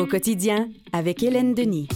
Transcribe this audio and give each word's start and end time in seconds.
Au 0.00 0.06
quotidien, 0.06 0.70
avec 0.94 1.22
Hélène 1.22 1.52
Denis. 1.52 1.86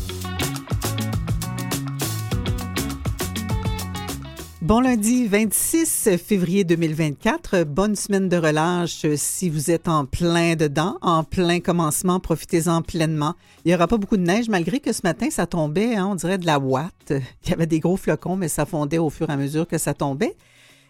Bon 4.61 4.81
lundi 4.81 5.27
26 5.27 6.11
février 6.19 6.65
2024. 6.65 7.65
Bonne 7.65 7.97
semaine 7.97 8.29
de 8.29 8.37
relâche 8.37 9.07
si 9.17 9.49
vous 9.49 9.71
êtes 9.71 9.89
en 9.89 10.05
plein 10.05 10.55
dedans, 10.55 10.99
en 11.01 11.25
plein 11.25 11.61
commencement. 11.61 12.21
Profitez-en 12.21 12.83
pleinement. 12.83 13.37
Il 13.65 13.69
n'y 13.69 13.75
aura 13.75 13.87
pas 13.87 13.97
beaucoup 13.97 14.19
de 14.19 14.23
neige 14.23 14.51
malgré 14.51 14.81
que 14.81 14.93
ce 14.93 15.01
matin, 15.03 15.31
ça 15.31 15.47
tombait, 15.47 15.95
hein, 15.95 16.07
on 16.11 16.15
dirait 16.15 16.37
de 16.37 16.45
la 16.45 16.59
ouate. 16.59 16.93
Il 17.45 17.51
y 17.51 17.53
avait 17.55 17.67
des 17.67 17.81
gros 17.81 17.97
flocons, 17.97 18.37
mais 18.37 18.49
ça 18.49 18.67
fondait 18.67 18.99
au 18.99 19.09
fur 19.09 19.31
et 19.31 19.33
à 19.33 19.39
mesure 19.39 19.67
que 19.67 19.79
ça 19.79 19.95
tombait. 19.95 20.37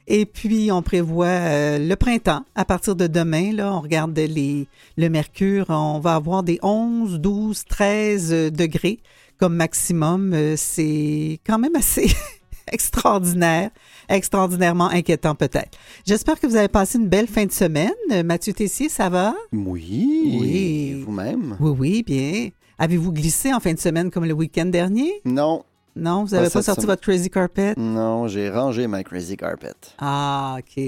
Et 0.07 0.27
puis, 0.27 0.71
on 0.71 0.82
prévoit 0.82 1.27
euh, 1.27 1.79
le 1.79 1.96
printemps. 1.96 2.45
À 2.54 2.64
partir 2.64 2.95
de 2.95 3.07
demain, 3.07 3.53
là, 3.53 3.73
on 3.75 3.80
regarde 3.80 4.16
les, 4.18 4.66
le 4.96 5.09
mercure. 5.09 5.66
On 5.71 5.98
va 5.98 6.14
avoir 6.16 6.43
des 6.43 6.59
11, 6.62 7.21
12, 7.21 7.64
13 7.64 8.53
degrés 8.53 9.00
comme 9.39 9.54
maximum. 9.57 10.32
Euh, 10.35 10.54
c'est 10.57 11.40
quand 11.46 11.59
même 11.59 11.75
assez 11.75 12.07
extraordinaire, 12.72 13.71
extraordinairement 14.09 14.90
inquiétant 14.90 15.35
peut-être. 15.35 15.79
J'espère 16.07 16.39
que 16.39 16.46
vous 16.46 16.57
avez 16.57 16.68
passé 16.68 16.98
une 16.98 17.09
belle 17.09 17.29
fin 17.29 17.46
de 17.46 17.53
semaine. 17.53 17.93
Mathieu 18.25 18.53
Tessier, 18.53 18.89
ça 18.89 19.09
va? 19.09 19.34
Oui. 19.53 20.39
Oui. 20.40 21.03
Vous-même? 21.04 21.57
Oui, 21.61 21.76
oui, 21.79 22.03
bien. 22.03 22.50
Avez-vous 22.79 23.12
glissé 23.12 23.54
en 23.54 23.61
fin 23.61 23.73
de 23.73 23.79
semaine 23.79 24.11
comme 24.11 24.25
le 24.25 24.34
week-end 24.34 24.67
dernier? 24.67 25.12
Non. 25.25 25.64
Non, 25.96 26.25
vous 26.25 26.30
n'avez 26.34 26.46
Pas 26.48 26.54
pas, 26.54 26.62
sorti 26.62 26.86
votre 26.86 27.03
crazy 27.03 27.30
carpet? 27.30 27.75
Non, 27.76 28.26
j'ai 28.26 28.50
rangé 28.50 28.86
ma 28.89 29.04
crazy 29.04 29.36
carpet. 29.36 29.75
Ah, 29.98 30.57
OK. 30.58 30.82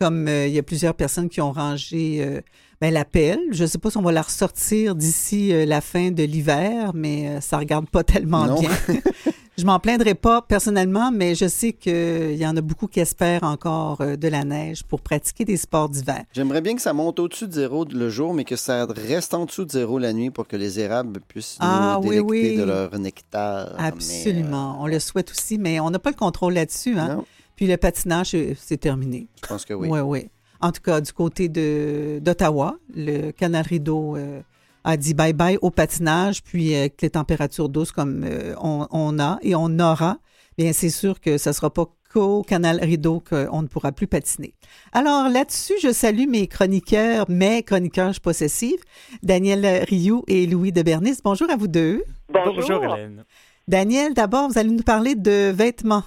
Comme 0.00 0.26
euh, 0.26 0.46
il 0.48 0.52
y 0.52 0.58
a 0.58 0.62
plusieurs 0.64 0.94
personnes 0.94 1.28
qui 1.28 1.40
ont 1.40 1.52
rangé 1.52 2.18
euh, 2.24 2.40
ben, 2.80 2.92
la 2.92 3.04
pelle. 3.04 3.38
Je 3.52 3.62
ne 3.62 3.68
sais 3.68 3.78
pas 3.78 3.90
si 3.90 3.96
on 3.98 4.02
va 4.02 4.10
la 4.10 4.22
ressortir 4.22 4.96
d'ici 4.96 5.52
euh, 5.52 5.64
la 5.64 5.80
fin 5.80 6.10
de 6.10 6.24
l'hiver, 6.24 6.90
mais 6.94 7.28
euh, 7.28 7.40
ça 7.40 7.58
regarde 7.58 7.88
pas 7.88 8.02
tellement 8.02 8.46
Non. 8.46 8.58
bien. 8.60 8.70
je 9.62 9.66
m'en 9.66 9.78
plaindrai 9.78 10.14
pas 10.14 10.42
personnellement, 10.42 11.12
mais 11.12 11.36
je 11.36 11.46
sais 11.46 11.72
qu'il 11.72 12.34
y 12.34 12.44
en 12.44 12.56
a 12.56 12.60
beaucoup 12.60 12.88
qui 12.88 12.98
espèrent 12.98 13.44
encore 13.44 14.00
euh, 14.00 14.16
de 14.16 14.26
la 14.26 14.42
neige 14.42 14.82
pour 14.82 15.00
pratiquer 15.00 15.44
des 15.44 15.56
sports 15.56 15.88
d'hiver. 15.88 16.24
J'aimerais 16.32 16.60
bien 16.60 16.74
que 16.74 16.82
ça 16.82 16.92
monte 16.92 17.20
au-dessus 17.20 17.46
de 17.46 17.52
zéro 17.52 17.84
le 17.84 18.10
jour, 18.10 18.34
mais 18.34 18.42
que 18.44 18.56
ça 18.56 18.86
reste 18.86 19.34
en 19.34 19.44
dessous 19.46 19.64
de 19.64 19.70
zéro 19.70 20.00
la 20.00 20.12
nuit 20.12 20.30
pour 20.30 20.48
que 20.48 20.56
les 20.56 20.80
érables 20.80 21.20
puissent 21.28 21.58
Ah, 21.60 22.00
nous 22.02 22.08
délecter 22.08 22.28
oui. 22.28 22.56
de 22.56 22.64
leur 22.64 22.98
nectar. 22.98 23.74
Absolument. 23.78 24.78
On 24.80 24.88
le 24.88 24.98
souhaite 24.98 25.30
aussi, 25.30 25.58
mais 25.58 25.78
on 25.78 25.90
n'a 25.90 26.00
pas 26.00 26.10
le 26.10 26.16
contrôle 26.16 26.54
là-dessus. 26.54 26.98
Euh, 26.98 27.02
Hein? 27.02 27.24
Puis 27.54 27.68
le 27.68 27.76
patinage, 27.76 28.34
euh, 28.34 28.54
c'est 28.58 28.78
terminé. 28.78 29.28
je 29.44 29.46
pense 29.48 29.64
que 29.64 29.74
oui. 29.74 29.86
Oui, 29.88 30.00
oui. 30.00 30.28
En 30.60 30.72
tout 30.72 30.82
cas, 30.82 31.00
du 31.00 31.12
côté 31.12 31.48
d'Ottawa, 31.48 32.78
le 32.96 33.30
canal 33.30 33.64
rideau 33.64 34.16
euh, 34.16 34.40
a 34.84 34.96
dit 34.96 35.14
bye-bye 35.14 35.58
au 35.62 35.70
patinage, 35.70 36.42
puis 36.42 36.74
euh, 36.74 36.80
avec 36.80 37.02
les 37.02 37.10
températures 37.10 37.68
douces 37.68 37.92
comme 37.92 38.24
euh, 38.24 38.54
on, 38.60 38.86
on 38.90 39.18
a 39.18 39.38
et 39.42 39.54
on 39.54 39.78
aura, 39.78 40.18
bien 40.58 40.72
c'est 40.72 40.90
sûr 40.90 41.20
que 41.20 41.38
ce 41.38 41.50
ne 41.50 41.54
sera 41.54 41.70
pas 41.70 41.86
qu'au 42.12 42.42
canal 42.42 42.78
rideau 42.82 43.22
qu'on 43.26 43.62
ne 43.62 43.66
pourra 43.66 43.92
plus 43.92 44.06
patiner. 44.06 44.54
Alors 44.92 45.28
là-dessus, 45.28 45.74
je 45.82 45.92
salue 45.92 46.28
mes 46.28 46.46
chroniqueurs, 46.46 47.24
mes 47.28 47.62
chroniqueurs 47.62 48.12
possessifs, 48.20 48.82
Daniel 49.22 49.84
Rioux 49.88 50.22
et 50.28 50.46
Louis 50.46 50.72
de 50.72 50.82
Bernis. 50.82 51.18
Bonjour 51.24 51.50
à 51.50 51.56
vous 51.56 51.68
deux. 51.68 52.04
Bonjour. 52.28 52.84
Hélène. 52.84 53.24
Daniel, 53.68 54.12
d'abord, 54.12 54.48
vous 54.48 54.58
allez 54.58 54.70
nous 54.70 54.82
parler 54.82 55.14
de 55.14 55.50
vêtements. 55.50 56.02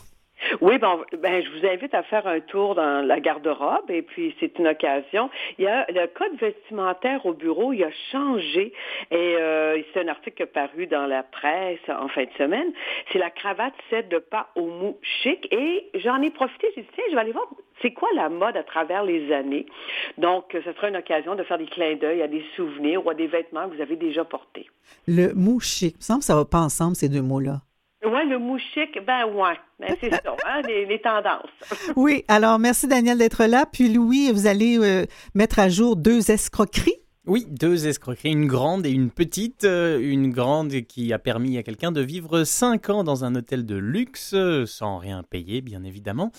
Oui, 0.66 0.80
bon, 0.80 1.06
ben, 1.22 1.44
je 1.44 1.50
vous 1.52 1.64
invite 1.68 1.94
à 1.94 2.02
faire 2.02 2.26
un 2.26 2.40
tour 2.40 2.74
dans 2.74 3.06
la 3.06 3.20
garde-robe 3.20 3.92
et 3.92 4.02
puis 4.02 4.36
c'est 4.40 4.58
une 4.58 4.66
occasion. 4.66 5.30
Il 5.60 5.66
y 5.66 5.68
a 5.68 5.86
le 5.92 6.08
code 6.08 6.36
vestimentaire 6.40 7.24
au 7.28 7.34
bureau, 7.34 7.72
il 7.72 7.84
a 7.84 7.92
changé 8.12 8.74
et 9.12 9.36
euh, 9.36 9.80
c'est 9.94 10.02
un 10.02 10.08
article 10.08 10.38
qui 10.38 10.42
est 10.42 10.48
paru 10.48 10.88
dans 10.88 11.06
la 11.06 11.22
presse 11.22 11.88
en 11.88 12.08
fin 12.08 12.24
de 12.24 12.32
semaine. 12.36 12.74
C'est 13.14 13.20
la 13.20 13.30
cravate 13.30 13.76
cède 13.92 14.10
de 14.10 14.18
pas 14.18 14.48
au 14.56 14.66
mou 14.66 14.98
chic 15.22 15.48
et 15.52 15.88
j'en 15.94 16.20
ai 16.24 16.32
profité. 16.32 16.66
J'ai 16.76 16.82
dit 16.82 16.88
tiens, 16.96 17.04
je 17.12 17.14
vais 17.14 17.22
aller 17.22 17.32
voir 17.32 17.48
c'est 17.84 17.94
quoi 17.94 18.10
la 18.16 18.30
mode 18.30 18.58
à 18.58 18.64
travers 18.64 19.04
les 19.04 19.32
années? 19.32 19.68
Donc, 20.18 20.46
ce 20.52 20.74
sera 20.74 20.90
une 20.90 20.98
occasion 20.98 21.36
de 21.36 21.44
faire 21.44 21.60
des 21.60 21.68
clins 21.68 21.96
d'œil 21.96 22.24
à 22.24 22.28
des 22.28 22.44
souvenirs 22.56 23.06
ou 23.06 23.12
à 23.12 23.14
des 23.14 23.28
vêtements 23.28 23.70
que 23.70 23.76
vous 23.76 23.82
avez 23.84 23.98
déjà 23.98 24.26
portés. 24.26 24.68
Le 25.06 25.32
mou 25.36 25.60
chic. 25.60 25.94
Il 25.94 25.98
me 25.98 26.02
semble 26.02 26.20
que 26.22 26.26
ça 26.26 26.36
va 26.36 26.46
pas 26.46 26.62
ensemble, 26.62 26.96
ces 26.96 27.10
deux 27.10 27.22
mots-là. 27.22 27.62
Ouais, 28.06 28.26
le 28.26 28.38
mou 28.38 28.58
chic, 28.60 28.98
ben 29.06 29.26
ouais, 29.34 29.56
ben, 29.80 29.96
c'est 30.00 30.12
ça, 30.12 30.36
hein, 30.46 30.62
les, 30.68 30.86
les 30.86 31.02
tendances. 31.02 31.50
Oui, 31.96 32.24
alors 32.28 32.60
merci 32.60 32.88
Daniel 32.88 33.18
d'être 33.18 33.46
là. 33.46 33.66
Puis 33.72 33.92
Louis, 33.92 34.32
vous 34.32 34.48
allez 34.48 34.78
euh, 34.78 35.06
mettre 35.34 35.60
à 35.60 35.70
jour 35.70 35.96
deux 35.96 36.30
escroqueries. 36.30 37.00
Oui, 37.28 37.48
deux 37.50 37.88
escroqueries, 37.88 38.34
une 38.34 38.46
grande 38.46 38.86
et 38.86 38.92
une 38.92 39.10
petite. 39.10 39.64
Euh, 39.64 40.00
Une 40.00 40.30
grande 40.32 40.82
qui 40.84 41.12
a 41.12 41.18
permis 41.18 41.58
à 41.58 41.64
quelqu'un 41.64 41.92
de 41.92 42.02
vivre 42.02 42.44
5 42.44 42.92
ans 42.92 43.04
dans 43.04 43.26
un 43.26 43.34
hôtel 43.34 43.66
de 43.66 43.76
luxe, 43.76 44.34
euh, 44.36 44.68
sans 44.68 45.00
rien 45.00 45.24
payer, 45.24 45.62
bien 45.62 45.84
évidemment. 45.84 46.32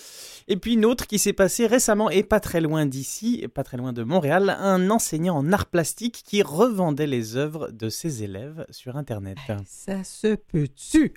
Et 0.47 0.57
puis 0.57 0.75
une 0.75 0.85
autre 0.85 1.09
qui 1.09 1.19
s'est 1.19 1.33
passée 1.33 1.67
récemment 1.67 2.09
et 2.09 2.23
pas 2.23 2.39
très 2.39 2.61
loin 2.61 2.87
d'ici, 2.87 3.45
pas 3.53 3.65
très 3.65 3.79
loin 3.79 3.93
de 3.93 4.05
Montréal, 4.05 4.57
un 4.61 4.89
enseignant 4.91 5.37
en 5.37 5.53
art 5.53 5.67
plastique 5.67 6.23
qui 6.25 6.43
revendait 6.43 7.09
les 7.09 7.37
œuvres 7.37 7.73
de 7.73 7.89
ses 7.89 8.23
élèves 8.23 8.65
sur 8.71 8.97
Internet. 8.97 9.39
Ça 9.67 10.05
se 10.05 10.37
peut-tu? 10.37 11.15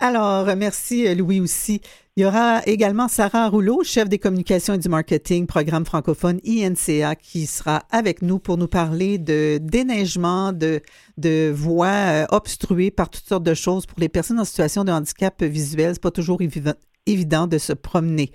Alors, 0.00 0.46
merci 0.56 1.06
euh, 1.08 1.14
Louis 1.14 1.40
aussi. 1.40 1.80
Il 2.16 2.22
y 2.22 2.24
aura 2.24 2.62
également 2.66 3.08
Sarah 3.08 3.48
Rouleau, 3.48 3.82
chef 3.84 4.08
des 4.08 4.18
communications 4.18 4.74
et 4.74 4.78
du 4.78 4.88
marketing, 4.88 5.46
programme 5.46 5.84
francophone 5.84 6.40
INCA, 6.46 7.16
qui 7.16 7.46
sera 7.46 7.82
avec 7.90 8.22
nous 8.22 8.38
pour 8.38 8.58
nous 8.58 8.68
parler 8.68 9.18
de 9.18 9.58
déneigement, 9.60 10.52
de, 10.52 10.80
de 11.16 11.52
voies 11.54 11.86
euh, 11.88 12.26
obstruées 12.30 12.90
par 12.92 13.10
toutes 13.10 13.26
sortes 13.26 13.42
de 13.44 13.54
choses 13.54 13.86
pour 13.86 13.98
les 13.98 14.08
personnes 14.08 14.38
en 14.38 14.44
situation 14.44 14.84
de 14.84 14.92
handicap 14.92 15.42
visuel. 15.42 15.94
C'est 15.94 16.02
pas 16.02 16.10
toujours 16.12 16.40
évi- 16.40 16.74
évident 17.06 17.46
de 17.48 17.58
se 17.58 17.72
promener 17.72 18.30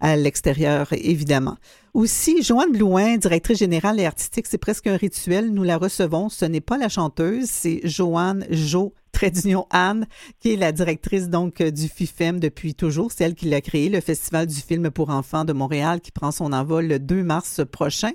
à 0.00 0.16
l'extérieur, 0.16 0.88
évidemment. 0.92 1.56
Aussi, 1.94 2.42
Joanne 2.42 2.72
Blouin, 2.72 3.16
directrice 3.16 3.58
générale 3.58 3.98
et 3.98 4.04
artistique, 4.04 4.46
c'est 4.46 4.58
presque 4.58 4.86
un 4.86 4.96
rituel. 4.98 5.50
Nous 5.50 5.62
la 5.62 5.78
recevons. 5.78 6.28
Ce 6.28 6.44
n'est 6.44 6.60
pas 6.60 6.76
la 6.76 6.90
chanteuse, 6.90 7.46
c'est 7.48 7.80
Joanne 7.84 8.46
Jo, 8.50 8.92
trait 9.16 9.30
d'union 9.30 9.66
Anne, 9.70 10.06
qui 10.40 10.52
est 10.52 10.56
la 10.56 10.72
directrice 10.72 11.30
donc 11.30 11.62
euh, 11.62 11.70
du 11.70 11.88
FIFEM 11.88 12.38
depuis 12.38 12.74
toujours. 12.74 13.10
C'est 13.10 13.24
elle 13.24 13.34
qui 13.34 13.46
l'a 13.46 13.62
créé, 13.62 13.88
le 13.88 14.02
Festival 14.02 14.46
du 14.46 14.60
film 14.60 14.90
pour 14.90 15.08
enfants 15.08 15.46
de 15.46 15.54
Montréal, 15.54 16.02
qui 16.02 16.12
prend 16.12 16.30
son 16.30 16.52
envol 16.52 16.86
le 16.86 16.98
2 16.98 17.22
mars 17.22 17.62
prochain. 17.64 18.12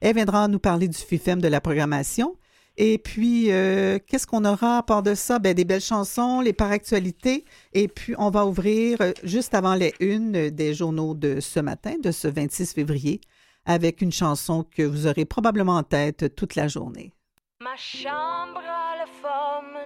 Elle 0.00 0.14
viendra 0.14 0.48
nous 0.48 0.58
parler 0.58 0.88
du 0.88 0.96
FIFEM, 0.96 1.42
de 1.42 1.48
la 1.48 1.60
programmation. 1.60 2.34
Et 2.78 2.96
puis, 2.96 3.52
euh, 3.52 3.98
qu'est-ce 4.06 4.26
qu'on 4.26 4.46
aura 4.46 4.78
à 4.78 4.82
part 4.82 5.02
de 5.02 5.14
ça? 5.14 5.38
Ben, 5.38 5.52
des 5.52 5.66
belles 5.66 5.82
chansons, 5.82 6.40
les 6.40 6.54
par 6.54 6.70
actualités. 6.70 7.44
Et 7.74 7.88
puis, 7.88 8.14
on 8.16 8.30
va 8.30 8.46
ouvrir 8.46 9.02
euh, 9.02 9.12
juste 9.24 9.52
avant 9.52 9.74
les 9.74 9.92
unes 10.00 10.48
des 10.48 10.72
journaux 10.72 11.14
de 11.14 11.40
ce 11.40 11.60
matin, 11.60 11.96
de 12.02 12.10
ce 12.10 12.26
26 12.26 12.72
février, 12.72 13.20
avec 13.66 14.00
une 14.00 14.12
chanson 14.12 14.64
que 14.64 14.82
vous 14.82 15.06
aurez 15.06 15.26
probablement 15.26 15.76
en 15.76 15.82
tête 15.82 16.34
toute 16.34 16.54
la 16.54 16.68
journée. 16.68 17.12
Ma 17.60 17.76
chambre 17.76 18.62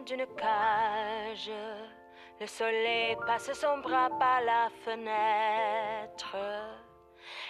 d'une 0.04 0.26
cage. 0.36 1.50
Le 2.40 2.46
soleil 2.46 3.16
passe 3.26 3.52
son 3.52 3.78
bras 3.78 4.08
par 4.18 4.40
la 4.42 4.68
fenêtre. 4.84 6.36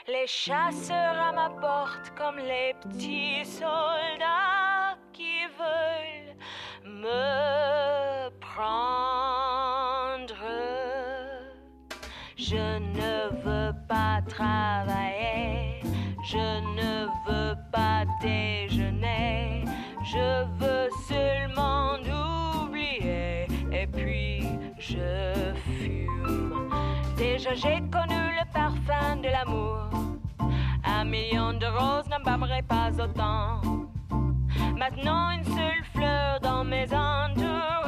Les 0.06 0.26
chasseurs 0.26 1.18
à 1.28 1.32
ma 1.32 1.50
porte 1.50 2.12
comme 2.16 2.38
les 2.38 2.74
petits 2.74 3.44
soldats 3.44 4.96
qui 5.12 5.46
veulent 5.58 6.36
me 6.84 8.28
prendre. 8.40 8.74
Je 12.36 12.78
ne 12.78 13.30
veux 13.44 13.72
pas 13.88 14.20
travailler, 14.28 15.80
je 16.24 16.60
ne 16.78 17.06
veux 17.26 17.56
pas 17.72 18.04
déjeuner, 18.20 19.64
je 20.04 20.44
veux 20.58 20.90
seulement 21.08 21.82
puis 22.02 22.21
je 24.92 25.54
fume. 25.64 26.70
Déjà 27.16 27.54
j'ai 27.54 27.80
connu 27.96 28.20
le 28.38 28.44
parfum 28.52 29.16
de 29.16 29.28
l'amour, 29.28 29.88
un 30.84 31.04
million 31.04 31.52
de 31.52 31.66
roses 31.66 32.08
n'embâmerait 32.10 32.62
pas 32.62 32.90
autant. 33.04 33.60
Maintenant 34.76 35.30
une 35.30 35.44
seule 35.44 35.84
fleur 35.94 36.40
dans 36.40 36.64
mes 36.64 36.86
entourages 36.92 37.81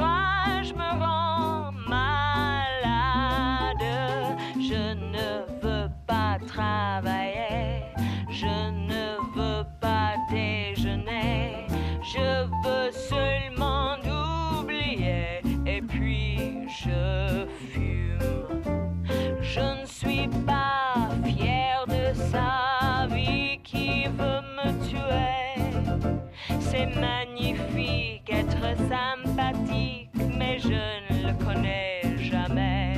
mais 30.37 30.59
je 30.59 30.69
ne 30.69 31.27
le 31.27 31.45
connais 31.45 32.01
jamais. 32.17 32.93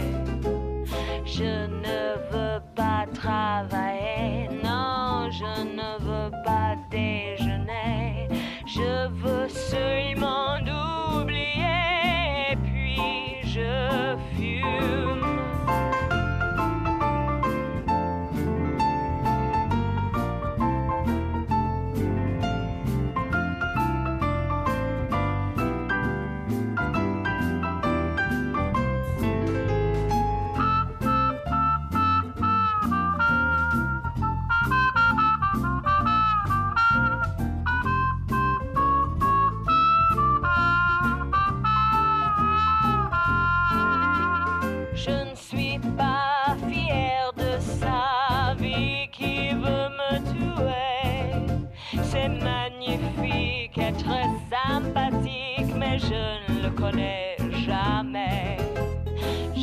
Je 1.25 1.68
ne 1.68 2.16
veux 2.31 2.62
pas 2.75 3.06
travailler, 3.13 4.50
non, 4.63 5.30
je 5.31 5.63
ne 5.63 5.98
veux 6.00 6.31
pas 6.44 6.75
déjeuner. 6.92 8.28
Je 8.66 9.07
veux 9.10 9.48
ce 9.50 10.17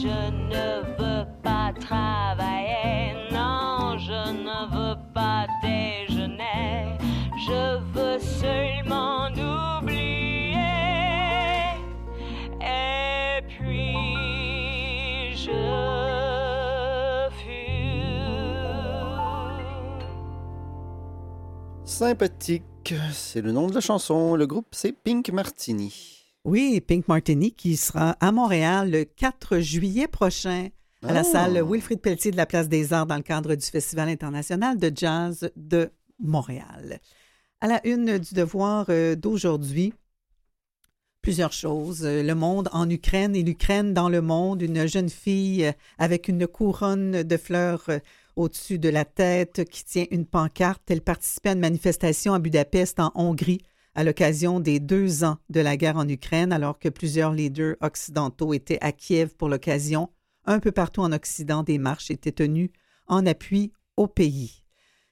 Je 0.04 0.10
ne 0.10 0.82
veux 0.98 1.24
pas 1.42 1.72
travailler, 1.80 3.14
non, 3.32 3.96
je 3.96 4.32
ne 4.32 4.66
veux 4.70 4.96
pas 5.14 5.46
déjeuner. 5.62 6.98
Je 7.46 7.78
veux 7.94 8.18
seulement 8.18 9.28
oublier. 9.30 10.58
Et 12.60 13.40
puis 13.48 15.34
je 15.34 15.62
fume. 17.42 18.44
Sympathique, 21.86 22.94
c'est 23.10 23.40
le 23.40 23.52
nom 23.52 23.68
de 23.68 23.74
la 23.74 23.80
chanson. 23.80 24.36
Le 24.36 24.46
groupe, 24.46 24.68
c'est 24.72 24.92
Pink 24.92 25.30
Martini. 25.30 26.13
Oui, 26.44 26.80
Pink 26.80 27.08
Martini 27.08 27.52
qui 27.52 27.76
sera 27.76 28.10
à 28.20 28.30
Montréal 28.30 28.90
le 28.90 29.04
4 29.04 29.60
juillet 29.60 30.06
prochain 30.08 30.68
à 31.02 31.12
la 31.12 31.20
Ah. 31.20 31.24
salle 31.24 31.62
Wilfrid 31.62 32.00
Pelletier 32.00 32.30
de 32.32 32.36
la 32.36 32.46
Place 32.46 32.68
des 32.68 32.92
Arts 32.92 33.06
dans 33.06 33.16
le 33.16 33.22
cadre 33.22 33.54
du 33.54 33.64
Festival 33.66 34.08
international 34.08 34.78
de 34.78 34.92
jazz 34.94 35.50
de 35.56 35.90
Montréal. 36.18 37.00
À 37.62 37.66
la 37.68 37.86
une 37.86 38.18
du 38.18 38.34
devoir 38.34 38.86
euh, 38.90 39.14
d'aujourd'hui, 39.16 39.94
plusieurs 41.22 41.52
choses. 41.54 42.04
Euh, 42.04 42.22
Le 42.22 42.34
monde 42.34 42.68
en 42.72 42.88
Ukraine 42.90 43.34
et 43.34 43.42
l'Ukraine 43.42 43.94
dans 43.94 44.10
le 44.10 44.20
monde. 44.20 44.60
Une 44.60 44.86
jeune 44.86 45.08
fille 45.08 45.64
euh, 45.64 45.72
avec 45.98 46.28
une 46.28 46.46
couronne 46.46 47.22
de 47.22 47.36
fleurs 47.38 47.86
au-dessus 48.36 48.78
de 48.78 48.90
la 48.90 49.06
tête 49.06 49.64
qui 49.70 49.84
tient 49.84 50.04
une 50.10 50.26
pancarte. 50.26 50.82
Elle 50.90 51.00
participait 51.00 51.50
à 51.50 51.52
une 51.52 51.60
manifestation 51.60 52.34
à 52.34 52.38
Budapest, 52.38 53.00
en 53.00 53.12
Hongrie, 53.14 53.62
à 53.94 54.04
l'occasion 54.04 54.60
des 54.60 54.80
deux 54.80 55.24
ans 55.24 55.38
de 55.50 55.60
la 55.60 55.76
guerre 55.76 55.96
en 55.96 56.08
Ukraine, 56.08 56.52
alors 56.52 56.78
que 56.78 56.88
plusieurs 56.88 57.32
leaders 57.32 57.76
occidentaux 57.80 58.54
étaient 58.54 58.80
à 58.80 58.92
Kiev 58.92 59.34
pour 59.36 59.48
l'occasion. 59.48 60.10
Un 60.46 60.58
peu 60.58 60.72
partout 60.72 61.00
en 61.00 61.12
Occident, 61.12 61.62
des 61.62 61.78
marches 61.78 62.10
étaient 62.10 62.32
tenues 62.32 62.72
en 63.06 63.24
appui 63.26 63.72
au 63.96 64.06
pays. 64.06 64.62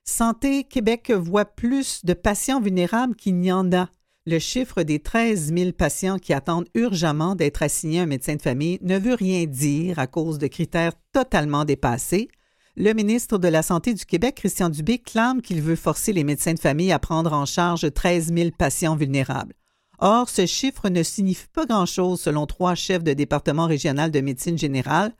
Santé 0.04 0.64
Québec 0.64 1.12
voit 1.12 1.44
plus 1.44 2.04
de 2.04 2.12
patients 2.12 2.60
vulnérables 2.60 3.14
qu'il 3.14 3.36
n'y 3.36 3.52
en 3.52 3.72
a. 3.72 3.88
Le 4.26 4.38
chiffre 4.38 4.82
des 4.82 4.98
13 4.98 5.52
000 5.54 5.72
patients 5.72 6.18
qui 6.18 6.32
attendent 6.32 6.68
urgemment 6.74 7.34
d'être 7.34 7.62
assignés 7.62 8.00
à 8.00 8.02
un 8.02 8.06
médecin 8.06 8.36
de 8.36 8.42
famille 8.42 8.78
ne 8.82 8.98
veut 8.98 9.14
rien 9.14 9.46
dire 9.46 9.98
à 9.98 10.06
cause 10.06 10.38
de 10.38 10.46
critères 10.46 10.92
totalement 11.12 11.64
dépassés. 11.64 12.28
Le 12.74 12.94
ministre 12.94 13.36
de 13.36 13.48
la 13.48 13.62
Santé 13.62 13.92
du 13.92 14.06
Québec, 14.06 14.36
Christian 14.36 14.70
Dubé, 14.70 14.96
clame 14.96 15.42
qu'il 15.42 15.60
veut 15.60 15.76
forcer 15.76 16.14
les 16.14 16.24
médecins 16.24 16.54
de 16.54 16.58
famille 16.58 16.90
à 16.90 16.98
prendre 16.98 17.34
en 17.34 17.44
charge 17.44 17.92
13 17.92 18.32
000 18.34 18.50
patients 18.56 18.96
vulnérables. 18.96 19.52
Or, 19.98 20.30
ce 20.30 20.46
chiffre 20.46 20.88
ne 20.88 21.02
signifie 21.02 21.48
pas 21.52 21.66
grand-chose 21.66 22.22
selon 22.22 22.46
trois 22.46 22.74
chefs 22.74 23.04
de 23.04 23.12
département 23.12 23.66
régional 23.66 24.10
de 24.10 24.22
médecine 24.22 24.56
générale, 24.56 25.12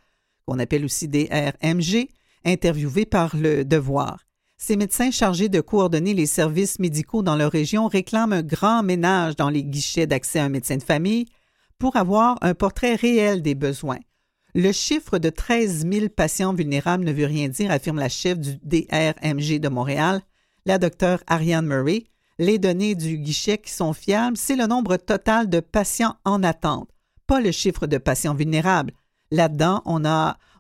qu'on 0.47 0.59
appelle 0.59 0.87
aussi 0.87 1.09
DRMG, 1.09 2.09
interviewés 2.47 3.05
par 3.05 3.37
le 3.37 3.67
Devoir. 3.67 4.25
Ces 4.57 4.77
médecins 4.77 5.11
chargés 5.11 5.51
de 5.51 5.61
coordonner 5.61 6.15
les 6.15 6.25
services 6.27 6.79
médicaux 6.79 7.23
dans 7.23 7.37
leur 7.37 7.53
région 7.53 7.87
réclament 7.87 8.33
un 8.33 8.43
grand 8.43 8.83
ménage 8.83 9.37
dans 9.37 9.51
les 9.51 9.63
guichets 9.63 10.07
d'accès 10.07 10.39
à 10.39 10.45
un 10.45 10.49
médecin 10.49 10.79
de 10.79 10.83
famille 10.83 11.27
pour 11.79 11.97
avoir 11.97 12.39
un 12.41 12.55
portrait 12.55 12.95
réel 12.95 13.43
des 13.43 13.55
besoins. 13.55 13.99
Le 14.55 14.71
chiffre 14.71 15.17
de 15.17 15.31
13 15.31 15.87
000 15.91 16.09
patients 16.11 16.53
vulnérables 16.53 17.05
ne 17.05 17.13
veut 17.13 17.25
rien 17.25 17.49
dire, 17.49 17.71
affirme 17.71 17.99
la 17.99 18.11
chef 18.11 18.39
du 18.39 18.59
DRMG 18.63 19.59
de 19.59 19.69
Montréal, 19.71 20.21
la 20.67 20.77
docteure 20.77 21.23
Ariane 21.27 21.67
Murray. 21.67 22.05
Les 22.39 22.59
données 22.59 22.95
du 22.95 23.17
guichet 23.17 23.57
qui 23.57 23.73
sont 23.73 23.95
fiables, 23.95 24.37
c'est 24.37 24.57
le 24.57 24.67
nombre 24.67 24.99
total 24.99 25.49
de 25.49 25.61
patients 25.61 26.17
en 26.27 26.43
attente, 26.43 26.91
pas 27.27 27.41
le 27.41 27.51
chiffre 27.51 27.87
de 27.87 27.97
patients 27.97 28.35
vulnérables. 28.35 28.93
Là-dedans, 29.31 29.81
on, 29.87 30.03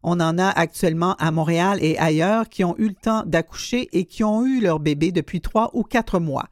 on 0.03 0.21
en 0.21 0.39
a 0.39 0.49
actuellement 0.49 1.15
à 1.17 1.31
Montréal 1.31 1.79
et 1.83 1.99
ailleurs 1.99 2.49
qui 2.49 2.65
ont 2.65 2.77
eu 2.79 2.89
le 2.89 2.95
temps 2.95 3.25
d'accoucher 3.27 3.91
et 3.93 4.07
qui 4.07 4.25
ont 4.25 4.47
eu 4.47 4.63
leur 4.63 4.81
bébé 4.81 5.13
depuis 5.13 5.43
trois 5.43 5.71
ou 5.75 5.83
quatre 5.83 6.19
mois. 6.19 6.49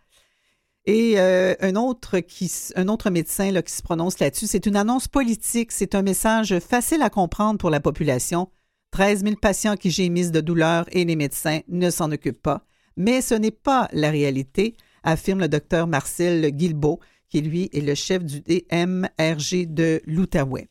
Et 0.87 1.15
euh, 1.19 1.55
un, 1.61 1.77
autre 1.77 3.11
médecin 3.11 3.63
qui 3.63 3.73
se 3.73 3.83
prononce 3.83 4.19
là-dessus, 4.19 4.47
c'est 4.47 4.67
une 4.67 4.77
annonce 4.77 5.09
politique, 5.09 5.73
c'est 5.73 5.95
un 5.95 6.03
message 6.03 6.59
facile 6.59 7.03
à 7.03 7.11
comprendre 7.11 7.59
pour 7.59 7.71
la 7.71 7.81
population. 7.81 8.49
13 8.93 9.23
000 9.23 9.37
patients 9.37 9.77
qui 9.77 9.91
gémissent 9.91 10.33
de 10.33 10.41
douleur 10.41 10.87
et 10.91 11.05
les 11.05 11.17
médecins 11.17 11.61
ne 11.69 11.91
s'en 11.91 12.11
occupent 12.11 12.43
pas. 12.43 12.65
Mais 12.97 13.21
ce 13.21 13.35
n'est 13.35 13.51
pas 13.51 13.89
la 13.93 14.11
réalité, 14.11 14.75
affirme 15.05 15.41
le 15.41 15.49
docteur 15.49 15.87
Marcel 15.87 16.51
Guilbeault, 16.51 16.99
qui 17.29 17.41
lui 17.41 17.71
est 17.73 17.81
le 17.81 17.95
chef 17.95 18.25
du 18.25 18.41
DMRG 18.41 19.73
de 19.73 20.01
l'Outaouais. 20.07 20.69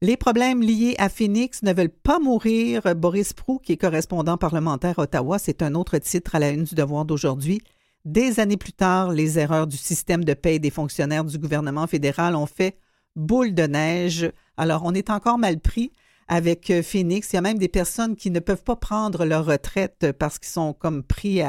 Les 0.00 0.16
problèmes 0.16 0.62
liés 0.62 0.96
à 0.98 1.08
Phoenix 1.08 1.62
ne 1.62 1.72
veulent 1.72 1.88
pas 1.88 2.18
mourir. 2.18 2.82
Boris 2.96 3.34
Prou, 3.34 3.58
qui 3.58 3.72
est 3.72 3.76
correspondant 3.76 4.36
parlementaire 4.36 4.98
à 4.98 5.02
Ottawa, 5.02 5.38
c'est 5.38 5.62
un 5.62 5.74
autre 5.74 5.98
titre 5.98 6.34
à 6.34 6.38
la 6.38 6.50
une 6.50 6.64
du 6.64 6.74
devoir 6.74 7.04
d'aujourd'hui. 7.04 7.60
Des 8.04 8.40
années 8.40 8.56
plus 8.56 8.72
tard, 8.72 9.12
les 9.12 9.38
erreurs 9.38 9.66
du 9.66 9.76
système 9.76 10.24
de 10.24 10.34
paie 10.34 10.58
des 10.58 10.70
fonctionnaires 10.70 11.24
du 11.24 11.38
gouvernement 11.38 11.86
fédéral 11.86 12.34
ont 12.34 12.46
fait 12.46 12.76
boule 13.14 13.54
de 13.54 13.62
neige. 13.62 14.32
Alors, 14.56 14.82
on 14.84 14.92
est 14.92 15.10
encore 15.10 15.38
mal 15.38 15.60
pris 15.60 15.92
avec 16.26 16.70
euh, 16.70 16.82
Phoenix. 16.82 17.32
Il 17.32 17.36
y 17.36 17.38
a 17.38 17.42
même 17.42 17.58
des 17.58 17.68
personnes 17.68 18.16
qui 18.16 18.30
ne 18.30 18.40
peuvent 18.40 18.64
pas 18.64 18.76
prendre 18.76 19.24
leur 19.24 19.46
retraite 19.46 20.12
parce 20.18 20.38
qu'ils 20.38 20.48
sont 20.48 20.72
comme 20.72 21.02
pris 21.02 21.42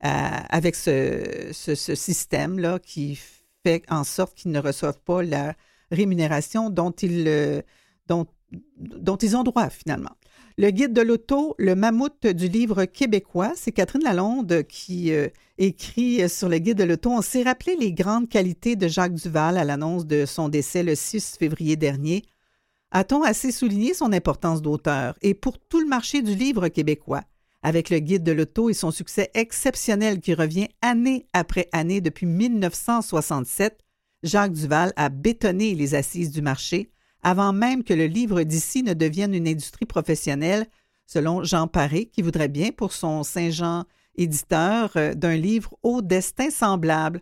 avec 0.00 0.74
ce, 0.74 1.52
système-là 1.54 2.80
qui 2.80 3.20
fait 3.64 3.84
en 3.88 4.02
sorte 4.02 4.34
qu'ils 4.34 4.50
ne 4.50 4.58
reçoivent 4.58 5.00
pas 5.04 5.22
la 5.22 5.54
rémunération 5.92 6.70
dont 6.70 6.90
ils, 6.90 7.28
euh, 7.28 7.62
dont 8.08 9.16
ils 9.16 9.36
ont 9.36 9.44
droit 9.44 9.70
finalement. 9.70 10.16
Le 10.58 10.70
guide 10.70 10.92
de 10.92 11.00
l'auto, 11.00 11.54
le 11.58 11.74
mammouth 11.74 12.26
du 12.26 12.46
livre 12.46 12.84
québécois, 12.84 13.52
c'est 13.56 13.72
Catherine 13.72 14.04
Lalonde 14.04 14.64
qui 14.64 15.12
euh, 15.12 15.28
écrit 15.56 16.28
sur 16.28 16.50
le 16.50 16.58
guide 16.58 16.76
de 16.76 16.84
l'auto. 16.84 17.10
On 17.10 17.22
s'est 17.22 17.42
rappelé 17.42 17.74
les 17.76 17.92
grandes 17.92 18.28
qualités 18.28 18.76
de 18.76 18.86
Jacques 18.86 19.14
Duval 19.14 19.56
à 19.56 19.64
l'annonce 19.64 20.04
de 20.04 20.26
son 20.26 20.50
décès 20.50 20.82
le 20.82 20.94
6 20.94 21.36
février 21.38 21.76
dernier. 21.76 22.22
A-t-on 22.90 23.22
assez 23.22 23.50
souligné 23.50 23.94
son 23.94 24.12
importance 24.12 24.60
d'auteur? 24.60 25.16
Et 25.22 25.32
pour 25.32 25.58
tout 25.58 25.80
le 25.80 25.88
marché 25.88 26.20
du 26.20 26.34
livre 26.34 26.68
québécois? 26.68 27.22
Avec 27.62 27.88
le 27.88 28.00
guide 28.00 28.24
de 28.24 28.32
l'auto 28.32 28.68
et 28.68 28.74
son 28.74 28.90
succès 28.90 29.30
exceptionnel 29.32 30.20
qui 30.20 30.34
revient 30.34 30.68
année 30.82 31.26
après 31.32 31.68
année 31.72 32.02
depuis 32.02 32.26
1967, 32.26 33.78
Jacques 34.22 34.52
Duval 34.52 34.92
a 34.96 35.08
bétonné 35.08 35.74
les 35.74 35.94
assises 35.94 36.30
du 36.30 36.42
marché 36.42 36.90
avant 37.22 37.52
même 37.52 37.84
que 37.84 37.94
le 37.94 38.06
livre 38.06 38.42
d'ici 38.42 38.82
ne 38.82 38.94
devienne 38.94 39.34
une 39.34 39.48
industrie 39.48 39.86
professionnelle, 39.86 40.66
selon 41.06 41.44
Jean 41.44 41.66
Paré, 41.68 42.06
qui 42.06 42.22
voudrait 42.22 42.48
bien 42.48 42.70
pour 42.70 42.92
son 42.92 43.22
Saint-Jean 43.22 43.84
éditeur 44.16 44.92
euh, 44.96 45.14
d'un 45.14 45.36
livre 45.36 45.74
au 45.82 46.02
destin 46.02 46.50
semblable. 46.50 47.20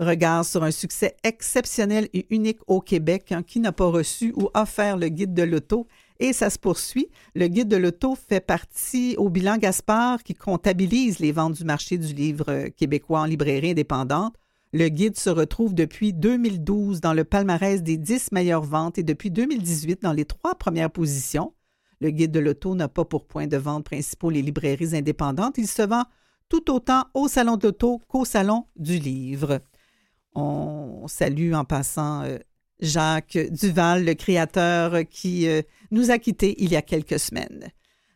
Regard 0.00 0.44
sur 0.44 0.64
un 0.64 0.72
succès 0.72 1.16
exceptionnel 1.22 2.08
et 2.12 2.26
unique 2.34 2.58
au 2.66 2.80
Québec, 2.80 3.30
hein, 3.30 3.44
qui 3.44 3.60
n'a 3.60 3.70
pas 3.70 3.86
reçu 3.86 4.32
ou 4.36 4.50
offert 4.54 4.96
le 4.96 5.08
guide 5.08 5.34
de 5.34 5.44
l'auto. 5.44 5.86
Et 6.18 6.32
ça 6.32 6.50
se 6.50 6.58
poursuit. 6.58 7.08
Le 7.34 7.46
guide 7.46 7.68
de 7.68 7.76
l'auto 7.76 8.16
fait 8.16 8.40
partie 8.40 9.14
au 9.18 9.28
bilan 9.28 9.56
Gaspard 9.56 10.22
qui 10.24 10.34
comptabilise 10.34 11.20
les 11.20 11.32
ventes 11.32 11.54
du 11.54 11.64
marché 11.64 11.96
du 11.96 12.12
livre 12.12 12.46
euh, 12.48 12.68
québécois 12.70 13.20
en 13.20 13.24
librairie 13.24 13.70
indépendante. 13.70 14.34
Le 14.74 14.88
guide 14.88 15.16
se 15.16 15.30
retrouve 15.30 15.72
depuis 15.72 16.12
2012 16.12 17.00
dans 17.00 17.12
le 17.12 17.22
palmarès 17.22 17.80
des 17.80 17.96
10 17.96 18.32
meilleures 18.32 18.64
ventes 18.64 18.98
et 18.98 19.04
depuis 19.04 19.30
2018 19.30 20.02
dans 20.02 20.12
les 20.12 20.24
trois 20.24 20.56
premières 20.56 20.90
positions. 20.90 21.54
Le 22.00 22.10
guide 22.10 22.32
de 22.32 22.40
l'auto 22.40 22.74
n'a 22.74 22.88
pas 22.88 23.04
pour 23.04 23.28
point 23.28 23.46
de 23.46 23.56
vente 23.56 23.84
principaux 23.84 24.30
les 24.30 24.42
librairies 24.42 24.96
indépendantes. 24.96 25.58
Il 25.58 25.68
se 25.68 25.82
vend 25.82 26.02
tout 26.48 26.72
autant 26.72 27.04
au 27.14 27.28
salon 27.28 27.56
de 27.56 27.68
l'auto 27.68 28.02
qu'au 28.08 28.24
salon 28.24 28.66
du 28.74 28.98
livre. 28.98 29.60
On 30.34 31.06
salue 31.06 31.52
en 31.52 31.64
passant 31.64 32.24
euh, 32.24 32.38
Jacques 32.80 33.38
Duval, 33.52 34.04
le 34.04 34.14
créateur 34.14 35.08
qui 35.08 35.46
euh, 35.46 35.62
nous 35.92 36.10
a 36.10 36.18
quittés 36.18 36.60
il 36.60 36.72
y 36.72 36.76
a 36.76 36.82
quelques 36.82 37.20
semaines. 37.20 37.70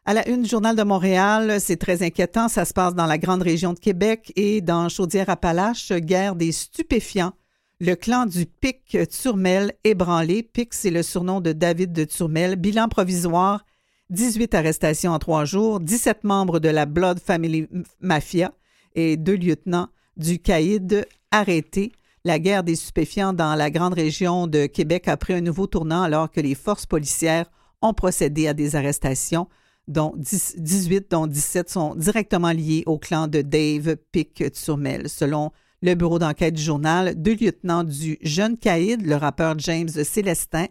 À 0.08 0.14
la 0.14 0.26
une 0.26 0.46
Journal 0.46 0.74
de 0.74 0.82
Montréal, 0.84 1.60
c'est 1.60 1.76
très 1.76 2.02
inquiétant. 2.02 2.48
Ça 2.48 2.64
se 2.64 2.72
passe 2.72 2.94
dans 2.94 3.04
la 3.04 3.18
grande 3.18 3.42
région 3.42 3.74
de 3.74 3.78
Québec 3.78 4.32
et 4.36 4.62
dans 4.62 4.88
Chaudière-Appalaches, 4.88 5.92
guerre 5.92 6.34
des 6.34 6.50
stupéfiants. 6.50 7.34
Le 7.78 7.94
clan 7.94 8.24
du 8.24 8.46
Pic 8.46 8.96
Turmel 9.10 9.74
ébranlé. 9.84 10.42
Pic, 10.42 10.72
c'est 10.72 10.88
le 10.88 11.02
surnom 11.02 11.42
de 11.42 11.52
David 11.52 11.92
de 11.92 12.04
Turmel. 12.04 12.56
Bilan 12.56 12.88
provisoire 12.88 13.66
18 14.08 14.54
arrestations 14.54 15.12
en 15.12 15.18
trois 15.18 15.44
jours, 15.44 15.78
17 15.78 16.24
membres 16.24 16.58
de 16.58 16.70
la 16.70 16.86
Blood 16.86 17.20
Family 17.20 17.68
Mafia 18.00 18.54
et 18.94 19.18
deux 19.18 19.36
lieutenants 19.36 19.88
du 20.16 20.38
caïd 20.38 21.06
arrêtés. 21.32 21.92
La 22.24 22.38
guerre 22.38 22.64
des 22.64 22.76
stupéfiants 22.76 23.34
dans 23.34 23.54
la 23.54 23.70
grande 23.70 23.92
région 23.92 24.46
de 24.46 24.64
Québec 24.64 25.06
a 25.06 25.18
pris 25.18 25.34
un 25.34 25.42
nouveau 25.42 25.66
tournant 25.66 26.00
alors 26.00 26.30
que 26.30 26.40
les 26.40 26.54
forces 26.54 26.86
policières 26.86 27.50
ont 27.82 27.92
procédé 27.92 28.48
à 28.48 28.54
des 28.54 28.74
arrestations 28.74 29.48
dont 29.88 30.12
18, 30.16 31.10
dont 31.10 31.26
17 31.26 31.70
sont 31.70 31.94
directement 31.94 32.52
liés 32.52 32.84
au 32.86 32.98
clan 32.98 33.26
de 33.26 33.42
Dave 33.42 33.96
Pic-Turmel. 34.12 35.08
Selon 35.08 35.50
le 35.82 35.94
bureau 35.94 36.18
d'enquête 36.18 36.54
du 36.54 36.62
journal, 36.62 37.20
deux 37.20 37.34
lieutenants 37.34 37.84
du 37.84 38.18
jeune 38.22 38.58
caïd, 38.58 39.04
le 39.04 39.16
rappeur 39.16 39.58
James 39.58 39.88
Célestin 39.88 40.66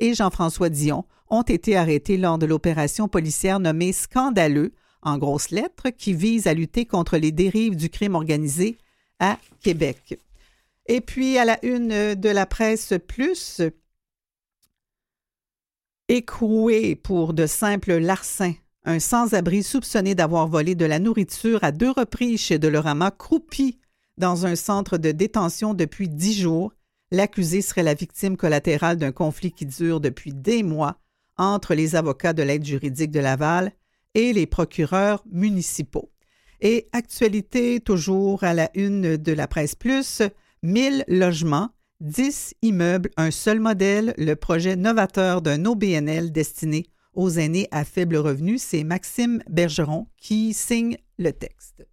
et 0.00 0.14
Jean-François 0.14 0.70
Dion, 0.70 1.04
ont 1.28 1.42
été 1.42 1.76
arrêtés 1.76 2.16
lors 2.16 2.38
de 2.38 2.46
l'opération 2.46 3.08
policière 3.08 3.60
nommée 3.60 3.92
Scandaleux, 3.92 4.72
en 5.02 5.18
grosses 5.18 5.50
lettres, 5.50 5.90
qui 5.90 6.14
vise 6.14 6.46
à 6.46 6.54
lutter 6.54 6.86
contre 6.86 7.16
les 7.16 7.32
dérives 7.32 7.76
du 7.76 7.88
crime 7.88 8.14
organisé 8.14 8.78
à 9.18 9.38
Québec. 9.62 10.18
Et 10.86 11.00
puis, 11.00 11.38
à 11.38 11.44
la 11.44 11.64
une 11.64 12.14
de 12.14 12.28
la 12.28 12.46
presse 12.46 12.94
plus, 13.06 13.60
écroué 16.12 16.94
pour 16.94 17.32
de 17.32 17.46
simples 17.46 17.96
larcins. 17.96 18.52
Un 18.84 18.98
sans-abri 18.98 19.62
soupçonné 19.62 20.14
d'avoir 20.14 20.46
volé 20.46 20.74
de 20.74 20.84
la 20.84 20.98
nourriture 20.98 21.64
à 21.64 21.72
deux 21.72 21.90
reprises 21.90 22.40
chez 22.40 22.58
Delorama 22.58 23.10
croupi 23.10 23.78
dans 24.18 24.44
un 24.44 24.54
centre 24.54 24.98
de 24.98 25.10
détention 25.10 25.72
depuis 25.72 26.10
dix 26.10 26.38
jours. 26.38 26.74
L'accusé 27.12 27.62
serait 27.62 27.82
la 27.82 27.94
victime 27.94 28.36
collatérale 28.36 28.98
d'un 28.98 29.10
conflit 29.10 29.52
qui 29.52 29.64
dure 29.64 30.00
depuis 30.00 30.34
des 30.34 30.62
mois 30.62 30.98
entre 31.38 31.74
les 31.74 31.96
avocats 31.96 32.34
de 32.34 32.42
l'aide 32.42 32.66
juridique 32.66 33.10
de 33.10 33.20
Laval 33.20 33.72
et 34.12 34.34
les 34.34 34.46
procureurs 34.46 35.24
municipaux. 35.30 36.12
Et 36.60 36.90
actualité 36.92 37.80
toujours 37.80 38.44
à 38.44 38.52
la 38.52 38.70
une 38.74 39.16
de 39.16 39.32
la 39.32 39.48
presse 39.48 39.74
plus, 39.74 40.20
1000 40.62 41.04
logements, 41.08 41.70
10 42.02 42.54
immeubles, 42.62 43.10
un 43.16 43.30
seul 43.30 43.60
modèle, 43.60 44.12
le 44.18 44.34
projet 44.34 44.74
novateur 44.74 45.40
d'un 45.40 45.64
OBNL 45.64 46.32
destiné 46.32 46.86
aux 47.14 47.30
aînés 47.30 47.68
à 47.70 47.84
faible 47.84 48.16
revenu. 48.16 48.58
C'est 48.58 48.82
Maxime 48.82 49.40
Bergeron 49.48 50.08
qui 50.16 50.52
signe 50.52 50.96
le 51.18 51.32
texte. 51.32 51.86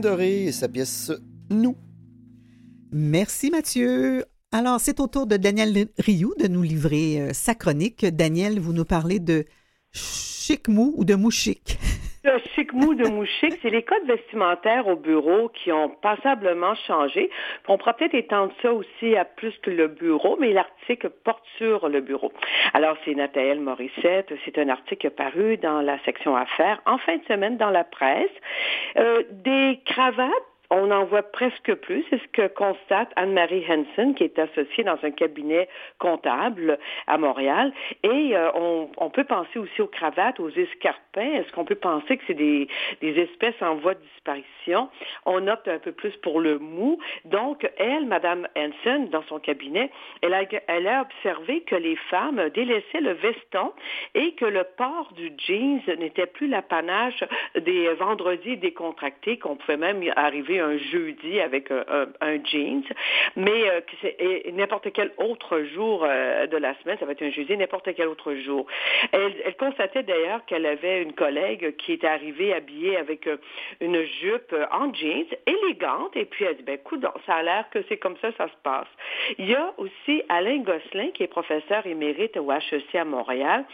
Doré 0.00 0.44
et 0.44 0.52
sa 0.52 0.68
pièce 0.68 1.10
Nous. 1.50 1.76
Merci 2.92 3.50
Mathieu. 3.50 4.24
Alors, 4.52 4.80
c'est 4.80 5.00
au 5.00 5.06
tour 5.06 5.26
de 5.26 5.36
Daniel 5.36 5.88
Rioux 5.98 6.34
de 6.38 6.46
nous 6.46 6.62
livrer 6.62 7.20
euh, 7.20 7.30
sa 7.32 7.54
chronique. 7.54 8.06
Daniel, 8.06 8.60
vous 8.60 8.72
nous 8.72 8.84
parlez 8.84 9.18
de 9.18 9.44
chic 9.92 10.68
mou 10.68 10.94
ou 10.96 11.04
de 11.04 11.14
mou 11.14 11.30
chic 11.30 11.78
mou 12.78 12.94
de 12.94 13.08
c'est 13.62 13.70
les 13.70 13.82
codes 13.82 14.06
vestimentaires 14.06 14.86
au 14.86 14.96
bureau 14.96 15.48
qui 15.48 15.72
ont 15.72 15.88
passablement 15.88 16.74
changé. 16.86 17.30
On 17.66 17.76
pourra 17.76 17.94
peut-être 17.94 18.14
étendre 18.14 18.52
ça 18.62 18.72
aussi 18.72 19.16
à 19.16 19.24
plus 19.24 19.56
que 19.62 19.70
le 19.70 19.88
bureau, 19.88 20.36
mais 20.38 20.52
l'article 20.52 21.10
porte 21.24 21.44
sur 21.56 21.88
le 21.88 22.00
bureau. 22.00 22.32
Alors, 22.74 22.96
c'est 23.04 23.14
Nathalie 23.14 23.58
Morissette. 23.58 24.32
C'est 24.44 24.58
un 24.58 24.68
article 24.68 25.10
paru 25.10 25.56
dans 25.56 25.80
la 25.80 25.98
section 26.04 26.36
affaires 26.36 26.80
en 26.86 26.98
fin 26.98 27.16
de 27.16 27.24
semaine 27.24 27.56
dans 27.56 27.70
la 27.70 27.84
presse. 27.84 28.30
Euh, 28.96 29.22
des 29.30 29.80
cravates 29.84 30.47
on 30.70 30.90
en 30.90 31.04
voit 31.04 31.22
presque 31.22 31.74
plus. 31.74 32.04
C'est 32.10 32.20
ce 32.20 32.28
que 32.28 32.48
constate 32.48 33.10
Anne-Marie 33.16 33.64
Henson, 33.68 34.12
qui 34.14 34.24
est 34.24 34.38
associée 34.38 34.84
dans 34.84 34.98
un 35.02 35.10
cabinet 35.10 35.68
comptable 35.98 36.78
à 37.06 37.16
Montréal. 37.16 37.72
Et 38.02 38.36
euh, 38.36 38.50
on, 38.54 39.10
peut 39.10 39.24
penser 39.24 39.58
aussi 39.58 39.80
aux 39.80 39.86
cravates, 39.86 40.38
aux 40.40 40.50
escarpins. 40.50 41.32
Est-ce 41.32 41.50
qu'on 41.52 41.64
peut 41.64 41.74
penser 41.74 42.18
que 42.18 42.24
c'est 42.26 42.34
des, 42.34 42.68
espèces 43.00 43.60
en 43.62 43.76
voie 43.76 43.94
de 43.94 44.00
disparition? 44.00 44.90
On 45.24 45.48
opte 45.48 45.68
un 45.68 45.78
peu 45.78 45.92
plus 45.92 46.14
pour 46.18 46.40
le 46.40 46.58
mou. 46.58 46.98
Donc, 47.24 47.68
elle, 47.78 48.06
Madame 48.06 48.46
Henson, 48.56 49.08
dans 49.10 49.22
son 49.22 49.38
cabinet, 49.38 49.90
elle 50.22 50.34
a, 50.34 50.42
elle 50.66 50.86
a 50.86 51.02
observé 51.02 51.62
que 51.62 51.76
les 51.76 51.96
femmes 52.10 52.50
délaissaient 52.50 53.00
le 53.00 53.12
veston 53.12 53.72
et 54.14 54.32
que 54.32 54.44
le 54.44 54.64
port 54.76 55.12
du 55.16 55.32
jeans 55.38 55.80
n'était 55.98 56.26
plus 56.26 56.46
l'apanage 56.46 57.24
des 57.58 57.92
vendredis 57.94 58.58
décontractés, 58.58 59.38
qu'on 59.38 59.56
pouvait 59.56 59.76
même 59.76 60.02
arriver 60.16 60.57
un 60.60 60.78
jeudi 60.78 61.40
avec 61.40 61.70
un, 61.70 62.06
un, 62.20 62.44
jeans, 62.44 62.84
mais 63.36 63.70
euh, 63.70 64.50
n'importe 64.52 64.92
quel 64.92 65.12
autre 65.18 65.62
jour 65.74 66.04
euh, 66.04 66.46
de 66.46 66.56
la 66.56 66.74
semaine, 66.80 66.98
ça 66.98 67.06
va 67.06 67.12
être 67.12 67.22
un 67.22 67.30
jeudi, 67.30 67.56
n'importe 67.56 67.94
quel 67.94 68.08
autre 68.08 68.34
jour. 68.34 68.66
Elle, 69.12 69.54
constatait 69.58 70.02
d'ailleurs 70.02 70.44
qu'elle 70.46 70.66
avait 70.66 71.02
une 71.02 71.12
collègue 71.12 71.76
qui 71.76 71.92
était 71.92 72.06
arrivée 72.06 72.54
habillée 72.54 72.96
avec 72.96 73.26
euh, 73.26 73.36
une 73.80 74.02
jupe 74.20 74.54
en 74.70 74.92
jeans, 74.94 75.26
élégante, 75.46 76.16
et 76.16 76.24
puis 76.24 76.44
elle 76.44 76.56
dit, 76.56 76.62
ben 76.62 76.78
ça 77.26 77.36
a 77.36 77.42
l'air 77.42 77.64
que 77.70 77.80
c'est 77.88 77.96
comme 77.96 78.16
ça, 78.18 78.30
ça 78.36 78.46
se 78.46 78.62
passe. 78.62 78.88
Il 79.38 79.48
y 79.48 79.54
a 79.54 79.72
aussi 79.78 80.22
Alain 80.28 80.58
Gosselin, 80.58 81.10
qui 81.12 81.22
est 81.22 81.28
professeur 81.28 81.86
émérite 81.86 82.36
au 82.36 82.50
HEC 82.52 82.94
à 82.94 83.04
Montréal, 83.04 83.64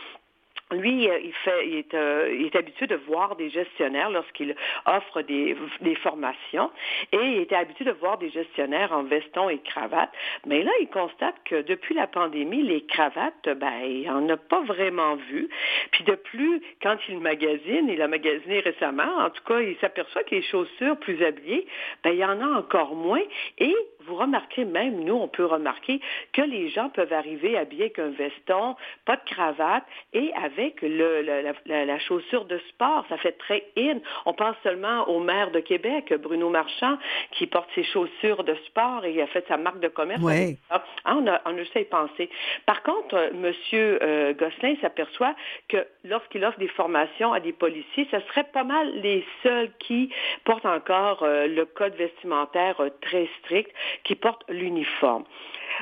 lui, 0.73 1.05
est, 1.05 1.95
euh, 1.95 2.35
il 2.39 2.47
est 2.47 2.57
habitué 2.57 2.87
de 2.87 2.97
voir 2.97 3.37
des 3.37 3.51
gestionnaires 3.51 4.11
lorsqu'il 4.11 4.57
offre 4.87 5.23
des, 5.23 5.57
des, 5.83 5.95
formations 5.97 6.71
et 7.13 7.19
il 7.19 7.41
était 7.41 7.55
habitué 7.55 7.85
de 7.85 7.93
voir 7.93 8.19
des 8.19 8.31
gestionnaires 8.31 8.93
en 8.93 9.03
veston 9.03 9.51
et 9.51 9.59
cravate. 9.59 10.11
Mais 10.47 10.63
là, 10.63 10.71
il 10.81 10.89
constate 10.89 11.35
que 11.45 11.63
depuis 11.63 11.95
la 11.95 12.07
pandémie, 12.07 12.63
les 12.63 12.83
cravates, 12.87 13.49
ben, 13.49 13.73
il 13.85 14.07
n'en 14.07 14.29
a 14.31 14.37
pas 14.37 14.63
vraiment 14.63 15.17
vu. 15.17 15.49
Puis 15.93 16.05
de 16.05 16.15
plus, 16.15 16.63
quand 16.83 16.97
il 17.09 17.19
magasine, 17.19 17.89
il 17.89 18.01
a 18.01 18.09
magasiné 18.09 18.61
récemment, 18.61 19.19
en 19.19 19.31
tout 19.31 19.45
cas, 19.45 19.61
il 19.61 19.77
s'aperçoit 19.81 20.25
que 20.25 20.35
les 20.35 20.43
chaussures 20.43 20.97
plus 20.99 21.23
habillées, 21.25 21.67
ben, 22.03 22.11
il 22.11 22.19
y 22.19 22.25
en 22.25 22.41
a 22.41 22.59
encore 22.59 22.95
moins 22.95 23.23
et 23.59 23.75
vous 24.07 24.17
remarquez 24.17 24.65
même, 24.65 25.03
nous, 25.05 25.15
on 25.15 25.29
peut 25.29 25.47
remarquer 25.47 26.01
que 26.33 26.43
les 26.43 26.69
gens 26.69 26.91
peuvent 26.91 27.13
arriver 27.13 27.57
habillés 27.57 27.85
avec 27.85 27.99
un 27.99 28.11
veston, 28.11 28.77
pas 29.07 29.17
de 29.17 29.25
cravate 29.25 29.85
et 30.13 30.31
avec 30.35 30.54
le, 30.83 31.23
la, 31.23 31.43
la, 31.67 31.85
la, 31.85 31.99
chaussure 31.99 32.45
de 32.45 32.59
sport. 32.71 33.05
Ça 33.09 33.17
fait 33.19 33.33
très 33.33 33.65
in. 33.77 33.99
On 34.27 34.35
pense 34.35 34.57
seulement 34.63 35.09
au 35.09 35.21
maire 35.21 35.51
de 35.51 35.61
Québec, 35.61 36.13
Bruno 36.23 36.49
Marchand, 36.51 36.99
qui 37.33 37.47
porte 37.47 37.69
ses 37.75 37.85
chaussures 37.85 38.45
de 38.45 38.55
sport 38.67 39.05
et 39.05 39.21
a 39.21 39.27
fait 39.27 39.45
sa 39.49 39.57
marque 39.57 39.81
de 39.81 39.89
commerce. 39.89 40.23
Ouais. 40.23 40.57
Ah, 40.71 40.83
on, 41.07 41.27
a, 41.27 41.41
on 41.47 41.55
a 41.55 41.59
juste 41.59 41.77
à 41.77 41.81
y 41.81 41.85
penser. 41.85 42.29
Par 42.67 42.83
contre, 42.83 43.15
euh, 43.15 43.31
M. 43.33 43.53
Euh, 43.75 44.33
Gosselin 44.35 44.75
s'aperçoit 44.81 45.35
que 45.69 45.87
lorsqu'il 46.05 46.45
offre 46.45 46.59
des 46.59 46.69
formations 46.69 47.33
à 47.33 47.41
des 47.41 47.53
policiers, 47.53 48.07
ce 48.11 48.21
serait 48.29 48.45
pas 48.45 48.65
mal 48.65 48.91
les 49.01 49.25
seuls 49.43 49.71
qui 49.79 50.11
portent 50.45 50.67
encore 50.67 51.23
euh, 51.23 51.47
le 51.47 51.65
code 51.65 51.95
vestimentaire 51.95 52.81
euh, 52.81 52.91
très 53.01 53.29
strict 53.41 53.71
qui 54.05 54.15
portent 54.15 54.45
l'uniforme. 54.49 55.25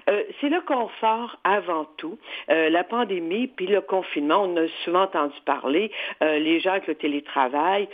Euh, 0.08 0.22
c'est 0.40 0.48
le 0.48 0.60
confort 0.60 1.36
avant 1.44 1.86
tout. 1.96 2.18
Euh, 2.50 2.70
la 2.70 2.84
pandémie 2.84 3.46
puis 3.48 3.66
le 3.66 3.80
confinement, 3.80 4.42
on 4.44 4.56
a 4.56 4.68
souvent 4.84 5.02
entendu 5.02 5.34
parler, 5.44 5.90
euh, 6.22 6.38
les 6.38 6.60
gens 6.60 6.72
avec 6.72 6.86
le 6.86 6.94
télétravail 6.94 7.88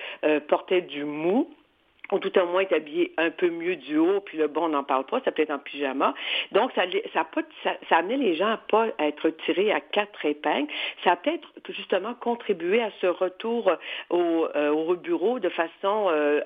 portaient 0.48 0.82
du 0.82 1.04
mou 1.04 1.48
ou 2.12 2.18
tout 2.18 2.36
au 2.38 2.46
moins 2.46 2.62
est 2.62 2.72
habillé 2.72 3.12
un 3.16 3.30
peu 3.30 3.50
mieux 3.50 3.76
du 3.76 3.98
haut, 3.98 4.20
puis 4.20 4.38
le 4.38 4.48
bon, 4.48 4.64
on 4.64 4.68
n'en 4.70 4.84
parle 4.84 5.04
pas, 5.04 5.20
ça 5.24 5.32
peut 5.32 5.42
être 5.42 5.50
en 5.50 5.58
pyjama. 5.58 6.14
Donc, 6.52 6.72
ça, 6.74 6.82
ça, 7.12 7.26
ça, 7.62 7.76
ça 7.88 8.02
les 8.02 8.34
gens 8.34 8.48
à 8.48 8.56
pas 8.56 8.86
être 8.98 9.30
tirés 9.44 9.72
à 9.72 9.80
quatre 9.80 10.24
épingles. 10.24 10.68
Ça 11.04 11.12
a 11.12 11.16
peut-être 11.16 11.46
justement 11.68 12.14
contribué 12.14 12.80
à 12.82 12.90
ce 13.00 13.06
retour 13.06 13.70
au, 14.10 14.46
euh, 14.56 14.70
au 14.70 14.94
bureau 14.96 15.38
de 15.38 15.48
façon, 15.48 16.08
euh, 16.10 16.40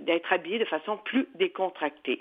d'être 0.00 0.32
habillé 0.32 0.58
de 0.58 0.64
façon 0.64 0.98
plus 0.98 1.26
décontractée. 1.34 2.20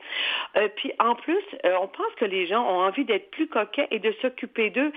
Euh, 0.58 0.68
puis, 0.76 0.94
en 1.00 1.16
plus, 1.16 1.44
on 1.64 1.88
pense 1.88 2.14
que 2.18 2.26
les 2.26 2.48
gens 2.48 2.64
ont 2.64 2.82
envie 2.82 3.06
d'être 3.06 3.30
plus 3.32 3.48
coquets 3.48 3.88
et 3.92 4.00
de 4.00 4.14
s'occuper 4.22 4.70
d'eux 4.70 4.92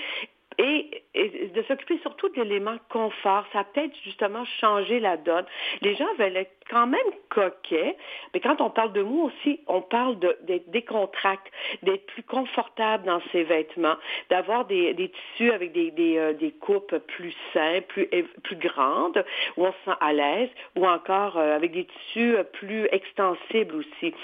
et, 0.59 1.03
et, 1.15 1.49
de 1.49 1.63
s'occuper 1.63 1.99
surtout 2.03 2.29
de 2.31 2.43
l'élément 2.43 2.77
confort. 2.91 3.45
Ça 3.53 3.65
peut-être 3.65 3.95
justement 4.05 4.45
changé 4.61 5.01
la 5.01 5.17
donne. 5.17 5.45
Les 5.83 5.95
gens 5.95 6.13
veulent 6.19 6.37
être 6.37 6.53
quand 6.71 6.87
même 6.87 7.01
coquets, 7.29 7.97
mais 8.33 8.41
quand 8.41 8.61
on 8.61 8.71
parle 8.71 8.93
de 8.93 9.03
mou 9.03 9.25
aussi, 9.25 9.61
on 9.67 9.83
parle 9.83 10.19
d'être 10.19 10.71
décontracté, 10.71 11.51
d'être 11.83 12.07
plus 12.07 12.23
confortable 12.23 13.05
dans 13.05 13.21
ses 13.33 13.43
vêtements, 13.43 13.97
d'avoir 14.31 14.65
des, 14.65 14.95
des, 14.95 15.11
tissus 15.11 15.53
avec 15.53 15.73
des, 15.73 15.91
des, 15.91 16.17
euh, 16.17 16.33
des, 16.33 16.53
coupes 16.53 16.97
plus 16.99 17.35
simples, 17.53 17.87
plus, 17.89 18.09
plus 18.43 18.57
grandes, 18.57 19.25
où 19.57 19.67
on 19.67 19.73
se 19.73 19.79
sent 19.85 19.97
à 20.01 20.13
l'aise, 20.13 20.51
ou 20.77 20.87
encore 20.87 21.37
euh, 21.37 21.57
avec 21.57 21.73
des 21.73 21.85
tissus 21.87 22.37
plus 22.53 22.89
extensibles 22.93 23.77
aussi. 23.77 24.15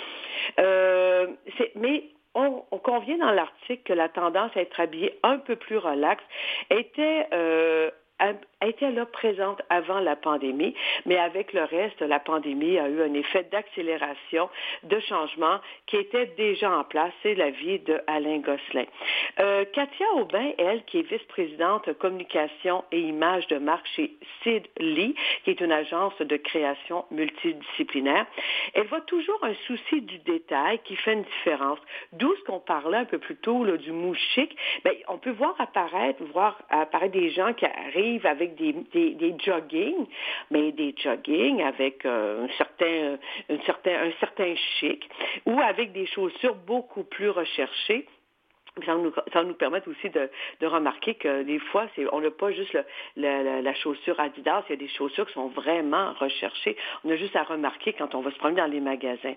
Euh, 0.58 1.26
mais 1.74 2.04
on, 2.34 2.62
on, 2.70 2.78
convient 2.78 3.18
dans 3.18 3.32
l'article 3.32 3.82
que 3.84 3.92
la 3.92 4.08
tendance 4.08 4.50
à 4.56 4.60
être 4.60 4.78
habillé 4.80 5.18
un 5.22 5.38
peu 5.38 5.56
plus 5.56 5.78
relax 5.78 6.22
était 6.70 7.26
euh, 7.32 7.90
était 8.66 8.90
là 8.90 9.06
présente 9.06 9.62
avant 9.70 10.00
la 10.00 10.16
pandémie, 10.16 10.74
mais 11.06 11.16
avec 11.16 11.52
le 11.52 11.64
reste, 11.64 12.00
la 12.00 12.20
pandémie 12.20 12.78
a 12.78 12.88
eu 12.88 13.02
un 13.02 13.14
effet 13.14 13.46
d'accélération, 13.50 14.50
de 14.82 15.00
changement 15.00 15.58
qui 15.86 15.96
était 15.96 16.26
déjà 16.36 16.70
en 16.70 16.84
place. 16.84 17.12
C'est 17.22 17.34
l'avis 17.34 17.78
de 17.80 18.00
Alain 18.06 18.38
Gosselin. 18.38 18.84
Euh, 19.38 19.64
Katia 19.72 20.06
Aubin, 20.16 20.52
elle, 20.58 20.84
qui 20.84 20.98
est 20.98 21.10
vice-présidente 21.10 21.92
communication 21.94 22.84
et 22.92 23.00
images 23.00 23.46
de 23.48 23.58
marque 23.58 23.86
chez 23.96 24.14
Sid 24.42 24.66
Lee, 24.78 25.14
qui 25.44 25.50
est 25.50 25.60
une 25.60 25.72
agence 25.72 26.16
de 26.20 26.36
création 26.36 27.04
multidisciplinaire, 27.10 28.26
elle 28.74 28.86
voit 28.86 29.00
toujours 29.02 29.38
un 29.42 29.54
souci 29.66 30.02
du 30.02 30.18
détail 30.18 30.80
qui 30.84 30.96
fait 30.96 31.14
une 31.14 31.22
différence. 31.22 31.78
D'où 32.12 32.34
ce 32.36 32.44
qu'on 32.44 32.60
parlait 32.60 32.98
un 32.98 33.04
peu 33.04 33.18
plus 33.18 33.36
tôt 33.36 33.64
du 33.76 33.92
mou 33.92 34.14
chic. 34.34 34.56
Bien, 34.84 34.92
on 35.08 35.18
peut 35.18 35.30
voir 35.30 35.54
apparaître, 35.58 36.22
voir 36.32 36.60
apparaître 36.70 37.12
des 37.12 37.30
gens 37.30 37.52
qui 37.52 37.66
arrivent 37.66 38.09
avec 38.24 38.56
des, 38.56 38.72
des, 38.92 39.14
des 39.14 39.34
jogging, 39.38 40.06
mais 40.50 40.72
des 40.72 40.94
jogging 40.96 41.62
avec 41.62 42.04
euh, 42.04 42.44
un, 42.44 42.48
certain, 42.56 43.18
un, 43.48 43.58
certain, 43.66 44.08
un 44.08 44.12
certain 44.18 44.54
chic, 44.78 45.08
ou 45.46 45.60
avec 45.60 45.92
des 45.92 46.06
chaussures 46.06 46.56
beaucoup 46.66 47.04
plus 47.04 47.30
recherchées 47.30 48.06
ça 48.84 48.94
nous, 48.94 49.12
ça 49.32 49.42
nous 49.42 49.54
permet 49.54 49.82
aussi 49.86 50.10
de, 50.10 50.28
de 50.60 50.66
remarquer 50.66 51.14
que 51.14 51.42
des 51.42 51.58
fois, 51.58 51.86
on 52.12 52.20
n'a 52.20 52.30
pas 52.30 52.50
juste 52.52 52.72
le, 52.72 52.84
la, 53.16 53.62
la, 53.62 53.74
chaussure 53.74 54.18
Adidas, 54.20 54.64
il 54.68 54.72
y 54.72 54.74
a 54.74 54.76
des 54.76 54.88
chaussures 54.88 55.26
qui 55.26 55.34
sont 55.34 55.48
vraiment 55.48 56.12
recherchées. 56.14 56.76
On 57.04 57.10
a 57.10 57.16
juste 57.16 57.36
à 57.36 57.42
remarquer 57.42 57.92
quand 57.92 58.14
on 58.14 58.20
va 58.20 58.30
se 58.30 58.38
promener 58.38 58.60
dans 58.60 58.66
les 58.66 58.80
magasins. 58.80 59.34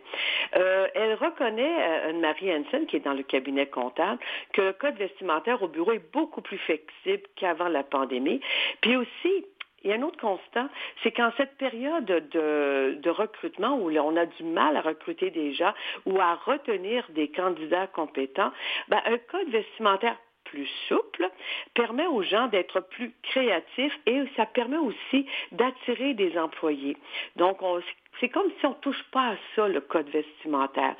Euh, 0.55 0.87
elle 0.95 1.13
reconnaît, 1.15 2.07
euh, 2.09 2.13
Marie 2.13 2.53
Hansen, 2.53 2.85
qui 2.85 2.97
est 2.97 3.05
dans 3.05 3.13
le 3.13 3.23
cabinet 3.23 3.67
comptable, 3.67 4.19
que 4.53 4.61
le 4.61 4.73
code 4.73 4.95
vestimentaire 4.95 5.61
au 5.63 5.67
bureau 5.67 5.91
est 5.91 6.11
beaucoup 6.11 6.41
plus 6.41 6.57
flexible 6.57 7.23
qu'avant 7.35 7.67
la 7.67 7.83
pandémie. 7.83 8.41
Puis 8.81 8.95
aussi, 8.95 9.45
a 9.91 9.95
un 9.95 10.01
autre 10.01 10.19
constat, 10.19 10.69
c'est 11.01 11.11
qu'en 11.11 11.31
cette 11.37 11.57
période 11.57 12.05
de, 12.05 12.99
de, 13.01 13.09
recrutement 13.09 13.75
où 13.75 13.91
on 13.91 14.15
a 14.15 14.25
du 14.25 14.43
mal 14.43 14.77
à 14.77 14.81
recruter 14.81 15.29
des 15.29 15.53
gens 15.53 15.73
ou 16.05 16.19
à 16.19 16.35
retenir 16.35 17.05
des 17.09 17.29
candidats 17.29 17.87
compétents, 17.87 18.51
ben, 18.87 19.01
un 19.05 19.17
code 19.17 19.49
vestimentaire 19.49 20.17
plus 20.45 20.69
souple 20.87 21.29
permet 21.73 22.05
aux 22.05 22.21
gens 22.21 22.47
d'être 22.47 22.79
plus 22.79 23.11
créatifs 23.23 23.97
et 24.05 24.23
ça 24.35 24.45
permet 24.45 24.77
aussi 24.77 25.25
d'attirer 25.51 26.13
des 26.13 26.37
employés. 26.37 26.97
Donc, 27.37 27.61
on, 27.61 27.81
c'est 28.19 28.29
comme 28.29 28.49
si 28.59 28.65
on 28.65 28.73
touche 28.73 29.03
pas 29.11 29.29
à 29.31 29.35
ça, 29.55 29.67
le 29.67 29.81
code 29.81 30.07
vestimentaire. 30.09 30.95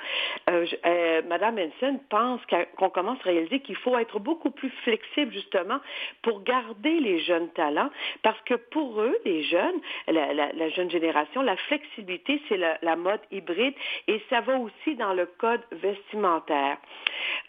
Euh, 0.50 0.66
je- 0.66 0.76
euh, 0.86 1.22
Madame 1.28 1.58
Henson 1.60 2.00
pense 2.10 2.42
qu'on 2.78 2.90
commence 2.90 3.20
à 3.22 3.30
réaliser 3.30 3.60
qu'il 3.62 3.76
faut 3.78 3.98
être 3.98 4.20
beaucoup 4.20 4.52
plus 4.52 4.70
flexible, 4.84 5.32
justement, 5.32 5.80
pour 6.22 6.44
garder 6.44 7.00
les 7.00 7.20
jeunes 7.20 7.50
talents, 7.54 7.90
parce 8.24 8.40
que 8.42 8.56
pour 8.56 9.02
eux, 9.02 9.18
les 9.26 9.44
jeunes, 9.44 9.80
la, 10.08 10.34
la- 10.34 10.52
la 10.52 10.70
jeune 10.70 10.90
génération, 10.90 11.42
la 11.42 11.56
flexibilité, 11.58 12.42
c'est 12.50 12.58
la, 12.58 12.78
la 12.82 12.96
mode 12.96 13.22
hybride, 13.32 13.76
et 14.08 14.22
ça 14.30 14.42
va 14.42 14.58
aussi 14.58 14.96
dans 14.96 15.14
le 15.14 15.26
code 15.26 15.62
vestimentaire. 15.72 16.78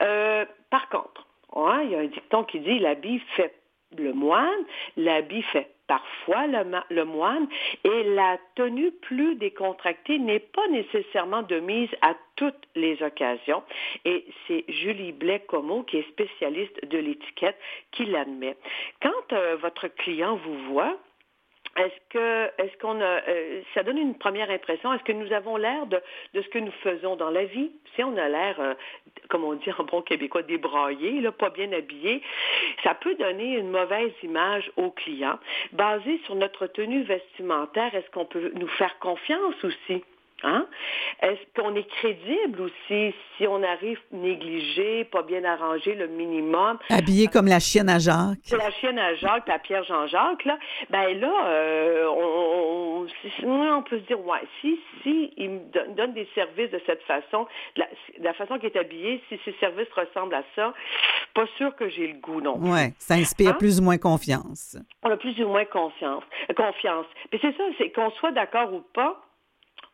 Euh, 0.02 0.44
par 0.70 0.88
contre, 0.88 1.26
hein, 1.56 1.80
il 1.84 1.90
y 1.90 1.94
a 1.94 2.00
un 2.00 2.06
dicton 2.06 2.44
qui 2.44 2.60
dit 2.60 2.78
l'habit 2.78 3.20
fait 3.36 3.54
le 3.96 4.12
moine, 4.12 4.64
l'habit 4.96 5.42
fait 5.42 5.70
parfois 5.86 6.46
le, 6.46 7.04
moine, 7.04 7.46
et 7.84 8.02
la 8.14 8.38
tenue 8.54 8.90
plus 8.90 9.36
décontractée 9.36 10.18
n'est 10.18 10.40
pas 10.40 10.66
nécessairement 10.68 11.42
de 11.42 11.60
mise 11.60 11.90
à 12.02 12.14
toutes 12.36 12.66
les 12.74 13.02
occasions. 13.02 13.62
Et 14.04 14.24
c'est 14.46 14.64
Julie 14.68 15.12
Blais-Comeau, 15.12 15.82
qui 15.82 15.98
est 15.98 16.08
spécialiste 16.08 16.88
de 16.88 16.98
l'étiquette, 16.98 17.58
qui 17.92 18.06
l'admet. 18.06 18.56
Quand 19.02 19.32
euh, 19.32 19.56
votre 19.56 19.88
client 19.88 20.36
vous 20.36 20.58
voit, 20.72 20.96
est-ce 21.76 21.94
que 22.10 22.62
est-ce 22.62 22.76
qu'on 22.78 23.00
a 23.00 23.20
euh, 23.28 23.62
ça 23.74 23.82
donne 23.82 23.98
une 23.98 24.16
première 24.16 24.50
impression? 24.50 24.92
Est-ce 24.92 25.04
que 25.04 25.12
nous 25.12 25.32
avons 25.32 25.56
l'air 25.56 25.86
de, 25.86 26.00
de 26.34 26.42
ce 26.42 26.48
que 26.48 26.58
nous 26.58 26.72
faisons 26.82 27.16
dans 27.16 27.30
la 27.30 27.44
vie? 27.44 27.70
Si 27.94 28.02
on 28.02 28.16
a 28.16 28.28
l'air, 28.28 28.60
euh, 28.60 28.74
comme 29.28 29.44
on 29.44 29.54
dit 29.54 29.70
en 29.76 29.84
bon 29.84 30.02
québécois, 30.02 30.42
débraillé, 30.42 31.20
là, 31.20 31.32
pas 31.32 31.50
bien 31.50 31.72
habillé, 31.72 32.22
ça 32.82 32.94
peut 32.94 33.14
donner 33.14 33.56
une 33.56 33.70
mauvaise 33.70 34.12
image 34.22 34.70
au 34.76 34.90
client. 34.90 35.38
Basé 35.72 36.20
sur 36.24 36.34
notre 36.34 36.66
tenue 36.66 37.02
vestimentaire, 37.02 37.94
est-ce 37.94 38.10
qu'on 38.10 38.26
peut 38.26 38.52
nous 38.54 38.68
faire 38.68 38.98
confiance 38.98 39.62
aussi? 39.64 40.04
Hein? 40.44 40.66
Est-ce 41.22 41.40
qu'on 41.60 41.74
est 41.74 41.88
crédible 41.88 42.60
aussi 42.60 43.14
si 43.36 43.46
on 43.48 43.62
arrive 43.62 43.98
négligé, 44.12 45.04
pas 45.04 45.22
bien 45.22 45.42
arrangé, 45.44 45.94
le 45.94 46.06
minimum? 46.06 46.78
Habillé 46.90 47.28
comme 47.28 47.46
la 47.46 47.60
chienne 47.60 47.88
à 47.88 47.98
Jacques. 47.98 48.50
La 48.52 48.70
chienne 48.72 48.98
à 48.98 49.14
Jacques, 49.14 49.48
la 49.48 49.58
Pierre 49.58 49.84
Jean-Jacques, 49.84 50.44
là, 50.44 50.58
ben 50.90 51.18
là, 51.18 51.46
euh, 51.46 52.06
on, 52.08 53.02
on, 53.04 53.08
si- 53.08 53.44
oui, 53.44 53.68
on 53.72 53.82
peut 53.82 53.98
se 54.00 54.04
dire, 54.04 54.20
ouais, 54.26 54.42
si, 54.60 54.78
si 55.02 55.32
il 55.36 55.50
me 55.50 55.94
donne, 55.94 56.12
des 56.12 56.28
services 56.34 56.70
de 56.70 56.80
cette 56.86 57.02
façon, 57.04 57.46
de 57.76 57.80
la, 57.80 57.86
de 58.18 58.24
la 58.24 58.34
façon 58.34 58.58
qu'il 58.58 58.66
est 58.68 58.76
habillé, 58.76 59.22
si 59.28 59.38
ses 59.44 59.52
services 59.54 59.88
ressemblent 59.96 60.34
à 60.34 60.44
ça, 60.54 60.74
pas 61.32 61.46
sûr 61.56 61.74
que 61.74 61.88
j'ai 61.88 62.06
le 62.08 62.18
goût 62.20 62.40
non 62.40 62.58
plus. 62.58 62.70
Ouais, 62.70 62.92
ça 62.98 63.14
inspire 63.14 63.50
Hein? 63.52 63.56
plus 63.58 63.80
ou 63.80 63.84
moins 63.84 63.98
confiance. 63.98 64.76
On 65.02 65.10
a 65.10 65.16
plus 65.16 65.40
ou 65.42 65.48
moins 65.48 65.64
confiance. 65.64 66.22
euh, 66.50 66.54
confiance. 66.54 67.06
Puis 67.30 67.38
c'est 67.42 67.56
ça, 67.56 67.64
c'est 67.78 67.90
qu'on 67.90 68.10
soit 68.12 68.32
d'accord 68.32 68.72
ou 68.72 68.80
pas, 68.94 69.20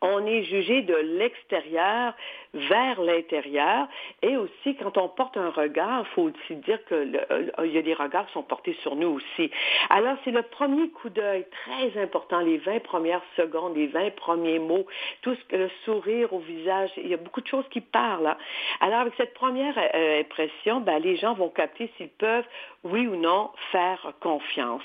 on 0.01 0.25
est 0.27 0.45
jugé 0.45 0.83
de 0.83 0.95
l'extérieur 0.95 2.15
vers 2.55 3.01
l'intérieur 3.01 3.87
et 4.23 4.37
aussi 4.37 4.75
quand 4.77 4.97
on 4.99 5.09
porte 5.09 5.37
un 5.37 5.51
regard, 5.51 6.01
il 6.01 6.15
faut 6.15 6.23
aussi 6.31 6.57
dire 6.57 6.85
que 6.87 6.95
le- 6.95 7.33
euh, 7.61 7.67
y 7.67 7.79
a 7.79 7.83
des 7.83 7.95
regards 7.95 8.27
qui 8.27 8.33
sont 8.33 8.43
portés 8.43 8.77
sur 8.83 8.97
nous 8.97 9.09
aussi. 9.09 9.51
Alors 9.89 10.17
c'est 10.25 10.31
le 10.31 10.43
premier 10.43 10.89
coup 10.91 11.09
d'œil 11.11 11.47
très 11.65 12.01
important, 12.03 12.41
les 12.41 12.59
20 12.59 12.83
premières 12.83 13.23
secondes, 13.37 13.77
les 13.77 13.87
20 13.87 14.15
premiers 14.17 14.59
mots, 14.59 14.87
tout 15.23 15.35
ce 15.35 15.45
que 15.45 15.57
le 15.57 15.71
sourire 15.85 16.33
au 16.33 16.41
visage, 16.41 16.91
il 16.97 17.09
y 17.09 17.15
a 17.15 17.19
beaucoup 17.19 17.41
de 17.41 17.47
choses 17.47 17.69
qui 17.71 17.81
parlent. 17.81 18.27
hein. 18.27 18.37
Alors 18.81 19.01
avec 19.01 19.15
cette 19.17 19.35
première 19.35 19.75
euh, 19.95 20.21
impression, 20.21 20.81
ben, 20.81 21.01
les 21.01 21.17
gens 21.17 21.35
vont 21.35 21.49
capter 21.51 21.91
s'ils 21.97 22.09
peuvent, 22.09 22.45
oui 22.83 23.07
ou 23.07 23.17
non, 23.17 23.51
faire 23.73 24.13
confiance. 24.21 24.83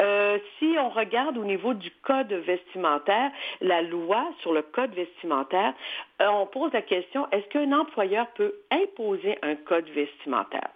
Euh, 0.00 0.38
si 0.58 0.74
on 0.78 0.90
regarde 0.90 1.36
au 1.38 1.44
niveau 1.44 1.74
du 1.74 1.90
code 2.02 2.32
vestimentaire, 2.32 3.30
la 3.60 3.82
loi 3.82 4.24
sur 4.40 4.52
le 4.52 4.62
code 4.62 4.92
vestimentaire, 4.94 5.72
euh, 5.72 6.11
on 6.30 6.46
pose 6.46 6.72
la 6.72 6.82
question, 6.82 7.26
est-ce 7.30 7.46
qu'un 7.48 7.72
employeur 7.72 8.26
peut 8.34 8.54
imposer 8.70 9.38
un 9.42 9.56
code 9.56 9.88
vestimentaire? 9.90 10.68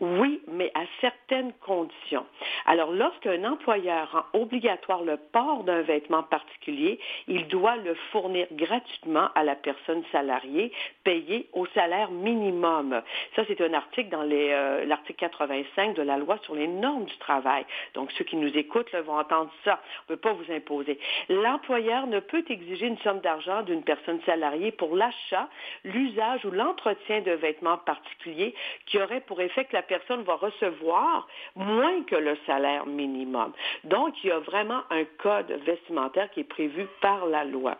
Oui, 0.00 0.40
mais 0.48 0.70
à 0.74 0.82
certaines 1.00 1.52
conditions. 1.64 2.24
Alors, 2.66 2.92
lorsqu'un 2.92 3.44
employeur 3.44 4.10
rend 4.12 4.40
obligatoire 4.40 5.02
le 5.02 5.16
port 5.16 5.64
d'un 5.64 5.82
vêtement 5.82 6.22
particulier, 6.22 6.98
il 7.28 7.46
doit 7.48 7.76
le 7.76 7.94
fournir 8.12 8.46
gratuitement 8.52 9.28
à 9.34 9.44
la 9.44 9.54
personne 9.54 10.02
salariée, 10.12 10.72
payée 11.04 11.48
au 11.52 11.66
salaire 11.66 12.10
minimum. 12.10 13.02
Ça, 13.36 13.42
c'est 13.46 13.60
un 13.60 13.74
article 13.74 14.10
dans 14.10 14.28
euh, 14.30 14.84
l'article 14.84 15.18
85 15.20 15.94
de 15.94 16.02
la 16.02 16.16
loi 16.18 16.38
sur 16.42 16.54
les 16.54 16.68
normes 16.68 17.04
du 17.04 17.16
travail. 17.18 17.64
Donc, 17.94 18.10
ceux 18.12 18.24
qui 18.24 18.36
nous 18.36 18.56
écoutent 18.56 18.94
vont 18.94 19.18
entendre 19.18 19.50
ça. 19.64 19.80
On 20.08 20.12
ne 20.12 20.16
peut 20.16 20.20
pas 20.20 20.32
vous 20.32 20.52
imposer. 20.52 20.98
L'employeur 21.28 22.06
ne 22.06 22.20
peut 22.20 22.44
exiger 22.48 22.86
une 22.86 22.98
somme 22.98 23.20
d'argent 23.20 23.62
d'une 23.62 23.82
personne 23.82 24.20
salariée 24.26 24.72
pour 24.72 24.93
l'achat, 24.94 25.48
l'usage 25.84 26.44
ou 26.44 26.50
l'entretien 26.50 27.20
de 27.20 27.32
vêtements 27.32 27.78
particuliers 27.78 28.54
qui 28.86 28.98
aurait 28.98 29.20
pour 29.20 29.40
effet 29.40 29.64
que 29.64 29.74
la 29.74 29.82
personne 29.82 30.22
va 30.22 30.34
recevoir 30.34 31.26
moins 31.56 32.02
que 32.04 32.16
le 32.16 32.36
salaire 32.46 32.86
minimum. 32.86 33.52
Donc, 33.84 34.14
il 34.22 34.28
y 34.28 34.32
a 34.32 34.38
vraiment 34.38 34.82
un 34.90 35.04
code 35.18 35.50
vestimentaire 35.64 36.30
qui 36.30 36.40
est 36.40 36.44
prévu 36.44 36.86
par 37.00 37.26
la 37.26 37.44
loi. 37.44 37.76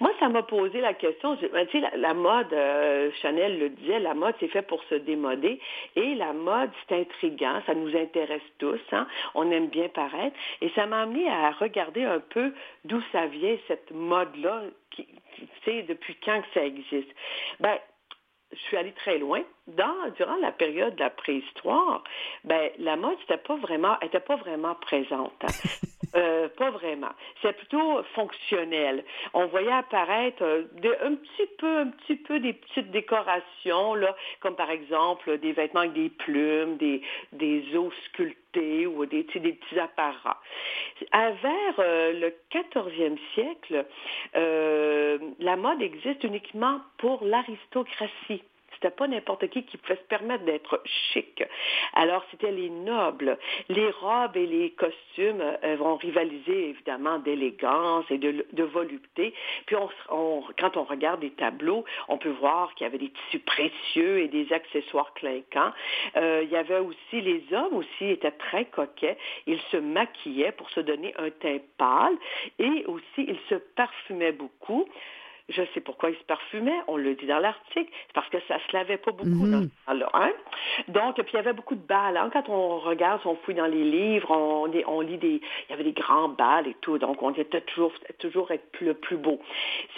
Moi, 0.00 0.10
ça 0.20 0.28
m'a 0.28 0.42
posé 0.42 0.80
la 0.80 0.94
question, 0.94 1.36
ben, 1.52 1.66
tu 1.66 1.80
sais, 1.80 1.96
la, 1.96 2.14
mode, 2.14 2.52
euh, 2.52 3.10
Chanel 3.22 3.58
le 3.58 3.68
disait, 3.70 4.00
la 4.00 4.14
mode, 4.14 4.34
c'est 4.40 4.48
fait 4.48 4.62
pour 4.62 4.82
se 4.84 4.94
démoder. 4.96 5.60
Et 5.96 6.14
la 6.14 6.32
mode, 6.32 6.70
c'est 6.88 7.00
intriguant, 7.00 7.60
ça 7.66 7.74
nous 7.74 7.96
intéresse 7.96 8.42
tous, 8.58 8.80
hein? 8.92 9.06
on 9.34 9.50
aime 9.50 9.68
bien 9.68 9.88
paraître. 9.88 10.36
Et 10.60 10.70
ça 10.70 10.86
m'a 10.86 11.02
amené 11.02 11.28
à 11.28 11.50
regarder 11.52 12.04
un 12.04 12.20
peu 12.20 12.52
d'où 12.84 13.00
ça 13.12 13.26
vient, 13.26 13.56
cette 13.68 13.90
mode-là, 13.92 14.62
qui- 14.90 15.06
tu 15.36 15.46
sais, 15.64 15.82
depuis 15.82 16.16
quand 16.24 16.40
que 16.40 16.48
ça 16.54 16.64
existe. 16.64 17.10
Ben, 17.60 17.78
je 18.54 18.60
suis 18.60 18.76
allée 18.76 18.92
très 18.92 19.18
loin. 19.18 19.42
Dans, 19.66 20.10
durant 20.16 20.36
la 20.36 20.52
période 20.52 20.94
de 20.94 21.00
la 21.00 21.10
préhistoire, 21.10 22.04
ben, 22.44 22.70
la 22.78 22.96
mode 22.96 23.18
n'était 23.18 23.38
pas 23.38 23.56
vraiment, 23.56 23.98
était 24.00 24.20
pas 24.20 24.36
vraiment 24.36 24.74
présente. 24.76 25.32
Euh, 26.16 26.48
pas 26.48 26.70
vraiment. 26.70 27.10
C'est 27.42 27.56
plutôt 27.56 28.00
fonctionnel. 28.14 29.04
On 29.32 29.46
voyait 29.46 29.72
apparaître 29.72 30.44
euh, 30.44 30.62
de- 30.80 30.96
un 31.02 31.16
petit 31.16 31.48
peu, 31.58 31.78
un 31.78 31.88
petit 31.88 32.14
peu 32.14 32.38
des 32.38 32.52
petites 32.52 32.92
décorations, 32.92 33.96
là, 33.96 34.14
comme 34.38 34.54
par 34.54 34.70
exemple 34.70 35.38
des 35.38 35.50
vêtements 35.50 35.80
avec 35.80 35.94
des 35.94 36.10
plumes, 36.10 36.76
des, 36.76 37.02
des 37.32 37.76
os 37.76 37.92
sculptés 38.04 38.38
ou 38.56 39.06
des, 39.06 39.24
des 39.24 39.52
petits 39.52 39.78
apparats. 39.78 40.40
À 41.12 41.30
vers 41.30 41.74
euh, 41.78 42.12
le 42.12 42.34
14e 42.52 43.18
siècle, 43.34 43.84
euh, 44.36 45.18
la 45.38 45.56
mode 45.56 45.82
existe 45.82 46.24
uniquement 46.24 46.80
pour 46.98 47.24
l'aristocratie. 47.24 48.42
C'était 48.84 48.96
pas 48.96 49.08
n'importe 49.08 49.48
qui 49.48 49.62
qui 49.62 49.78
pouvait 49.78 49.96
se 49.96 50.08
permettre 50.08 50.44
d'être 50.44 50.82
chic. 50.84 51.42
Alors, 51.94 52.22
c'était 52.30 52.50
les 52.50 52.68
nobles. 52.68 53.38
Les 53.70 53.88
robes 53.88 54.36
et 54.36 54.46
les 54.46 54.72
costumes 54.72 55.40
euh, 55.40 55.76
vont 55.76 55.96
rivaliser 55.96 56.68
évidemment 56.68 57.18
d'élégance 57.18 58.04
et 58.10 58.18
de, 58.18 58.62
volupté. 58.62 59.32
Puis, 59.64 59.76
quand 60.08 60.76
on 60.76 60.84
regarde 60.84 61.20
des 61.20 61.30
tableaux, 61.30 61.86
on 62.08 62.18
peut 62.18 62.34
voir 62.40 62.74
qu'il 62.74 62.84
y 62.84 62.88
avait 62.88 62.98
des 62.98 63.10
tissus 63.10 63.38
précieux 63.38 64.18
et 64.18 64.28
des 64.28 64.52
accessoires 64.52 65.14
clinquants. 65.14 65.72
Euh, 66.16 66.42
il 66.42 66.50
y 66.50 66.56
avait 66.56 66.80
aussi, 66.80 67.22
les 67.22 67.42
hommes 67.52 67.76
aussi 67.76 68.10
étaient 68.10 68.32
très 68.32 68.66
coquets. 68.66 69.16
Ils 69.46 69.60
se 69.70 69.78
maquillaient 69.78 70.52
pour 70.52 70.68
se 70.70 70.80
donner 70.80 71.14
un 71.16 71.30
teint 71.30 71.60
pâle 71.78 72.16
et 72.58 72.84
aussi 72.86 73.02
ils 73.16 73.40
se 73.48 73.54
parfumaient 73.54 74.32
beaucoup. 74.32 74.86
Je 75.50 75.62
sais 75.74 75.80
pourquoi 75.80 76.08
ils 76.10 76.16
se 76.16 76.24
parfumaient, 76.24 76.80
on 76.88 76.96
le 76.96 77.14
dit 77.16 77.26
dans 77.26 77.38
l'article, 77.38 77.90
c'est 78.06 78.12
parce 78.14 78.28
que 78.30 78.38
ça 78.48 78.56
se 78.66 78.72
lavait 78.74 78.96
pas 78.96 79.12
beaucoup 79.12 79.44
Mhm. 79.46 79.50
dans 79.50 79.60
ce 79.62 79.84
temps-là. 79.86 80.08
Hein? 80.14 80.32
Donc, 80.88 81.16
puis 81.16 81.32
il 81.34 81.36
y 81.36 81.38
avait 81.38 81.52
beaucoup 81.52 81.74
de 81.74 81.86
balles. 81.86 82.16
hein. 82.16 82.30
Quand 82.32 82.48
on 82.48 82.78
regarde, 82.78 83.20
on 83.26 83.36
fouille 83.36 83.54
dans 83.54 83.66
les 83.66 83.84
livres, 83.84 84.30
on, 84.30 84.70
on 84.86 85.00
lit 85.02 85.18
des, 85.18 85.42
il 85.68 85.70
y 85.70 85.72
avait 85.74 85.84
des 85.84 85.92
grands 85.92 86.30
balles 86.30 86.66
et 86.68 86.76
tout, 86.80 86.96
donc 86.98 87.22
on 87.22 87.32
était 87.34 87.60
toujours, 87.60 87.92
toujours 88.18 88.50
être 88.52 88.64
le 88.80 88.94
plus 88.94 89.18
beau. 89.18 89.38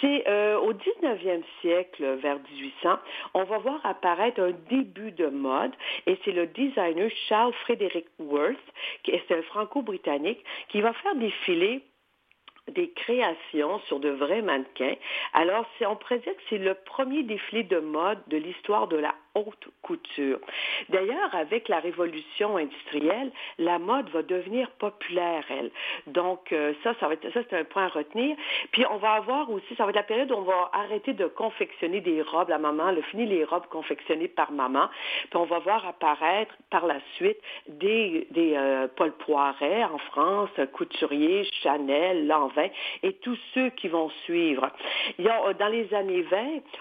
C'est 0.01 0.27
euh, 0.27 0.59
au 0.59 0.73
19e 0.73 1.43
siècle, 1.61 2.03
vers 2.21 2.39
1800, 2.51 2.99
on 3.33 3.43
va 3.45 3.57
voir 3.59 3.79
apparaître 3.85 4.41
un 4.41 4.51
début 4.69 5.11
de 5.13 5.27
mode, 5.27 5.71
et 6.07 6.17
c'est 6.25 6.31
le 6.33 6.47
designer 6.47 7.09
Charles 7.29 7.53
Frederick 7.63 8.07
Worth, 8.19 8.57
qui 9.03 9.11
est 9.11 9.31
un 9.31 9.41
franco-britannique, 9.43 10.43
qui 10.69 10.81
va 10.81 10.91
faire 10.93 11.15
défiler 11.15 11.81
des 12.69 12.89
créations 12.91 13.79
sur 13.87 13.99
de 13.99 14.09
vrais 14.09 14.41
mannequins. 14.41 14.95
Alors, 15.33 15.65
c'est- 15.77 15.85
on 15.85 15.95
pourrait 15.95 16.19
dire 16.19 16.33
c'est 16.49 16.57
le 16.57 16.73
premier 16.73 17.23
défilé 17.23 17.63
de 17.63 17.79
mode 17.79 18.19
de 18.27 18.37
l'histoire 18.37 18.87
de 18.87 18.97
la 18.97 19.13
haute 19.37 19.67
couture. 19.81 20.39
D'ailleurs, 20.89 21.33
avec 21.33 21.67
la 21.69 21.79
révolution 21.79 22.57
industrielle, 22.57 23.31
la 23.57 23.79
mode 23.79 24.09
va 24.09 24.21
devenir 24.21 24.69
populaire, 24.71 25.43
elle. 25.49 25.71
Donc, 26.07 26.51
euh, 26.51 26.73
ça, 26.83 26.93
ça 26.99 27.07
va 27.07 27.13
être, 27.13 27.27
c'est 27.33 27.53
un 27.53 27.63
point 27.63 27.85
à 27.85 27.89
retenir. 27.89 28.35
Puis, 28.71 28.85
on 28.89 28.97
va 28.97 29.13
avoir 29.13 29.49
aussi, 29.51 29.75
ça 29.75 29.83
va 29.83 29.89
être 29.89 29.95
la 29.95 30.03
période 30.03 30.31
où 30.31 30.35
on 30.35 30.41
va 30.41 30.69
arrêter 30.73 31.13
de 31.13 31.25
confectionner 31.25 32.01
des 32.01 32.21
robes. 32.21 32.49
La 32.49 32.57
maman, 32.57 32.91
le 32.91 33.01
fini 33.03 33.25
les 33.25 33.43
robes 33.43 33.67
confectionnées 33.67 34.27
par 34.27 34.51
maman. 34.51 34.89
Puis, 35.29 35.37
on 35.37 35.45
va 35.45 35.59
voir 35.59 35.85
apparaître 35.85 36.55
par 36.69 36.85
la 36.85 36.99
suite 37.15 37.37
des, 37.67 38.27
euh, 38.37 38.87
Paul 38.95 39.11
Poiret 39.13 39.83
en 39.83 39.97
France, 39.97 40.49
Couturier, 40.73 41.47
Chanel, 41.63 42.27
Lanvin 42.27 42.67
et 43.03 43.13
tous 43.13 43.37
ceux 43.53 43.69
qui 43.71 43.87
vont 43.87 44.09
suivre. 44.25 44.69
Dans 45.19 45.67
les 45.67 45.93
années 45.93 46.21
20, 46.21 46.37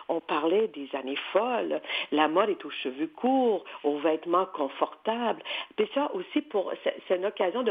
on 0.09 0.21
parlait 0.21 0.69
des 0.69 0.89
années 0.95 1.19
folles. 1.33 1.81
La 2.13 2.29
mode 2.29 2.46
est 2.51 2.65
aux 2.65 2.71
cheveux 2.71 3.09
courts, 3.09 3.65
aux 3.85 3.99
vêtements 3.99 4.47
confortables. 4.47 5.43
Puis 5.77 5.89
ça 5.95 6.11
aussi, 6.15 6.45
c'est 7.09 7.17
une 7.17 7.27
occasion 7.27 7.65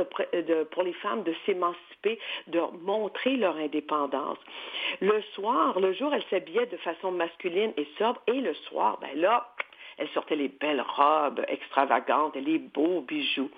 pour 0.71 0.83
les 0.83 0.93
femmes 0.93 1.23
de 1.23 1.33
s'émanciper, 1.45 2.19
de 2.47 2.61
montrer 2.83 3.37
leur 3.37 3.55
indépendance. 3.57 4.37
Le 5.01 5.21
soir, 5.33 5.79
le 5.79 5.93
jour, 5.93 6.13
elles 6.13 6.25
s'habillaient 6.29 6.67
de 6.67 6.77
façon 6.77 7.11
masculine 7.11 7.73
et 7.77 7.87
sobre, 7.97 8.21
et 8.27 8.41
le 8.41 8.53
soir, 8.53 8.99
ben 9.01 9.19
là, 9.19 9.47
elles 9.97 10.09
sortaient 10.09 10.35
les 10.35 10.49
belles 10.49 10.83
robes 10.95 11.43
extravagantes 11.47 12.35
et 12.35 12.41
les 12.41 12.59
beaux 12.59 13.01
bijoux. 13.01 13.49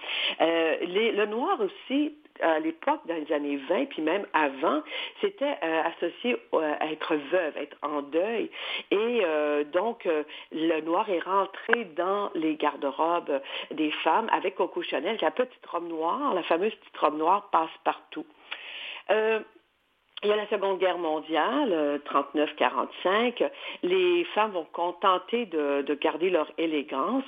Euh, 0.41 0.75
le 0.81 1.25
noir 1.25 1.59
aussi, 1.59 2.15
à 2.41 2.59
l'époque, 2.59 3.01
dans 3.05 3.15
les 3.15 3.31
années 3.33 3.57
20, 3.69 3.85
puis 3.85 4.01
même 4.01 4.25
avant, 4.33 4.81
c'était 5.21 5.57
euh, 5.63 5.83
associé 5.83 6.37
euh, 6.53 6.73
à 6.79 6.91
être 6.91 7.15
veuve, 7.15 7.57
être 7.57 7.77
en 7.81 8.01
deuil. 8.01 8.49
Et 8.91 9.21
euh, 9.23 9.63
donc, 9.63 10.05
euh, 10.05 10.23
le 10.51 10.81
noir 10.81 11.09
est 11.09 11.19
rentré 11.19 11.85
dans 11.95 12.29
les 12.35 12.55
garde-robes 12.55 13.41
des 13.71 13.91
femmes 14.03 14.29
avec 14.31 14.55
Coco 14.55 14.81
Chanel, 14.81 15.17
la 15.21 15.31
petite 15.31 15.65
robe 15.65 15.87
noire, 15.87 16.33
la 16.33 16.43
fameuse 16.43 16.73
petite 16.75 16.97
robe 16.97 17.17
noire 17.17 17.49
passe 17.51 17.69
partout. 17.83 18.25
Euh, 19.09 19.39
il 20.23 20.29
y 20.29 20.31
a 20.31 20.35
la 20.35 20.47
Seconde 20.47 20.79
Guerre 20.79 20.97
mondiale, 20.97 21.71
euh, 21.71 21.99
39-45. 21.99 23.49
Les 23.83 24.23
femmes 24.33 24.51
vont 24.51 24.65
contenter 24.73 25.45
de, 25.45 25.83
de 25.83 25.93
garder 25.93 26.31
leur 26.31 26.51
élégance. 26.57 27.23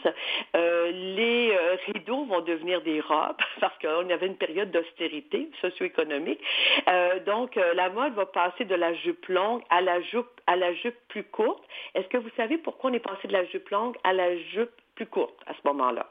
Euh, 0.55 0.91
les 0.91 1.51
euh, 1.51 1.77
rideaux 1.85 2.25
vont 2.25 2.41
devenir 2.41 2.81
des 2.81 2.99
robes 2.99 3.37
parce 3.59 3.77
qu'on 3.77 4.09
avait 4.09 4.25
une 4.25 4.37
période 4.37 4.71
d'austérité 4.71 5.51
socio-économique. 5.61 6.41
Euh, 6.87 7.19
donc, 7.25 7.57
euh, 7.57 7.75
la 7.75 7.89
mode 7.89 8.13
va 8.13 8.25
passer 8.25 8.65
de 8.65 8.75
la 8.75 8.93
jupe 8.95 9.27
longue 9.27 9.61
à 9.69 9.81
la 9.81 10.01
jupe, 10.01 10.41
à 10.47 10.55
la 10.55 10.73
jupe 10.73 10.97
plus 11.09 11.23
courte. 11.23 11.63
Est-ce 11.93 12.07
que 12.07 12.17
vous 12.17 12.31
savez 12.37 12.57
pourquoi 12.57 12.89
on 12.89 12.93
est 12.93 12.99
passé 12.99 13.27
de 13.27 13.33
la 13.33 13.45
jupe 13.45 13.69
longue 13.69 13.97
à 14.03 14.13
la 14.13 14.35
jupe 14.35 14.71
plus 14.95 15.05
courte 15.05 15.35
à 15.45 15.53
ce 15.53 15.59
moment-là? 15.65 16.07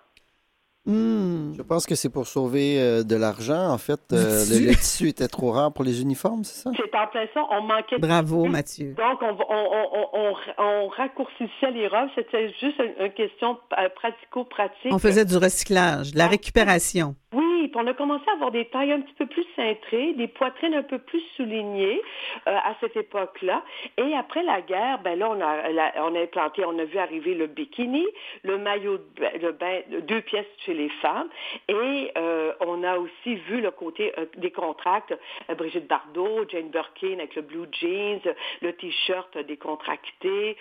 Hmm. 0.88 1.52
Je 1.54 1.62
pense 1.62 1.84
que 1.86 1.94
c'est 1.94 2.08
pour 2.08 2.26
sauver 2.26 2.80
euh, 2.80 3.02
de 3.02 3.14
l'argent. 3.14 3.68
En 3.70 3.76
fait, 3.78 4.00
euh, 4.12 4.44
le, 4.50 4.66
le 4.68 4.74
tissu 4.74 5.08
était 5.08 5.28
trop 5.28 5.50
rare 5.52 5.70
pour 5.72 5.84
les 5.84 6.00
uniformes, 6.00 6.44
c'est 6.44 6.62
ça? 6.62 6.70
C'est 6.76 6.94
en 6.96 7.06
plein 7.08 7.26
ça, 7.34 7.42
on 7.50 7.60
manquait 7.62 7.96
de 7.96 8.00
Bravo, 8.00 8.46
Mathieu. 8.46 8.94
Donc, 8.96 9.18
on, 9.20 9.34
va- 9.34 9.44
on, 9.50 9.54
on, 9.54 9.86
on, 9.92 10.32
on- 10.58 10.64
on 10.64 10.88
raccourcissait 10.88 11.70
les 11.74 11.88
robes. 11.88 12.08
C'était 12.14 12.48
juste 12.60 12.78
une, 12.78 13.04
une 13.06 13.12
question 13.12 13.58
euh, 13.78 13.88
pratico-pratique. 13.94 14.90
On 14.92 14.98
faisait 14.98 15.24
du 15.26 15.36
recyclage, 15.36 16.12
de 16.12 16.18
la 16.18 16.26
récupération. 16.26 17.14
Oui, 17.34 17.70
on 17.74 17.86
a 17.86 17.92
commencé 17.92 18.24
à 18.30 18.32
avoir 18.32 18.50
des 18.50 18.64
tailles 18.64 18.90
un 18.90 19.02
petit 19.02 19.12
peu 19.12 19.26
plus 19.26 19.44
cintrées, 19.54 20.14
des 20.14 20.28
poitrines 20.28 20.72
un 20.72 20.82
peu 20.82 20.98
plus 20.98 21.20
soulignées 21.36 22.00
euh, 22.46 22.56
à 22.56 22.74
cette 22.80 22.96
époque-là. 22.96 23.62
Et 23.98 24.14
après 24.14 24.42
la 24.42 24.62
guerre, 24.62 25.00
ben 25.00 25.18
là, 25.18 25.28
on 25.30 25.38
a, 25.42 26.02
on 26.02 26.14
a 26.14 26.22
implanté, 26.22 26.64
on 26.64 26.78
a 26.78 26.84
vu 26.84 26.96
arriver 26.96 27.34
le 27.34 27.46
bikini, 27.46 28.06
le 28.44 28.56
maillot 28.56 28.96
de 28.96 29.50
bain, 29.50 29.80
deux 30.00 30.22
pièces 30.22 30.46
chez 30.64 30.72
les 30.72 30.88
femmes, 31.02 31.28
et 31.68 32.12
euh, 32.16 32.54
on 32.60 32.82
a 32.82 32.96
aussi 32.96 33.34
vu 33.34 33.60
le 33.60 33.72
côté 33.72 34.12
euh, 34.18 34.24
des 34.38 34.50
contracts, 34.50 35.14
Brigitte 35.54 35.86
Bardot, 35.86 36.48
Jane 36.48 36.70
Birkin 36.70 37.18
avec 37.18 37.34
le 37.34 37.42
blue 37.42 37.66
jeans, 37.72 38.34
le 38.62 38.72
t-shirt 38.72 39.36
décontracté. 39.36 40.56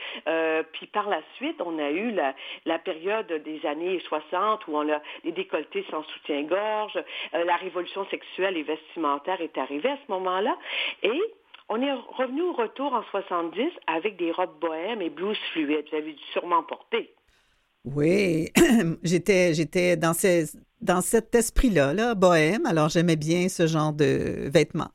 Puis 0.73 0.87
par 0.87 1.07
la 1.07 1.21
suite, 1.35 1.61
on 1.65 1.79
a 1.79 1.91
eu 1.91 2.11
la, 2.11 2.33
la 2.65 2.77
période 2.77 3.31
des 3.45 3.65
années 3.65 4.01
60 4.07 4.67
où 4.67 4.75
on 4.75 4.91
a 4.91 4.99
les 5.23 5.31
décolletés 5.31 5.85
sans 5.89 6.03
soutien-gorge. 6.03 6.56
Euh, 6.57 7.43
la 7.45 7.55
révolution 7.57 8.05
sexuelle 8.09 8.57
et 8.57 8.63
vestimentaire 8.63 9.41
est 9.41 9.57
arrivée 9.57 9.89
à 9.89 9.97
ce 10.05 10.11
moment-là. 10.11 10.57
Et 11.03 11.21
on 11.69 11.81
est 11.81 11.93
revenu 11.93 12.41
au 12.41 12.53
retour 12.53 12.93
en 12.93 13.03
70 13.11 13.71
avec 13.87 14.17
des 14.17 14.31
robes 14.31 14.59
bohèmes 14.59 15.01
et 15.01 15.09
blouses 15.09 15.37
fluides. 15.53 15.85
Vous 15.91 15.97
avez 15.97 16.13
dû 16.13 16.23
sûrement 16.31 16.63
porter. 16.63 17.13
Oui, 17.85 18.49
j'étais, 19.03 19.53
j'étais 19.53 19.95
dans, 19.95 20.13
dans 20.81 21.01
cet 21.01 21.35
esprit-là, 21.35 21.93
là, 21.93 22.15
bohème, 22.15 22.65
alors 22.65 22.89
j'aimais 22.89 23.15
bien 23.15 23.47
ce 23.47 23.65
genre 23.67 23.93
de 23.93 24.49
vêtements. 24.49 24.91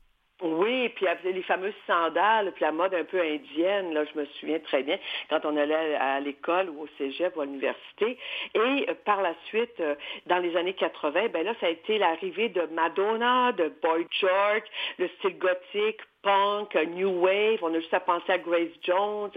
Puis 0.95 1.05
les 1.23 1.41
fameuses 1.43 1.73
sandales, 1.87 2.51
puis 2.53 2.63
la 2.63 2.71
mode 2.71 2.93
un 2.93 3.03
peu 3.03 3.21
indienne, 3.21 3.93
là, 3.93 4.03
je 4.05 4.19
me 4.19 4.25
souviens 4.25 4.59
très 4.59 4.83
bien, 4.83 4.97
quand 5.29 5.45
on 5.45 5.57
allait 5.57 5.95
à 5.95 6.19
l'école 6.19 6.69
ou 6.69 6.83
au 6.83 6.87
cégep 6.97 7.35
ou 7.35 7.41
à 7.41 7.45
l'université. 7.45 8.17
Et 8.55 8.85
euh, 8.89 8.93
par 9.05 9.21
la 9.21 9.33
suite, 9.45 9.79
euh, 9.79 9.95
dans 10.27 10.39
les 10.39 10.55
années 10.55 10.73
80, 10.73 11.29
ben 11.29 11.43
là, 11.43 11.53
ça 11.59 11.67
a 11.67 11.69
été 11.69 11.97
l'arrivée 11.97 12.49
de 12.49 12.61
Madonna, 12.73 13.51
de 13.53 13.71
Boy 13.81 14.05
George, 14.11 14.63
le 14.97 15.07
style 15.19 15.37
gothique, 15.37 15.99
punk, 16.23 16.73
new 16.95 17.09
wave, 17.21 17.59
on 17.61 17.73
a 17.73 17.79
juste 17.79 17.93
à 17.93 17.99
penser 17.99 18.31
à 18.31 18.37
Grace 18.39 18.69
Jones, 18.81 19.29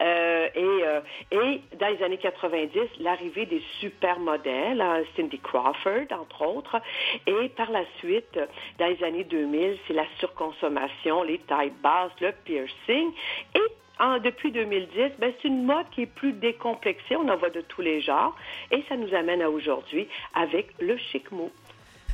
euh, 0.00 0.48
et, 0.54 0.60
euh, 0.84 1.00
et 1.30 1.60
dans 1.78 1.88
les 1.88 2.02
années 2.02 2.18
90, 2.18 2.80
l'arrivée 2.98 3.46
des 3.46 3.62
supermodèles, 3.80 4.80
hein, 4.80 5.02
Cindy 5.16 5.38
Crawford, 5.38 6.06
entre 6.10 6.46
autres, 6.46 6.80
et 7.26 7.48
par 7.50 7.70
la 7.70 7.84
suite, 7.98 8.40
dans 8.78 8.86
les 8.86 9.04
années 9.04 9.24
2000, 9.24 9.78
c'est 9.86 9.94
la 9.94 10.06
surconsommation, 10.18 11.22
les 11.22 11.38
tailles 11.40 11.72
basses, 11.82 12.12
le 12.20 12.32
piercing, 12.44 13.12
et 13.54 13.60
en- 14.02 14.18
depuis 14.18 14.50
2010, 14.50 15.12
ben, 15.18 15.32
c'est 15.42 15.48
une 15.48 15.64
mode 15.64 15.88
qui 15.90 16.02
est 16.02 16.14
plus 16.14 16.32
décomplexée, 16.32 17.16
on 17.16 17.28
en 17.28 17.36
voit 17.36 17.50
de 17.50 17.60
tous 17.60 17.82
les 17.82 18.00
genres, 18.00 18.34
et 18.70 18.82
ça 18.88 18.96
nous 18.96 19.14
amène 19.14 19.42
à 19.42 19.50
aujourd'hui 19.50 20.08
avec 20.34 20.68
le 20.80 20.96
chic 20.96 21.30
mou. 21.30 21.50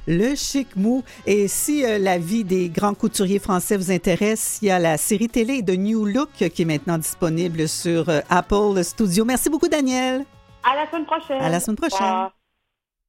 Le 0.06 0.34
chic 0.34 0.76
mou. 0.76 1.02
Et 1.26 1.48
si 1.48 1.84
euh, 1.84 1.98
la 1.98 2.18
vie 2.18 2.44
des 2.44 2.68
grands 2.68 2.94
couturiers 2.94 3.38
français 3.38 3.76
vous 3.76 3.90
intéresse, 3.90 4.58
il 4.62 4.68
y 4.68 4.70
a 4.70 4.78
la 4.78 4.96
série 4.96 5.28
télé 5.28 5.62
de 5.62 5.74
New 5.74 6.04
Look 6.04 6.30
qui 6.30 6.62
est 6.62 6.64
maintenant 6.64 6.98
disponible 6.98 7.68
sur 7.68 8.08
euh, 8.08 8.20
Apple 8.28 8.82
Studio. 8.82 9.24
Merci 9.24 9.50
beaucoup, 9.50 9.68
Daniel. 9.68 10.24
À 10.62 10.76
la 10.76 10.90
semaine 10.90 11.06
prochaine. 11.06 11.40
À 11.40 11.48
la 11.48 11.60
semaine 11.60 11.76
prochaine. 11.76 12.28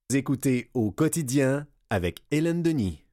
Vous 0.09 0.15
écoutez 0.15 0.69
au 0.73 0.91
quotidien 0.91 1.67
avec 1.89 2.19
Hélène 2.31 2.63
Denis. 2.63 3.06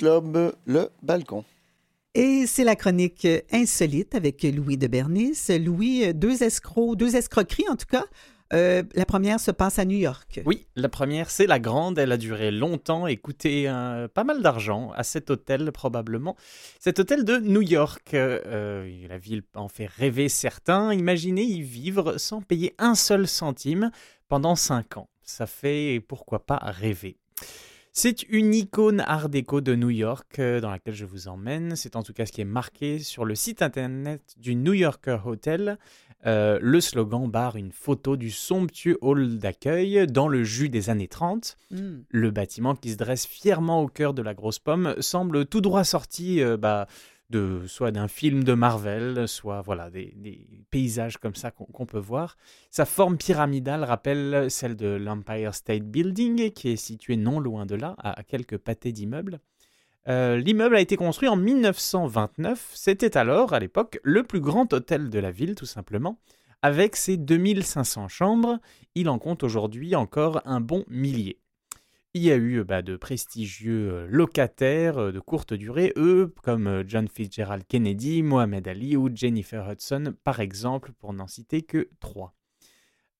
Club, 0.00 0.54
le 0.64 0.88
balcon. 1.02 1.44
Et 2.14 2.46
c'est 2.46 2.64
la 2.64 2.74
chronique 2.74 3.28
insolite 3.52 4.14
avec 4.14 4.42
Louis 4.44 4.78
de 4.78 4.86
Bernis. 4.86 5.36
Louis, 5.62 6.14
deux 6.14 6.42
escrocs, 6.42 6.96
deux 6.96 7.16
escroqueries 7.16 7.68
en 7.68 7.76
tout 7.76 7.84
cas. 7.84 8.06
Euh, 8.54 8.82
la 8.94 9.04
première 9.04 9.40
se 9.40 9.50
passe 9.50 9.78
à 9.78 9.84
New 9.84 9.98
York. 9.98 10.40
Oui, 10.46 10.66
la 10.74 10.88
première, 10.88 11.28
c'est 11.28 11.46
la 11.46 11.58
grande. 11.58 11.98
Elle 11.98 12.12
a 12.12 12.16
duré 12.16 12.50
longtemps 12.50 13.06
et 13.06 13.18
coûté 13.18 13.68
euh, 13.68 14.08
pas 14.08 14.24
mal 14.24 14.40
d'argent 14.40 14.90
à 14.96 15.04
cet 15.04 15.28
hôtel, 15.28 15.70
probablement. 15.70 16.34
Cet 16.78 16.98
hôtel 16.98 17.26
de 17.26 17.36
New 17.36 17.60
York. 17.60 18.14
euh, 18.14 19.06
la 19.06 19.18
ville 19.18 19.42
en 19.54 19.68
fait 19.68 19.84
rêver 19.84 20.30
certains. 20.30 20.94
Imaginez 20.94 21.42
y 21.42 21.60
vivre 21.60 22.16
sans 22.16 22.40
payer 22.40 22.74
un 22.78 22.94
seul 22.94 23.28
centime 23.28 23.90
pendant 24.28 24.54
cinq 24.54 24.96
ans. 24.96 25.10
Ça 25.22 25.46
fait, 25.46 26.02
pourquoi 26.08 26.46
pas, 26.46 26.56
rêver. 26.56 27.18
C'est 27.92 28.22
une 28.28 28.54
icône 28.54 29.00
art 29.00 29.28
déco 29.28 29.60
de 29.60 29.74
New 29.74 29.90
York 29.90 30.38
euh, 30.38 30.60
dans 30.60 30.70
laquelle 30.70 30.94
je 30.94 31.04
vous 31.04 31.26
emmène. 31.26 31.74
C'est 31.74 31.96
en 31.96 32.04
tout 32.04 32.12
cas 32.12 32.24
ce 32.24 32.32
qui 32.32 32.40
est 32.40 32.44
marqué 32.44 33.00
sur 33.00 33.24
le 33.24 33.34
site 33.34 33.62
internet 33.62 34.22
du 34.38 34.54
New 34.54 34.74
Yorker 34.74 35.18
Hotel. 35.24 35.76
Euh, 36.26 36.58
le 36.62 36.80
slogan 36.80 37.28
barre 37.28 37.56
une 37.56 37.72
photo 37.72 38.16
du 38.16 38.30
somptueux 38.30 38.98
hall 39.00 39.38
d'accueil 39.38 40.06
dans 40.06 40.28
le 40.28 40.44
jus 40.44 40.68
des 40.68 40.88
années 40.88 41.08
30. 41.08 41.56
Hmm. 41.70 42.00
Le 42.10 42.30
bâtiment 42.30 42.76
qui 42.76 42.92
se 42.92 42.96
dresse 42.96 43.26
fièrement 43.26 43.82
au 43.82 43.88
cœur 43.88 44.14
de 44.14 44.22
la 44.22 44.34
grosse 44.34 44.60
pomme 44.60 44.94
semble 45.00 45.46
tout 45.46 45.60
droit 45.60 45.82
sorti 45.82 46.42
euh, 46.42 46.56
bah, 46.56 46.86
de 47.30 47.62
soit 47.66 47.92
d'un 47.92 48.08
film 48.08 48.44
de 48.44 48.52
Marvel, 48.54 49.26
soit 49.26 49.62
voilà 49.62 49.90
des, 49.90 50.14
paysages 50.70 51.16
comme 51.16 51.34
ça 51.34 51.50
qu'on 51.50 51.86
peut 51.86 51.98
voir. 51.98 52.36
Sa 52.70 52.84
forme 52.84 53.16
pyramidale 53.16 53.84
rappelle 53.84 54.50
celle 54.50 54.76
de 54.76 54.88
l'Empire 54.88 55.54
State 55.54 55.84
Building, 55.84 56.50
qui 56.50 56.70
est 56.70 56.76
situé 56.76 57.16
non 57.16 57.40
loin 57.40 57.66
de 57.66 57.76
là, 57.76 57.94
à 57.98 58.18
à 58.18 58.22
quelques 58.22 58.58
pâtés 58.58 58.92
d'immeubles. 58.92 59.40
Euh, 60.08 60.36
L'immeuble 60.36 60.76
a 60.76 60.80
été 60.80 60.96
construit 60.96 61.28
en 61.28 61.36
1929. 61.36 62.70
C'était 62.74 63.16
alors, 63.16 63.52
à 63.52 63.60
l'époque, 63.60 63.98
le 64.02 64.22
plus 64.22 64.40
grand 64.40 64.72
hôtel 64.72 65.10
de 65.10 65.18
la 65.18 65.30
ville, 65.30 65.54
tout 65.54 65.66
simplement. 65.66 66.18
Avec 66.62 66.96
ses 66.96 67.16
2500 67.16 68.08
chambres, 68.08 68.58
il 68.94 69.08
en 69.08 69.18
compte 69.18 69.42
aujourd'hui 69.42 69.94
encore 69.94 70.42
un 70.44 70.60
bon 70.60 70.84
millier. 70.88 71.38
Il 72.12 72.22
y 72.22 72.32
a 72.32 72.36
eu 72.36 72.64
bah, 72.64 72.82
de 72.82 72.96
prestigieux 72.96 73.92
euh, 73.92 74.06
locataires 74.08 74.98
euh, 74.98 75.12
de 75.12 75.20
courte 75.20 75.54
durée, 75.54 75.92
eux, 75.96 76.34
comme 76.42 76.66
euh, 76.66 76.82
John 76.84 77.06
Fitzgerald 77.06 77.64
Kennedy, 77.68 78.24
Mohamed 78.24 78.66
Ali 78.66 78.96
ou 78.96 79.08
Jennifer 79.14 79.70
Hudson, 79.70 80.14
par 80.24 80.40
exemple, 80.40 80.90
pour 80.98 81.12
n'en 81.12 81.28
citer 81.28 81.62
que 81.62 81.88
trois. 82.00 82.34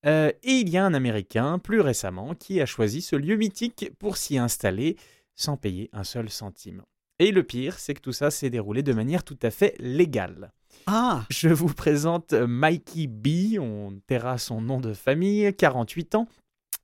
Euh, 0.07 0.33
et 0.43 0.55
il 0.55 0.69
y 0.71 0.77
a 0.77 0.85
un 0.85 0.95
Américain, 0.95 1.61
plus 1.61 1.81
récemment, 1.81 2.35
qui 2.35 2.61
a 2.61 2.67
choisi 2.67 3.01
ce 3.01 3.15
lieu 3.15 3.37
mythique 3.37 3.93
pour 4.01 4.17
s'y 4.17 4.39
installer 4.39 4.97
sans 5.37 5.57
payer 5.57 5.89
un 5.93 6.05
seul 6.05 6.29
centime. 6.29 6.83
Et 7.21 7.31
le 7.31 7.45
pire, 7.45 7.79
c'est 7.79 7.95
que 7.95 8.01
tout 8.01 8.13
ça 8.13 8.31
s'est 8.31 8.51
déroulé 8.51 8.83
de 8.83 8.93
manière 8.93 9.23
tout 9.23 9.39
à 9.43 9.51
fait 9.51 9.77
légale. 9.79 10.53
Ah, 10.87 11.27
Je 11.31 11.51
vous 11.51 11.73
présente 11.73 12.33
Mikey 12.33 13.07
B, 13.07 13.59
on 13.61 14.01
taira 14.07 14.39
son 14.39 14.61
nom 14.61 14.81
de 14.81 14.95
famille, 14.95 15.55
48 15.55 16.15
ans. 16.15 16.29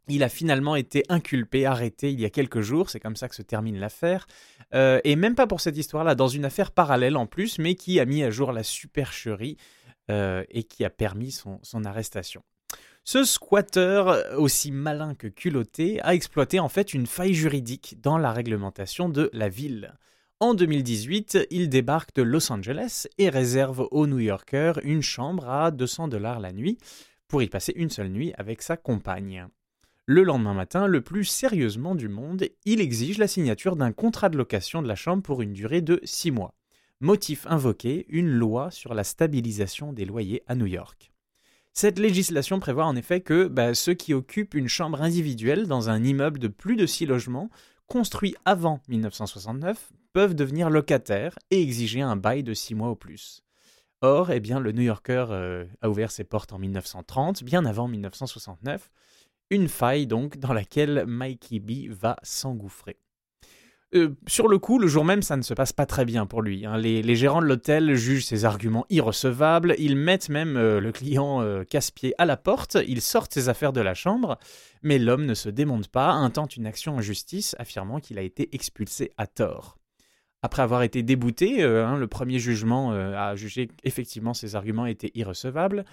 Il 0.08 0.22
a 0.22 0.28
finalement 0.28 0.76
été 0.76 1.02
inculpé, 1.08 1.66
arrêté 1.66 2.12
il 2.12 2.20
y 2.20 2.24
a 2.24 2.30
quelques 2.30 2.60
jours, 2.60 2.90
c'est 2.90 3.00
comme 3.00 3.16
ça 3.16 3.28
que 3.28 3.34
se 3.34 3.42
termine 3.42 3.78
l'affaire. 3.78 4.28
Euh, 4.72 5.00
et 5.02 5.16
même 5.16 5.34
pas 5.34 5.48
pour 5.48 5.60
cette 5.60 5.76
histoire-là, 5.76 6.14
dans 6.14 6.28
une 6.28 6.44
affaire 6.44 6.70
parallèle 6.70 7.16
en 7.16 7.26
plus, 7.26 7.58
mais 7.58 7.74
qui 7.74 7.98
a 7.98 8.04
mis 8.04 8.22
à 8.22 8.30
jour 8.30 8.52
la 8.52 8.62
supercherie 8.62 9.56
euh, 10.10 10.44
et 10.50 10.62
qui 10.62 10.84
a 10.84 10.90
permis 10.90 11.32
son, 11.32 11.84
arrestation. 11.84 12.42
Ce 13.02 13.24
squatter, 13.24 14.04
aussi 14.36 14.70
malin 14.70 15.14
que 15.14 15.26
culotté, 15.26 16.00
a 16.02 16.14
exploité 16.14 16.60
en 16.60 16.68
fait 16.68 16.94
une 16.94 17.06
faille 17.06 17.34
juridique 17.34 17.96
dans 18.00 18.18
la 18.18 18.32
réglementation 18.32 19.08
de 19.08 19.30
la 19.32 19.48
ville. 19.48 19.94
En 20.38 20.54
2018, 20.54 21.48
il 21.50 21.68
débarque 21.68 22.14
de 22.14 22.22
Los 22.22 22.52
Angeles 22.52 23.06
et 23.18 23.30
réserve 23.30 23.88
aux 23.90 24.06
New 24.06 24.18
Yorkers 24.18 24.78
une 24.84 25.02
chambre 25.02 25.48
à 25.48 25.70
200 25.70 26.08
dollars 26.08 26.40
la 26.40 26.52
nuit 26.52 26.78
pour 27.26 27.42
y 27.42 27.48
passer 27.48 27.72
une 27.74 27.90
seule 27.90 28.10
nuit 28.10 28.32
avec 28.36 28.62
sa 28.62 28.76
compagne. 28.76 29.48
Le 30.08 30.22
lendemain 30.22 30.54
matin, 30.54 30.86
le 30.86 31.00
plus 31.00 31.24
sérieusement 31.24 31.96
du 31.96 32.08
monde, 32.08 32.46
il 32.64 32.80
exige 32.80 33.18
la 33.18 33.26
signature 33.26 33.74
d'un 33.74 33.90
contrat 33.90 34.28
de 34.28 34.36
location 34.36 34.80
de 34.80 34.86
la 34.86 34.94
chambre 34.94 35.24
pour 35.24 35.42
une 35.42 35.52
durée 35.52 35.80
de 35.80 36.00
6 36.04 36.30
mois. 36.30 36.54
Motif 37.00 37.44
invoqué, 37.48 38.06
une 38.08 38.30
loi 38.30 38.70
sur 38.70 38.94
la 38.94 39.02
stabilisation 39.02 39.92
des 39.92 40.04
loyers 40.04 40.44
à 40.46 40.54
New 40.54 40.66
York. 40.66 41.10
Cette 41.72 41.98
législation 41.98 42.60
prévoit 42.60 42.84
en 42.84 42.94
effet 42.94 43.20
que 43.20 43.48
bah, 43.48 43.74
ceux 43.74 43.94
qui 43.94 44.14
occupent 44.14 44.54
une 44.54 44.68
chambre 44.68 45.02
individuelle 45.02 45.66
dans 45.66 45.90
un 45.90 46.04
immeuble 46.04 46.38
de 46.38 46.46
plus 46.46 46.76
de 46.76 46.86
6 46.86 47.06
logements, 47.06 47.50
construit 47.88 48.36
avant 48.44 48.80
1969, 48.86 49.92
peuvent 50.12 50.36
devenir 50.36 50.70
locataires 50.70 51.36
et 51.50 51.60
exiger 51.60 52.00
un 52.00 52.14
bail 52.14 52.44
de 52.44 52.54
6 52.54 52.76
mois 52.76 52.90
au 52.90 52.96
plus. 52.96 53.42
Or, 54.02 54.30
eh 54.30 54.38
bien, 54.38 54.60
le 54.60 54.70
New 54.70 54.82
Yorker 54.82 55.26
euh, 55.30 55.64
a 55.82 55.90
ouvert 55.90 56.12
ses 56.12 56.22
portes 56.22 56.52
en 56.52 56.60
1930, 56.60 57.42
bien 57.42 57.64
avant 57.64 57.88
1969, 57.88 58.88
une 59.50 59.68
faille 59.68 60.06
donc 60.06 60.38
dans 60.38 60.52
laquelle 60.52 61.04
Mikey 61.06 61.60
B 61.60 61.90
va 61.90 62.16
s'engouffrer. 62.22 62.98
Euh, 63.94 64.16
sur 64.26 64.48
le 64.48 64.58
coup, 64.58 64.78
le 64.78 64.88
jour 64.88 65.04
même, 65.04 65.22
ça 65.22 65.36
ne 65.36 65.42
se 65.42 65.54
passe 65.54 65.72
pas 65.72 65.86
très 65.86 66.04
bien 66.04 66.26
pour 66.26 66.42
lui. 66.42 66.66
hein. 66.66 66.76
Les, 66.76 67.14
gérants 67.14 67.40
de 67.40 67.46
l'hôtel 67.46 67.94
jugent 67.94 68.24
ses 68.24 68.44
arguments 68.44 68.84
irrecevables. 68.90 69.76
Ils 69.78 69.96
mettent 69.96 70.28
même 70.28 70.56
euh, 70.56 70.80
le 70.80 70.90
client 70.90 71.40
euh, 71.40 71.62
casse-pied 71.62 72.12
à 72.18 72.26
la 72.26 72.36
porte. 72.36 72.76
Ils 72.88 73.00
sortent 73.00 73.32
ses 73.32 73.48
affaires 73.48 73.72
de 73.72 73.80
la 73.80 73.94
chambre. 73.94 74.38
Mais 74.82 74.98
l'homme 74.98 75.24
ne 75.24 75.34
se 75.34 75.48
démonte 75.48 75.88
pas, 75.88 76.10
intente 76.10 76.56
une 76.56 76.66
action 76.66 76.96
en 76.96 77.00
justice, 77.00 77.54
affirmant 77.58 78.00
qu'il 78.00 78.18
a 78.18 78.22
été 78.22 78.54
expulsé 78.54 79.12
à 79.16 79.26
tort. 79.26 79.78
Après 80.42 80.62
avoir 80.62 80.82
été 80.82 81.02
débouté, 81.02 81.62
hein, 81.62 81.96
le 81.96 82.06
premier 82.06 82.38
jugement 82.38 82.92
a 82.92 83.34
jugé 83.34 83.66
qu'effectivement 83.66 84.34
ses 84.34 84.54
arguments 84.54 84.86
étaient 84.86 85.10
irrecevables. 85.14 85.84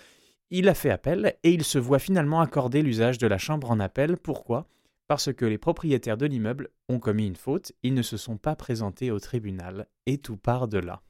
Il 0.56 0.70
a 0.70 0.76
fait 0.76 0.92
appel 0.92 1.36
et 1.42 1.52
il 1.52 1.64
se 1.64 1.80
voit 1.80 1.98
finalement 1.98 2.40
accorder 2.40 2.84
l'usage 2.84 3.18
de 3.18 3.26
la 3.26 3.40
chambre 3.40 3.72
en 3.72 3.80
appel. 3.80 4.18
Pourquoi? 4.18 4.68
Parce 5.08 5.34
que 5.34 5.46
les 5.46 5.58
propriétaires 5.58 6.16
de 6.16 6.28
l'immeuble 6.28 6.70
ont 6.90 7.00
commis 7.00 7.26
une 7.26 7.36
faute, 7.36 7.72
ils 7.82 7.96
ne 7.96 8.04
se 8.04 8.18
sont 8.18 8.38
pas 8.38 8.56
présentés 8.56 9.10
au 9.10 9.20
tribunal 9.20 9.88
et 10.06 10.20
tout 10.20 10.38
part 10.38 10.68
de 10.68 10.78
là. 10.78 11.02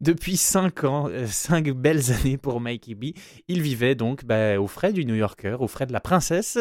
Depuis 0.00 0.36
cinq 0.36 0.82
ans, 0.82 1.08
euh, 1.08 1.28
cinq 1.28 1.70
belles 1.70 2.10
années 2.20 2.36
pour 2.36 2.60
Mikey 2.60 2.96
B, 2.96 3.16
il 3.46 3.62
vivait 3.62 3.94
donc 3.94 4.24
bah, 4.24 4.60
aux 4.60 4.66
frais 4.66 4.92
du 4.92 5.04
New 5.04 5.14
Yorker, 5.14 5.58
aux 5.60 5.68
frais 5.68 5.86
de 5.86 5.92
la 5.92 6.00
princesse, 6.00 6.58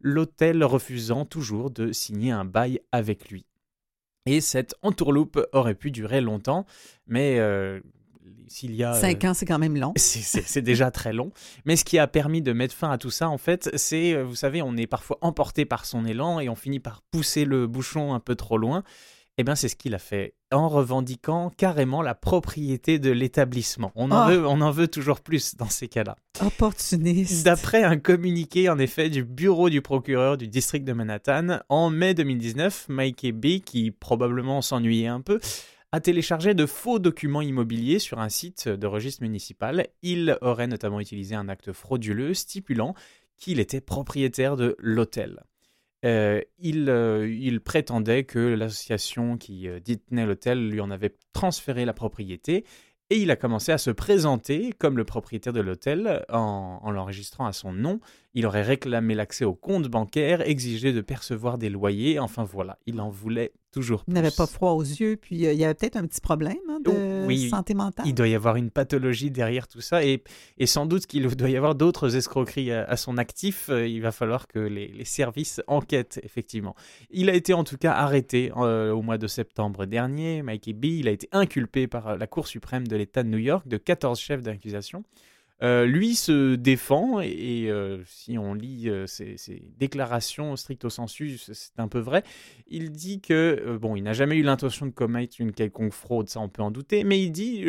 l'hôtel 0.00 0.64
refusant 0.64 1.26
toujours 1.26 1.70
de 1.70 1.92
signer 1.92 2.32
un 2.32 2.46
bail 2.46 2.80
avec 2.90 3.28
lui. 3.28 3.44
Et 4.24 4.40
cette 4.40 4.74
entourloupe 4.80 5.46
aurait 5.52 5.74
pu 5.74 5.90
durer 5.90 6.22
longtemps, 6.22 6.64
mais 7.06 7.38
euh, 7.38 7.80
s'il 8.48 8.74
y 8.74 8.84
a... 8.84 8.94
euh, 8.94 9.00
cinq 9.00 9.24
ans, 9.24 9.34
c'est 9.34 9.46
quand 9.46 9.58
même 9.58 9.76
long. 9.76 9.92
c'est- 9.96 10.62
déjà 10.62 10.90
très 10.90 11.12
long. 11.12 11.32
Mais 11.64 11.76
ce 11.76 11.84
qui 11.84 11.98
a 11.98 12.06
permis 12.06 12.42
de 12.42 12.52
mettre 12.52 12.74
fin 12.74 12.90
à 12.90 12.98
tout 12.98 13.10
ça, 13.10 13.28
en 13.28 13.38
fait, 13.38 13.70
c'est, 13.76 14.14
euh, 14.14 14.22
vous 14.24 14.34
savez, 14.36 14.62
on 14.62 14.76
est 14.76 14.86
parfois 14.86 15.18
emporté 15.20 15.64
par 15.64 15.84
son 15.84 16.04
élan 16.06 16.40
et 16.40 16.48
on 16.48 16.54
finit 16.54 16.80
par 16.80 17.02
pousser 17.10 17.44
le 17.44 17.66
bouchon 17.66 18.14
un 18.14 18.20
peu 18.20 18.34
trop 18.34 18.58
loin. 18.58 18.82
Eh 19.36 19.42
bien, 19.42 19.56
c'est 19.56 19.68
ce 19.68 19.74
qu'il 19.74 19.96
a 19.96 19.98
fait 19.98 20.34
en 20.52 20.68
revendiquant 20.68 21.50
carrément 21.56 22.02
la 22.02 22.14
propriété 22.14 23.00
de 23.00 23.10
l'établissement. 23.10 23.90
On, 23.96 24.12
en 24.12 24.16
Ah. 24.16 24.30
veut, 24.30 24.46
on 24.46 24.60
en 24.60 24.70
veut 24.70 24.86
toujours 24.86 25.20
plus 25.20 25.56
dans 25.56 25.68
ces 25.68 25.88
cas-là. 25.88 26.14
Opportuniste. 26.40 27.44
D'après 27.44 27.82
un 27.82 27.98
communiqué 27.98 28.68
en 28.68 28.78
effet 28.78 29.10
du 29.10 29.24
bureau 29.24 29.68
du 29.70 29.82
procureur 29.82 30.36
du 30.38 30.46
district 30.48 30.84
de 30.84 30.92
Manhattan, 30.92 31.58
en 31.68 31.90
mai 31.90 32.14
2019, 32.14 32.86
Mikey 32.88 33.32
B, 33.32 33.58
qui 33.64 33.90
probablement 33.90 34.62
s'ennuyait 34.62 35.08
un 35.08 35.20
peu, 35.20 35.40
a 35.94 36.00
téléchargé 36.00 36.54
de 36.54 36.66
faux 36.66 36.98
documents 36.98 37.40
immobiliers 37.40 38.00
sur 38.00 38.18
un 38.18 38.28
site 38.28 38.68
de 38.68 38.86
registre 38.88 39.22
municipal. 39.22 39.86
Il 40.02 40.36
aurait 40.40 40.66
notamment 40.66 40.98
utilisé 40.98 41.36
un 41.36 41.48
acte 41.48 41.72
frauduleux 41.72 42.34
stipulant 42.34 42.96
qu'il 43.36 43.60
était 43.60 43.80
propriétaire 43.80 44.56
de 44.56 44.74
l'hôtel. 44.80 45.44
Euh, 46.04 46.40
il, 46.58 46.90
euh, 46.90 47.32
il 47.32 47.60
prétendait 47.60 48.24
que 48.24 48.40
l'association 48.40 49.36
qui 49.36 49.68
euh, 49.68 49.78
détenait 49.78 50.26
l'hôtel 50.26 50.68
lui 50.68 50.80
en 50.80 50.90
avait 50.90 51.14
transféré 51.32 51.84
la 51.84 51.92
propriété 51.92 52.64
et 53.10 53.16
il 53.16 53.30
a 53.30 53.36
commencé 53.36 53.70
à 53.70 53.78
se 53.78 53.92
présenter 53.92 54.72
comme 54.72 54.96
le 54.96 55.04
propriétaire 55.04 55.52
de 55.52 55.60
l'hôtel 55.60 56.24
en 56.28 56.90
l'enregistrant 56.90 57.46
à 57.46 57.52
son 57.52 57.72
nom. 57.72 58.00
Il 58.34 58.46
aurait 58.46 58.62
réclamé 58.62 59.14
l'accès 59.14 59.44
au 59.44 59.54
compte 59.54 59.88
bancaire, 59.88 60.40
exigé 60.42 60.92
de 60.92 61.00
percevoir 61.00 61.56
des 61.56 61.70
loyers. 61.70 62.18
Enfin 62.18 62.44
voilà, 62.44 62.78
il 62.86 63.00
en 63.00 63.08
voulait 63.08 63.52
toujours 63.70 64.04
plus. 64.04 64.10
Il 64.12 64.14
n'avait 64.14 64.30
pas 64.30 64.46
froid 64.46 64.72
aux 64.72 64.82
yeux, 64.82 65.16
puis 65.16 65.46
euh, 65.46 65.52
il 65.52 65.58
y 65.58 65.64
avait 65.64 65.74
peut-être 65.74 65.96
un 65.96 66.06
petit 66.06 66.20
problème 66.20 66.56
hein, 66.68 66.80
de 66.84 66.90
Oh, 66.90 67.26
oui, 67.26 67.48
santé 67.48 67.74
mentale. 67.74 68.06
Il 68.06 68.14
doit 68.14 68.28
y 68.28 68.34
avoir 68.34 68.56
une 68.56 68.70
pathologie 68.70 69.30
derrière 69.30 69.66
tout 69.68 69.80
ça 69.80 70.04
et, 70.04 70.22
et 70.58 70.66
sans 70.66 70.86
doute 70.86 71.06
qu'il 71.06 71.26
doit 71.26 71.48
y 71.48 71.56
avoir 71.56 71.74
d'autres 71.74 72.16
escroqueries 72.16 72.72
à, 72.72 72.84
à 72.84 72.96
son 72.96 73.18
actif. 73.18 73.68
Euh, 73.70 73.86
Il 73.86 74.02
va 74.02 74.12
falloir 74.12 74.46
que 74.46 74.58
les, 74.58 74.88
les 74.88 75.04
services 75.04 75.60
enquêtent, 75.66 76.20
effectivement. 76.22 76.74
Il 77.10 77.30
a 77.30 77.34
été 77.34 77.54
en 77.54 77.64
tout 77.64 77.76
cas 77.76 77.92
arrêté 77.92 78.52
euh, 78.56 78.92
au 78.92 79.02
mois 79.02 79.18
de 79.18 79.26
septembre 79.26 79.86
dernier. 79.86 80.42
Mikey 80.42 80.72
B, 80.72 80.84
il 80.86 81.08
a 81.08 81.12
été 81.12 81.28
inculpé 81.32 81.86
par 81.86 82.16
la 82.16 82.26
Cour 82.26 82.46
suprême 82.46 82.86
de 82.86 82.96
l'État 82.96 83.22
de 83.22 83.28
New 83.28 83.38
York 83.38 83.66
de 83.66 83.76
14 83.76 84.18
chefs 84.18 84.42
d'accusation. 84.42 85.04
Euh, 85.62 85.86
lui 85.86 86.16
se 86.16 86.56
défend 86.56 87.20
et, 87.20 87.70
euh, 87.70 88.02
si 88.06 88.36
on 88.38 88.54
lit 88.54 88.90
euh, 88.90 89.06
ses, 89.06 89.36
ses 89.36 89.62
déclarations 89.78 90.56
stricto 90.56 90.90
sensu, 90.90 91.38
c'est 91.38 91.78
un 91.78 91.88
peu 91.88 92.00
vrai. 92.00 92.24
Il 92.66 92.90
dit 92.90 93.20
que 93.20 93.78
bon, 93.80 93.94
il 93.94 94.02
n'a 94.02 94.12
jamais 94.12 94.36
eu 94.36 94.42
l'intention 94.42 94.86
de 94.86 94.90
commettre 94.90 95.36
une 95.38 95.52
quelconque 95.52 95.92
fraude, 95.92 96.28
ça 96.28 96.40
on 96.40 96.48
peut 96.48 96.62
en 96.62 96.70
douter, 96.70 97.04
mais 97.04 97.22
il 97.22 97.30
dit 97.30 97.64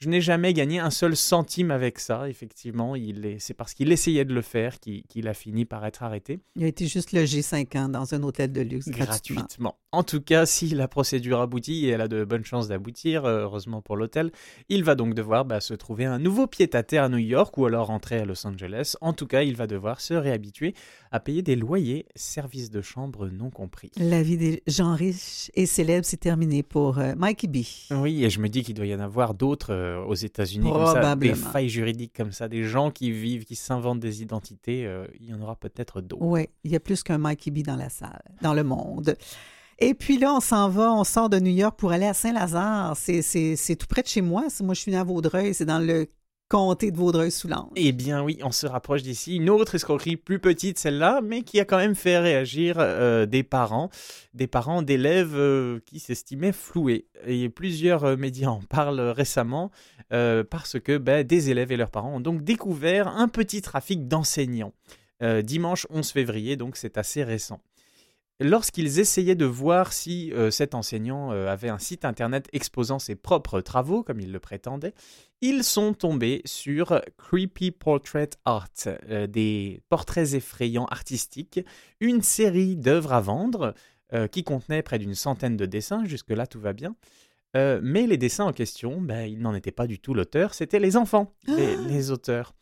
je 0.00 0.08
n'ai 0.08 0.22
jamais 0.22 0.54
gagné 0.54 0.78
un 0.78 0.88
seul 0.88 1.14
centime 1.14 1.70
avec 1.70 1.98
ça. 1.98 2.26
Effectivement, 2.28 2.94
c'est 3.38 3.52
parce 3.52 3.74
qu'il 3.74 3.92
essayait 3.92 4.24
de 4.24 4.32
le 4.32 4.40
faire 4.40 4.80
qu'il, 4.80 5.28
a 5.28 5.34
fini 5.34 5.66
par 5.66 5.84
être 5.84 6.02
arrêté 6.02 6.40
Il 6.56 6.64
a 6.64 6.68
été 6.68 6.86
juste 6.86 7.12
logé 7.12 7.42
cinq 7.42 7.76
ans 7.76 7.90
dans 7.90 8.14
un 8.14 8.22
hôtel 8.22 8.50
de 8.50 8.62
luxe 8.62 8.88
gratuitement. 8.88 9.40
gratuitement. 9.42 9.76
En 9.92 10.02
tout 10.02 10.20
cas, 10.20 10.46
si 10.46 10.68
la 10.68 10.88
procédure 10.88 11.40
aboutit, 11.40 11.86
et 11.86 11.90
elle 11.90 12.00
a 12.00 12.08
de 12.08 12.24
bonnes 12.24 12.44
chances 12.44 12.68
d'aboutir, 12.68 13.24
euh, 13.24 13.42
heureusement 13.42 13.82
pour 13.82 13.96
l'hôtel, 13.96 14.30
il 14.68 14.84
va 14.84 14.94
donc 14.94 15.14
devoir 15.14 15.44
bah, 15.44 15.60
se 15.60 15.74
trouver 15.74 16.04
un 16.04 16.18
nouveau 16.18 16.46
pied-à-terre 16.46 17.04
à 17.04 17.08
New 17.08 17.18
York 17.18 17.58
ou 17.58 17.66
alors 17.66 17.88
rentrer 17.88 18.18
à 18.18 18.24
Los 18.24 18.46
Angeles. 18.46 18.94
En 19.00 19.12
tout 19.12 19.26
cas, 19.26 19.42
il 19.42 19.56
va 19.56 19.66
devoir 19.66 20.00
se 20.00 20.14
réhabituer 20.14 20.74
à 21.10 21.20
payer 21.20 21.42
des 21.42 21.56
loyers, 21.56 22.06
services 22.14 22.70
de 22.70 22.80
chambre 22.80 23.28
non 23.28 23.50
compris. 23.50 23.90
La 23.96 24.22
vie 24.22 24.38
des 24.38 24.62
gens 24.66 24.94
riches 24.94 25.50
et 25.54 25.66
célèbres, 25.66 26.06
c'est 26.06 26.16
terminé 26.16 26.62
pour 26.62 26.98
euh, 26.98 27.14
Mikey 27.16 27.48
B. 27.48 27.58
Oui, 27.90 28.24
et 28.24 28.30
je 28.30 28.40
me 28.40 28.48
dis 28.48 28.62
qu'il 28.62 28.74
doit 28.74 28.86
y 28.86 28.94
en 28.94 29.00
avoir 29.00 29.34
d'autres 29.34 29.72
euh, 29.72 29.89
aux 29.98 30.14
États-Unis, 30.14 30.70
comme 30.72 30.86
ça, 30.94 31.00
des 31.16 31.28
failles 31.52 31.68
juridiques 31.68 32.12
comme 32.16 32.32
ça, 32.32 32.48
des 32.48 32.64
gens 32.64 32.90
qui 32.90 33.10
vivent, 33.12 33.44
qui 33.44 33.56
s'inventent 33.56 34.00
des 34.00 34.22
identités. 34.22 34.86
euh, 34.86 35.06
il 35.20 35.28
y 35.30 35.34
en 35.34 35.40
aura 35.40 35.56
peut-être 35.56 36.00
d'autres. 36.00 36.22
Oui, 36.24 36.48
il 36.64 36.70
y 36.72 36.76
a 36.76 36.80
plus 36.80 37.02
qu'un 37.02 37.18
Mikey 37.18 37.50
B 37.50 37.58
dans 37.62 37.76
la 37.76 37.88
salle, 37.88 38.22
dans 38.42 38.54
le 38.54 38.62
monde. 38.64 39.16
Et 39.78 39.94
puis 39.94 40.18
là, 40.18 40.34
on 40.34 40.40
s'en 40.40 40.68
va, 40.68 40.92
on 40.92 41.04
sort 41.04 41.30
de 41.30 41.38
New 41.38 41.52
York 41.52 41.78
pour 41.78 41.90
aller 41.92 42.04
à 42.06 42.12
Saint-Lazare. 42.12 42.96
C'est- 42.96 43.76
tout 43.76 43.86
près 43.88 44.02
de 44.02 44.08
chez 44.08 44.20
moi. 44.20 44.44
Moi, 44.62 44.74
je 44.74 44.80
suis 44.80 44.92
née 44.92 44.98
à 44.98 45.04
Vaudreuil. 45.04 45.54
C'est 45.54 45.64
dans 45.64 45.78
le 45.78 46.06
comté 46.50 46.90
de 46.90 46.96
Vaudreuil-Soulanges. 46.96 47.70
Eh 47.76 47.92
bien 47.92 48.24
oui, 48.24 48.38
on 48.42 48.50
se 48.50 48.66
rapproche 48.66 49.02
d'ici. 49.02 49.36
Une 49.36 49.48
autre 49.48 49.76
escroquerie 49.76 50.16
plus 50.16 50.40
petite, 50.40 50.80
celle-là, 50.80 51.20
mais 51.22 51.42
qui 51.42 51.60
a 51.60 51.64
quand 51.64 51.76
même 51.76 51.94
fait 51.94 52.18
réagir 52.18 52.74
euh, 52.78 53.24
des 53.24 53.44
parents, 53.44 53.88
des 54.34 54.48
parents 54.48 54.82
d'élèves 54.82 55.36
euh, 55.36 55.78
qui 55.86 56.00
s'estimaient 56.00 56.52
floués. 56.52 57.06
Et 57.24 57.48
plusieurs 57.48 58.02
euh, 58.02 58.16
médias 58.16 58.48
en 58.48 58.60
parlent 58.68 59.00
récemment 59.00 59.70
parce 60.50 60.80
que 60.80 60.98
ben, 60.98 61.24
des 61.24 61.50
élèves 61.50 61.70
et 61.70 61.76
leurs 61.76 61.92
parents 61.92 62.16
ont 62.16 62.20
donc 62.20 62.42
découvert 62.42 63.06
un 63.06 63.28
petit 63.28 63.62
trafic 63.62 64.08
d'enseignants. 64.08 64.72
Dimanche 65.44 65.86
11 65.88 66.10
février, 66.10 66.56
donc 66.56 66.76
c'est 66.76 66.98
assez 66.98 67.22
récent. 67.22 67.60
Lorsqu'ils 68.42 68.98
essayaient 69.00 69.34
de 69.34 69.44
voir 69.44 69.92
si 69.92 70.32
euh, 70.32 70.50
cet 70.50 70.74
enseignant 70.74 71.30
euh, 71.30 71.48
avait 71.48 71.68
un 71.68 71.78
site 71.78 72.06
internet 72.06 72.48
exposant 72.54 72.98
ses 72.98 73.14
propres 73.14 73.60
travaux, 73.60 74.02
comme 74.02 74.18
il 74.18 74.32
le 74.32 74.40
prétendait, 74.40 74.94
ils 75.42 75.62
sont 75.62 75.92
tombés 75.92 76.40
sur 76.46 77.02
Creepy 77.18 77.70
Portrait 77.70 78.30
Art, 78.46 78.70
euh, 78.86 79.26
des 79.26 79.82
portraits 79.90 80.32
effrayants 80.32 80.86
artistiques, 80.86 81.60
une 82.00 82.22
série 82.22 82.76
d'œuvres 82.76 83.12
à 83.12 83.20
vendre 83.20 83.74
qui 84.32 84.42
contenait 84.42 84.82
près 84.82 84.98
d'une 84.98 85.14
centaine 85.14 85.56
de 85.56 85.66
dessins, 85.66 86.04
jusque-là 86.04 86.48
tout 86.48 86.58
va 86.58 86.72
bien. 86.72 86.96
Mais 87.54 88.08
les 88.08 88.16
dessins 88.16 88.44
en 88.44 88.52
question, 88.52 89.00
ben, 89.00 89.20
ils 89.20 89.38
n'en 89.38 89.54
étaient 89.54 89.70
pas 89.70 89.86
du 89.86 90.00
tout 90.00 90.14
l'auteur, 90.14 90.52
c'était 90.52 90.80
les 90.80 90.96
enfants, 90.96 91.32
les, 91.46 91.76
les 91.76 92.10
auteurs. 92.10 92.52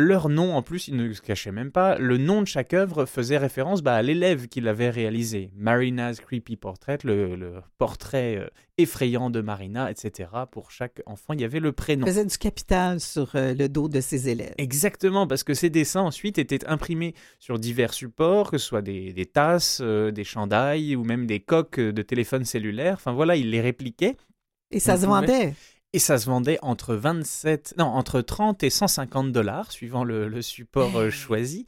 Leur 0.00 0.28
nom, 0.28 0.54
en 0.54 0.62
plus, 0.62 0.86
ils 0.86 0.94
ne 0.94 1.12
se 1.12 1.20
cachaient 1.20 1.50
même 1.50 1.72
pas. 1.72 1.98
Le 1.98 2.18
nom 2.18 2.40
de 2.40 2.46
chaque 2.46 2.72
œuvre 2.72 3.04
faisait 3.04 3.36
référence 3.36 3.82
bah, 3.82 3.94
à 3.96 4.02
l'élève 4.02 4.46
qui 4.46 4.60
l'avait 4.60 4.90
réalisé. 4.90 5.50
Marina's 5.56 6.20
Creepy 6.20 6.54
Portrait, 6.54 6.98
le, 7.02 7.34
le 7.34 7.54
portrait 7.78 8.36
euh, 8.36 8.46
effrayant 8.78 9.28
de 9.28 9.40
Marina, 9.40 9.90
etc. 9.90 10.30
Pour 10.52 10.70
chaque 10.70 11.02
enfant, 11.06 11.32
il 11.32 11.40
y 11.40 11.44
avait 11.44 11.58
le 11.58 11.72
prénom. 11.72 12.06
Il 12.06 12.10
faisait 12.10 12.24
du 12.24 12.38
capital 12.38 13.00
sur 13.00 13.32
euh, 13.34 13.54
le 13.54 13.68
dos 13.68 13.88
de 13.88 14.00
ses 14.00 14.28
élèves. 14.28 14.54
Exactement, 14.56 15.26
parce 15.26 15.42
que 15.42 15.52
ces 15.52 15.68
dessins 15.68 16.02
ensuite 16.02 16.38
étaient 16.38 16.64
imprimés 16.68 17.14
sur 17.40 17.58
divers 17.58 17.92
supports, 17.92 18.52
que 18.52 18.58
ce 18.58 18.68
soit 18.68 18.82
des, 18.82 19.12
des 19.12 19.26
tasses, 19.26 19.80
euh, 19.82 20.12
des 20.12 20.22
chandails 20.22 20.94
ou 20.94 21.02
même 21.02 21.26
des 21.26 21.40
coques 21.40 21.80
de 21.80 22.02
téléphone 22.02 22.44
cellulaire. 22.44 22.94
Enfin 22.94 23.10
voilà, 23.12 23.34
ils 23.34 23.50
les 23.50 23.60
répliquaient. 23.60 24.16
Et 24.70 24.78
ça 24.78 24.92
On 24.94 24.96
se 24.96 25.00
pouvait- 25.06 25.12
vendait. 25.20 25.54
Et 25.94 25.98
ça 25.98 26.18
se 26.18 26.26
vendait 26.26 26.58
entre 26.60 26.94
27, 26.94 27.74
non, 27.78 27.86
entre 27.86 28.20
30 28.20 28.62
et 28.62 28.70
150 28.70 29.32
dollars, 29.32 29.72
suivant 29.72 30.04
le, 30.04 30.28
le 30.28 30.42
support 30.42 30.96
euh, 30.96 31.10
choisi. 31.10 31.64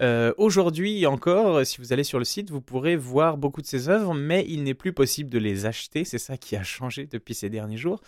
Euh, 0.00 0.32
Aujourd'hui 0.38 1.04
encore, 1.06 1.66
si 1.66 1.78
vous 1.78 1.92
allez 1.92 2.04
sur 2.04 2.18
le 2.20 2.24
site, 2.24 2.50
vous 2.50 2.60
pourrez 2.62 2.96
voir 2.96 3.36
beaucoup 3.36 3.60
de 3.60 3.66
ces 3.66 3.88
œuvres, 3.88 4.14
mais 4.14 4.44
il 4.48 4.62
n'est 4.62 4.72
plus 4.74 4.92
possible 4.92 5.28
de 5.28 5.38
les 5.38 5.66
acheter. 5.66 6.04
C'est 6.04 6.18
ça 6.18 6.36
qui 6.38 6.56
a 6.56 6.62
changé 6.62 7.06
depuis 7.06 7.34
ces 7.34 7.50
derniers 7.50 7.76
jours. 7.76 8.00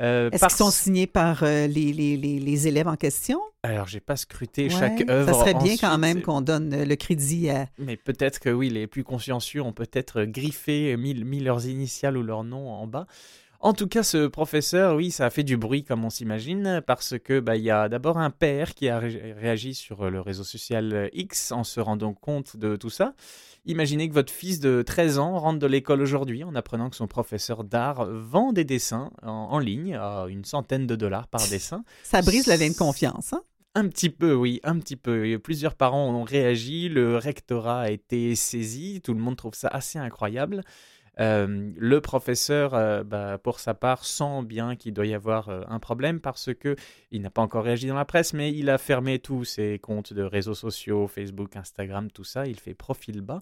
Euh, 0.00 0.28
Est-ce 0.32 0.40
parce- 0.40 0.54
qu'ils 0.56 0.64
sont 0.66 0.70
signés 0.70 1.06
par 1.06 1.44
euh, 1.44 1.66
les, 1.68 1.92
les- 1.94 2.16
les- 2.18 2.38
les 2.40 2.68
élèves 2.68 2.88
en 2.88 2.96
question? 2.96 3.40
Alors, 3.62 3.86
j'ai 3.86 4.00
pas 4.00 4.16
scruté 4.16 4.64
Ouais, 4.64 4.68
chaque 4.70 5.08
œuvre. 5.08 5.32
Ça 5.32 5.38
serait 5.40 5.54
bien 5.54 5.76
quand 5.80 5.96
même 5.98 6.20
qu'on 6.20 6.40
donne 6.42 6.84
le 6.84 6.96
crédit 6.96 7.48
à. 7.48 7.68
Mais 7.78 7.96
peut-être 7.96 8.38
que 8.40 8.50
oui, 8.50 8.68
les 8.68 8.86
plus 8.86 9.04
consciencieux 9.04 9.62
ont 9.62 9.72
peut-être 9.72 10.24
griffé, 10.24 10.94
mis, 10.98 11.14
mis 11.14 11.40
leurs 11.40 11.66
initiales 11.66 12.18
ou 12.18 12.22
leurs 12.22 12.44
noms 12.44 12.68
en 12.70 12.86
bas. 12.86 13.06
En 13.66 13.72
tout 13.72 13.88
cas, 13.88 14.04
ce 14.04 14.28
professeur, 14.28 14.94
oui, 14.94 15.10
ça 15.10 15.26
a 15.26 15.30
fait 15.30 15.42
du 15.42 15.56
bruit 15.56 15.82
comme 15.82 16.04
on 16.04 16.08
s'imagine, 16.08 16.80
parce 16.86 17.18
que 17.18 17.40
bah, 17.40 17.56
il 17.56 17.64
y 17.64 17.70
a 17.72 17.88
d'abord 17.88 18.16
un 18.16 18.30
père 18.30 18.74
qui 18.76 18.88
a 18.88 19.00
ré- 19.00 19.32
réagi 19.36 19.74
sur 19.74 20.08
le 20.08 20.20
réseau 20.20 20.44
social 20.44 21.10
X 21.12 21.50
en 21.50 21.64
se 21.64 21.80
rendant 21.80 22.14
compte 22.14 22.56
de 22.56 22.76
tout 22.76 22.90
ça. 22.90 23.14
Imaginez 23.64 24.08
que 24.08 24.14
votre 24.14 24.32
fils 24.32 24.60
de 24.60 24.82
13 24.82 25.18
ans 25.18 25.36
rentre 25.40 25.58
de 25.58 25.66
l'école 25.66 26.00
aujourd'hui 26.00 26.44
en 26.44 26.54
apprenant 26.54 26.90
que 26.90 26.94
son 26.96 27.08
professeur 27.08 27.64
d'art 27.64 28.06
vend 28.08 28.52
des 28.52 28.62
dessins 28.64 29.10
en, 29.24 29.30
en 29.32 29.58
ligne 29.58 29.96
à 29.96 30.26
une 30.28 30.44
centaine 30.44 30.86
de 30.86 30.94
dollars 30.94 31.26
par 31.26 31.40
dessin. 31.50 31.82
Ça 32.04 32.22
brise 32.22 32.46
le 32.46 32.54
lien 32.54 32.70
de 32.70 32.76
confiance. 32.76 33.32
Hein? 33.32 33.42
Un 33.74 33.88
petit 33.88 34.10
peu, 34.10 34.32
oui, 34.32 34.60
un 34.62 34.78
petit 34.78 34.94
peu. 34.96 35.26
Et 35.26 35.38
Plusieurs 35.38 35.74
parents 35.74 36.08
ont 36.14 36.22
réagi, 36.22 36.88
le 36.88 37.16
rectorat 37.18 37.80
a 37.80 37.90
été 37.90 38.36
saisi, 38.36 39.00
tout 39.02 39.12
le 39.12 39.20
monde 39.20 39.36
trouve 39.36 39.54
ça 39.54 39.66
assez 39.68 39.98
incroyable. 39.98 40.62
Euh, 41.18 41.70
le 41.76 42.00
professeur, 42.00 42.74
euh, 42.74 43.02
bah, 43.02 43.38
pour 43.38 43.58
sa 43.58 43.74
part, 43.74 44.04
sent 44.04 44.42
bien 44.44 44.76
qu'il 44.76 44.92
doit 44.92 45.06
y 45.06 45.14
avoir 45.14 45.48
euh, 45.48 45.62
un 45.68 45.78
problème 45.78 46.20
parce 46.20 46.52
que 46.52 46.76
il 47.10 47.22
n'a 47.22 47.30
pas 47.30 47.42
encore 47.42 47.64
réagi 47.64 47.86
dans 47.86 47.94
la 47.94 48.04
presse, 48.04 48.34
mais 48.34 48.52
il 48.52 48.68
a 48.68 48.76
fermé 48.78 49.18
tous 49.18 49.44
ses 49.44 49.78
comptes 49.78 50.12
de 50.12 50.22
réseaux 50.22 50.54
sociaux, 50.54 51.06
Facebook, 51.06 51.56
Instagram, 51.56 52.10
tout 52.10 52.24
ça. 52.24 52.46
Il 52.46 52.60
fait 52.60 52.74
profil 52.74 53.22
bas. 53.22 53.40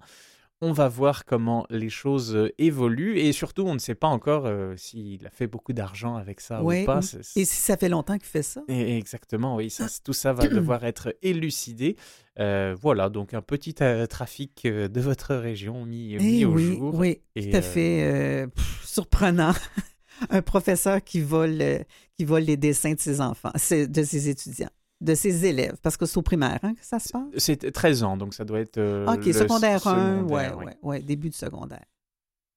On 0.61 0.73
va 0.73 0.89
voir 0.89 1.25
comment 1.27 1.67
les 1.69 1.91
choses 1.91 2.35
euh, 2.35 2.51
évoluent 2.59 3.19
et 3.19 3.33
surtout, 3.33 3.63
on 3.63 3.75
ne 3.75 3.79
sait 3.79 3.95
pas 3.97 4.07
encore 4.07 4.47
euh, 4.47 4.75
s'il 4.77 5.27
a 5.27 5.31
fait 5.31 5.47
beaucoup 5.47 5.73
d'argent 5.73 6.15
avec 6.17 6.41
ça 6.41 6.63
ou 6.63 6.69
pas. 6.87 7.01
Et 7.37 7.45
si 7.45 7.57
ça 7.61 7.77
fait 7.77 7.89
longtemps 7.89 8.17
qu'il 8.17 8.29
fait 8.29 8.43
ça? 8.43 8.63
et- 8.69 8.97
Exactement, 8.97 9.57
oui, 9.57 9.69
ça, 9.69 9.87
tout 10.03 10.13
ça 10.13 10.33
va 10.33 10.47
devoir 10.49 10.85
être 10.85 11.15
élucidé. 11.23 11.97
Euh, 12.39 12.75
voilà, 12.81 13.11
donc 13.11 13.35
un 13.35 13.43
petit 13.43 13.75
euh, 13.83 14.07
trafic 14.07 14.63
euh, 14.65 14.89
de 14.89 15.01
votre 15.01 15.35
région 15.35 15.85
mis, 15.85 16.17
mis 16.17 16.41
Eh 16.41 16.45
au 16.47 16.53
oui, 16.55 16.65
jour. 16.77 16.95
oui, 16.95 17.21
Et, 17.37 17.51
tout 17.51 17.57
à 17.57 17.63
fait 17.63 18.47
pff, 18.55 18.85
surprenant. 18.87 19.53
Un 20.31 20.43
professeur 20.43 21.03
qui 21.03 21.21
vole, 21.21 21.85
qui 22.17 22.25
vole 22.25 22.45
les 22.45 22.57
dessins 22.57 22.95
de 22.95 23.01
ses 23.01 23.21
enfants, 23.21 23.51
de 23.53 24.03
ses 24.05 24.29
étudiants, 24.29 24.71
de 25.05 25.15
ses 25.15 25.45
élèves, 25.47 25.77
parce 25.83 25.97
que 25.97 26.07
c'est 26.07 26.17
au 26.19 26.23
primaire 26.23 26.59
hein, 26.63 26.75
que 26.75 26.85
ça 26.85 26.99
se 26.99 27.11
passe? 27.13 27.23
C'est 27.37 27.71
13 27.73 28.03
ans, 28.03 28.17
donc 28.17 28.35
ça 28.35 28.45
doit 28.45 28.61
être. 28.61 28.79
euh, 28.79 29.07
OK, 29.07 29.27
le 29.27 29.33
secondaire 29.33 29.87
1, 29.87 30.21
secondaire, 30.21 30.27
ouais, 30.27 30.55
oui. 30.59 30.65
ouais, 30.65 30.77
ouais, 30.83 31.01
début 31.03 31.29
de 31.29 31.35
secondaire. 31.35 31.85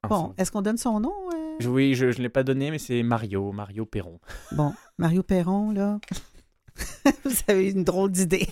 Enfin, 0.04 0.28
Bon, 0.28 0.34
est-ce 0.38 0.52
qu'on 0.52 0.62
donne 0.62 0.78
son 0.78 1.00
nom? 1.00 1.14
euh? 1.34 1.66
Oui, 1.68 1.96
je 1.96 2.06
ne 2.06 2.12
l'ai 2.14 2.30
pas 2.30 2.44
donné, 2.44 2.72
mais 2.72 2.78
c'est 2.80 3.02
Mario, 3.04 3.52
Mario 3.52 3.86
Perron. 3.86 4.20
Bon, 4.52 4.74
Mario 4.98 5.24
Perron, 5.24 5.72
là. 5.72 6.00
Vous 7.26 7.36
avez 7.48 7.72
une 7.72 7.84
drôle 7.84 8.12
d'idée. 8.12 8.48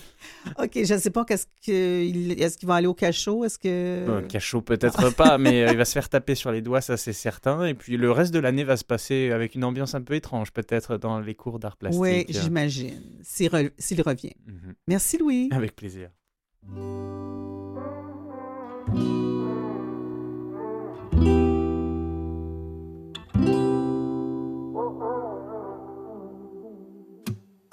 OK, 0.58 0.70
je 0.74 0.94
ne 0.94 0.98
sais 0.98 1.10
pas 1.10 1.24
qu'est-ce 1.24 1.46
qu'il 1.60 2.32
est-ce 2.40 2.56
qu'il 2.58 2.66
va 2.68 2.76
aller 2.76 2.86
au 2.86 2.94
cachot, 2.94 3.44
est-ce 3.44 3.58
que 3.58 3.68
Euh, 3.68 4.22
cachot 4.22 4.60
peut-être 4.62 5.10
pas, 5.16 5.38
mais 5.38 5.66
il 5.70 5.76
va 5.76 5.84
se 5.84 5.92
faire 5.92 6.08
taper 6.08 6.34
sur 6.34 6.50
les 6.52 6.62
doigts, 6.62 6.80
ça 6.80 6.96
c'est 6.96 7.12
certain. 7.12 7.64
Et 7.66 7.74
puis 7.74 7.96
le 7.96 8.10
reste 8.10 8.32
de 8.32 8.38
l'année 8.38 8.64
va 8.64 8.76
se 8.76 8.84
passer 8.84 9.30
avec 9.32 9.54
une 9.54 9.64
ambiance 9.64 9.94
un 9.94 10.02
peu 10.02 10.14
étrange, 10.14 10.52
peut-être 10.52 10.96
dans 10.96 11.20
les 11.20 11.34
cours 11.34 11.58
d'art 11.58 11.76
plastique. 11.76 12.00
Oui, 12.00 12.24
j'imagine, 12.28 13.00
s'il 13.22 13.48
re- 13.50 13.70
s'il 13.78 14.00
revient. 14.02 14.34
Mhm. 14.46 14.74
Merci 14.86 15.18
Louis. 15.18 15.48
Avec 15.52 15.74
plaisir. 15.76 16.10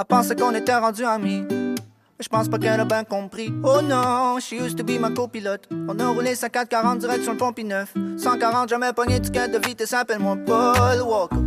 À 0.03 0.05
penser 0.05 0.35
qu'on 0.35 0.53
était 0.53 0.75
rendu 0.75 1.05
amis. 1.05 1.45
mais 1.49 1.75
je 2.19 2.27
pense 2.27 2.49
pas 2.49 2.57
qu'elle 2.57 2.77
a 2.77 2.83
bien 2.83 3.05
compris. 3.05 3.53
Oh 3.63 3.79
non, 3.81 4.37
she 4.37 4.53
used 4.53 4.77
to 4.77 4.83
be 4.83 4.99
ma 4.99 5.09
copilote. 5.09 5.69
On 5.87 5.97
a 5.97 6.07
roulé 6.09 6.35
5440 6.35 6.99
direct 6.99 7.23
sur 7.23 7.31
le 7.31 7.37
pont 7.37 7.53
9 7.57 7.93
140, 8.17 8.67
jamais 8.67 8.91
pogné 8.91 9.19
de 9.19 9.25
ticket 9.25 9.47
de 9.47 9.65
vitesse, 9.65 9.93
appelle-moi 9.93 10.37
Paul 10.45 11.01
Walker. 11.07 11.37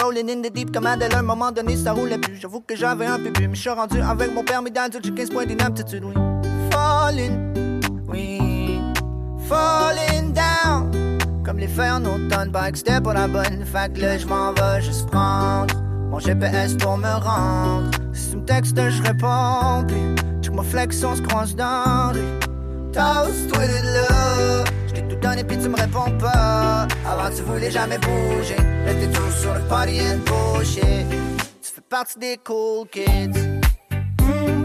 Rolling 0.00 0.30
in 0.30 0.42
the 0.42 0.52
deep 0.52 0.72
comme 0.72 0.86
Adèle, 0.86 1.12
à 1.12 1.18
un 1.18 1.22
moment 1.22 1.50
donné 1.50 1.76
ça 1.76 1.92
roulait 1.92 2.18
plus. 2.18 2.36
J'avoue 2.36 2.60
que 2.60 2.76
j'avais 2.76 3.06
un 3.06 3.18
peu 3.18 3.30
bu, 3.30 3.48
mais 3.48 3.56
je 3.56 3.60
suis 3.62 3.70
rendu 3.70 4.00
avec 4.00 4.32
mon 4.32 4.44
permis 4.44 4.70
d'adulte, 4.70 5.04
j'ai 5.04 5.12
15 5.12 5.30
points 5.30 5.46
d'inaptitude, 5.46 6.04
oui. 6.04 6.14
Falling, 6.70 7.80
oui. 8.06 8.80
Falling 9.48 10.32
down. 10.32 11.18
Comme 11.44 11.58
les 11.58 11.68
fers 11.68 11.94
en 11.96 12.04
automne, 12.04 12.52
c'était 12.74 13.00
pour 13.00 13.12
la 13.12 13.26
bonne. 13.26 13.64
Fait 13.64 13.98
là, 13.98 14.18
je 14.18 14.26
m'en 14.26 14.52
vais 14.52 14.80
juste 14.80 15.08
prendre 15.10 15.83
mon 16.14 16.20
GPS 16.20 16.76
pour 16.76 16.96
me 16.96 17.12
rendre. 17.12 17.90
Si 18.12 18.30
tu 18.30 18.36
me 18.36 18.44
textes, 18.44 18.76
je 18.76 19.02
réponds. 19.02 19.84
Puis, 19.88 20.42
check 20.42 20.54
mon 20.54 20.62
flex, 20.62 21.02
on 21.02 21.16
se 21.16 21.22
croise 21.22 21.56
dans 21.56 22.12
rue. 22.12 22.38
Toast 22.92 23.50
with 23.56 23.70
it, 23.78 23.84
là. 23.96 24.64
Je 24.94 25.00
tout 25.00 25.16
donné, 25.16 25.42
puis 25.42 25.58
tu 25.58 25.68
me 25.68 25.76
réponds 25.76 26.16
pas. 26.18 26.86
Avant, 27.04 27.34
tu 27.36 27.42
voulais 27.42 27.70
jamais 27.70 27.98
bouger. 27.98 28.54
T'es 28.86 29.08
tout 29.08 29.30
sur 29.40 29.54
le 29.54 29.60
party 29.62 30.00
and 30.02 30.20
bullshit. 30.28 31.06
Tu 31.60 31.70
fais 31.74 31.80
partie 31.90 32.18
des 32.20 32.38
cool 32.44 32.86
kids. 32.92 33.40
Oh, 34.22 34.63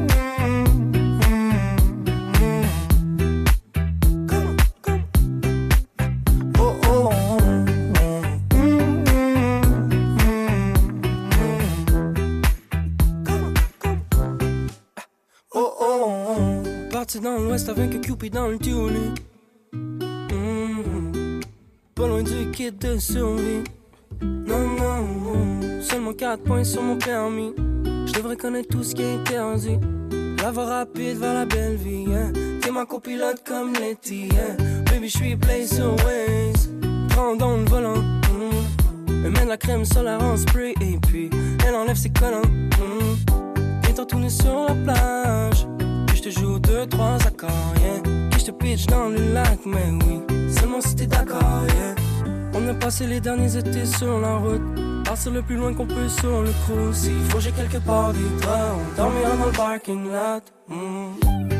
Dans 17.21 17.37
l'ouest 17.37 17.67
avec 17.67 17.93
un 17.93 17.99
Cupid 17.99 18.33
dans 18.33 18.47
le 18.47 18.57
tunnel. 18.57 19.13
Mhm. 19.73 21.41
Pas 21.93 22.07
loin 22.07 22.23
du 22.23 22.49
kit 22.51 22.71
de 22.71 22.97
survie. 22.97 23.63
Non, 24.21 24.69
non, 24.77 25.01
non. 25.03 25.81
Seulement 25.81 26.13
4 26.13 26.43
points 26.43 26.63
sur 26.63 26.81
mon 26.81 26.97
permis. 26.97 27.53
Je 28.05 28.13
devrais 28.13 28.37
connaître 28.37 28.69
tout 28.69 28.83
ce 28.83 28.95
qui 28.95 29.01
est 29.01 29.15
interdit. 29.15 29.77
La 30.41 30.51
voie 30.51 30.65
rapide 30.65 31.17
vers 31.17 31.33
la 31.33 31.45
belle 31.45 31.75
vie. 31.75 32.05
Hein. 32.07 32.31
T'es 32.61 32.71
ma 32.71 32.85
copilote 32.85 33.43
comme 33.45 33.73
Letty. 33.73 34.29
Hein. 34.31 34.55
Baby, 34.85 35.09
je 35.09 35.17
suis 35.17 35.35
place 35.35 35.77
Waze. 35.77 36.69
Prends 37.09 37.35
dans 37.35 37.57
le 37.57 37.65
volant. 37.65 38.01
Elle 39.07 39.31
met 39.31 39.43
de 39.43 39.49
la 39.49 39.57
crème 39.57 39.83
solaire 39.83 40.23
en 40.23 40.37
spray. 40.37 40.73
Et 40.79 40.97
puis, 41.05 41.29
elle 41.67 41.75
enlève 41.75 41.97
ses 41.97 42.11
collants. 42.11 42.47
mhm. 42.47 43.17
Viens 43.83 43.93
t'en 43.93 44.05
tourner 44.05 44.29
sur 44.29 44.67
la 44.69 44.73
plage. 44.73 45.67
Je 46.19 46.23
te 46.25 46.37
joue 46.37 46.59
deux, 46.59 46.85
trois 46.85 47.15
accords, 47.25 47.73
yeah. 47.81 48.01
Que 48.29 48.39
je 48.39 48.45
te 48.47 48.51
pitch 48.51 48.87
dans 48.87 49.07
le 49.07 49.31
lac, 49.31 49.59
mais 49.65 49.85
oui. 50.03 50.19
Seulement 50.53 50.81
si 50.81 50.93
t'es 50.93 51.05
d'accord, 51.05 51.63
yeah. 51.77 51.95
On 52.53 52.67
a 52.67 52.73
passé 52.73 53.07
les 53.07 53.21
derniers 53.21 53.55
étés 53.55 53.85
sur 53.85 54.19
la 54.19 54.35
route. 54.35 54.61
Partir 55.05 55.31
le 55.31 55.41
plus 55.41 55.55
loin 55.55 55.73
qu'on 55.73 55.87
peut 55.87 56.09
sur 56.09 56.41
le 56.41 56.51
cruise. 56.65 56.93
S'il 56.93 57.21
faut, 57.29 57.39
j'ai 57.39 57.53
quelque 57.53 57.77
part 57.77 58.11
des 58.11 58.19
draps. 58.41 58.75
On 58.75 58.97
dormira 58.97 59.37
dans 59.37 59.45
le 59.45 59.51
parking 59.53 60.11
lot. 60.11 60.43
Mm. 60.67 61.58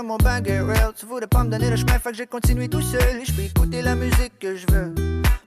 Check 0.00 0.06
mon 0.06 0.18
get 0.44 0.60
real. 0.60 0.92
Tu 0.96 1.06
voulais 1.06 1.26
pas 1.26 1.44
me 1.44 1.50
donner 1.50 1.70
le 1.70 1.76
chemin, 1.76 1.98
fait 1.98 2.10
que 2.10 2.16
j'ai 2.16 2.26
continué 2.26 2.68
tout 2.68 2.80
seul. 2.80 3.24
Je 3.24 3.32
peux 3.32 3.42
écouter 3.42 3.82
la 3.82 3.94
musique 3.94 4.38
que 4.38 4.56
je 4.56 4.66
veux. 4.70 4.94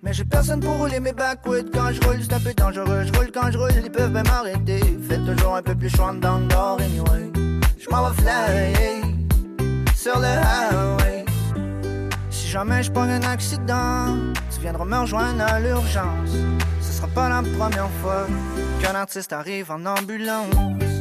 Mais 0.01 0.13
j'ai 0.13 0.25
personne 0.25 0.59
pour 0.59 0.77
rouler 0.77 0.99
mes 0.99 1.13
backwoods 1.13 1.71
quand 1.73 1.91
je 1.91 2.01
roule, 2.01 2.17
c'est 2.21 2.33
un 2.33 2.39
peu 2.39 2.53
dangereux. 2.53 3.03
Je 3.05 3.17
roule 3.17 3.31
quand 3.33 3.51
je 3.51 3.57
roule, 3.57 3.71
ils 3.83 3.91
peuvent 3.91 4.11
même 4.11 4.27
m'arrêter. 4.27 4.81
Faites 5.07 5.25
toujours 5.25 5.55
un 5.55 5.61
peu 5.61 5.75
plus 5.75 5.89
chaud 5.89 6.11
dans 6.21 6.39
le 6.39 6.45
nord, 6.45 6.79
anyway. 6.79 7.31
Je 7.79 7.89
m'en 7.89 8.09
vais 8.09 8.21
fly 8.21 9.15
sur 9.95 10.19
le 10.19 10.25
highway. 10.25 11.25
Si 12.29 12.47
jamais 12.49 12.83
je 12.83 12.91
prends 12.91 13.03
un 13.03 13.23
accident, 13.23 14.17
tu 14.53 14.59
viendras 14.61 14.85
me 14.85 14.97
rejoindre 14.97 15.43
à 15.43 15.59
l'urgence. 15.59 16.31
Ce 16.81 16.91
sera 16.91 17.07
pas 17.07 17.29
la 17.29 17.41
première 17.57 17.89
fois 18.01 18.27
qu'un 18.81 18.95
artiste 18.95 19.31
arrive 19.31 19.71
en 19.71 19.85
ambulance. 19.85 20.92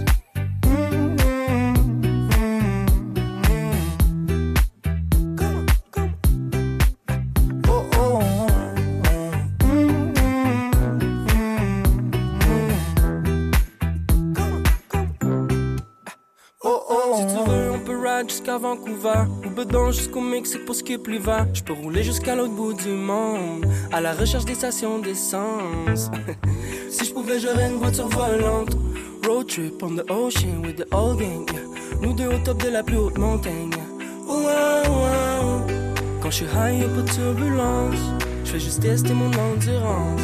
Jusqu'à 18.53 18.59
Vancouver. 18.59 19.25
Ou 19.47 19.51
bedon 19.51 19.91
jusqu'au 19.91 20.21
Mexique 20.21 20.65
pour 20.65 20.75
skip 20.75 21.07
l'hiver. 21.07 21.47
Je 21.55 21.63
peux 21.63 21.73
rouler 21.73 22.03
jusqu'à 22.03 22.35
l'autre 22.35 22.53
bout 22.53 22.75
du 22.75 22.91
monde. 22.91 23.67
À 23.93 24.01
la 24.01 24.13
recherche 24.13 24.45
des 24.45 24.55
stations 24.55 24.99
d'essence. 24.99 26.11
si 26.91 27.05
je 27.05 27.13
pouvais, 27.13 27.39
j'aurais 27.39 27.69
une 27.69 27.79
voiture 27.79 28.09
volante. 28.09 28.77
Road 29.27 29.47
trip 29.47 29.83
on 29.83 29.95
the 29.95 30.11
ocean 30.11 30.63
with 30.63 30.77
the 30.77 30.87
old 30.93 31.19
gang. 31.19 31.47
Nous 32.01 32.13
deux 32.13 32.27
au 32.27 32.39
top 32.45 32.63
de 32.63 32.69
la 32.69 32.83
plus 32.83 32.97
haute 32.97 33.19
montagne. 33.19 33.71
wow, 34.27 34.43
wow. 34.89 35.67
Quand 36.21 36.31
je 36.31 36.37
suis 36.37 36.47
high, 36.47 36.81
de 36.81 37.03
turbulence. 37.13 38.01
Je 38.45 38.53
fais 38.53 38.61
juste 38.61 38.83
tester 38.83 39.15
mon 39.15 39.31
endurance. 39.33 40.21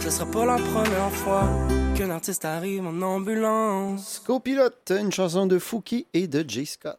Ce 0.00 0.10
sera 0.10 0.26
pas 0.30 0.44
la 0.44 0.56
première 0.56 1.12
fois 1.12 1.48
qu'un 1.94 2.10
artiste 2.10 2.44
arrive 2.44 2.86
en 2.86 3.00
ambulance. 3.02 4.20
Copilote, 4.26 4.92
une 4.98 5.12
chanson 5.12 5.46
de 5.46 5.58
Fouki 5.58 6.06
et 6.12 6.26
de 6.26 6.44
Jay 6.46 6.64
Scott. 6.64 6.98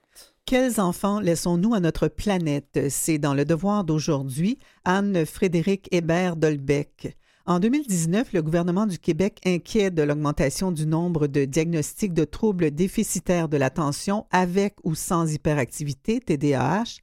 Quels 0.52 0.82
enfants 0.82 1.22
laissons-nous 1.22 1.74
à 1.74 1.80
notre 1.80 2.10
planète? 2.10 2.78
C'est 2.89 3.20
dans 3.20 3.34
le 3.34 3.45
devoir 3.45 3.86
d'aujourd'hui. 3.86 4.60
Anne-Frédéric 4.84 5.88
Hébert 5.93 6.36
Dolbeck. 6.36 7.18
En 7.45 7.62
2019, 7.62 8.34
le 8.34 8.41
gouvernement 8.41 8.86
du 8.86 8.99
Québec, 8.99 9.39
inquiet 9.45 9.91
de 9.91 10.02
l'augmentation 10.02 10.74
du 10.74 10.86
nombre 10.86 11.28
de 11.28 11.45
diagnostics 11.45 12.14
de 12.14 12.26
troubles 12.26 12.72
déficitaires 12.72 13.47
de 13.47 13.56
l'attention 13.56 14.26
avec 14.30 14.76
ou 14.84 14.93
sans 14.93 15.32
hyperactivité, 15.34 16.20
TDAH, 16.20 16.99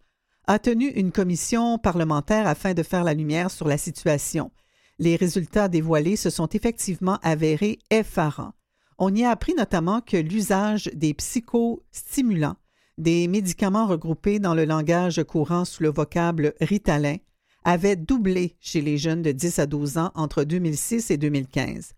a 0.46 0.58
tenu 0.58 0.88
une 0.88 1.10
commission 1.10 1.78
parlementaire 1.78 2.46
afin 2.46 2.74
de 2.74 2.82
faire 2.82 3.02
la 3.02 3.14
lumière 3.14 3.50
sur 3.50 3.66
la 3.66 3.78
situation. 3.78 4.50
Les 4.98 5.16
résultats 5.16 5.68
dévoilés 5.68 6.16
se 6.16 6.28
sont 6.28 6.48
effectivement 6.48 7.18
avérés 7.22 7.78
effarants. 7.88 8.52
On 8.98 9.14
y 9.14 9.24
a 9.24 9.30
appris 9.30 9.54
notamment 9.54 10.02
que 10.02 10.18
l'usage 10.18 10.90
des 10.92 11.14
psychostimulants, 11.14 12.56
des 12.98 13.28
médicaments 13.28 13.86
regroupés 13.86 14.40
dans 14.40 14.54
le 14.54 14.64
langage 14.64 15.22
courant 15.22 15.64
sous 15.64 15.84
le 15.84 15.90
vocable 15.90 16.54
Ritalin, 16.60 17.16
avait 17.64 17.96
doublé 17.96 18.56
chez 18.60 18.80
les 18.80 18.98
jeunes 18.98 19.22
de 19.22 19.32
10 19.32 19.60
à 19.60 19.66
12 19.66 19.98
ans 19.98 20.10
entre 20.14 20.44
2006 20.44 21.10
et 21.10 21.16
2015. 21.16 21.94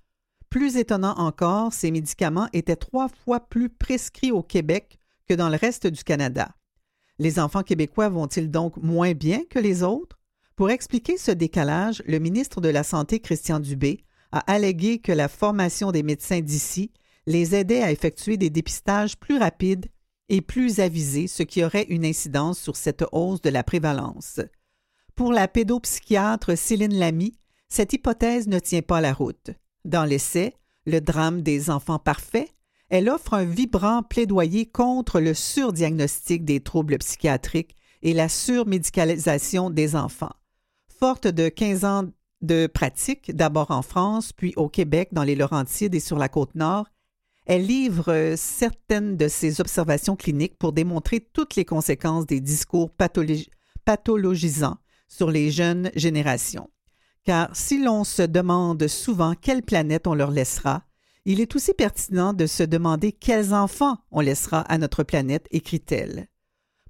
Plus 0.51 0.77
étonnant 0.77 1.15
encore, 1.17 1.73
ces 1.73 1.91
médicaments 1.91 2.49
étaient 2.53 2.77
trois 2.77 3.09
fois 3.09 3.41
plus 3.41 3.71
prescrits 3.71 4.33
au 4.33 4.43
Québec 4.43 4.99
que 5.29 5.35
dans 5.35 5.49
le 5.49 5.57
reste 5.57 5.87
du 5.87 6.05
Canada. 6.05 6.55
Les 7.19 7.39
enfants 7.39 7.63
québécois 7.63 8.09
vont-ils 8.09 8.51
donc 8.51 8.77
moins 8.77 9.13
bien 9.13 9.43
que 9.49 9.59
les 9.59 9.83
autres? 9.83 10.19
Pour 10.57 10.71
expliquer 10.71 11.17
ce 11.17 11.31
décalage, 11.31 12.03
le 12.07 12.19
ministre 12.19 12.61
de 12.61 12.69
la 12.69 12.83
Santé, 12.83 13.21
Christian 13.21 13.61
Dubé, 13.61 14.05
a 14.33 14.41
allégué 14.51 14.99
que 14.99 15.13
la 15.13 15.29
formation 15.29 15.93
des 15.93 16.03
médecins 16.03 16.41
d'ici 16.41 16.91
les 17.27 17.55
aidait 17.55 17.83
à 17.83 17.93
effectuer 17.93 18.37
des 18.37 18.51
dépistages 18.51 19.17
plus 19.17 19.39
rapides 19.39 19.87
et 20.31 20.41
plus 20.41 20.79
avisés, 20.81 21.27
ce 21.27 21.43
qui 21.43 21.63
aurait 21.63 21.87
une 21.91 22.07
incidence 22.07 22.59
sur 22.59 22.77
cette 22.77 23.05
hausse 23.13 23.43
de 23.43 23.51
la 23.51 23.65
prévalence. 23.65 24.41
Pour 25.17 25.33
la 25.33 25.49
pédopsychiatre 25.49 26.57
Céline 26.57 26.95
Lamy, 26.95 27.35
cette 27.69 27.93
hypothèse 27.93 28.47
ne 28.47 28.61
tient 28.61 28.81
pas 28.81 29.01
la 29.01 29.13
route. 29.13 29.51
Dans 29.85 30.05
l'essai 30.05 30.55
Le 30.87 31.01
drame 31.01 31.43
des 31.43 31.69
enfants 31.69 31.99
parfaits, 31.99 32.49
elle 32.89 33.11
offre 33.11 33.35
un 33.35 33.45
vibrant 33.45 34.03
plaidoyer 34.03 34.67
contre 34.67 35.21
le 35.21 35.35
surdiagnostic 35.35 36.45
des 36.45 36.61
troubles 36.61 36.99
psychiatriques 36.99 37.77
et 38.03 38.15
la 38.15 38.29
surmédicalisation 38.29 39.69
des 39.69 39.95
enfants. 39.95 40.35
Forte 40.99 41.27
de 41.27 41.49
15 41.49 41.85
ans 41.85 42.05
de 42.41 42.67
pratique, 42.67 43.35
d'abord 43.35 43.71
en 43.71 43.83
France, 43.83 44.33
puis 44.33 44.55
au 44.57 44.69
Québec, 44.69 45.11
dans 45.13 45.25
les 45.25 45.35
Laurentides 45.35 45.95
et 45.95 46.01
sur 46.01 46.19
la 46.19 46.29
côte 46.29 46.55
nord, 46.55 46.87
elle 47.53 47.67
livre 47.67 48.35
certaines 48.37 49.17
de 49.17 49.27
ses 49.27 49.61
observations 49.61 50.15
cliniques 50.15 50.57
pour 50.57 50.73
démontrer 50.73 51.19
toutes 51.19 51.57
les 51.57 51.65
conséquences 51.65 52.25
des 52.25 52.41
discours 52.41 52.91
pathologi- 52.97 53.49
pathologisants 53.85 54.77
sur 55.09 55.33
les 55.33 55.51
jeunes 55.51 55.91
générations. 55.97 56.71
Car 57.25 57.51
si 57.57 57.83
l'on 57.83 58.05
se 58.05 58.23
demande 58.23 58.87
souvent 58.87 59.35
quelle 59.35 59.65
planète 59.65 60.07
on 60.07 60.15
leur 60.15 60.31
laissera, 60.31 60.85
Il 61.27 61.41
est 61.41 61.55
aussi 61.55 61.75
pertinent 61.75 62.33
de 62.33 62.47
se 62.47 62.63
demander 62.63 63.13
quels 63.13 63.53
enfants 63.53 63.99
on 64.11 64.21
laissera 64.21 64.61
à 64.61 64.79
notre 64.79 65.03
planète, 65.03 65.47
écrit-elle. 65.51 66.29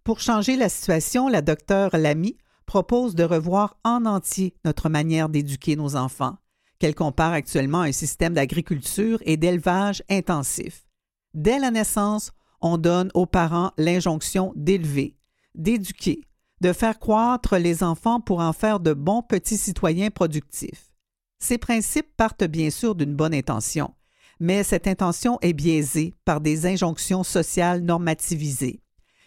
Pour 0.04 0.20
changer 0.20 0.56
la 0.56 0.68
situation, 0.68 1.28
la 1.28 1.42
docteure 1.42 1.96
Lamy 1.96 2.36
propose 2.64 3.14
de 3.14 3.24
revoir 3.24 3.76
en 3.82 4.06
entier 4.06 4.54
notre 4.64 4.88
manière 4.88 5.28
d'éduquer 5.28 5.74
nos 5.74 5.96
enfants, 5.96 6.36
qu'elle 6.80 6.94
compare 6.96 7.32
actuellement 7.32 7.82
à 7.82 7.86
un 7.86 7.92
système 7.92 8.34
d'agriculture 8.34 9.20
et 9.24 9.36
d'élevage 9.36 10.02
intensif. 10.10 10.86
Dès 11.34 11.60
la 11.60 11.70
naissance, 11.70 12.32
on 12.60 12.78
donne 12.78 13.10
aux 13.14 13.26
parents 13.26 13.70
l'injonction 13.78 14.52
d'élever, 14.56 15.16
d'éduquer, 15.54 16.22
de 16.60 16.72
faire 16.72 16.98
croître 16.98 17.56
les 17.56 17.82
enfants 17.82 18.20
pour 18.20 18.40
en 18.40 18.52
faire 18.52 18.80
de 18.80 18.92
bons 18.92 19.22
petits 19.22 19.58
citoyens 19.58 20.10
productifs. 20.10 20.92
Ces 21.38 21.58
principes 21.58 22.16
partent 22.16 22.44
bien 22.44 22.70
sûr 22.70 22.94
d'une 22.94 23.14
bonne 23.14 23.34
intention, 23.34 23.94
mais 24.40 24.62
cette 24.62 24.86
intention 24.86 25.38
est 25.42 25.52
biaisée 25.52 26.14
par 26.24 26.40
des 26.40 26.66
injonctions 26.66 27.24
sociales 27.24 27.82
normativisées. 27.82 28.82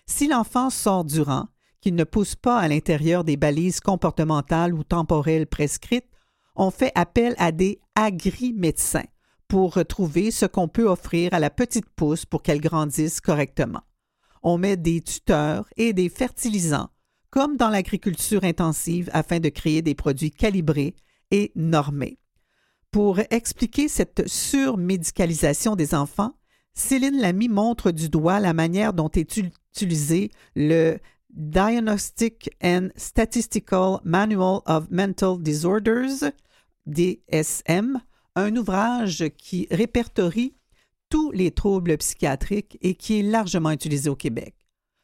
Si 0.06 0.28
l'enfant 0.28 0.70
sort 0.70 1.06
du 1.06 1.22
rang, 1.22 1.48
qu'il 1.82 1.96
ne 1.96 2.04
pousse 2.04 2.36
pas 2.36 2.58
à 2.60 2.68
l'intérieur 2.68 3.24
des 3.24 3.38
balises 3.38 3.80
comportementales 3.80 4.74
ou 4.74 4.84
temporelles 4.84 5.48
prescrites, 5.48 6.13
on 6.56 6.72
fait 6.72 6.92
appel 6.96 7.36
à 7.38 7.52
des 7.52 7.80
agri-médecins 7.96 9.06
pour 9.48 9.76
retrouver 9.76 10.32
ce 10.32 10.46
qu'on 10.46 10.68
peut 10.68 10.88
offrir 10.88 11.34
à 11.34 11.40
la 11.40 11.50
petite 11.50 11.90
pousse 11.96 12.26
pour 12.26 12.42
qu'elle 12.42 12.62
grandisse 12.62 13.22
correctement. 13.22 13.82
On 14.42 14.58
met 14.58 14.78
des 14.78 15.02
tuteurs 15.02 15.68
et 15.78 15.94
des 15.94 16.10
fertilisants, 16.10 16.90
comme 17.30 17.56
dans 17.58 17.70
l'agriculture 17.70 18.44
intensive, 18.44 19.10
afin 19.14 19.40
de 19.40 19.50
créer 19.50 19.82
des 19.82 19.96
produits 19.96 20.32
calibrés 20.32 20.96
et 21.32 21.52
normés. 21.56 22.20
Pour 22.92 23.20
expliquer 23.32 23.88
cette 23.88 24.28
surmédicalisation 24.28 25.76
des 25.76 25.96
enfants, 25.96 26.36
Céline 26.74 27.20
Lamy 27.20 27.50
montre 27.50 27.92
du 27.92 28.10
doigt 28.10 28.40
la 28.40 28.54
manière 28.54 28.94
dont 28.94 29.10
est 29.10 29.38
utilisé 29.38 30.32
le 30.56 30.98
Diagnostic 31.36 32.56
and 32.62 32.90
Statistical 32.96 34.00
Manual 34.04 34.62
of 34.68 34.92
Mental 34.92 35.40
Disorders, 35.40 36.32
DSM, 36.86 38.00
un 38.36 38.56
ouvrage 38.56 39.26
qui 39.38 39.68
répertorie 39.72 40.54
tous 41.10 41.32
les 41.32 41.50
troubles 41.50 41.98
psychiatriques 41.98 42.78
et 42.82 42.94
qui 42.94 43.20
est 43.20 43.24
largement 43.24 43.72
utilisé 43.72 44.10
au 44.10 44.16
Québec. 44.16 44.54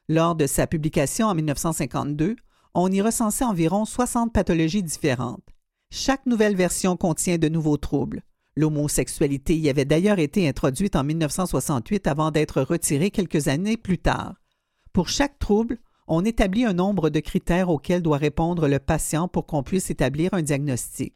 Lors 0.07 0.35
de 0.35 0.45
sa 0.45 0.67
publication 0.67 1.27
en 1.27 1.35
1952, 1.35 2.35
on 2.75 2.91
y 2.91 3.01
recensait 3.01 3.45
environ 3.45 3.85
60 3.85 4.31
pathologies 4.31 4.83
différentes. 4.83 5.47
Chaque 5.91 6.27
nouvelle 6.27 6.55
version 6.55 6.95
contient 6.95 7.39
de 7.39 7.49
nouveaux 7.49 7.77
troubles. 7.77 8.21
L'homosexualité 8.55 9.57
y 9.57 9.69
avait 9.69 9.85
d'ailleurs 9.85 10.19
été 10.19 10.47
introduite 10.47 10.95
en 10.95 11.03
1968 11.03 12.05
avant 12.05 12.29
d'être 12.29 12.61
retirée 12.61 13.09
quelques 13.09 13.47
années 13.47 13.77
plus 13.77 13.97
tard. 13.97 14.35
Pour 14.93 15.09
chaque 15.09 15.39
trouble, 15.39 15.79
on 16.09 16.25
établit 16.25 16.65
un 16.65 16.73
nombre 16.73 17.11
de 17.11 17.19
critères 17.19 17.69
auxquels 17.69 18.01
doit 18.01 18.17
répondre 18.17 18.67
le 18.67 18.79
patient 18.79 19.27
pour 19.27 19.45
qu'on 19.45 19.61
puisse 19.61 19.91
établir 19.91 20.33
un 20.33 20.41
diagnostic. 20.41 21.13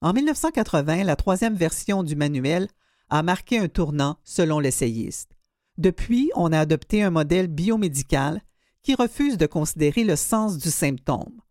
En 0.00 0.14
1980, 0.14 1.04
la 1.04 1.14
troisième 1.14 1.54
version 1.54 2.02
du 2.02 2.16
manuel 2.16 2.68
a 3.10 3.22
marqué 3.22 3.58
un 3.58 3.68
tournant 3.68 4.16
selon 4.24 4.60
l'essayiste. 4.60 5.36
Depuis, 5.76 6.30
on 6.36 6.52
a 6.52 6.60
adopté 6.60 7.02
un 7.02 7.10
modèle 7.10 7.48
biomédical 7.48 8.40
qui 8.82 8.94
refuse 8.94 9.36
de 9.36 9.46
considérer 9.46 10.04
le 10.04 10.16
sens 10.16 10.56
du 10.56 10.70
symptôme. 10.70 11.42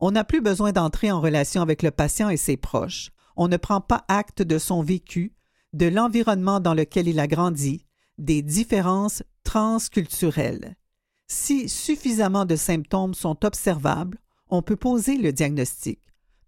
On 0.00 0.12
n'a 0.12 0.24
plus 0.24 0.40
besoin 0.40 0.72
d'entrer 0.72 1.12
en 1.12 1.20
relation 1.20 1.60
avec 1.60 1.82
le 1.82 1.90
patient 1.90 2.30
et 2.30 2.38
ses 2.38 2.56
proches. 2.56 3.10
On 3.36 3.48
ne 3.48 3.58
prend 3.58 3.82
pas 3.82 4.04
acte 4.08 4.40
de 4.40 4.58
son 4.58 4.82
vécu, 4.82 5.34
de 5.74 5.86
l'environnement 5.86 6.60
dans 6.60 6.74
lequel 6.74 7.08
il 7.08 7.20
a 7.20 7.26
grandi, 7.26 7.84
des 8.16 8.40
différences 8.40 9.22
transculturelles. 9.44 10.76
Si 11.26 11.68
suffisamment 11.68 12.44
de 12.44 12.54
symptômes 12.56 13.14
sont 13.14 13.44
observables, 13.44 14.18
on 14.48 14.62
peut 14.62 14.76
poser 14.76 15.16
le 15.16 15.32
diagnostic. 15.32 16.00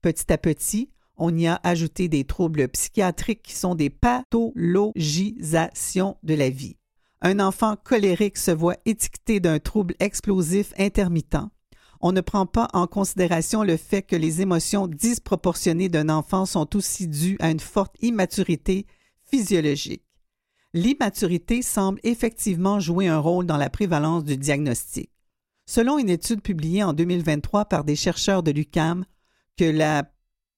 Petit 0.02 0.32
à 0.32 0.38
petit, 0.38 0.90
on 1.16 1.36
y 1.36 1.46
a 1.46 1.60
ajouté 1.62 2.08
des 2.08 2.24
troubles 2.24 2.66
psychiatriques 2.68 3.42
qui 3.42 3.54
sont 3.54 3.74
des 3.74 3.90
pathologisations 3.90 6.16
de 6.22 6.34
la 6.34 6.48
vie. 6.50 6.76
Un 7.22 7.40
enfant 7.40 7.76
colérique 7.82 8.36
se 8.36 8.50
voit 8.50 8.76
étiqueté 8.84 9.40
d'un 9.40 9.58
trouble 9.58 9.94
explosif 10.00 10.74
intermittent. 10.76 11.38
On 12.00 12.12
ne 12.12 12.20
prend 12.20 12.44
pas 12.44 12.68
en 12.74 12.86
considération 12.86 13.62
le 13.62 13.78
fait 13.78 14.02
que 14.02 14.16
les 14.16 14.42
émotions 14.42 14.86
disproportionnées 14.86 15.88
d'un 15.88 16.10
enfant 16.10 16.44
sont 16.44 16.76
aussi 16.76 17.08
dues 17.08 17.38
à 17.40 17.50
une 17.50 17.60
forte 17.60 17.96
immaturité 18.02 18.84
physiologique. 19.24 20.04
L'immaturité 20.76 21.62
semble 21.62 22.00
effectivement 22.02 22.80
jouer 22.80 23.06
un 23.06 23.20
rôle 23.20 23.46
dans 23.46 23.56
la 23.56 23.70
prévalence 23.70 24.24
du 24.24 24.36
diagnostic. 24.36 25.08
Selon 25.66 26.00
une 26.00 26.10
étude 26.10 26.42
publiée 26.42 26.82
en 26.82 26.92
2023 26.92 27.66
par 27.66 27.84
des 27.84 27.94
chercheurs 27.94 28.42
de 28.42 28.50
l'UCAM, 28.50 29.04
que 29.56 29.64
la 29.64 30.02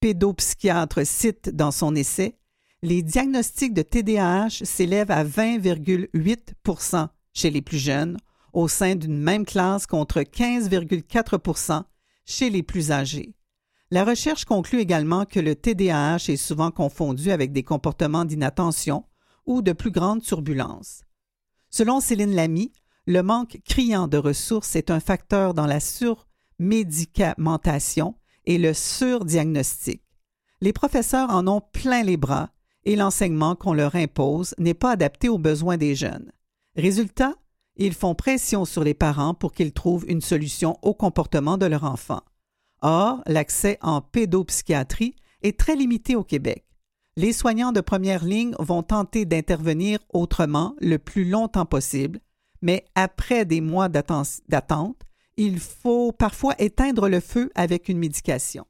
pédopsychiatre 0.01 1.07
cite 1.07 1.51
dans 1.51 1.71
son 1.71 1.95
essai, 1.95 2.39
les 2.83 3.03
diagnostics 3.03 3.75
de 3.75 3.83
TDAH 3.83 4.65
s'élèvent 4.65 5.11
à 5.11 5.23
20,8% 5.23 7.09
chez 7.35 7.51
les 7.51 7.63
plus 7.63 7.79
jeunes, 7.79 8.17
au 8.55 8.69
sein 8.69 8.95
d'une 8.95 9.19
même 9.19 9.45
classe 9.45 9.87
contre 9.87 10.21
15,4% 10.21 11.83
chez 12.25 12.49
les 12.49 12.63
plus 12.63 12.91
âgés. 12.91 13.35
La 13.91 14.03
recherche 14.03 14.47
conclut 14.47 14.81
également 14.81 15.27
que 15.27 15.41
le 15.41 15.55
TDAH 15.55 16.29
est 16.29 16.37
souvent 16.37 16.71
confondu 16.71 17.31
avec 17.31 17.53
des 17.53 17.65
comportements 17.65 18.25
d'inattention 18.25 19.05
ou 19.47 19.63
de 19.63 19.73
plus 19.73 19.91
grandes 19.91 20.23
turbulences. 20.23 21.01
Selon 21.71 22.01
Céline 22.01 22.35
Lamy, 22.35 22.73
le 23.07 23.23
manque 23.23 23.61
criant 23.65 24.09
de 24.09 24.19
ressources 24.19 24.77
est 24.77 24.91
un 24.91 25.01
facteur 25.01 25.55
dans 25.55 25.67
la 25.67 25.81
surmédicamentation 25.81 28.17
et 28.45 28.59
le 28.59 28.75
surdiagnostic. 28.75 30.03
Les 30.61 30.73
professeurs 30.73 31.31
en 31.31 31.47
ont 31.47 31.61
plein 31.61 32.03
les 32.03 32.17
bras 32.17 32.51
et 32.85 32.97
l'enseignement 32.97 33.55
qu'on 33.55 33.75
leur 33.75 33.95
impose 33.95 34.55
n'est 34.59 34.75
pas 34.75 34.93
adapté 34.93 35.29
aux 35.29 35.39
besoins 35.39 35.77
des 35.77 35.95
jeunes. 35.95 36.33
Résultat, 36.77 37.35
ils 37.77 37.95
font 37.95 38.15
pression 38.15 38.65
sur 38.65 38.83
les 38.83 38.95
parents 38.95 39.35
pour 39.35 39.53
qu'ils 39.53 39.73
trouvent 39.73 40.07
une 40.09 40.21
solution 40.21 40.79
au 40.83 40.95
comportement 40.95 41.59
de 41.59 41.67
leur 41.67 41.85
enfant. 41.85 42.23
Or, 42.83 43.23
l'accès 43.27 43.79
en 43.83 44.01
pédopsychiatrie 44.01 45.15
est 45.43 45.59
très 45.59 45.77
limité 45.77 46.17
au 46.17 46.25
Québec. 46.25 46.66
Les 47.19 47.33
soignants 47.33 47.73
de 47.73 47.81
première 47.81 48.25
ligne 48.25 48.55
vont 48.59 48.83
tenter 48.83 49.25
d'intervenir 49.25 50.01
autrement 50.13 50.77
le 50.81 50.99
plus 50.99 51.25
longtemps 51.25 51.65
possible, 51.65 52.21
mais 52.61 52.85
après 52.95 53.47
des 53.47 53.63
mois 53.63 53.89
d'attente, 53.89 55.01
il 55.39 55.59
faut 55.59 56.13
parfois 56.13 56.55
éteindre 56.59 57.09
le 57.09 57.21
feu 57.21 57.51
avec 57.55 57.89
une 57.89 57.99
médication. 57.99 58.67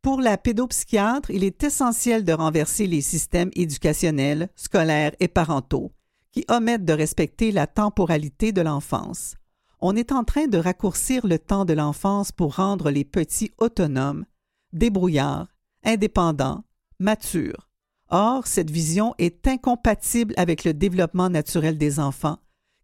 Pour 0.00 0.22
la 0.22 0.38
pédopsychiatre, 0.38 1.30
il 1.30 1.44
est 1.44 1.62
essentiel 1.62 2.24
de 2.24 2.32
renverser 2.32 2.86
les 2.86 3.02
systèmes 3.02 3.50
éducationnels, 3.54 4.48
scolaires 4.56 5.14
et 5.20 5.28
parentaux 5.28 5.92
qui 6.32 6.46
omettent 6.48 6.86
de 6.86 6.94
respecter 6.94 7.52
la 7.52 7.66
temporalité 7.66 8.52
de 8.52 8.62
l'enfance. 8.62 9.34
On 9.80 9.96
est 9.96 10.12
en 10.12 10.24
train 10.24 10.46
de 10.46 10.56
raccourcir 10.56 11.26
le 11.26 11.38
temps 11.38 11.66
de 11.66 11.74
l'enfance 11.74 12.32
pour 12.32 12.56
rendre 12.56 12.90
les 12.90 13.04
petits 13.04 13.50
autonomes, 13.58 14.24
débrouillards, 14.72 15.48
indépendants, 15.84 16.64
matures. 17.00 17.68
Or, 18.08 18.46
cette 18.46 18.70
vision 18.70 19.14
est 19.18 19.46
incompatible 19.46 20.34
avec 20.36 20.64
le 20.64 20.74
développement 20.74 21.30
naturel 21.30 21.78
des 21.78 21.98
enfants, 21.98 22.38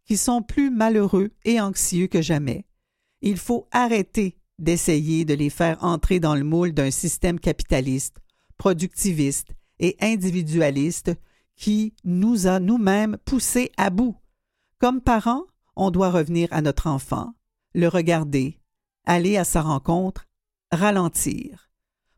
qui 0.05 0.17
sont 0.17 0.43
plus 0.43 0.71
malheureux 0.71 1.31
et 1.45 1.61
anxieux 1.61 2.07
que 2.07 2.23
jamais. 2.23 2.65
Il 3.23 3.37
faut 3.37 3.69
arrêter 3.73 4.39
d'essayer 4.59 5.25
de 5.25 5.35
les 5.35 5.51
faire 5.51 5.83
entrer 5.85 6.21
dans 6.21 6.35
le 6.35 6.45
moule 6.45 6.73
d'un 6.73 6.91
système 6.91 7.41
capitaliste, 7.41 8.19
productiviste 8.57 9.49
et 9.79 9.97
individualiste 10.01 11.13
qui 11.57 11.95
nous 12.05 12.47
a 12.47 12.61
nous-mêmes 12.61 13.19
poussés 13.25 13.73
à 13.77 13.91
bout. 13.91 14.17
Comme 14.79 15.01
parents, 15.01 15.45
on 15.75 15.91
doit 15.91 16.11
revenir 16.11 16.49
à 16.53 16.63
notre 16.63 16.87
enfant, 16.87 17.35
le 17.75 17.89
regarder, 17.89 18.61
aller 19.05 19.37
à 19.37 19.45
sa 19.45 19.63
rencontre, 19.63 20.27
ralentir. 20.71 21.66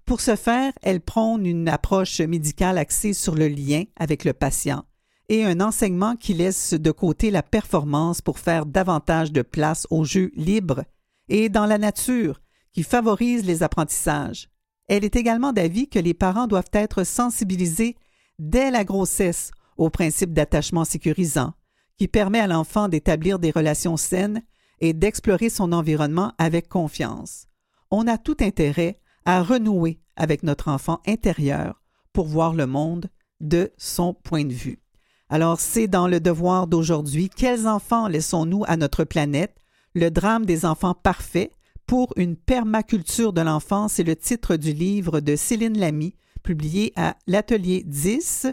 Pour 0.09 0.23
ce 0.23 0.37
faire, 0.37 0.73
elle 0.81 1.03
prône 1.03 1.45
une 1.45 1.69
approche 1.69 2.23
médicale 2.23 2.79
axée 2.79 3.13
sur 3.13 3.35
le 3.35 3.47
lien 3.47 3.85
avec 3.97 4.25
le 4.25 4.33
patient 4.33 4.87
et 5.29 5.45
un 5.45 5.61
enseignement 5.61 6.17
qui 6.17 6.33
laisse 6.33 6.73
de 6.73 6.91
côté 6.91 7.31
la 7.31 7.43
performance 7.43 8.23
pour 8.23 8.39
faire 8.39 8.65
davantage 8.65 9.33
de 9.33 9.43
place 9.43 9.87
au 9.91 10.05
jeu 10.05 10.31
libre 10.35 10.83
et 11.29 11.51
dans 11.51 11.67
la 11.67 11.77
nature 11.77 12.41
qui 12.73 12.85
favorise 12.85 13.45
les 13.45 13.63
apprentissages. 13.63 14.49
Elle 14.87 15.05
est 15.05 15.15
également 15.15 15.53
d'avis 15.53 15.91
que 15.91 15.99
les 15.99 16.15
parents 16.15 16.47
doivent 16.47 16.73
être 16.73 17.05
sensibilisés 17.05 17.95
dès 18.39 18.71
la 18.71 18.85
grossesse 18.85 19.51
au 19.77 19.91
principe 19.91 20.33
d'attachement 20.33 20.87
sécurisant, 20.87 21.53
qui 21.99 22.09
permet 22.09 22.41
à 22.41 22.47
l'enfant 22.47 22.89
d'établir 22.89 23.39
des 23.39 23.51
relations 23.51 23.99
saines 23.99 24.43
et 24.81 24.95
d'explorer 24.95 25.51
son 25.51 25.71
environnement 25.71 26.33
avec 26.39 26.67
confiance. 26.67 27.47
On 27.91 28.07
a 28.07 28.17
tout 28.17 28.39
intérêt 28.41 28.99
à 29.25 29.43
renouer 29.43 30.01
avec 30.17 30.43
notre 30.43 30.69
enfant 30.69 31.01
intérieur 31.07 31.83
pour 32.13 32.27
voir 32.27 32.55
le 32.55 32.67
monde 32.67 33.09
de 33.41 33.71
son 33.77 34.15
point 34.15 34.45
de 34.45 34.53
vue. 34.53 34.81
Alors, 35.29 35.61
c'est 35.61 35.89
dans 35.89 36.09
le 36.09 36.21
devoir 36.21 36.67
d'aujourd'hui. 36.67 37.29
Quels 37.29 37.67
enfants 37.67 38.09
laissons-nous 38.09 38.65
à 38.67 38.77
notre 38.77 39.05
planète? 39.05 39.55
Le 39.95 40.11
drame 40.11 40.47
des 40.47 40.65
enfants 40.65 40.95
parfaits 40.95 41.53
pour 41.87 42.13
une 42.17 42.37
permaculture 42.37 43.33
de 43.33 43.41
l'enfance, 43.41 43.95
c'est 43.95 44.05
le 44.05 44.17
titre 44.17 44.57
du 44.57 44.73
livre 44.73 45.21
de 45.21 45.37
Céline 45.37 45.79
Lamy, 45.79 46.15
publié 46.43 46.93
à 46.97 47.17
l'Atelier 47.27 47.83
10, 47.87 48.47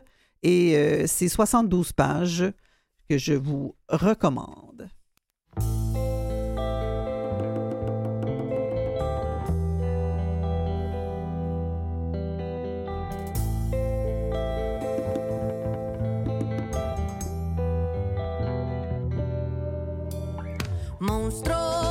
et 0.43 0.77
euh, 0.77 1.03
c'est 1.07 1.27
72 1.27 1.91
pages 1.93 2.45
que 3.09 3.17
je 3.17 3.33
vous 3.33 3.75
recommande. 3.89 4.89
Monstro 21.05 21.84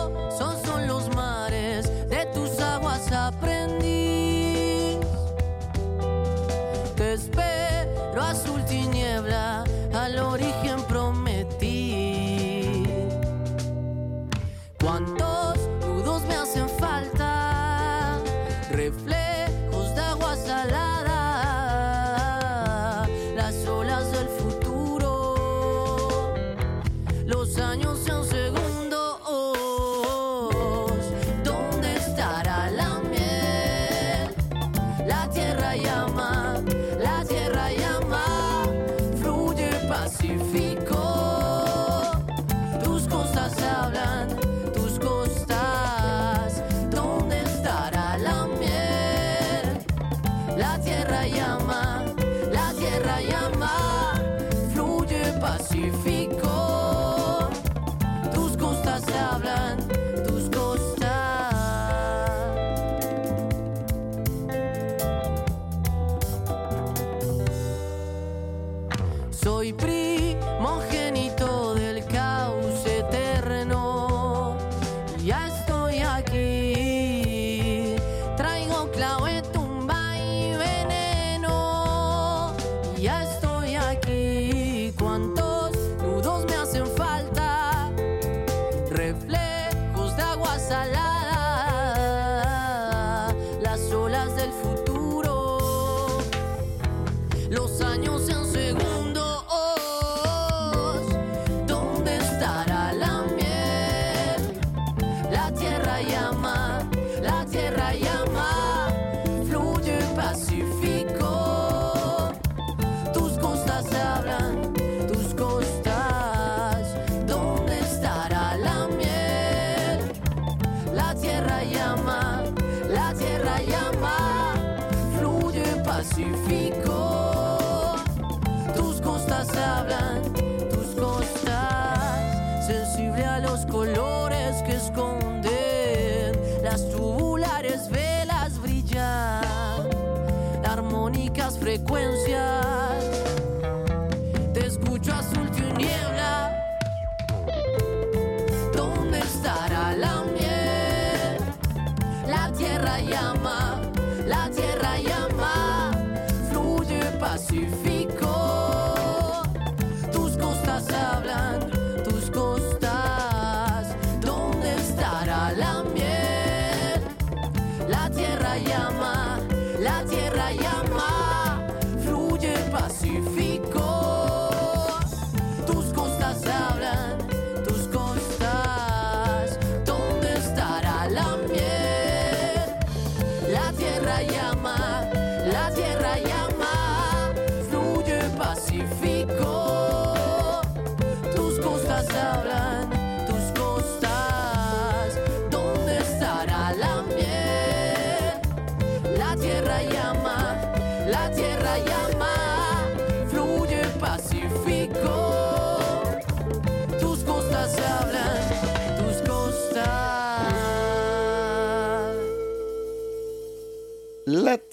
I 90.70 90.86
love. 90.86 91.13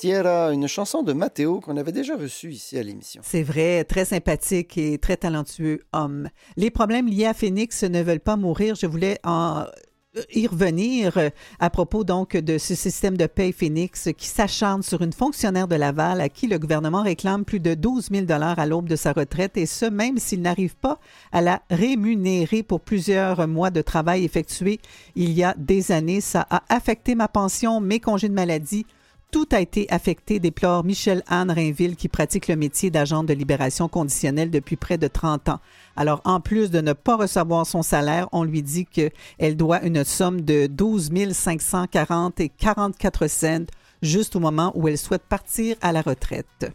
Une 0.04 0.68
chanson 0.68 1.04
de 1.04 1.14
Matteo 1.14 1.60
qu'on 1.60 1.78
avait 1.78 1.91
déjà 1.91 2.16
reçue 2.16 2.52
ici 2.52 2.78
à 2.78 2.84
l'émission. 2.84 3.22
C'est 3.24 3.43
vrai, 3.43 3.84
très 3.84 4.06
sympathique 4.06 4.78
et 4.78 4.97
très 4.97 5.18
talentueux 5.18 5.82
homme. 5.93 6.30
Les 6.58 6.72
problèmes 6.72 7.08
liés 7.08 7.28
à 7.28 7.34
Phoenix 7.34 7.84
ne 7.84 8.02
veulent 8.02 8.20
pas 8.20 8.36
mourir. 8.36 8.76
Je 8.76 8.88
voulais 8.88 9.20
en 9.24 9.66
y 10.34 10.47
revenir 10.47 11.18
euh, 11.18 11.30
à 11.60 11.70
propos 11.70 12.04
donc 12.04 12.36
de 12.36 12.58
ce 12.58 12.76
système 12.76 13.16
de 13.16 13.28
paye 13.28 13.54
Phoenix 13.54 14.10
qui 14.18 14.28
s'acharne 14.28 14.84
sur 14.84 15.02
une 15.02 15.14
fonctionnaire 15.14 15.68
de 15.70 15.76
Laval 15.76 16.20
à 16.20 16.28
qui 16.28 16.47
le 16.47 16.60
gouvernement 16.60 17.04
réclame 17.04 17.45
plus 17.45 17.62
de 17.62 17.76
12 17.76 18.10
000 18.12 18.26
à 18.30 18.66
l'aube 18.66 18.89
de 18.89 18.97
sa 18.97 19.14
retraite 19.14 19.56
et 19.56 19.66
ce 19.66 19.86
même 19.86 20.18
s'il 20.18 20.41
n'arrive 20.41 20.76
pas 20.76 20.99
à 21.32 21.41
la 21.41 21.62
rémunérer 21.70 22.62
pour 22.62 22.82
plusieurs 22.82 23.47
mois 23.47 23.70
de 23.70 23.82
travail 23.82 24.26
effectué 24.26 24.80
il 25.16 25.32
y 25.32 25.43
a 25.43 25.56
des 25.58 25.93
années. 25.93 26.22
Ça 26.22 26.45
a 26.49 26.64
affecté 26.68 27.16
ma 27.16 27.30
pension, 27.30 27.80
mes 27.80 28.02
congés 28.02 28.30
de 28.30 28.34
maladie, 28.34 28.86
tout 29.32 29.47
a 29.51 29.61
été 29.61 29.88
affecté, 29.89 30.39
déplore 30.39 30.84
Michel-Anne 30.84 31.51
Rainville, 31.51 31.95
qui 31.95 32.09
pratique 32.09 32.47
le 32.47 32.57
métier 32.57 32.91
d'agent 32.91 33.23
de 33.23 33.34
libération 33.34 33.88
conditionnelle 33.88 34.51
depuis 34.51 34.75
près 34.75 34.97
de 34.97 35.07
30 35.07 35.49
ans. 35.49 35.59
Alors, 35.95 36.21
en 36.25 36.41
plus 36.41 36.69
de 36.69 36.82
ne 36.82 36.93
pas 36.93 37.15
recevoir 37.15 37.65
son 37.65 37.82
salaire, 37.82 38.27
on 38.34 38.43
lui 38.43 38.61
dit 38.61 38.86
qu'elle 38.86 39.55
doit 39.55 39.84
une 39.84 40.03
somme 40.03 40.41
de 40.41 40.67
12 40.67 41.11
540 41.32 42.41
et 42.41 42.49
44 42.49 43.27
cents 43.27 43.65
juste 44.01 44.36
au 44.36 44.39
moment 44.39 44.71
où 44.75 44.88
elle 44.88 44.97
souhaite 44.97 45.23
partir 45.23 45.75
à 45.82 45.91
la 45.91 46.01
retraite. 46.01 46.71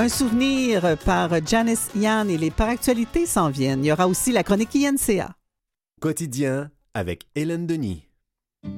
Un 0.00 0.08
souvenir 0.08 0.96
par 1.04 1.28
Janice 1.46 1.90
Yann 1.94 2.28
et 2.30 2.38
les 2.38 2.50
paractualités 2.50 3.26
s'en 3.26 3.50
viennent. 3.50 3.84
Il 3.84 3.88
y 3.88 3.92
aura 3.92 4.08
aussi 4.08 4.32
la 4.32 4.42
chronique 4.42 4.74
INCA. 4.74 5.34
Quotidien 6.00 6.70
avec 6.94 7.26
Hélène 7.34 7.66
Denis. 7.66 8.06
I 8.64 8.70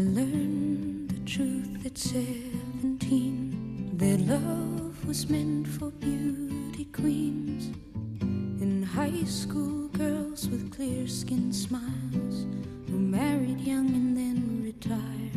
learned 0.00 1.10
the 1.10 1.20
truth 1.26 1.84
at 1.84 1.98
17 1.98 3.98
that 3.98 4.16
love 4.26 4.94
was 5.06 5.28
meant 5.28 5.68
for 5.68 5.90
beauty 6.00 6.86
queens 6.90 7.70
and 8.62 8.82
high 8.82 9.26
school 9.26 9.90
girls 9.92 10.48
with 10.48 10.74
clear 10.74 11.06
skin 11.06 11.52
smiles. 11.52 12.46
married 13.14 13.60
young 13.60 13.86
and 13.94 14.16
then 14.16 14.60
retired. 14.64 15.32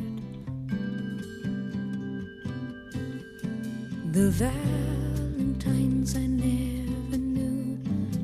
The 4.13 4.31
Valentines 4.31 6.15
I 6.15 6.25
never 6.25 7.17
knew, 7.17 7.77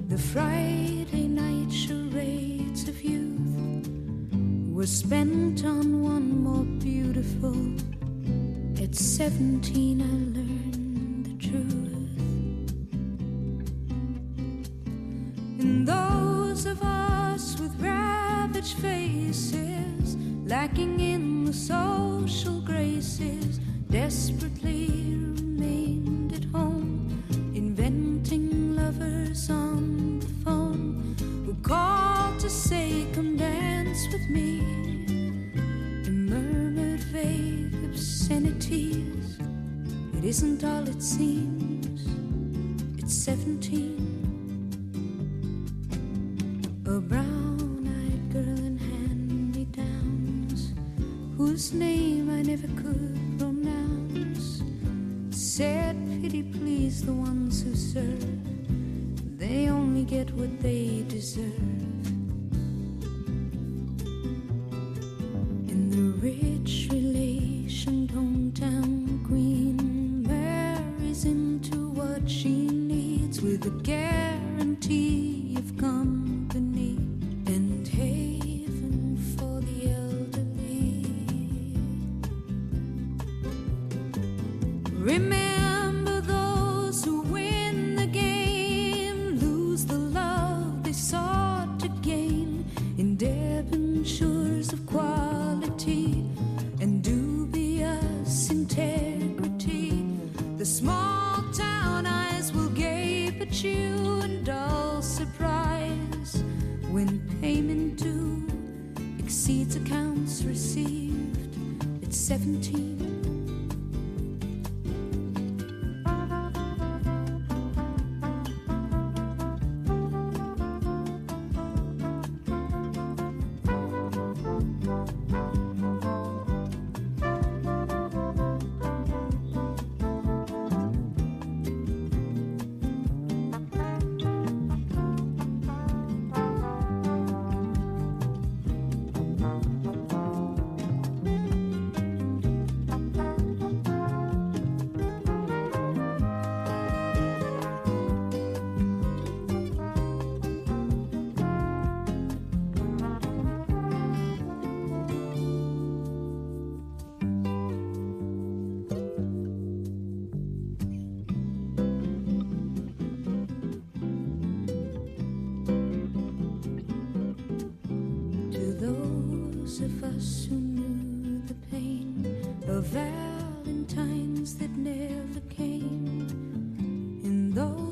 the 0.09 0.17
Friday 0.17 1.27
night 1.27 1.71
charades 1.71 2.87
of 2.87 2.99
youth 3.03 3.87
were 4.71 4.87
spent 4.87 5.63
on 5.63 6.01
one 6.01 6.43
more 6.43 6.65
beautiful. 6.87 7.55
At 8.83 8.95
seventeen, 8.95 10.01
I 10.01 10.05
learned. 10.05 10.42
looking 20.73 20.99
in. 20.99 21.12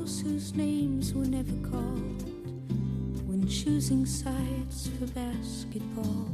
those 0.02 0.22
whose 0.22 0.56
names 0.56 1.14
were 1.14 1.26
never 1.26 1.54
called 1.70 2.24
when 3.28 3.48
choosing 3.48 4.04
sides 4.04 4.90
for 4.98 5.06
basketball. 5.14 6.28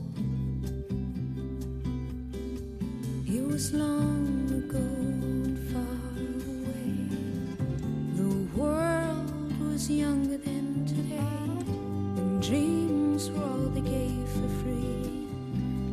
It 3.25 3.45
was 3.45 3.73
long 3.73 4.47
ago 4.61 4.77
and 4.77 5.59
far 5.71 6.07
away. 6.53 6.93
The 8.15 8.31
world 8.57 9.59
was 9.59 9.89
younger 9.89 10.37
than 10.37 10.85
today, 10.85 11.17
and 12.21 12.41
dreams 12.41 13.29
were 13.31 13.43
all 13.43 13.69
they 13.75 13.81
gave 13.81 14.29
for 14.29 14.49
free 14.63 15.27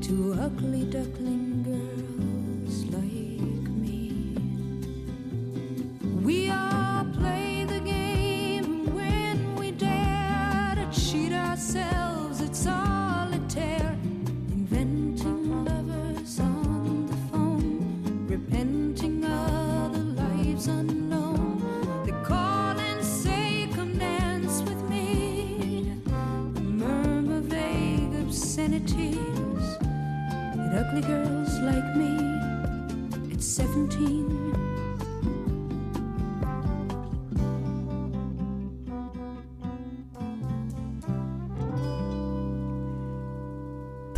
to 0.02 0.38
ugly 0.40 0.84
ducklings. 0.84 1.33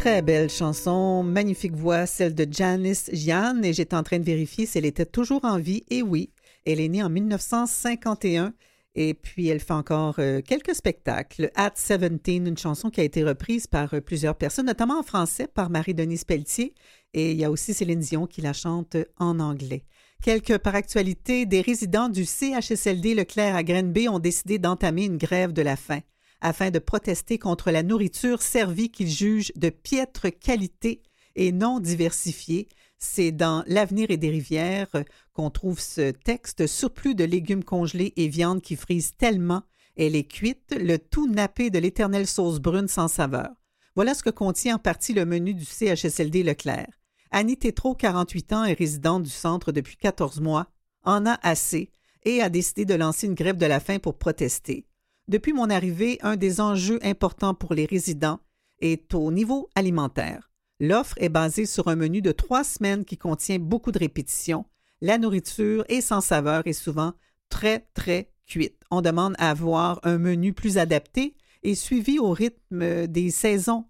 Très 0.07 0.23
belle 0.23 0.49
chanson, 0.49 1.25
magnifique 1.25 1.75
voix, 1.75 2.07
celle 2.07 2.33
de 2.33 2.47
Janice 2.49 3.11
Gian, 3.13 3.61
et 3.65 3.73
j'étais 3.73 3.97
en 3.97 4.05
train 4.05 4.21
de 4.21 4.25
vérifier 4.25 4.65
si 4.65 4.79
elle 4.79 4.87
était 4.87 5.05
toujours 5.05 5.45
en 5.45 5.59
vie, 5.59 5.83
et 5.91 6.01
oui, 6.01 6.31
elle 6.65 6.79
est 6.79 6.87
née 6.87 7.03
en 7.03 7.11
1951. 7.11 8.55
Et 8.95 9.15
puis, 9.15 9.49
elle 9.49 9.59
fait 9.59 9.73
encore 9.73 10.15
euh, 10.21 10.43
quelques 10.43 10.77
spectacles. 10.77 11.51
At 11.57 11.71
17, 11.71 12.29
une 12.29 12.57
chanson 12.57 12.89
qui 12.89 13.01
a 13.01 13.03
été 13.03 13.25
reprise 13.25 13.67
par 13.67 13.95
euh, 13.95 14.01
plusieurs 14.01 14.37
personnes, 14.37 14.67
notamment 14.67 15.01
en 15.01 15.03
français 15.03 15.49
par 15.49 15.71
Marie-Denise 15.71 16.23
Pelletier. 16.23 16.73
Et 17.13 17.33
il 17.33 17.37
y 17.37 17.45
a 17.45 17.51
aussi 17.51 17.75
Céline 17.75 17.99
Dion 17.99 18.29
qui 18.29 18.43
la 18.43 18.53
chante 18.53 18.97
en 19.19 19.41
anglais. 19.41 19.83
Quelques 20.23 20.59
par 20.59 20.77
actualité, 20.77 21.47
des 21.47 21.63
résidents 21.63 22.09
du 22.09 22.25
CHSLD 22.25 23.17
Leclerc 23.17 23.57
à 23.57 23.65
Grenby 23.65 24.09
ont 24.09 24.21
décidé 24.21 24.61
d'entamer 24.61 25.07
une 25.07 25.19
grève 25.19 25.53
de 25.53 25.63
la 25.63 25.75
faim 25.75 25.99
afin 26.41 26.71
de 26.71 26.79
protester 26.79 27.39
contre 27.39 27.71
la 27.71 27.83
nourriture 27.83 28.43
servie 28.43 28.91
qu'ils 28.91 29.11
jugent 29.11 29.53
de 29.57 29.71
piètre 29.71 30.27
qualité 30.39 31.03
et 31.35 31.53
non 31.53 31.81
diversifiée. 31.81 32.69
C'est 32.99 33.33
dans 33.33 33.63
L'avenir 33.67 34.11
et 34.11 34.17
des 34.17 34.31
rivières 34.31 35.05
qu'on 35.33 35.51
trouve 35.51 35.81
ce 35.81 36.11
texte 36.11 36.67
surplus 36.67 37.15
de 37.15 37.25
légumes 37.25 37.65
congelés 37.65 38.13
et 38.17 38.29
viande 38.29 38.63
qui 38.63 38.77
frise 38.77 39.13
tellement 39.17 39.63
elle 39.97 40.15
est 40.15 40.25
cuite, 40.25 40.77
le 40.79 40.99
tout 40.99 41.27
nappé 41.27 41.71
de 41.71 41.79
l'éternelle 41.79 42.27
sauce 42.27 42.61
brune 42.61 42.89
sans 42.89 43.09
saveur. 43.09 43.49
Voilà 43.95 44.15
ce 44.15 44.23
que 44.23 44.31
contient 44.31 44.77
en 44.77 44.79
partie 44.79 45.15
le 45.15 45.25
menu 45.25 45.55
du 45.55 45.65
CHSLD 45.65 46.43
Leclerc. 46.43 47.01
Annie 47.31 47.57
Tétrault, 47.57 47.95
48 47.95 48.53
ans 48.53 48.65
et 48.65 48.75
résidente 48.75 49.23
du 49.23 49.31
centre 49.31 49.73
depuis 49.73 49.97
14 49.97 50.41
mois, 50.41 50.67
en 51.05 51.25
a 51.25 51.39
assez 51.43 51.91
et 52.25 52.43
a 52.43 52.51
décidé 52.51 52.85
de 52.85 52.95
lancer 52.95 53.27
une 53.27 53.35
grève 53.35 53.57
de 53.57 53.67
la 53.67 53.81
faim 53.81 53.99
pour 53.99 54.19
protester. 54.19 54.87
Depuis 55.29 55.53
mon 55.53 55.71
arrivée, 55.71 56.19
un 56.23 56.37
des 56.37 56.61
enjeux 56.61 57.01
importants 57.03 57.55
pour 57.55 57.75
les 57.75 57.85
résidents 57.85 58.39
est 58.81 59.13
au 59.13 59.33
niveau 59.33 59.69
alimentaire. 59.75 60.53
L'offre 60.79 61.17
est 61.19 61.29
basée 61.29 61.67
sur 61.67 61.89
un 61.89 61.97
menu 61.97 62.23
de 62.23 62.31
trois 62.31 62.63
semaines 62.63 63.05
qui 63.05 63.17
contient 63.17 63.59
beaucoup 63.59 63.91
de 63.91 63.99
répétitions. 63.99 64.67
La 65.01 65.19
nourriture 65.19 65.85
est 65.89 66.01
sans 66.01 66.21
saveur 66.21 66.63
et 66.67 66.73
souvent 66.73 67.13
très, 67.49 67.89
très 67.95 68.31
cuite. 68.47 68.81
On 68.93 69.01
demande 69.01 69.35
à 69.39 69.51
avoir 69.51 69.99
un 70.05 70.19
menu 70.19 70.53
plus 70.53 70.79
adapté 70.79 71.35
et 71.65 71.75
suivi 71.75 72.21
au 72.21 72.31
rythme 72.31 73.09
des 73.09 73.31
saisons. 73.31 73.87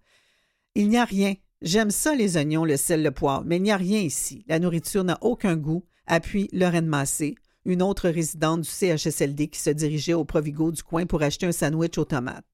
Il 0.74 0.89
n'y 0.89 0.97
a 0.97 1.05
rien. 1.05 1.34
J'aime 1.61 1.91
ça 1.91 2.14
les 2.14 2.37
oignons, 2.39 2.64
le 2.64 2.78
sel, 2.78 3.03
le 3.03 3.11
poivre, 3.11 3.45
mais 3.45 3.57
il 3.57 3.62
n'y 3.62 3.72
a 3.72 3.76
rien 3.76 4.01
ici. 4.01 4.45
La 4.49 4.59
nourriture 4.59 5.05
n'a 5.05 5.18
aucun 5.20 5.57
goût, 5.57 5.84
appuie 6.07 6.49
Lorraine 6.53 6.87
Massé, 6.87 7.34
une 7.67 7.83
autre 7.83 8.09
résidente 8.09 8.62
du 8.62 8.69
CHSLD 8.69 9.49
qui 9.49 9.61
se 9.61 9.71
dirigeait 9.71 10.14
au 10.14 10.25
Provigo 10.25 10.71
du 10.71 10.83
coin 10.83 11.05
pour 11.05 11.23
acheter 11.23 11.47
un 11.47 11.53
sandwich 11.53 11.99
aux 11.99 12.05
tomates. 12.05 12.45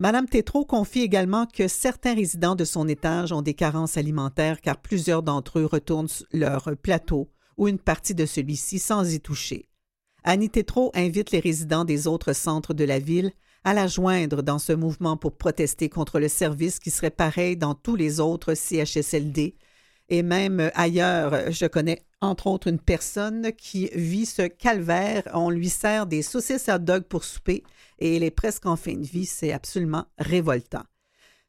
Madame 0.00 0.28
Tétrault 0.28 0.64
confie 0.64 1.00
également 1.02 1.46
que 1.46 1.68
certains 1.68 2.14
résidents 2.14 2.54
de 2.54 2.64
son 2.64 2.88
étage 2.88 3.32
ont 3.32 3.42
des 3.42 3.54
carences 3.54 3.96
alimentaires 3.96 4.60
car 4.60 4.80
plusieurs 4.80 5.22
d'entre 5.22 5.58
eux 5.58 5.66
retournent 5.66 6.08
leur 6.32 6.70
plateau 6.82 7.28
ou 7.56 7.68
une 7.68 7.78
partie 7.78 8.14
de 8.14 8.24
celui-ci 8.24 8.78
sans 8.78 9.12
y 9.12 9.20
toucher. 9.20 9.68
Annie 10.24 10.50
Tétrault 10.50 10.92
invite 10.94 11.32
les 11.32 11.40
résidents 11.40 11.84
des 11.84 12.06
autres 12.06 12.32
centres 12.32 12.74
de 12.74 12.84
la 12.84 12.98
ville 12.98 13.32
à 13.64 13.74
la 13.74 13.86
joindre 13.86 14.42
dans 14.42 14.58
ce 14.58 14.72
mouvement 14.72 15.16
pour 15.16 15.36
protester 15.36 15.88
contre 15.88 16.20
le 16.20 16.28
service 16.28 16.78
qui 16.78 16.90
serait 16.90 17.10
pareil 17.10 17.56
dans 17.56 17.74
tous 17.74 17.96
les 17.96 18.20
autres 18.20 18.54
CHSLD 18.54 19.56
et 20.08 20.22
même 20.22 20.70
ailleurs. 20.74 21.50
Je 21.50 21.66
connais 21.66 22.02
entre 22.20 22.46
autres 22.46 22.68
une 22.68 22.80
personne 22.80 23.52
qui 23.52 23.90
vit 23.94 24.26
ce 24.26 24.42
calvaire. 24.42 25.22
On 25.34 25.50
lui 25.50 25.68
sert 25.68 26.06
des 26.06 26.22
saucisses 26.22 26.68
à 26.68 26.78
dog 26.78 27.04
pour 27.04 27.24
souper 27.24 27.62
et 27.98 28.16
elle 28.16 28.22
est 28.22 28.30
presque 28.30 28.66
en 28.66 28.76
fin 28.76 28.94
de 28.94 29.06
vie. 29.06 29.26
C'est 29.26 29.52
absolument 29.52 30.06
révoltant. 30.18 30.84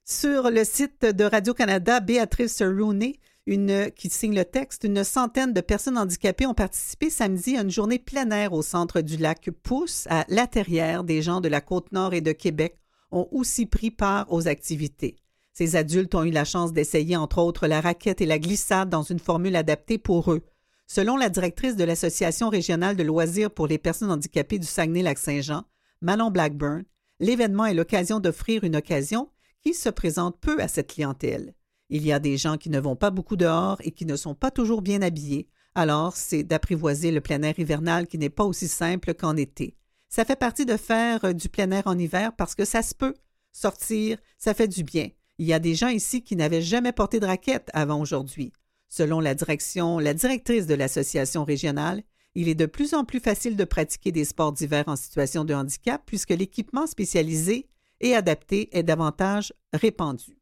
Sur 0.06 0.50
le 0.50 0.64
site 0.64 1.06
de 1.06 1.24
Radio-Canada, 1.24 2.00
Béatrice 2.00 2.62
Rooney, 2.64 3.20
une, 3.46 3.90
qui 3.96 4.10
signe 4.10 4.36
le 4.36 4.46
texte, 4.46 4.84
une 4.84 5.04
centaine 5.04 5.54
de 5.54 5.62
personnes 5.62 5.98
handicapées 5.98 6.46
ont 6.46 6.54
participé 6.54 7.10
samedi 7.10 7.58
à 7.58 7.62
une 7.62 7.72
journée 7.72 8.00
plein 8.00 8.30
air 8.32 8.54
au 8.54 8.62
centre 8.62 9.02
du 9.02 9.18
lac 9.18 9.50
Pousse, 9.64 10.08
à 10.10 10.26
La 10.28 10.48
Terrière. 10.48 11.04
Des 11.04 11.22
gens 11.22 11.42
de 11.42 11.48
la 11.48 11.62
Côte-Nord 11.62 12.14
et 12.14 12.22
de 12.22 12.32
Québec 12.32 12.76
ont 13.12 13.28
aussi 13.32 13.66
pris 13.66 13.92
part 13.92 14.32
aux 14.32 14.48
activités. 14.48 15.16
Ces 15.54 15.76
adultes 15.76 16.16
ont 16.16 16.24
eu 16.24 16.32
la 16.32 16.46
chance 16.46 16.74
d'essayer, 16.74 17.16
entre 17.16 17.40
autres, 17.40 17.68
la 17.68 17.82
raquette 17.82 18.22
et 18.22 18.26
la 18.26 18.40
glissade 18.40 18.90
dans 18.90 19.04
une 19.04 19.20
formule 19.20 19.56
adaptée 19.56 19.98
pour 19.98 20.32
eux. 20.32 20.42
Selon 20.88 21.18
la 21.18 21.30
directrice 21.30 21.76
de 21.76 21.84
l'Association 21.84 22.50
régionale 22.50 22.96
de 22.96 23.04
loisirs 23.04 23.52
pour 23.52 23.68
les 23.68 23.78
personnes 23.78 24.12
handicapées 24.12 24.58
du 24.58 24.66
Saguenay-Lac-Saint-Jean, 24.66 25.66
Manon 26.02 26.32
Blackburn, 26.32 26.84
l'événement 27.20 27.66
est 27.66 27.74
l'occasion 27.74 28.20
d'offrir 28.20 28.64
une 28.64 28.76
occasion 28.76 29.30
qui 29.62 29.74
se 29.74 29.90
présente 29.90 30.40
peu 30.40 30.62
à 30.62 30.68
cette 30.68 30.92
clientèle. 30.92 31.54
Il 31.90 32.06
y 32.06 32.12
a 32.12 32.20
des 32.20 32.38
gens 32.38 32.58
qui 32.58 32.70
ne 32.70 32.80
vont 32.80 32.96
pas 32.96 33.12
beaucoup 33.12 33.36
dehors 33.36 33.78
et 33.82 33.92
qui 33.92 34.06
ne 34.06 34.16
sont 34.16 34.36
pas 34.36 34.52
toujours 34.52 34.82
bien 34.82 35.02
habillés, 35.02 35.50
alors 35.76 36.16
c'est 36.16 36.44
d'apprivoiser 36.44 37.12
le 37.12 37.22
plein 37.22 37.42
air 37.42 37.60
hivernal 37.60 38.08
qui 38.08 38.18
n'est 38.18 38.30
pas 38.30 38.46
aussi 38.46 38.68
simple 38.68 39.14
qu'en 39.14 39.36
été. 39.36 39.76
Ça 40.08 40.26
fait 40.26 40.36
partie 40.36 40.66
de 40.66 40.78
faire 40.78 41.34
du 41.34 41.50
plein 41.50 41.70
air 41.72 41.84
en 41.86 41.98
hiver 41.98 42.32
parce 42.36 42.56
que 42.56 42.66
ça 42.66 42.82
se 42.82 42.96
peut. 42.96 43.14
Sortir, 43.52 44.18
ça 44.38 44.54
fait 44.54 44.68
du 44.68 44.84
bien. 44.84 45.10
Il 45.40 45.46
y 45.46 45.54
a 45.54 45.60
des 45.60 45.74
gens 45.74 45.88
ici 45.88 46.22
qui 46.22 46.36
n'avaient 46.36 46.62
jamais 46.62 46.92
porté 46.92 47.22
de 47.22 47.26
raquette 47.26 47.70
avant 47.74 48.02
aujourd'hui. 48.02 48.52
Selon 48.90 49.22
la 49.22 49.36
direction, 49.36 49.98
la 49.98 50.14
directrice 50.14 50.68
de 50.68 50.76
l'association 50.76 51.46
régionale, 51.46 52.04
il 52.36 52.50
est 52.50 52.56
de 52.56 52.66
plus 52.66 52.94
en 52.94 53.06
plus 53.06 53.22
facile 53.22 53.56
de 53.56 53.64
pratiquer 53.64 54.12
des 54.12 54.26
sports 54.26 54.52
d'hiver 54.52 54.84
en 54.88 54.98
situation 54.98 55.46
de 55.46 55.54
handicap 55.54 56.02
puisque 56.06 56.32
l'équipement 56.32 56.88
spécialisé 56.88 57.68
et 58.02 58.16
adapté 58.16 58.70
est 58.78 58.84
davantage 58.84 59.54
répandu. 59.74 60.38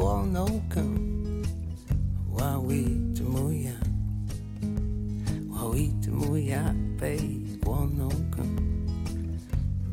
Roanoke 0.00 0.80
Wawitamuya 2.32 3.76
Wawitamuya 5.52 6.74
Bay 6.98 7.20
Guanoka 7.60 8.42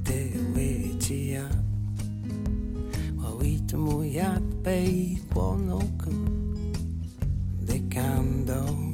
De 0.07 0.31
Wetia 0.55 1.43
Wawitamuya 3.19 4.39
Bay 4.63 5.19
Guanoka 5.33 6.11
De 7.67 7.79
Candle 7.91 8.86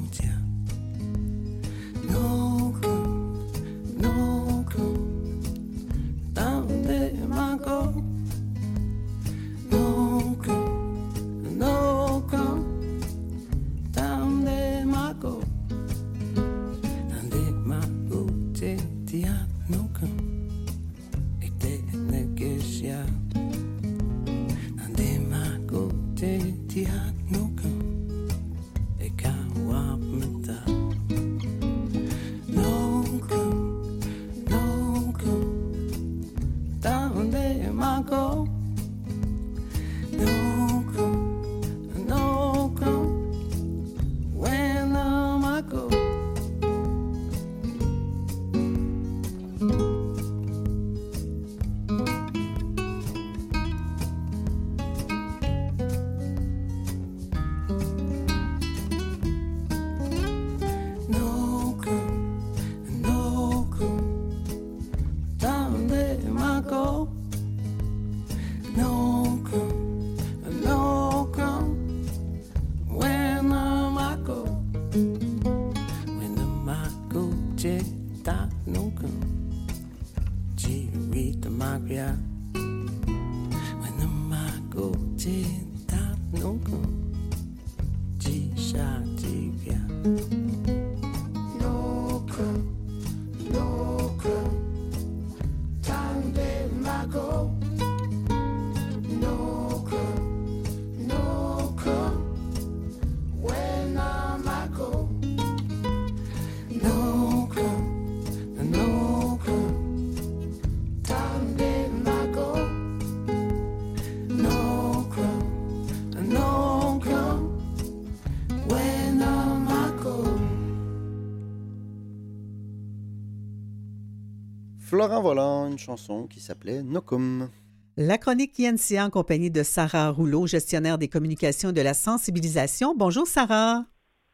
Florent 125.04 125.20
Volant, 125.20 125.66
une 125.66 125.78
chanson 125.78 126.26
qui 126.26 126.40
s'appelait 126.40 126.82
Nokum. 126.82 127.50
La 127.98 128.16
chronique 128.16 128.58
INCA 128.58 129.04
en 129.04 129.10
compagnie 129.10 129.50
de 129.50 129.62
Sarah 129.62 130.08
Rouleau, 130.08 130.46
gestionnaire 130.46 130.96
des 130.96 131.08
communications 131.08 131.68
et 131.68 131.72
de 131.74 131.82
la 131.82 131.92
sensibilisation. 131.92 132.94
Bonjour 132.96 133.26
Sarah. 133.26 133.84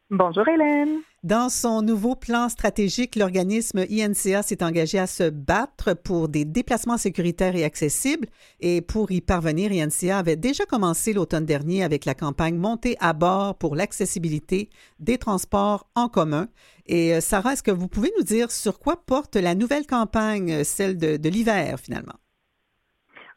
Bonjour 0.09 0.47
Hélène. 0.47 1.01
Dans 1.23 1.49
son 1.49 1.83
nouveau 1.83 2.15
plan 2.15 2.49
stratégique, 2.49 3.15
l'organisme 3.15 3.85
INCA 3.91 4.41
s'est 4.41 4.63
engagé 4.63 4.97
à 4.97 5.05
se 5.05 5.29
battre 5.29 5.93
pour 5.93 6.29
des 6.29 6.45
déplacements 6.45 6.97
sécuritaires 6.97 7.55
et 7.55 7.63
accessibles. 7.63 8.27
Et 8.59 8.81
pour 8.81 9.11
y 9.11 9.21
parvenir, 9.21 9.69
INCA 9.71 10.17
avait 10.17 10.35
déjà 10.35 10.65
commencé 10.65 11.13
l'automne 11.13 11.45
dernier 11.45 11.83
avec 11.83 12.05
la 12.05 12.15
campagne 12.15 12.55
Montée 12.55 12.97
à 12.99 13.13
bord 13.13 13.55
pour 13.59 13.75
l'accessibilité 13.75 14.69
des 14.97 15.19
transports 15.19 15.85
en 15.93 16.07
commun. 16.07 16.47
Et 16.87 17.13
euh, 17.13 17.19
Sarah, 17.19 17.53
est-ce 17.53 17.61
que 17.61 17.69
vous 17.69 17.87
pouvez 17.87 18.09
nous 18.17 18.23
dire 18.23 18.49
sur 18.49 18.79
quoi 18.79 18.95
porte 19.05 19.35
la 19.35 19.53
nouvelle 19.53 19.85
campagne, 19.85 20.51
euh, 20.51 20.63
celle 20.63 20.97
de, 20.97 21.29
l'hiver 21.29 21.79
finalement? 21.79 22.15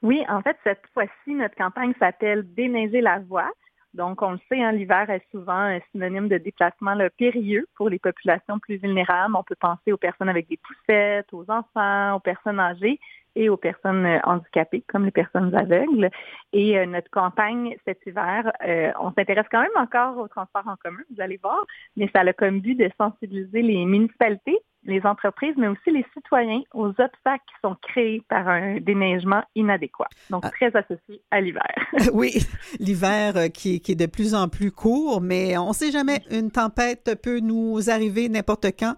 Oui, 0.01 0.25
en 0.31 0.41
fait, 0.41 0.57
cette 0.65 0.83
fois-ci, 0.95 1.35
notre 1.35 1.55
campagne 1.57 1.93
s'appelle 1.99 2.47
Déneiger 2.55 3.03
la 3.03 3.19
voie. 3.19 3.51
Donc, 3.95 4.23
on 4.23 4.33
le 4.33 4.39
sait, 4.49 4.61
hein, 4.61 4.73
l'hiver 4.73 5.09
est 5.09 5.23
souvent 5.31 5.79
synonyme 5.93 6.29
de 6.29 6.39
déplacement 6.39 6.95
là, 6.95 7.09
périlleux 7.11 7.67
pour 7.77 7.89
les 7.89 8.01
populations 8.01 8.59
plus 8.59 8.77
vulnérables. 8.77 9.37
On 9.37 9.45
peut 9.45 9.55
penser 9.55 9.93
aux 9.93 9.97
personnes 9.97 10.29
avec 10.29 10.49
des 10.49 10.59
poussettes, 10.59 11.33
aux 11.33 11.49
enfants, 11.49 12.17
aux 12.17 12.21
personnes 12.21 12.59
âgées 12.59 12.99
et 13.37 13.49
aux 13.49 13.57
personnes 13.57 14.05
euh, 14.07 14.19
handicapées, 14.25 14.85
comme 14.89 15.05
les 15.05 15.11
personnes 15.11 15.55
aveugles. 15.55 16.11
Et 16.53 16.79
euh, 16.79 16.87
notre 16.87 17.11
campagne 17.11 17.77
cet 17.85 18.05
hiver, 18.07 18.51
euh, 18.67 18.93
on 19.01 19.13
s'intéresse 19.13 19.47
quand 19.51 19.63
même 19.63 19.71
encore 19.77 20.19
au 20.19 20.29
transport 20.29 20.67
en 20.67 20.77
commun, 20.77 21.03
vous 21.11 21.21
allez 21.21 21.39
voir, 21.43 21.65
mais 21.97 22.09
ça 22.15 22.21
a 22.21 22.33
comme 22.33 22.61
but 22.61 22.75
de 22.77 22.91
sensibiliser 22.99 23.63
les 23.63 23.85
municipalités, 23.85 24.59
les 24.85 25.01
entreprises, 25.05 25.55
mais 25.57 25.69
aussi 25.69 25.91
les 25.91 26.05
citoyens 26.15 26.63
aux 26.73 26.89
obstacles 26.89 27.45
qui 27.47 27.55
sont 27.63 27.77
créés 27.83 28.23
par 28.29 28.49
un 28.49 28.79
déneigement 28.81 29.43
inadéquat. 29.55 30.09
Donc, 30.31 30.43
très 30.53 30.75
associé 30.77 31.21
à 31.31 31.41
l'hiver. 31.41 31.75
oui, 32.13 32.33
l'hiver 32.79 33.37
euh, 33.37 33.49
qui, 33.49 33.81
qui 33.81 33.93
est 33.93 33.97
de 33.97 34.07
plus 34.07 34.35
en 34.35 34.49
plus 34.49 34.71
court, 34.71 35.21
mais 35.21 35.57
on 35.57 35.69
ne 35.69 35.75
sait 35.75 35.91
jamais, 35.91 36.23
une 36.31 36.51
tempête 36.51 37.19
peut 37.23 37.41
nous 37.41 37.91
arriver 37.91 38.29
n'importe 38.29 38.67
quand. 38.79 38.95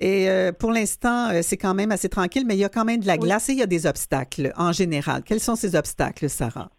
Et 0.00 0.30
euh, 0.30 0.52
pour 0.52 0.70
l'instant, 0.70 1.30
euh, 1.30 1.40
c'est 1.42 1.56
quand 1.56 1.74
même 1.74 1.90
assez 1.90 2.08
tranquille, 2.08 2.44
mais 2.46 2.54
il 2.54 2.60
y 2.60 2.64
a 2.64 2.68
quand 2.68 2.84
même 2.84 3.00
de 3.00 3.06
la 3.06 3.16
glace 3.16 3.48
et 3.48 3.52
il 3.52 3.58
y 3.58 3.62
a 3.62 3.66
des 3.66 3.86
obstacles 3.86 4.52
en 4.56 4.72
général. 4.72 5.22
Quels 5.24 5.40
sont 5.40 5.56
ces 5.56 5.74
obstacles, 5.74 6.28
Sarah? 6.28 6.70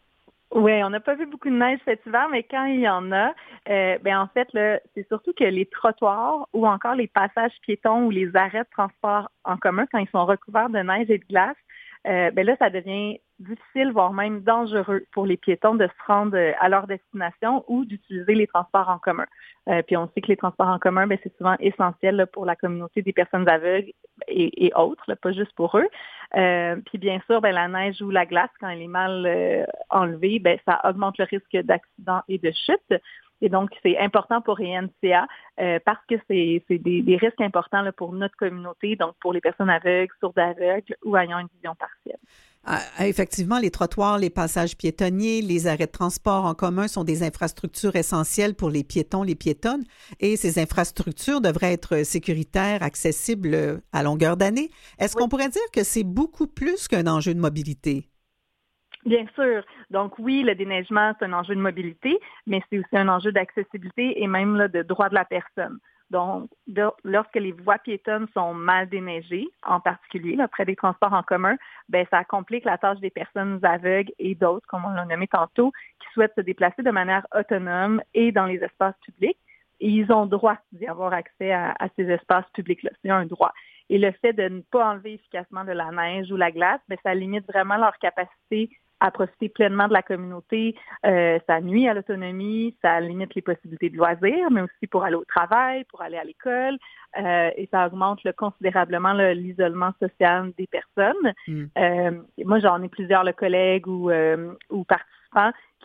Oui, 0.51 0.83
on 0.83 0.89
n'a 0.89 0.99
pas 0.99 1.13
vu 1.13 1.27
beaucoup 1.27 1.49
de 1.49 1.55
neige 1.55 1.79
cet 1.85 2.03
hiver, 2.07 2.27
mais 2.31 2.41
quand 2.41 2.65
il 2.65 2.79
y 2.79 2.89
en 2.89 3.11
a, 3.11 3.35
euh, 3.69 3.99
ben 3.99 4.19
en 4.19 4.27
fait, 4.29 4.47
c'est 4.95 5.07
surtout 5.07 5.31
que 5.33 5.43
les 5.43 5.67
trottoirs 5.67 6.47
ou 6.53 6.65
encore 6.67 6.95
les 6.95 7.07
passages 7.07 7.51
piétons 7.61 8.05
ou 8.05 8.09
les 8.09 8.35
arrêts 8.35 8.63
de 8.63 8.69
transport 8.71 9.29
en 9.43 9.57
commun, 9.57 9.85
quand 9.91 9.99
ils 9.99 10.09
sont 10.09 10.25
recouverts 10.25 10.69
de 10.69 10.79
neige 10.79 11.11
et 11.11 11.19
de 11.19 11.25
glace, 11.25 11.55
euh, 12.07 12.31
ben 12.31 12.45
là, 12.45 12.55
ça 12.57 12.69
devient 12.69 13.19
difficile, 13.39 13.91
voire 13.91 14.13
même 14.13 14.41
dangereux 14.41 15.05
pour 15.11 15.25
les 15.25 15.37
piétons 15.37 15.75
de 15.75 15.87
se 15.87 16.05
rendre 16.07 16.37
euh, 16.37 16.51
à 16.59 16.69
leur 16.69 16.87
destination 16.87 17.63
ou 17.67 17.85
d'utiliser 17.85 18.35
les 18.35 18.47
transports 18.47 18.89
en 18.89 18.99
commun. 18.99 19.25
Euh, 19.69 19.81
puis 19.81 19.97
on 19.97 20.09
sait 20.13 20.21
que 20.21 20.27
les 20.27 20.37
transports 20.37 20.67
en 20.67 20.79
commun, 20.79 21.07
ben, 21.07 21.17
c'est 21.23 21.35
souvent 21.37 21.55
essentiel 21.59 22.15
là, 22.15 22.25
pour 22.25 22.45
la 22.45 22.55
communauté 22.55 23.01
des 23.01 23.13
personnes 23.13 23.47
aveugles 23.47 23.91
et, 24.27 24.71
autres, 24.75 25.03
là, 25.07 25.15
pas 25.15 25.31
juste 25.31 25.53
pour 25.53 25.77
eux. 25.77 25.87
Euh, 26.35 26.77
puis 26.85 26.97
bien 26.97 27.19
sûr, 27.27 27.41
ben, 27.41 27.53
la 27.53 27.67
neige 27.67 28.01
ou 28.01 28.09
la 28.09 28.25
glace, 28.25 28.49
quand 28.59 28.69
elle 28.69 28.81
est 28.81 28.87
mal 28.87 29.25
euh, 29.25 29.65
enlevée, 29.89 30.39
ben, 30.39 30.57
ça 30.65 30.81
augmente 30.83 31.17
le 31.17 31.25
risque 31.25 31.57
d'accident 31.65 32.21
et 32.27 32.37
de 32.37 32.51
chute. 32.51 33.01
Et 33.41 33.49
donc, 33.49 33.69
c'est 33.83 33.97
important 33.97 34.41
pour 34.41 34.59
ENCA 34.59 35.27
euh, 35.59 35.79
parce 35.85 35.99
que 36.09 36.15
c'est 36.27 36.63
des, 36.69 37.01
des 37.01 37.17
risques 37.17 37.41
importants 37.41 37.81
là, 37.81 37.91
pour 37.91 38.11
notre 38.13 38.35
communauté, 38.35 38.95
donc 38.95 39.15
pour 39.21 39.33
les 39.33 39.41
personnes 39.41 39.69
aveugles, 39.69 40.13
sourdes 40.19 40.39
aveugles 40.39 40.95
ou 41.03 41.15
ayant 41.15 41.39
une 41.39 41.47
vision 41.55 41.75
partielle. 41.75 42.19
Ah, 42.65 42.81
effectivement, 42.99 43.57
les 43.57 43.71
trottoirs, 43.71 44.17
les 44.17 44.29
passages 44.29 44.75
piétonniers, 44.75 45.41
les 45.41 45.67
arrêts 45.67 45.85
de 45.85 45.91
transport 45.91 46.45
en 46.45 46.53
commun 46.53 46.89
sont 46.89 47.05
des 47.05 47.23
infrastructures 47.23 47.95
essentielles 47.95 48.53
pour 48.53 48.69
les 48.69 48.83
piétons, 48.83 49.23
les 49.23 49.35
piétonnes, 49.35 49.85
et 50.19 50.35
ces 50.35 50.59
infrastructures 50.59 51.39
devraient 51.39 51.73
être 51.73 52.03
sécuritaires, 52.03 52.83
accessibles 52.83 53.53
euh, 53.53 53.77
à 53.93 54.03
longueur 54.03 54.35
d'année. 54.35 54.69
Est-ce 54.99 55.15
qu'on 55.15 55.29
pourrait 55.29 55.49
dire 55.49 55.61
que 55.73 55.83
c'est 55.83 56.03
beaucoup 56.03 56.47
plus 56.47 56.89
qu'un 56.89 57.07
enjeu 57.07 57.33
de 57.33 57.39
mobilité? 57.39 58.08
Bien 59.05 59.25
sûr. 59.33 59.63
Donc 59.89 60.19
oui, 60.19 60.43
le 60.43 60.55
déneigement, 60.55 61.13
c'est 61.17 61.25
un 61.25 61.33
enjeu 61.33 61.55
de 61.55 61.61
mobilité, 61.61 62.19
mais 62.45 62.61
c'est 62.69 62.79
aussi 62.79 62.97
un 62.97 63.07
enjeu 63.07 63.31
d'accessibilité 63.31 64.21
et 64.21 64.27
même 64.27 64.55
là, 64.55 64.67
de 64.67 64.81
droit 64.81 65.09
de 65.09 65.15
la 65.15 65.25
personne. 65.25 65.79
Donc, 66.09 66.49
lorsque 67.03 67.35
les 67.35 67.51
voies 67.51 67.77
piétonnes 67.77 68.27
sont 68.33 68.53
mal 68.55 68.89
déneigées, 68.89 69.47
en 69.63 69.79
particulier 69.79 70.35
là, 70.35 70.47
près 70.47 70.65
des 70.65 70.75
transports 70.75 71.13
en 71.13 71.21
commun, 71.21 71.55
ben 71.87 72.05
ça 72.09 72.23
complique 72.23 72.65
la 72.65 72.79
tâche 72.79 72.99
des 72.99 73.11
personnes 73.11 73.59
aveugles 73.63 74.11
et 74.17 74.33
d'autres, 74.33 74.65
comme 74.67 74.85
on 74.85 74.89
l'a 74.89 75.05
nommé 75.05 75.27
tantôt, 75.27 75.71
qui 75.99 76.07
souhaitent 76.13 76.33
se 76.35 76.41
déplacer 76.41 76.81
de 76.81 76.91
manière 76.91 77.27
autonome 77.35 78.01
et 78.15 78.31
dans 78.31 78.45
les 78.45 78.57
espaces 78.63 78.97
publics. 79.05 79.37
Et 79.81 79.87
ils 79.87 80.11
ont 80.11 80.25
droit 80.25 80.57
d'y 80.71 80.87
avoir 80.87 81.13
accès 81.13 81.51
à, 81.51 81.75
à 81.79 81.87
ces 81.95 82.09
espaces 82.09 82.49
publics-là. 82.53 82.89
C'est 83.01 83.11
un 83.11 83.25
droit. 83.25 83.53
Et 83.89 83.97
le 83.97 84.11
fait 84.11 84.33
de 84.33 84.49
ne 84.49 84.61
pas 84.61 84.89
enlever 84.89 85.13
efficacement 85.13 85.63
de 85.63 85.71
la 85.71 85.91
neige 85.91 86.31
ou 86.31 86.37
la 86.37 86.51
glace, 86.51 86.81
ben, 86.89 86.97
ça 87.03 87.13
limite 87.13 87.47
vraiment 87.47 87.77
leur 87.77 87.97
capacité 87.99 88.69
à 88.99 89.11
profiter 89.11 89.49
pleinement 89.49 89.87
de 89.87 89.93
la 89.93 90.01
communauté. 90.01 90.75
Euh, 91.05 91.39
ça 91.47 91.61
nuit 91.61 91.87
à 91.87 91.93
l'autonomie, 91.93 92.75
ça 92.81 92.99
limite 92.99 93.35
les 93.35 93.41
possibilités 93.41 93.89
de 93.89 93.97
loisirs, 93.97 94.51
mais 94.51 94.61
aussi 94.61 94.87
pour 94.89 95.03
aller 95.03 95.15
au 95.15 95.25
travail, 95.25 95.83
pour 95.85 96.01
aller 96.01 96.17
à 96.17 96.23
l'école, 96.23 96.77
euh, 97.17 97.49
et 97.55 97.67
ça 97.71 97.87
augmente 97.87 98.23
là, 98.23 98.33
considérablement 98.33 99.13
l'isolement 99.13 99.91
social 99.99 100.51
des 100.57 100.67
personnes. 100.67 101.33
Euh, 101.77 102.11
moi, 102.45 102.59
j'en 102.59 102.81
ai 102.83 102.89
plusieurs 102.89 103.23
le 103.23 103.33
collègues 103.33 103.87
ou, 103.87 104.09
euh, 104.09 104.53
ou 104.69 104.83
participants 104.83 105.18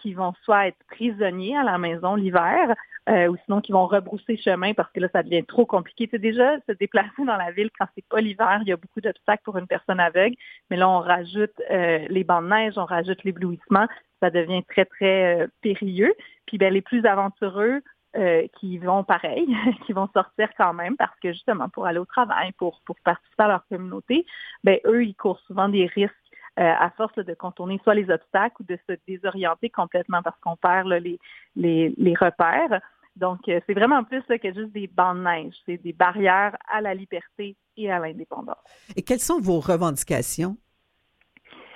qui 0.00 0.14
vont 0.14 0.32
soit 0.42 0.68
être 0.68 0.78
prisonniers 0.88 1.56
à 1.56 1.62
la 1.62 1.78
maison 1.78 2.14
l'hiver, 2.14 2.74
euh, 3.08 3.28
ou 3.28 3.36
sinon 3.44 3.60
qui 3.60 3.72
vont 3.72 3.86
rebrousser 3.86 4.36
chemin 4.36 4.72
parce 4.72 4.90
que 4.92 5.00
là, 5.00 5.08
ça 5.12 5.22
devient 5.22 5.44
trop 5.44 5.66
compliqué. 5.66 6.08
C'est 6.10 6.18
déjà 6.18 6.58
se 6.66 6.72
déplacer 6.72 7.24
dans 7.24 7.36
la 7.36 7.50
ville 7.52 7.70
quand 7.78 7.86
c'est 7.94 8.06
pas 8.08 8.20
l'hiver, 8.20 8.60
il 8.62 8.68
y 8.68 8.72
a 8.72 8.76
beaucoup 8.76 9.00
d'obstacles 9.00 9.42
pour 9.44 9.58
une 9.58 9.66
personne 9.66 10.00
aveugle, 10.00 10.36
mais 10.70 10.76
là, 10.76 10.88
on 10.88 11.00
rajoute 11.00 11.52
euh, 11.70 12.06
les 12.08 12.24
bancs 12.24 12.44
de 12.44 12.48
neige, 12.48 12.74
on 12.76 12.86
rajoute 12.86 13.22
l'éblouissement, 13.24 13.86
ça 14.20 14.30
devient 14.30 14.64
très, 14.64 14.84
très 14.86 15.42
euh, 15.42 15.46
périlleux. 15.60 16.14
Puis 16.46 16.58
ben, 16.58 16.72
les 16.72 16.82
plus 16.82 17.04
aventureux, 17.04 17.82
euh, 18.16 18.46
qui 18.60 18.78
vont 18.78 19.02
pareil, 19.02 19.44
qui 19.86 19.92
vont 19.92 20.08
sortir 20.14 20.48
quand 20.56 20.72
même 20.72 20.96
parce 20.96 21.18
que 21.18 21.32
justement 21.32 21.68
pour 21.68 21.86
aller 21.86 21.98
au 21.98 22.04
travail, 22.04 22.52
pour, 22.52 22.80
pour 22.86 22.94
participer 23.00 23.42
à 23.42 23.48
leur 23.48 23.66
communauté, 23.66 24.24
ben 24.62 24.78
eux, 24.86 25.04
ils 25.04 25.16
courent 25.16 25.40
souvent 25.48 25.68
des 25.68 25.86
risques 25.86 26.14
à 26.56 26.90
force 26.90 27.16
de 27.16 27.34
contourner 27.34 27.80
soit 27.82 27.94
les 27.94 28.10
obstacles 28.10 28.56
ou 28.60 28.64
de 28.64 28.78
se 28.88 28.96
désorienter 29.08 29.70
complètement 29.70 30.22
parce 30.22 30.38
qu'on 30.40 30.56
perd 30.56 30.86
là, 30.86 31.00
les, 31.00 31.18
les, 31.56 31.92
les 31.96 32.14
repères. 32.14 32.80
Donc, 33.16 33.48
euh, 33.48 33.60
c'est 33.66 33.74
vraiment 33.74 34.02
plus 34.02 34.22
là, 34.28 34.38
que 34.38 34.52
juste 34.52 34.72
des 34.72 34.88
bancs 34.88 35.16
de 35.16 35.22
neige. 35.22 35.54
C'est 35.66 35.76
des 35.76 35.92
barrières 35.92 36.56
à 36.72 36.80
la 36.80 36.94
liberté 36.94 37.56
et 37.76 37.90
à 37.90 37.98
l'indépendance. 37.98 38.56
Et 38.96 39.02
quelles 39.02 39.20
sont 39.20 39.40
vos 39.40 39.60
revendications? 39.60 40.56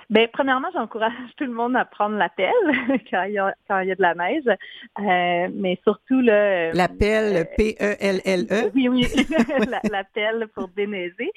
Ben, 0.09 0.27
premièrement, 0.33 0.69
j'encourage 0.73 1.13
tout 1.37 1.45
le 1.45 1.53
monde 1.53 1.75
à 1.75 1.85
prendre 1.85 2.17
la 2.17 2.29
pelle 2.29 2.51
quand 3.11 3.23
il 3.23 3.33
y 3.33 3.37
a, 3.37 3.53
quand 3.67 3.79
il 3.79 3.89
y 3.89 3.91
a 3.91 3.95
de 3.95 4.01
la 4.01 4.15
neige. 4.15 4.43
Euh, 4.47 5.49
mais 5.53 5.79
surtout, 5.83 6.19
là. 6.19 6.73
La 6.73 6.87
pelle, 6.87 7.47
P-E-L-L-E? 7.55 8.71
Oui, 8.73 8.89
oui, 8.89 9.07
la, 9.69 9.79
la 9.89 10.03
pelle 10.03 10.47
pour 10.55 10.67
déneiger. 10.69 11.31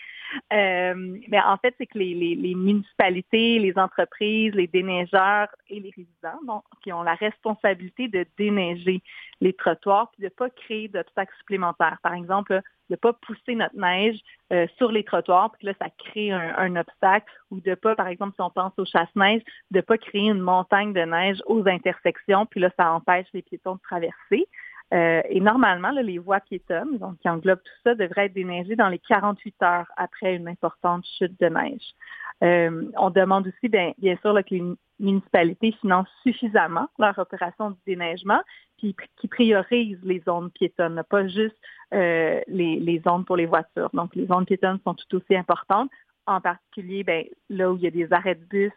Euh, 0.53 0.95
mais 1.29 1.41
en 1.41 1.57
fait, 1.59 1.75
c'est 1.79 1.87
que 1.87 1.99
les, 1.99 2.15
les- 2.15 2.35
les 2.35 2.55
municipalités, 2.55 3.59
les 3.59 3.77
entreprises, 3.79 4.55
les 4.55 4.67
déneigeurs 4.67 5.49
et 5.69 5.81
les 5.81 5.91
résidents 5.97 6.41
donc, 6.47 6.63
qui 6.83 6.93
ont 6.93 7.03
la 7.03 7.15
responsabilité 7.15 8.09
de 8.09 8.27
déneiger 8.39 9.03
les 9.41 9.53
trottoirs 9.53 10.11
puis 10.13 10.21
de 10.21 10.27
ne 10.27 10.31
pas 10.31 10.51
créer 10.51 10.89
d'obstacles 10.89 11.35
supplémentaires. 11.39 11.99
Par 12.03 12.15
exemple, 12.15 12.53
de 12.55 12.63
ne 12.91 12.97
pas 12.97 13.13
pousser 13.13 13.55
notre 13.55 13.77
neige 13.77 14.19
euh, 14.53 14.67
sur 14.77 14.93
les 14.93 15.05
trottoirs, 15.05 15.53
puis 15.53 15.67
là, 15.67 15.73
ça 15.81 15.89
crée 15.91 16.31
un, 16.31 16.55
un 16.59 16.77
obstacle, 16.77 17.33
ou 17.51 17.61
de 17.61 17.75
pas, 17.75 17.95
par 17.95 18.09
exemple, 18.09 18.35
si 18.35 18.41
on 18.43 18.51
pense 18.51 18.73
au 18.79 18.85
chasse-neige, 18.85 19.43
de 19.71 19.79
ne 19.79 19.81
pas 19.83 19.97
créer 19.97 20.29
une 20.29 20.41
montagne 20.41 20.93
de 20.93 21.01
neige 21.01 21.39
aux 21.47 21.67
intersections, 21.67 22.45
puis 22.47 22.61
là, 22.61 22.71
ça 22.79 22.93
empêche 22.93 23.27
les 23.33 23.43
piétons 23.43 23.77
de 23.77 23.81
traverser. 23.81 24.47
Euh, 24.93 25.23
et 25.29 25.41
normalement, 25.41 25.91
là, 25.91 26.03
les 26.03 26.19
voies 26.19 26.41
piétonnes, 26.41 26.99
donc 26.99 27.19
qui 27.21 27.29
englobent 27.29 27.63
tout 27.63 27.81
ça, 27.85 27.95
devraient 27.95 28.27
être 28.27 28.35
déneigées 28.35 28.77
dans 28.77 28.89
les 28.89 28.99
48 28.99 29.63
heures 29.63 29.87
après 29.97 30.37
une 30.37 30.49
importante 30.49 31.05
chute 31.19 31.39
de 31.41 31.47
neige. 31.47 31.95
Euh, 32.43 32.91
on 32.97 33.11
demande 33.11 33.47
aussi, 33.47 33.69
bien, 33.69 33.93
bien 33.99 34.17
sûr, 34.17 34.33
là, 34.33 34.43
que 34.43 34.55
les 34.55 34.63
municipalités 34.99 35.73
financent 35.81 36.09
suffisamment 36.23 36.89
leur 36.99 37.19
opération 37.19 37.71
de 37.71 37.77
déneigement, 37.87 38.41
puis 38.79 38.95
qui 39.17 39.29
priorisent 39.29 40.03
les 40.03 40.21
zones 40.21 40.51
piétonnes, 40.51 41.03
pas 41.09 41.27
juste 41.27 41.57
euh, 41.95 42.41
les, 42.49 42.79
les 42.81 43.01
zones 43.01 43.25
pour 43.25 43.37
les 43.37 43.47
voitures. 43.47 43.91
Donc, 43.95 44.15
les 44.15 44.27
zones 44.27 44.45
piétonnes 44.45 44.79
sont 44.85 44.95
tout 44.95 45.17
aussi 45.17 45.37
importantes, 45.37 45.91
en 46.27 46.41
particulier 46.41 47.05
ben, 47.05 47.25
là 47.49 47.71
où 47.71 47.77
il 47.77 47.83
y 47.83 47.87
a 47.87 47.91
des 47.91 48.13
arrêts 48.13 48.35
de 48.35 48.45
bus 48.45 48.73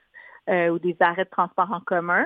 euh, 0.49 0.69
ou 0.69 0.79
des 0.79 0.95
arrêts 0.99 1.25
de 1.25 1.29
transport 1.29 1.71
en 1.71 1.79
commun. 1.79 2.25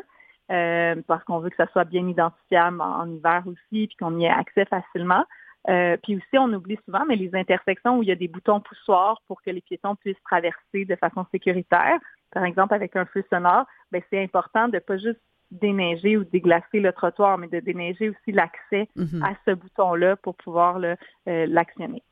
Euh, 0.51 0.95
parce 1.07 1.23
qu'on 1.25 1.39
veut 1.39 1.49
que 1.51 1.55
ça 1.55 1.67
soit 1.71 1.83
bien 1.85 2.07
identifiable 2.07 2.81
en, 2.81 3.01
en 3.01 3.09
hiver 3.09 3.43
aussi, 3.45 3.87
puis 3.87 3.95
qu'on 3.99 4.17
y 4.17 4.25
ait 4.25 4.29
accès 4.29 4.65
facilement. 4.65 5.23
Euh, 5.69 5.97
puis 6.01 6.15
aussi, 6.15 6.37
on 6.37 6.51
oublie 6.53 6.79
souvent, 6.85 7.05
mais 7.07 7.15
les 7.15 7.35
intersections 7.35 7.97
où 7.97 8.03
il 8.03 8.09
y 8.09 8.11
a 8.11 8.15
des 8.15 8.27
boutons 8.29 8.59
poussoirs 8.61 9.21
pour 9.27 9.41
que 9.41 9.51
les 9.51 9.61
piétons 9.61 9.95
puissent 9.95 10.21
traverser 10.23 10.85
de 10.85 10.95
façon 10.95 11.25
sécuritaire, 11.31 11.99
par 12.31 12.45
exemple 12.45 12.73
avec 12.73 12.95
un 12.95 13.05
feu 13.05 13.23
sonore, 13.29 13.65
ben, 13.91 14.01
c'est 14.09 14.23
important 14.23 14.69
de 14.69 14.79
pas 14.79 14.97
juste 14.97 15.19
déneiger 15.51 16.15
ou 16.15 16.23
déglacer 16.23 16.79
le 16.79 16.93
trottoir, 16.93 17.37
mais 17.37 17.47
de 17.47 17.59
déneiger 17.59 18.09
aussi 18.09 18.31
l'accès 18.31 18.87
Mhm. 18.95 19.23
à 19.23 19.33
ce 19.45 19.51
bouton-là 19.51 20.15
pour 20.15 20.35
pouvoir 20.35 20.77
euh, 20.77 20.95
l'actionner. 21.25 22.03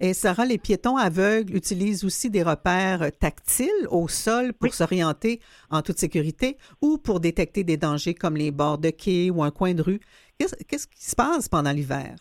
Et 0.00 0.14
Sarah, 0.14 0.44
les 0.44 0.58
piétons 0.58 0.96
aveugles 0.96 1.56
utilisent 1.56 2.04
aussi 2.04 2.30
des 2.30 2.42
repères 2.42 3.10
tactiles 3.18 3.86
au 3.90 4.08
sol 4.08 4.52
pour 4.52 4.74
s'orienter 4.74 5.40
en 5.70 5.82
toute 5.82 5.98
sécurité 5.98 6.56
ou 6.80 6.98
pour 6.98 7.20
détecter 7.20 7.64
des 7.64 7.76
dangers 7.76 8.14
comme 8.14 8.36
les 8.36 8.50
bords 8.50 8.78
de 8.78 8.90
quai 8.90 9.30
ou 9.30 9.42
un 9.42 9.50
coin 9.50 9.74
de 9.74 9.82
rue. 9.82 10.00
Qu'est-ce 10.38 10.86
qui 10.86 11.04
se 11.04 11.16
passe 11.16 11.48
pendant 11.48 11.72
l'hiver? 11.72 12.16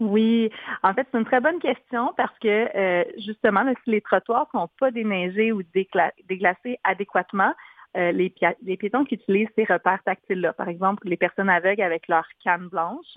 Oui, 0.00 0.48
en 0.84 0.94
fait, 0.94 1.08
c'est 1.10 1.18
une 1.18 1.24
très 1.24 1.40
bonne 1.40 1.58
question 1.58 2.12
parce 2.16 2.36
que 2.38 2.48
euh, 2.48 3.04
justement, 3.18 3.64
si 3.84 3.90
les 3.90 4.00
trottoirs 4.00 4.46
sont 4.52 4.68
pas 4.78 4.92
déneigés 4.92 5.50
ou 5.50 5.62
décla- 5.62 6.12
déglacés 6.28 6.78
adéquatement, 6.84 7.52
euh, 7.96 8.12
les, 8.12 8.32
les 8.62 8.76
piétons 8.76 9.04
qui 9.04 9.14
utilisent 9.14 9.48
ces 9.56 9.64
repères 9.64 10.02
tactiles-là, 10.04 10.52
par 10.52 10.68
exemple 10.68 11.08
les 11.08 11.16
personnes 11.16 11.48
aveugles 11.48 11.82
avec 11.82 12.06
leur 12.08 12.26
canne 12.44 12.68
blanche, 12.68 13.16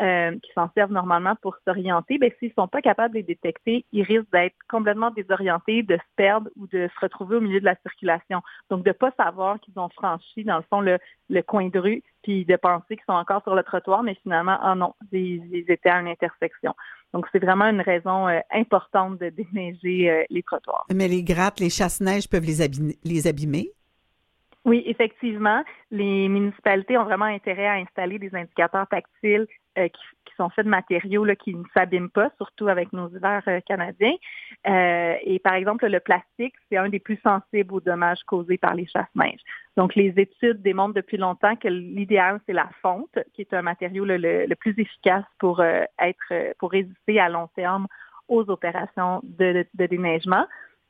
euh, 0.00 0.32
qui 0.42 0.52
s'en 0.54 0.70
servent 0.74 0.92
normalement 0.92 1.34
pour 1.42 1.56
s'orienter, 1.66 2.18
ben, 2.18 2.30
s'ils 2.38 2.52
sont 2.52 2.68
pas 2.68 2.80
capables 2.80 3.12
de 3.12 3.18
les 3.18 3.24
détecter, 3.24 3.84
ils 3.92 4.02
risquent 4.02 4.30
d'être 4.32 4.54
complètement 4.68 5.10
désorientés, 5.10 5.82
de 5.82 5.96
se 5.96 6.14
perdre 6.16 6.48
ou 6.56 6.66
de 6.68 6.88
se 6.88 7.00
retrouver 7.00 7.36
au 7.36 7.40
milieu 7.40 7.60
de 7.60 7.64
la 7.64 7.74
circulation. 7.82 8.40
Donc, 8.70 8.84
de 8.84 8.92
pas 8.92 9.10
savoir 9.16 9.58
qu'ils 9.60 9.78
ont 9.78 9.88
franchi, 9.88 10.44
dans 10.44 10.58
le 10.58 10.64
fond, 10.70 10.80
le, 10.80 10.98
le 11.28 11.42
coin 11.42 11.68
de 11.68 11.78
rue, 11.78 12.02
puis 12.22 12.44
de 12.44 12.56
penser 12.56 12.96
qu'ils 12.96 13.04
sont 13.06 13.14
encore 13.14 13.42
sur 13.42 13.54
le 13.54 13.62
trottoir, 13.62 14.02
mais 14.02 14.14
finalement, 14.22 14.58
ah 14.62 14.74
non, 14.74 14.94
ils, 15.12 15.64
étaient 15.68 15.90
à 15.90 16.00
une 16.00 16.08
intersection. 16.08 16.74
Donc, 17.12 17.26
c'est 17.32 17.42
vraiment 17.42 17.66
une 17.66 17.80
raison 17.80 18.28
euh, 18.28 18.38
importante 18.52 19.18
de 19.18 19.30
déneiger 19.30 20.10
euh, 20.10 20.22
les 20.30 20.42
trottoirs. 20.42 20.86
Mais 20.94 21.08
les 21.08 21.24
grattes, 21.24 21.58
les 21.58 21.70
chasse-neige 21.70 22.28
peuvent 22.28 22.44
les, 22.44 22.96
les 23.02 23.26
abîmer? 23.26 23.72
Oui, 24.66 24.82
effectivement, 24.84 25.64
les 25.90 26.28
municipalités 26.28 26.98
ont 26.98 27.04
vraiment 27.04 27.24
intérêt 27.24 27.66
à 27.66 27.72
installer 27.74 28.18
des 28.18 28.34
indicateurs 28.34 28.86
tactiles 28.88 29.46
euh, 29.78 29.88
qui, 29.88 30.02
qui 30.26 30.34
sont 30.36 30.50
faits 30.50 30.66
de 30.66 30.70
matériaux 30.70 31.24
là, 31.24 31.34
qui 31.34 31.54
ne 31.54 31.64
s'abîment 31.74 32.10
pas, 32.10 32.30
surtout 32.36 32.68
avec 32.68 32.92
nos 32.92 33.08
hivers 33.08 33.42
euh, 33.48 33.60
canadiens. 33.66 34.12
Euh, 34.68 35.14
et 35.22 35.38
par 35.38 35.54
exemple, 35.54 35.86
le 35.86 35.98
plastique, 35.98 36.52
c'est 36.68 36.76
un 36.76 36.90
des 36.90 36.98
plus 36.98 37.18
sensibles 37.22 37.72
aux 37.72 37.80
dommages 37.80 38.22
causés 38.26 38.58
par 38.58 38.74
les 38.74 38.86
chasse-neige. 38.86 39.40
Donc, 39.78 39.94
les 39.94 40.12
études 40.18 40.60
démontrent 40.60 40.94
depuis 40.94 41.16
longtemps 41.16 41.56
que 41.56 41.68
l'idéal, 41.68 42.38
c'est 42.44 42.52
la 42.52 42.68
fonte, 42.82 43.18
qui 43.32 43.40
est 43.40 43.54
un 43.54 43.62
matériau 43.62 44.04
le, 44.04 44.18
le 44.18 44.54
plus 44.56 44.74
efficace 44.78 45.24
pour 45.38 45.60
euh, 45.60 45.84
être, 45.98 46.18
euh, 46.32 46.52
pour 46.58 46.70
résister 46.72 47.18
à 47.18 47.30
long 47.30 47.48
terme 47.56 47.86
aux 48.28 48.48
opérations 48.50 49.20
de, 49.24 49.52
de- 49.54 49.66
de 49.72 49.86
déneigement. 49.86 50.46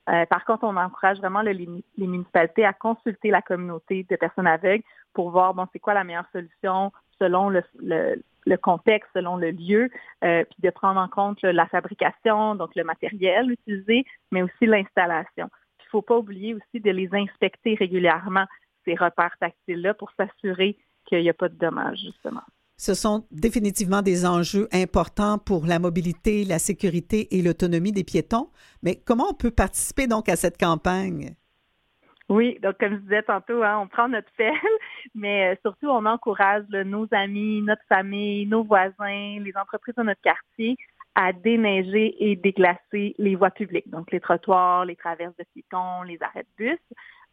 Euh, 0.09 0.27
par 0.27 0.45
contre, 0.45 0.65
on 0.65 0.77
encourage 0.77 1.19
vraiment 1.19 1.43
le- 1.43 1.53
les, 1.53 1.69
les 1.97 2.07
municipalités 2.07 2.65
à 2.65 2.73
consulter 2.73 3.31
la 3.31 3.43
communauté 3.43 4.07
de 4.09 4.17
personnes 4.17 4.47
aveugles 4.47 4.83
pour 5.13 5.31
voir 5.31 5.55
bon 5.55 5.67
c'est 5.73 5.79
quoi 5.79 5.95
la 5.95 6.05
meilleure 6.05 6.29
solution 6.33 6.93
selon 7.19 7.51
le, 7.51 7.63
le- 7.81 8.23
le 8.47 8.57
contexte, 8.57 9.11
selon 9.15 9.37
le 9.37 9.51
lieu, 9.51 9.91
euh, 10.25 10.45
puis 10.45 10.57
de 10.61 10.71
prendre 10.71 10.99
en 10.99 11.09
compte 11.09 11.43
là, 11.43 11.53
la 11.53 11.67
fabrication, 11.67 12.55
donc 12.55 12.75
le 12.75 12.85
matériel 12.85 13.51
utilisé, 13.51 14.05
mais 14.31 14.43
aussi 14.43 14.67
l'installation. 14.67 15.49
Il 15.81 15.85
ne 15.85 15.91
faut 15.91 16.03
pas 16.03 16.17
oublier 16.17 16.55
aussi 16.55 16.81
de 16.81 16.91
les 16.91 17.09
inspecter 17.13 17.75
régulièrement, 17.75 18.47
ces 18.87 18.95
repères 18.95 19.37
tactiles-là, 19.41 19.93
pour 19.95 20.11
s'assurer 20.13 20.79
qu'il 21.05 21.21
n'y 21.21 21.29
a 21.29 21.35
pas 21.35 21.49
de 21.51 21.57
dommages, 21.57 21.99
justement. 21.99 22.43
Ce 22.81 22.95
sont 22.95 23.27
définitivement 23.31 24.01
des 24.01 24.25
enjeux 24.25 24.67
importants 24.73 25.37
pour 25.37 25.67
la 25.67 25.79
mobilité, 25.79 26.47
la 26.47 26.59
sécurité 26.59 27.37
et 27.37 27.43
l'autonomie 27.43 27.93
des 27.93 28.05
piétons. 28.05 28.49
Mais 28.83 28.97
comment 28.97 29.27
on 29.29 29.35
peut 29.35 29.51
participer 29.51 30.07
donc 30.07 30.31
à 30.31 30.37
cette 30.37 30.57
campagne? 30.57 31.35
Oui, 32.31 32.59
donc 32.63 32.79
comme 32.81 32.95
je 32.95 33.01
disais 33.01 33.23
tantôt, 33.23 33.63
hein, 33.63 33.81
on 33.83 33.87
prend 33.87 34.09
notre 34.09 34.31
pelle, 34.35 34.55
mais 35.15 35.53
euh, 35.53 35.57
surtout 35.61 35.89
on 35.89 36.07
encourage 36.07 36.65
nos 36.71 37.07
amis, 37.11 37.61
notre 37.61 37.83
famille, 37.87 38.47
nos 38.47 38.65
voisins, 38.65 39.39
les 39.41 39.53
entreprises 39.61 39.97
de 39.97 40.03
notre 40.03 40.23
quartier 40.23 40.79
à 41.15 41.35
déneiger 41.35 42.31
et 42.31 42.35
déglacer 42.37 43.15
les 43.19 43.37
voies 43.37 43.51
publiques, 43.51 43.91
donc 43.91 44.11
les 44.11 44.21
trottoirs, 44.21 44.87
les 44.87 44.97
traverses 44.97 45.37
de 45.37 45.45
piétons, 45.53 46.03
les 46.05 46.17
arrêts 46.23 46.47
de 46.59 46.65
bus, 46.65 46.79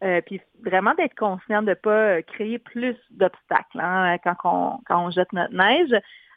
euh, 0.02 0.20
puis 0.24 0.40
vraiment 0.64 0.94
d'être 0.94 1.16
conscient 1.16 1.62
de 1.62 1.70
ne 1.70 1.74
pas 1.74 1.90
euh, 1.90 2.22
créer 2.22 2.58
plus 2.58 2.96
d'obstacles 3.10 3.80
hein, 3.80 4.16
quand, 4.22 4.36
on, 4.44 4.80
quand 4.86 5.06
on 5.06 5.10
jette 5.10 5.32
notre 5.32 5.54
neige. 5.54 5.94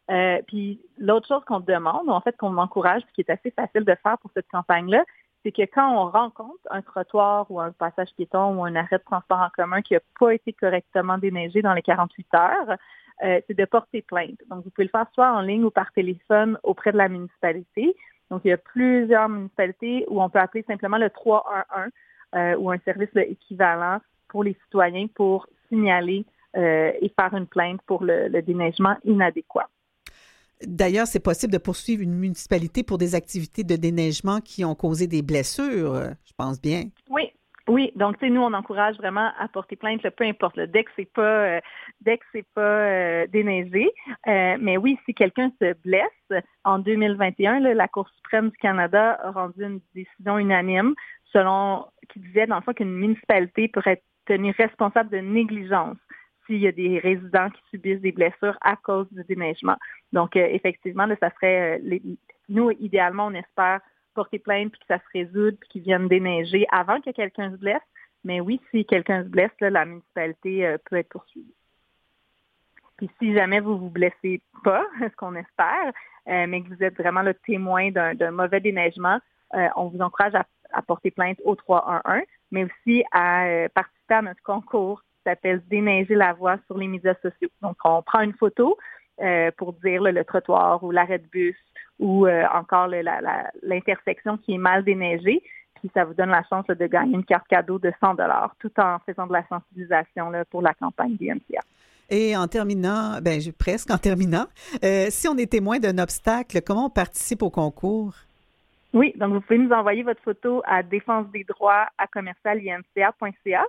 Euh, 0.10 0.42
puis 0.48 0.82
l'autre 0.98 1.28
chose 1.28 1.44
qu'on 1.46 1.60
demande, 1.60 2.10
en 2.10 2.22
fait 2.22 2.36
qu'on 2.38 2.58
encourage, 2.58 3.04
puis 3.04 3.14
qui 3.14 3.22
est 3.22 3.32
assez 3.32 3.52
facile 3.52 3.86
de 3.86 3.96
faire 4.04 4.18
pour 4.18 4.32
cette 4.34 4.48
campagne-là, 4.50 5.04
c'est 5.44 5.52
que 5.52 5.62
quand 5.62 5.90
on 5.92 6.10
rencontre 6.10 6.60
un 6.70 6.82
trottoir 6.82 7.50
ou 7.50 7.60
un 7.60 7.72
passage 7.72 8.10
piéton 8.16 8.56
ou 8.56 8.66
un 8.66 8.76
arrêt 8.76 8.98
de 8.98 9.04
transport 9.04 9.40
en 9.40 9.50
commun 9.56 9.82
qui 9.82 9.94
n'a 9.94 10.00
pas 10.20 10.34
été 10.34 10.54
correctement 10.54 11.18
déneigé 11.18 11.62
dans 11.62 11.74
les 11.74 11.82
48 11.82 12.28
heures, 12.36 12.78
euh, 13.24 13.40
c'est 13.48 13.58
de 13.58 13.66
porter 13.66 14.02
plainte. 14.02 14.40
Donc, 14.50 14.64
vous 14.64 14.70
pouvez 14.72 14.86
le 14.86 14.90
faire 14.90 15.08
soit 15.14 15.32
en 15.32 15.42
ligne 15.42 15.64
ou 15.64 15.72
par 15.72 15.92
téléphone 15.94 16.58
auprès 16.64 16.92
de 16.92 16.98
la 16.98 17.08
municipalité. 17.08 17.96
Donc, 18.30 18.42
il 18.46 18.50
y 18.50 18.54
a 18.54 18.58
plusieurs 18.58 19.30
municipalités 19.30 20.06
où 20.10 20.22
on 20.22 20.30
peut 20.30 20.40
appeler 20.40 20.64
simplement 20.64 20.98
le 20.98 21.10
311 21.10 21.92
euh, 22.36 22.56
ou 22.58 22.72
un 22.72 22.78
service 22.80 23.10
équivalent 23.16 24.00
pour 24.28 24.44
les 24.44 24.56
citoyens 24.66 25.08
pour 25.14 25.48
signaler 25.70 26.26
euh, 26.58 26.92
et 27.02 27.12
faire 27.20 27.34
une 27.34 27.48
plainte 27.48 27.82
pour 27.86 28.04
le, 28.04 28.28
le 28.28 28.42
déneigement 28.42 28.96
inadéquat. 29.06 29.70
D'ailleurs, 30.66 31.08
c'est 31.08 31.20
possible 31.20 31.52
de 31.52 31.58
poursuivre 31.58 32.04
une 32.04 32.14
municipalité 32.14 32.84
pour 32.84 32.98
des 32.98 33.16
activités 33.16 33.64
de 33.64 33.76
déneigement 33.76 34.42
qui 34.42 34.64
ont 34.64 34.76
causé 34.76 35.08
des 35.08 35.24
blessures, 35.24 35.96
je 36.24 36.34
pense 36.38 36.62
bien. 36.62 36.84
Oui, 37.10 37.31
oui, 37.72 37.92
donc 37.96 38.18
tu 38.20 38.26
sais, 38.26 38.32
nous 38.32 38.42
on 38.42 38.54
encourage 38.54 38.98
vraiment 38.98 39.32
à 39.40 39.48
porter 39.48 39.76
plainte, 39.76 40.04
là, 40.04 40.12
peu 40.12 40.26
importe, 40.26 40.58
là, 40.58 40.68
dès 40.68 40.84
que 40.84 40.92
c'est 40.96 41.12
pas 41.12 41.22
euh, 41.22 41.60
dès 42.02 42.18
que 42.18 42.26
c'est 42.34 42.46
pas 42.54 42.62
euh, 42.62 43.28
déneigé. 43.28 43.90
Euh, 44.28 44.58
mais 44.60 44.78
oui, 44.78 45.00
si 45.06 45.14
quelqu'un 45.14 45.52
se 45.62 45.74
blesse, 45.82 46.44
en 46.64 46.80
2021, 46.80 47.60
là, 47.62 47.74
la 47.74 47.88
Cour 47.88 48.10
suprême 48.10 48.50
du 48.50 48.58
Canada 48.58 49.20
a 49.24 49.32
rendu 49.32 49.64
une 49.64 49.80
décision 49.96 50.38
unanime 50.38 50.94
selon 51.32 51.86
qui 52.10 52.20
disait 52.20 52.48
dans 52.48 52.58
le 52.58 52.62
fond 52.62 52.74
qu'une 52.74 52.92
municipalité 52.92 53.68
pourrait 53.68 53.94
être 53.94 54.04
tenue 54.26 54.54
responsable 54.58 55.10
de 55.10 55.18
négligence 55.18 55.98
s'il 56.46 56.58
y 56.58 56.68
a 56.68 56.72
des 56.72 57.00
résidents 57.00 57.50
qui 57.50 57.62
subissent 57.70 58.02
des 58.02 58.12
blessures 58.12 58.58
à 58.62 58.76
cause 58.76 59.08
du 59.12 59.24
déneigement. 59.24 59.78
Donc, 60.12 60.36
euh, 60.36 60.48
effectivement, 60.52 61.06
là, 61.06 61.16
ça 61.22 61.30
serait, 61.36 61.80
euh, 61.80 62.00
nous, 62.50 62.72
idéalement, 62.72 63.28
on 63.28 63.34
espère 63.34 63.80
porter 64.14 64.40
plainte 64.40 64.72
puis 64.72 64.80
que 64.80 64.88
ça 64.88 65.00
se 65.00 65.18
résoudre 65.18 65.58
puis 65.60 65.70
qu'ils 65.70 65.84
viennent 65.84 66.08
déneiger 66.08 66.66
avant 66.72 67.02
que 67.02 67.12
quelqu'un 67.12 67.52
se 67.52 67.58
blesse. 67.58 67.82
Mais 68.24 68.40
oui, 68.40 68.62
si 68.70 68.86
quelqu'un 68.86 69.24
se 69.24 69.30
blesse, 69.30 69.52
là, 69.60 69.70
la 69.70 69.86
municipalité 69.86 70.66
euh, 70.66 70.78
peut 70.90 70.98
être 70.98 71.10
poursuivie. 71.10 71.54
Puis 72.98 73.10
si 73.20 73.34
jamais 73.34 73.60
vous 73.60 73.78
vous 73.78 73.90
blessez 73.90 74.42
pas, 74.64 74.86
ce 75.00 75.16
qu'on 75.16 75.36
espère, 75.36 75.92
euh, 76.28 76.46
mais 76.48 76.62
que 76.62 76.68
vous 76.68 76.84
êtes 76.84 76.98
vraiment 76.98 77.24
le 77.24 77.34
témoin 77.34 77.90
d'un 77.92 78.32
mauvais 78.32 78.60
déneigement, 78.60 79.20
euh, 79.56 79.68
on 79.76 79.88
vous 79.88 80.02
encourage 80.02 80.36
à, 80.36 80.46
à 80.72 80.82
porter 80.82 81.10
plainte 81.10 81.42
au 81.44 81.56
311, 81.56 82.22
mais 82.52 82.66
aussi 82.66 83.04
à 83.12 83.68
participer 83.74 84.14
à 84.14 84.22
notre 84.22 84.44
concours 84.44 85.02
qui 85.02 85.24
s'appelle 85.26 85.64
Déneiger 85.68 86.16
la 86.16 86.34
voie 86.34 86.58
sur 86.68 86.78
les 86.78 86.88
médias 86.88 87.16
sociaux. 87.22 87.50
Donc, 87.62 87.76
on 87.84 88.02
prend 88.04 88.22
une 88.22 88.34
photo 88.34 88.78
euh, 89.22 89.52
pour 89.58 89.74
dire 89.74 90.02
là, 90.02 90.12
le 90.12 90.24
trottoir 90.24 90.84
ou 90.84 90.92
l'arrêt 90.92 91.20
de 91.20 91.28
bus 91.28 91.56
ou 92.00 92.26
euh, 92.26 92.44
encore 92.54 92.88
l'intersection 92.88 94.38
qui 94.38 94.56
est 94.56 94.58
mal 94.58 94.84
déneigée. 94.84 95.42
Puis 95.80 95.90
ça 95.94 96.04
vous 96.04 96.14
donne 96.14 96.30
la 96.30 96.44
chance 96.44 96.68
là, 96.68 96.76
de 96.76 96.88
gagner 96.88 97.16
une 97.16 97.26
carte 97.26 97.48
cadeau 97.48 97.80
de 97.80 97.92
100 98.00 98.16
tout 98.60 98.72
en 98.80 99.00
faisant 99.06 99.28
de 99.28 99.34
la 99.34 99.44
sensibilisation 99.48 100.30
là, 100.30 100.46
pour 100.46 100.62
la 100.62 100.74
campagne 100.74 101.16
du 101.18 101.28
MCA. 101.28 101.62
Et 102.10 102.36
en 102.36 102.48
terminant, 102.48 103.20
ben 103.22 103.40
presque 103.58 103.90
en 103.90 103.98
terminant, 103.98 104.46
euh, 104.84 105.06
si 105.10 105.28
on 105.30 105.38
est 105.38 105.50
témoin 105.50 105.80
d'un 105.80 105.98
obstacle, 105.98 106.62
comment 106.62 106.88
on 106.88 106.90
participe 106.90 107.42
au 107.42 107.50
concours? 107.50 108.14
Oui, 108.94 109.14
donc 109.16 109.34
vous 109.34 109.42
pouvez 109.42 109.60
nous 109.60 109.72
envoyer 109.72 110.04
votre 110.04 110.22
photo 110.22 110.62
à 110.66 110.84
défense 110.84 111.26
des 111.32 111.46
droits 111.46 111.88
à 111.98 112.08
commercialimca.ca. 112.08 113.66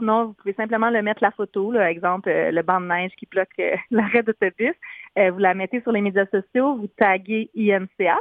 Sinon, 0.00 0.24
vous 0.24 0.32
pouvez 0.34 0.54
simplement 0.54 0.90
le 0.90 1.02
mettre 1.02 1.22
la 1.22 1.30
photo, 1.30 1.70
là, 1.70 1.88
exemple 1.90 2.28
euh, 2.28 2.50
le 2.50 2.62
banc 2.62 2.80
de 2.80 2.86
neige 2.86 3.12
qui 3.16 3.26
bloque 3.26 3.48
euh, 3.60 3.76
l'arrêt 3.92 4.24
d'autobus. 4.24 4.74
Euh, 5.18 5.30
vous 5.30 5.38
la 5.38 5.54
mettez 5.54 5.80
sur 5.82 5.92
les 5.92 6.00
médias 6.00 6.26
sociaux, 6.26 6.74
vous 6.76 6.88
taguez 6.88 7.50
IMCA. 7.54 8.18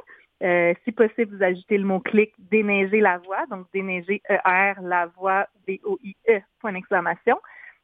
Si 0.85 0.91
possible, 0.93 1.35
vous 1.35 1.43
ajoutez 1.43 1.77
le 1.77 1.85
mot-clic 1.85 2.31
déneiger 2.38 3.01
la 3.01 3.18
voie, 3.18 3.45
donc 3.49 3.65
déneiger 3.73 4.22
ER, 4.30 4.73
la 4.81 5.07
voie, 5.07 5.47
D-O-I-E, 5.68 6.39
point 6.61 6.72
d'exclamation. 6.72 7.38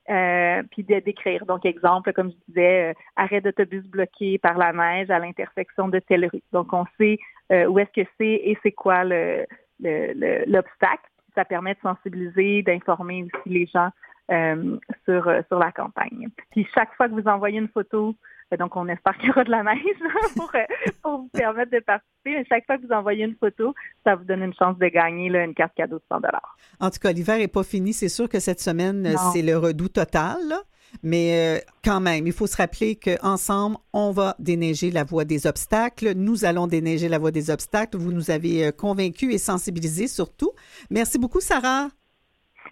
Euh, 0.10 0.62
puis 0.72 0.84
décrire. 0.84 1.46
Donc, 1.48 1.66
exemple, 1.66 2.14
comme 2.14 2.30
je 2.30 2.36
disais, 2.48 2.94
arrêt 3.16 3.42
d'autobus 3.42 3.84
bloqué 3.88 4.38
par 4.38 4.56
la 4.58 4.72
neige 4.72 5.10
à 5.10 5.18
l'intersection 5.18 5.88
de 5.88 5.98
telle 6.00 6.28
rue. 6.28 6.44
Donc, 6.54 6.72
on 6.74 6.86
sait 7.00 7.18
euh, 7.52 7.66
où 7.66 7.80
est-ce 7.80 8.04
que 8.04 8.08
c'est 8.20 8.26
et 8.44 8.58
c'est 8.62 8.72
quoi 8.72 9.04
le- 9.04 9.46
le- 9.80 10.14
le- 10.14 10.44
l'obstacle. 10.46 11.10
Ça 11.36 11.46
permet 11.46 11.74
de 11.74 11.80
sensibiliser, 11.82 12.64
d'informer 12.64 13.24
aussi 13.24 13.50
les 13.50 13.66
gens 13.68 13.90
euh, 14.32 14.78
sur, 15.06 15.28
euh, 15.28 15.42
sur 15.48 15.60
la 15.60 15.72
campagne. 15.72 16.30
Puis 16.52 16.68
chaque 16.74 16.94
fois 16.96 17.08
que 17.08 17.14
vous 17.14 17.28
envoyez 17.28 17.60
une 17.60 17.68
photo, 17.68 18.16
euh, 18.54 18.58
donc 18.58 18.76
on 18.76 18.88
espère 18.88 19.18
qu'il 19.18 19.28
y 19.28 19.32
aura 19.32 19.44
de 19.44 19.52
la 19.52 19.64
neige 19.64 19.82
pour, 20.36 20.50
euh, 20.56 20.64
pour 21.02 21.18
vous 21.20 21.30
permettre 21.30 21.72
de 21.72 21.80
participer, 21.80 22.32
mais 22.32 22.46
chaque 22.48 22.66
fois 22.66 22.78
que 22.78 22.86
vous 22.86 22.94
envoyez 22.94 23.26
une 23.26 23.36
photo, 23.36 23.74
ça 24.04 24.16
vous 24.16 24.24
donne 24.24 24.44
une 24.44 24.54
chance 24.54 24.78
de 24.78 24.88
gagner 24.88 25.30
là, 25.30 25.44
une 25.44 25.54
carte 25.54 25.74
cadeau 25.76 25.98
de 25.98 26.04
100 26.10 26.20
En 26.80 26.90
tout 26.90 27.00
cas, 27.00 27.12
l'hiver 27.12 27.38
n'est 27.38 27.48
pas 27.48 27.64
fini. 27.64 27.94
C'est 27.94 28.10
sûr 28.10 28.30
que 28.30 28.40
cette 28.40 28.60
semaine, 28.60 29.16
c'est 29.34 29.42
le 29.42 29.58
redout 29.58 29.90
total. 29.90 30.38
là. 30.48 30.62
Mais 31.04 31.58
euh, 31.58 31.60
quand 31.84 32.00
même, 32.00 32.28
il 32.28 32.34
faut 32.34 32.48
se 32.48 32.58
rappeler 32.58 32.96
qu'ensemble, 32.96 33.78
on 33.94 34.12
va 34.12 34.36
déneiger 34.40 34.92
la 34.92 35.04
voie 35.04 35.26
des 35.26 35.48
obstacles. 35.48 36.14
Nous 36.16 36.46
allons 36.46 36.68
déneiger 36.68 37.10
la 37.10 37.20
voie 37.20 37.32
des 37.32 37.50
obstacles. 37.50 37.98
Vous 37.98 38.12
nous 38.12 38.32
avez 38.32 38.66
euh, 38.66 38.72
convaincus 38.72 39.34
et 39.34 39.38
sensibilisés 39.38 40.08
surtout. 40.08 40.52
Merci 40.90 41.18
beaucoup, 41.18 41.42
Sarah. 41.42 41.90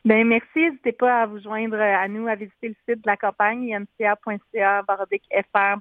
Ben 0.06 0.28
merci. 0.28 0.48
N'hésitez 0.56 0.92
pas 0.92 1.22
à 1.22 1.26
vous 1.26 1.40
joindre 1.40 1.80
à 1.80 2.08
nous, 2.10 2.28
à 2.28 2.36
visiter 2.36 2.70
le 2.70 2.76
site 2.88 3.04
de 3.04 3.10
la 3.10 3.16
campagne, 3.16 3.74
imca.ca, 3.74 4.82
baroblique 4.84 5.24
FR. 5.32 5.78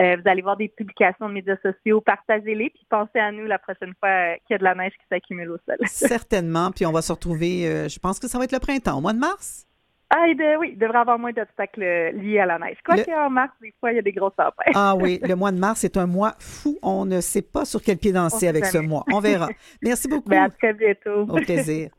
Euh, 0.00 0.16
vous 0.16 0.28
allez 0.28 0.42
voir 0.42 0.56
des 0.56 0.68
publications 0.68 1.28
de 1.28 1.34
médias 1.34 1.56
sociaux, 1.62 2.00
partagez-les, 2.00 2.70
puis 2.70 2.86
pensez 2.88 3.18
à 3.18 3.32
nous 3.32 3.44
la 3.44 3.58
prochaine 3.58 3.92
fois 3.98 4.08
euh, 4.08 4.34
qu'il 4.46 4.54
y 4.54 4.54
a 4.54 4.58
de 4.58 4.64
la 4.64 4.74
neige 4.76 4.92
qui 4.92 5.06
s'accumule 5.10 5.50
au 5.50 5.58
sol. 5.66 5.78
Certainement. 5.86 6.70
Puis 6.70 6.86
on 6.86 6.92
va 6.92 7.02
se 7.02 7.12
retrouver, 7.12 7.66
euh, 7.66 7.88
je 7.88 7.98
pense 7.98 8.20
que 8.20 8.28
ça 8.28 8.38
va 8.38 8.44
être 8.44 8.52
le 8.52 8.60
printemps, 8.60 8.98
au 8.98 9.00
mois 9.00 9.12
de 9.12 9.18
mars. 9.18 9.66
Ah, 10.08 10.28
et 10.28 10.34
de- 10.36 10.56
oui, 10.58 10.70
il 10.72 10.78
devrait 10.78 10.98
y 10.98 11.00
avoir 11.00 11.18
moins 11.18 11.32
d'obstacles 11.32 11.82
euh, 11.82 12.12
liés 12.12 12.38
à 12.38 12.46
la 12.46 12.58
neige. 12.60 12.76
Quoi 12.84 12.94
Le- 12.96 13.02
qu'il 13.02 13.12
y 13.12 13.16
a 13.16 13.26
en 13.26 13.30
mars, 13.30 13.52
des 13.60 13.74
fois, 13.80 13.90
il 13.92 13.96
y 13.96 13.98
a 13.98 14.02
des 14.02 14.12
grosses 14.12 14.36
tempêtes. 14.36 14.72
Ah 14.74 14.94
oui, 14.94 15.18
le 15.22 15.34
mois 15.34 15.50
de 15.50 15.58
mars 15.58 15.82
est 15.82 15.96
un 15.96 16.06
mois 16.06 16.34
fou. 16.38 16.78
On 16.80 17.04
ne 17.04 17.20
sait 17.20 17.42
pas 17.42 17.64
sur 17.64 17.82
quel 17.82 17.98
pied 17.98 18.12
danser 18.12 18.46
avec 18.46 18.66
ce 18.66 18.78
mois. 18.78 19.04
On 19.12 19.18
verra. 19.18 19.48
Merci 19.82 20.06
beaucoup. 20.08 20.28
Ben, 20.28 20.44
à 20.44 20.50
très 20.50 20.72
bientôt. 20.74 21.22
Au 21.22 21.36
plaisir. 21.40 21.90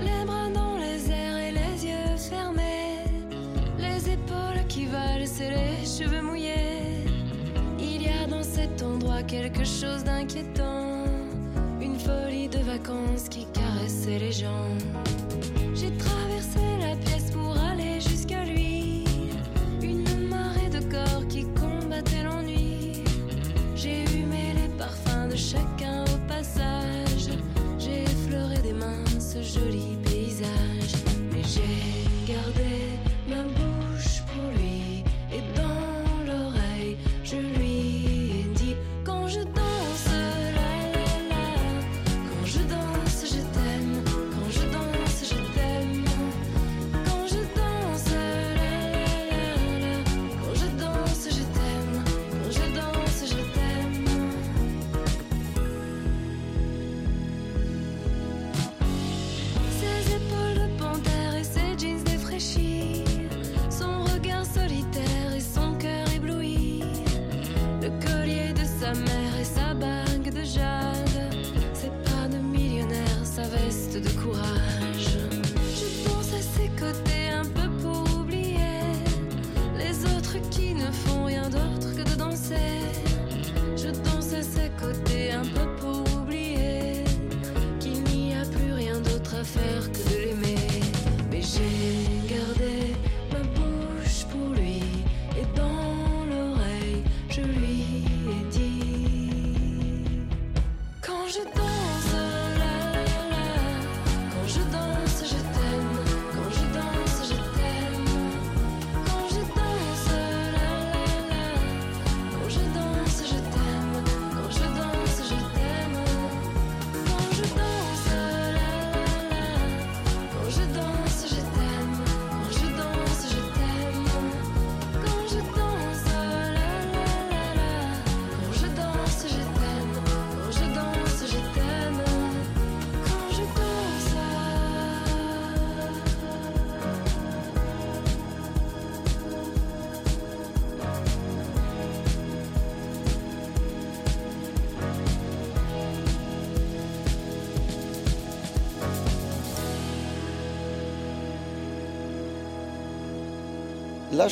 Les 0.00 0.24
bras 0.26 0.48
dans 0.54 0.76
cet 8.76 8.86
endroit 8.86 9.22
quelque 9.22 9.64
chose 9.64 10.04
d'inquiétant, 10.04 11.04
une 11.80 11.98
folie 11.98 12.48
de 12.48 12.58
vacances 12.58 13.28
qui 13.30 13.46
caressait 13.46 14.18
les 14.18 14.32
gens. 14.32 14.68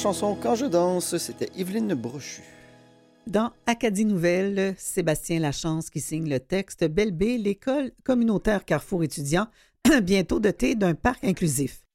Chanson 0.05 0.37
Quand 0.39 0.55
je 0.55 0.67
danse, 0.67 1.17
c'était 1.17 1.49
Yveline 1.57 1.95
Brochu. 1.95 2.43
Dans 3.27 3.53
Acadie 3.65 4.05
Nouvelle, 4.05 4.75
Sébastien 4.77 5.41
Lachance 5.41 5.89
qui 5.89 6.03
signe 6.03 6.29
le 6.29 6.41
texte 6.41 6.85
Belle 6.85 7.13
B, 7.13 7.39
l'école 7.39 7.91
communautaire 8.05 8.67
Carrefour 8.67 9.03
étudiant, 9.03 9.47
bientôt 10.03 10.41
dotée 10.41 10.75
d'un 10.75 10.93
parc 10.93 11.25
inclusif. 11.25 11.87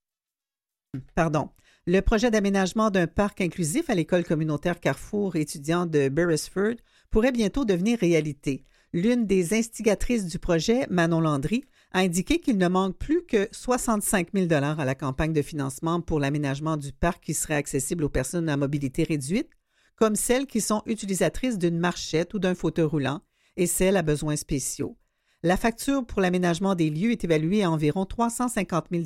Pardon. 1.13 1.49
Le 1.85 1.99
projet 1.99 2.31
d'aménagement 2.31 2.89
d'un 2.89 3.05
parc 3.05 3.41
inclusif 3.41 3.91
à 3.91 3.93
l'école 3.93 4.23
communautaire 4.23 4.79
Carrefour 4.79 5.35
étudiant 5.35 5.85
de 5.85 6.09
Beresford 6.09 6.77
pourrait 7.11 7.31
bientôt 7.31 7.63
devenir 7.63 7.99
réalité. 7.99 8.63
L'une 8.91 9.27
des 9.27 9.53
instigatrices 9.53 10.25
du 10.25 10.39
projet, 10.39 10.87
Manon 10.89 11.21
Landry, 11.21 11.63
a 11.91 11.99
indiqué 11.99 12.39
qu'il 12.39 12.57
ne 12.57 12.67
manque 12.67 12.97
plus 12.97 13.25
que 13.25 13.47
65 13.51 14.29
000 14.33 14.51
à 14.51 14.85
la 14.85 14.95
campagne 14.95 15.33
de 15.33 15.41
financement 15.41 16.01
pour 16.01 16.19
l'aménagement 16.19 16.77
du 16.77 16.91
parc 16.93 17.23
qui 17.23 17.33
serait 17.33 17.55
accessible 17.55 18.03
aux 18.03 18.09
personnes 18.09 18.49
à 18.49 18.57
mobilité 18.57 19.03
réduite, 19.03 19.49
comme 19.95 20.15
celles 20.15 20.45
qui 20.45 20.61
sont 20.61 20.83
utilisatrices 20.85 21.57
d'une 21.57 21.79
marchette 21.79 22.33
ou 22.33 22.39
d'un 22.39 22.55
fauteuil 22.55 22.85
roulant 22.85 23.21
et 23.57 23.67
celles 23.67 23.97
à 23.97 24.01
besoins 24.01 24.35
spéciaux. 24.35 24.97
La 25.41 25.57
facture 25.57 26.05
pour 26.05 26.21
l'aménagement 26.21 26.75
des 26.75 26.89
lieux 26.89 27.11
est 27.11 27.23
évaluée 27.23 27.63
à 27.63 27.71
environ 27.71 28.05
350 28.05 28.87
000 28.91 29.03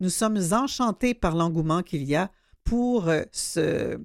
Nous 0.00 0.10
sommes 0.10 0.40
enchantés 0.52 1.14
par 1.14 1.34
l'engouement 1.34 1.82
qu'il 1.82 2.04
y 2.04 2.16
a 2.16 2.30
pour 2.64 3.08
euh, 3.08 3.22
ce, 3.32 3.98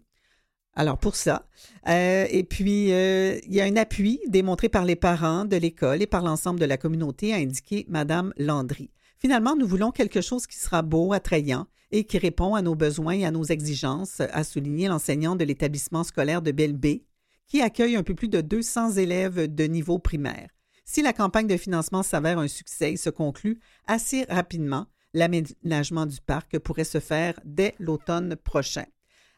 alors, 0.75 0.97
pour 0.97 1.15
ça. 1.15 1.45
Euh, 1.87 2.25
et 2.29 2.43
puis, 2.43 2.93
euh, 2.93 3.37
il 3.45 3.53
y 3.53 3.59
a 3.59 3.65
un 3.65 3.75
appui 3.75 4.21
démontré 4.27 4.69
par 4.69 4.85
les 4.85 4.95
parents 4.95 5.43
de 5.43 5.57
l'école 5.57 6.01
et 6.01 6.07
par 6.07 6.23
l'ensemble 6.23 6.59
de 6.59 6.65
la 6.65 6.77
communauté, 6.77 7.33
a 7.33 7.37
indiqué 7.37 7.85
Madame 7.89 8.33
Landry. 8.37 8.89
Finalement, 9.17 9.55
nous 9.57 9.67
voulons 9.67 9.91
quelque 9.91 10.21
chose 10.21 10.47
qui 10.47 10.57
sera 10.57 10.81
beau, 10.81 11.11
attrayant 11.11 11.67
et 11.91 12.05
qui 12.05 12.17
répond 12.17 12.55
à 12.55 12.61
nos 12.61 12.75
besoins 12.75 13.13
et 13.13 13.25
à 13.25 13.31
nos 13.31 13.43
exigences, 13.43 14.21
a 14.21 14.43
souligné 14.43 14.87
l'enseignant 14.87 15.35
de 15.35 15.43
l'établissement 15.43 16.03
scolaire 16.03 16.41
de 16.41 16.51
Belle-Baie, 16.51 17.03
qui 17.47 17.61
accueille 17.61 17.95
un 17.95 18.03
peu 18.03 18.13
plus 18.13 18.29
de 18.29 18.41
200 18.41 18.93
élèves 18.93 19.53
de 19.53 19.63
niveau 19.65 19.97
primaire. 19.97 20.49
Si 20.85 21.01
la 21.01 21.13
campagne 21.13 21.47
de 21.47 21.57
financement 21.57 22.03
s'avère 22.03 22.39
un 22.39 22.47
succès 22.47 22.93
et 22.93 22.97
se 22.97 23.09
conclut 23.09 23.59
assez 23.87 24.23
rapidement, 24.29 24.85
l'aménagement 25.13 26.05
du 26.05 26.21
parc 26.21 26.59
pourrait 26.59 26.83
se 26.83 26.99
faire 26.99 27.39
dès 27.43 27.75
l'automne 27.79 28.35
prochain. 28.35 28.85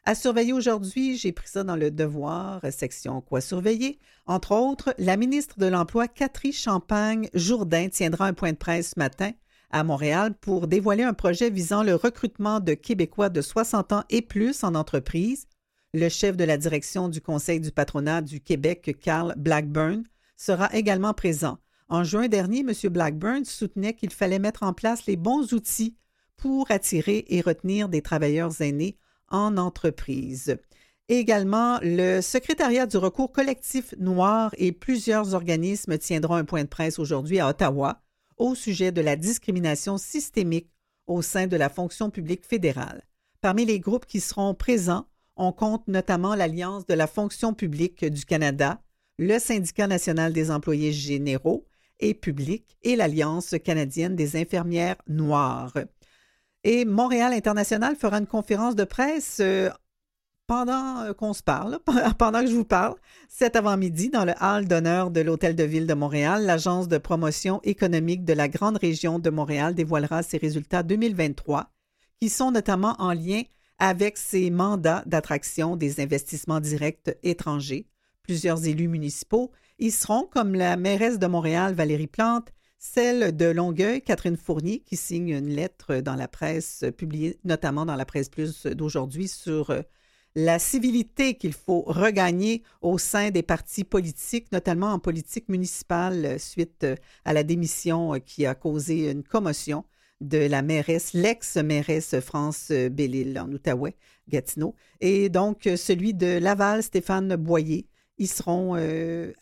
À 0.03 0.15
surveiller 0.15 0.51
aujourd'hui, 0.51 1.15
j'ai 1.15 1.31
pris 1.31 1.47
ça 1.47 1.63
dans 1.63 1.75
le 1.75 1.91
devoir, 1.91 2.59
section 2.71 3.21
quoi 3.21 3.39
surveiller. 3.39 3.99
Entre 4.25 4.51
autres, 4.51 4.95
la 4.97 5.15
ministre 5.15 5.59
de 5.59 5.67
l'Emploi, 5.67 6.07
Catherine 6.07 6.51
Champagne-Jourdain, 6.51 7.87
tiendra 7.89 8.25
un 8.25 8.33
point 8.33 8.51
de 8.51 8.57
presse 8.57 8.93
ce 8.95 8.99
matin 8.99 9.31
à 9.69 9.83
Montréal 9.83 10.33
pour 10.41 10.67
dévoiler 10.67 11.03
un 11.03 11.13
projet 11.13 11.51
visant 11.51 11.83
le 11.83 11.93
recrutement 11.93 12.59
de 12.59 12.73
Québécois 12.73 13.29
de 13.29 13.41
60 13.41 13.93
ans 13.93 14.03
et 14.09 14.23
plus 14.23 14.63
en 14.63 14.73
entreprise. 14.73 15.45
Le 15.93 16.09
chef 16.09 16.35
de 16.35 16.45
la 16.45 16.57
direction 16.57 17.07
du 17.07 17.21
Conseil 17.21 17.59
du 17.59 17.71
patronat 17.71 18.23
du 18.23 18.39
Québec, 18.41 18.97
Carl 19.01 19.35
Blackburn, 19.37 20.03
sera 20.35 20.73
également 20.73 21.13
présent. 21.13 21.59
En 21.89 22.03
juin 22.03 22.27
dernier, 22.27 22.61
M. 22.61 22.73
Blackburn 22.89 23.45
soutenait 23.45 23.93
qu'il 23.93 24.09
fallait 24.09 24.39
mettre 24.39 24.63
en 24.63 24.73
place 24.73 25.05
les 25.05 25.15
bons 25.15 25.53
outils 25.53 25.95
pour 26.37 26.71
attirer 26.71 27.23
et 27.27 27.41
retenir 27.41 27.87
des 27.87 28.01
travailleurs 28.01 28.61
aînés 28.61 28.97
en 29.31 29.57
entreprise. 29.57 30.57
Également, 31.09 31.77
le 31.81 32.21
secrétariat 32.21 32.85
du 32.85 32.97
recours 32.97 33.31
collectif 33.31 33.93
noir 33.97 34.53
et 34.57 34.71
plusieurs 34.71 35.33
organismes 35.33 35.97
tiendront 35.97 36.35
un 36.35 36.45
point 36.45 36.63
de 36.63 36.69
presse 36.69 36.99
aujourd'hui 36.99 37.39
à 37.39 37.49
Ottawa 37.49 38.01
au 38.37 38.55
sujet 38.55 38.91
de 38.91 39.01
la 39.01 39.15
discrimination 39.15 39.97
systémique 39.97 40.71
au 41.07 41.21
sein 41.21 41.47
de 41.47 41.57
la 41.57 41.69
fonction 41.69 42.09
publique 42.09 42.45
fédérale. 42.45 43.03
Parmi 43.41 43.65
les 43.65 43.79
groupes 43.79 44.05
qui 44.05 44.19
seront 44.19 44.53
présents, 44.53 45.05
on 45.35 45.51
compte 45.51 45.87
notamment 45.87 46.35
l'Alliance 46.35 46.85
de 46.85 46.93
la 46.93 47.07
fonction 47.07 47.53
publique 47.53 48.05
du 48.05 48.23
Canada, 48.23 48.81
le 49.17 49.37
Syndicat 49.39 49.87
national 49.87 50.31
des 50.33 50.51
employés 50.51 50.93
généraux 50.93 51.65
et 51.99 52.13
publics 52.13 52.77
et 52.83 52.95
l'Alliance 52.95 53.55
canadienne 53.63 54.15
des 54.15 54.35
infirmières 54.35 54.97
noires. 55.07 55.73
Et 56.63 56.85
Montréal 56.85 57.33
International 57.33 57.95
fera 57.95 58.17
une 58.17 58.27
conférence 58.27 58.75
de 58.75 58.83
presse 58.83 59.37
euh, 59.39 59.69
pendant 60.45 61.01
euh, 61.01 61.13
qu'on 61.13 61.33
se 61.33 61.41
parle, 61.41 61.79
pendant 62.19 62.41
que 62.41 62.47
je 62.47 62.55
vous 62.55 62.65
parle, 62.65 62.95
cet 63.29 63.55
avant-midi, 63.55 64.09
dans 64.09 64.25
le 64.25 64.33
hall 64.39 64.67
d'honneur 64.67 65.09
de 65.09 65.21
l'Hôtel 65.21 65.55
de 65.55 65.63
Ville 65.63 65.87
de 65.87 65.93
Montréal, 65.95 66.45
l'Agence 66.45 66.87
de 66.87 66.99
promotion 66.99 67.61
économique 67.63 68.25
de 68.25 68.33
la 68.33 68.47
grande 68.47 68.77
région 68.77 69.17
de 69.17 69.29
Montréal 69.31 69.73
dévoilera 69.73 70.21
ses 70.21 70.37
résultats 70.37 70.83
2023, 70.83 71.71
qui 72.19 72.29
sont 72.29 72.51
notamment 72.51 72.95
en 72.99 73.13
lien 73.13 73.41
avec 73.79 74.17
ses 74.17 74.51
mandats 74.51 75.03
d'attraction 75.07 75.75
des 75.75 75.99
investissements 75.99 76.59
directs 76.59 77.17
étrangers. 77.23 77.87
Plusieurs 78.21 78.67
élus 78.67 78.87
municipaux 78.87 79.51
y 79.79 79.89
seront, 79.89 80.27
comme 80.31 80.53
la 80.53 80.77
mairesse 80.77 81.17
de 81.17 81.25
Montréal, 81.25 81.73
Valérie 81.73 82.05
Plante, 82.05 82.49
celle 82.81 83.37
de 83.37 83.45
Longueuil, 83.45 84.01
Catherine 84.01 84.35
Fournier, 84.35 84.79
qui 84.79 84.97
signe 84.97 85.29
une 85.29 85.49
lettre 85.49 85.97
dans 85.97 86.15
la 86.15 86.27
presse, 86.27 86.83
publiée 86.97 87.37
notamment 87.43 87.85
dans 87.85 87.95
la 87.95 88.05
presse 88.05 88.27
plus 88.27 88.65
d'aujourd'hui, 88.65 89.27
sur 89.27 89.69
euh, 89.69 89.83
la 90.33 90.57
civilité 90.57 91.35
qu'il 91.35 91.53
faut 91.53 91.83
regagner 91.83 92.63
au 92.81 92.97
sein 92.97 93.29
des 93.29 93.43
partis 93.43 93.83
politiques, 93.83 94.51
notamment 94.51 94.87
en 94.87 94.97
politique 94.97 95.47
municipale, 95.47 96.25
euh, 96.25 96.37
suite 96.39 96.83
euh, 96.83 96.95
à 97.23 97.33
la 97.33 97.43
démission 97.43 98.19
qui 98.19 98.47
a 98.47 98.55
causé 98.55 99.11
une 99.11 99.23
commotion 99.23 99.85
de 100.19 100.39
la 100.39 100.63
mairesse, 100.63 101.13
l'ex-mairesse 101.13 102.19
France 102.19 102.71
Bellil 102.71 103.39
en 103.39 103.51
Outaouais, 103.51 103.95
Gatineau, 104.27 104.75
et 105.01 105.29
donc 105.29 105.69
celui 105.75 106.15
de 106.15 106.39
Laval, 106.39 106.81
Stéphane 106.81 107.35
Boyer. 107.35 107.87
Ils 108.17 108.27
seront 108.27 108.75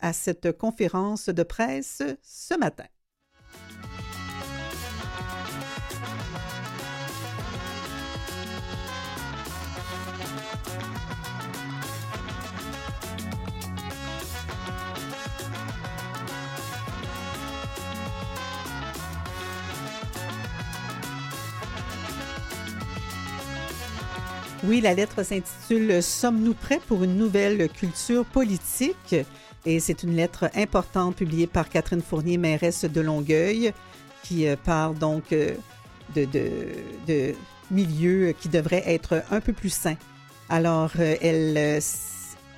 à 0.00 0.12
cette 0.14 0.56
conférence 0.56 1.28
de 1.28 1.42
presse 1.42 2.02
ce 2.22 2.58
matin. 2.58 2.86
Oui, 24.64 24.82
la 24.82 24.92
lettre 24.92 25.22
s'intitule 25.22 26.02
Sommes-nous 26.02 26.52
prêts 26.52 26.80
pour 26.86 27.02
une 27.02 27.16
nouvelle 27.16 27.70
culture 27.70 28.26
politique? 28.26 29.16
Et 29.64 29.80
c'est 29.80 30.02
une 30.02 30.14
lettre 30.14 30.50
importante 30.54 31.16
publiée 31.16 31.46
par 31.46 31.70
Catherine 31.70 32.02
Fournier, 32.02 32.36
mairesse 32.36 32.84
de 32.84 33.00
Longueuil, 33.00 33.72
qui 34.22 34.46
euh, 34.46 34.56
parle 34.62 34.98
donc 34.98 35.32
euh, 35.32 35.54
de, 36.14 36.26
de, 37.06 37.34
milieux 37.70 38.34
qui 38.38 38.50
devraient 38.50 38.84
être 38.86 39.22
un 39.30 39.40
peu 39.40 39.54
plus 39.54 39.70
sains. 39.70 39.96
Alors, 40.50 40.90
euh, 40.98 41.16
elle 41.22 41.80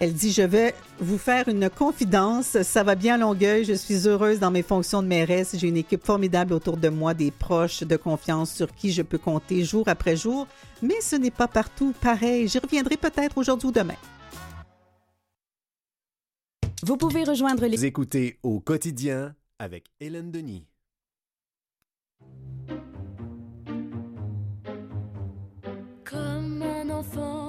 elle 0.01 0.13
dit 0.13 0.33
Je 0.33 0.43
vais 0.43 0.75
vous 0.99 1.19
faire 1.19 1.49
une 1.49 1.71
confidence. 1.71 2.61
Ça 2.63 2.83
va 2.83 2.95
bien 2.95 3.15
à 3.15 3.19
Longueuil. 3.19 3.65
Je 3.65 3.73
suis 3.73 4.09
heureuse 4.09 4.41
dans 4.41 4.51
mes 4.51 4.63
fonctions 4.63 5.03
de 5.03 5.09
mairesse. 5.09 5.57
J'ai 5.57 5.69
une 5.69 5.77
équipe 5.77 6.05
formidable 6.05 6.55
autour 6.55 6.77
de 6.77 6.89
moi, 6.89 7.15
des 7.15 7.31
proches 7.31 7.83
de 7.83 7.97
confiance 7.97 8.53
sur 8.53 8.75
qui 8.75 8.93
je 8.93 9.03
peux 9.03 9.19
compter 9.19 9.65
jour 9.65 9.89
après 9.89 10.17
jour. 10.17 10.47
Mais 10.83 11.01
ce 11.01 11.17
n'est 11.17 11.31
pas 11.31 11.49
partout 11.49 11.95
pareil. 12.01 12.49
J'y 12.49 12.59
reviendrai 12.59 12.97
peut-être 12.97 13.39
aujourd'hui 13.39 13.69
ou 13.69 13.73
demain. 13.73 13.97
Vous 16.85 16.97
pouvez 16.97 17.23
rejoindre 17.23 17.67
les. 17.67 17.77
Vous 17.77 17.85
écoutez 17.85 18.39
au 18.43 18.59
quotidien 18.59 19.37
avec 19.61 19.85
Hélène 20.01 20.33
Denis. 20.33 20.67
Comme 26.05 26.63
un 26.63 26.91
enfant 26.91 27.42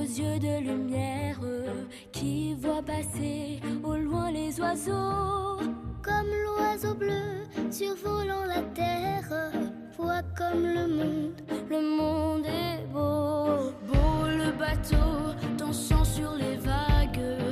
aux 0.00 0.02
yeux 0.02 0.38
de 0.38 0.60
lumière 0.60 1.38
qui 2.10 2.54
voit 2.54 2.82
passer 2.82 3.60
au 3.84 3.96
loin 3.96 4.30
les 4.30 4.58
oiseaux. 4.60 5.58
Comme 6.02 6.30
l'oiseau 6.44 6.94
bleu 6.94 7.44
survolant 7.70 8.44
la 8.46 8.62
terre, 8.74 9.52
voit 9.98 10.22
comme 10.36 10.64
le 10.64 10.86
monde, 10.88 11.42
le 11.68 11.80
monde 11.98 12.46
est 12.46 12.86
beau. 12.92 13.72
Beau 13.88 14.26
le 14.26 14.50
bateau 14.58 15.36
dansant 15.58 16.04
sur 16.04 16.32
les 16.34 16.56
vagues, 16.56 17.49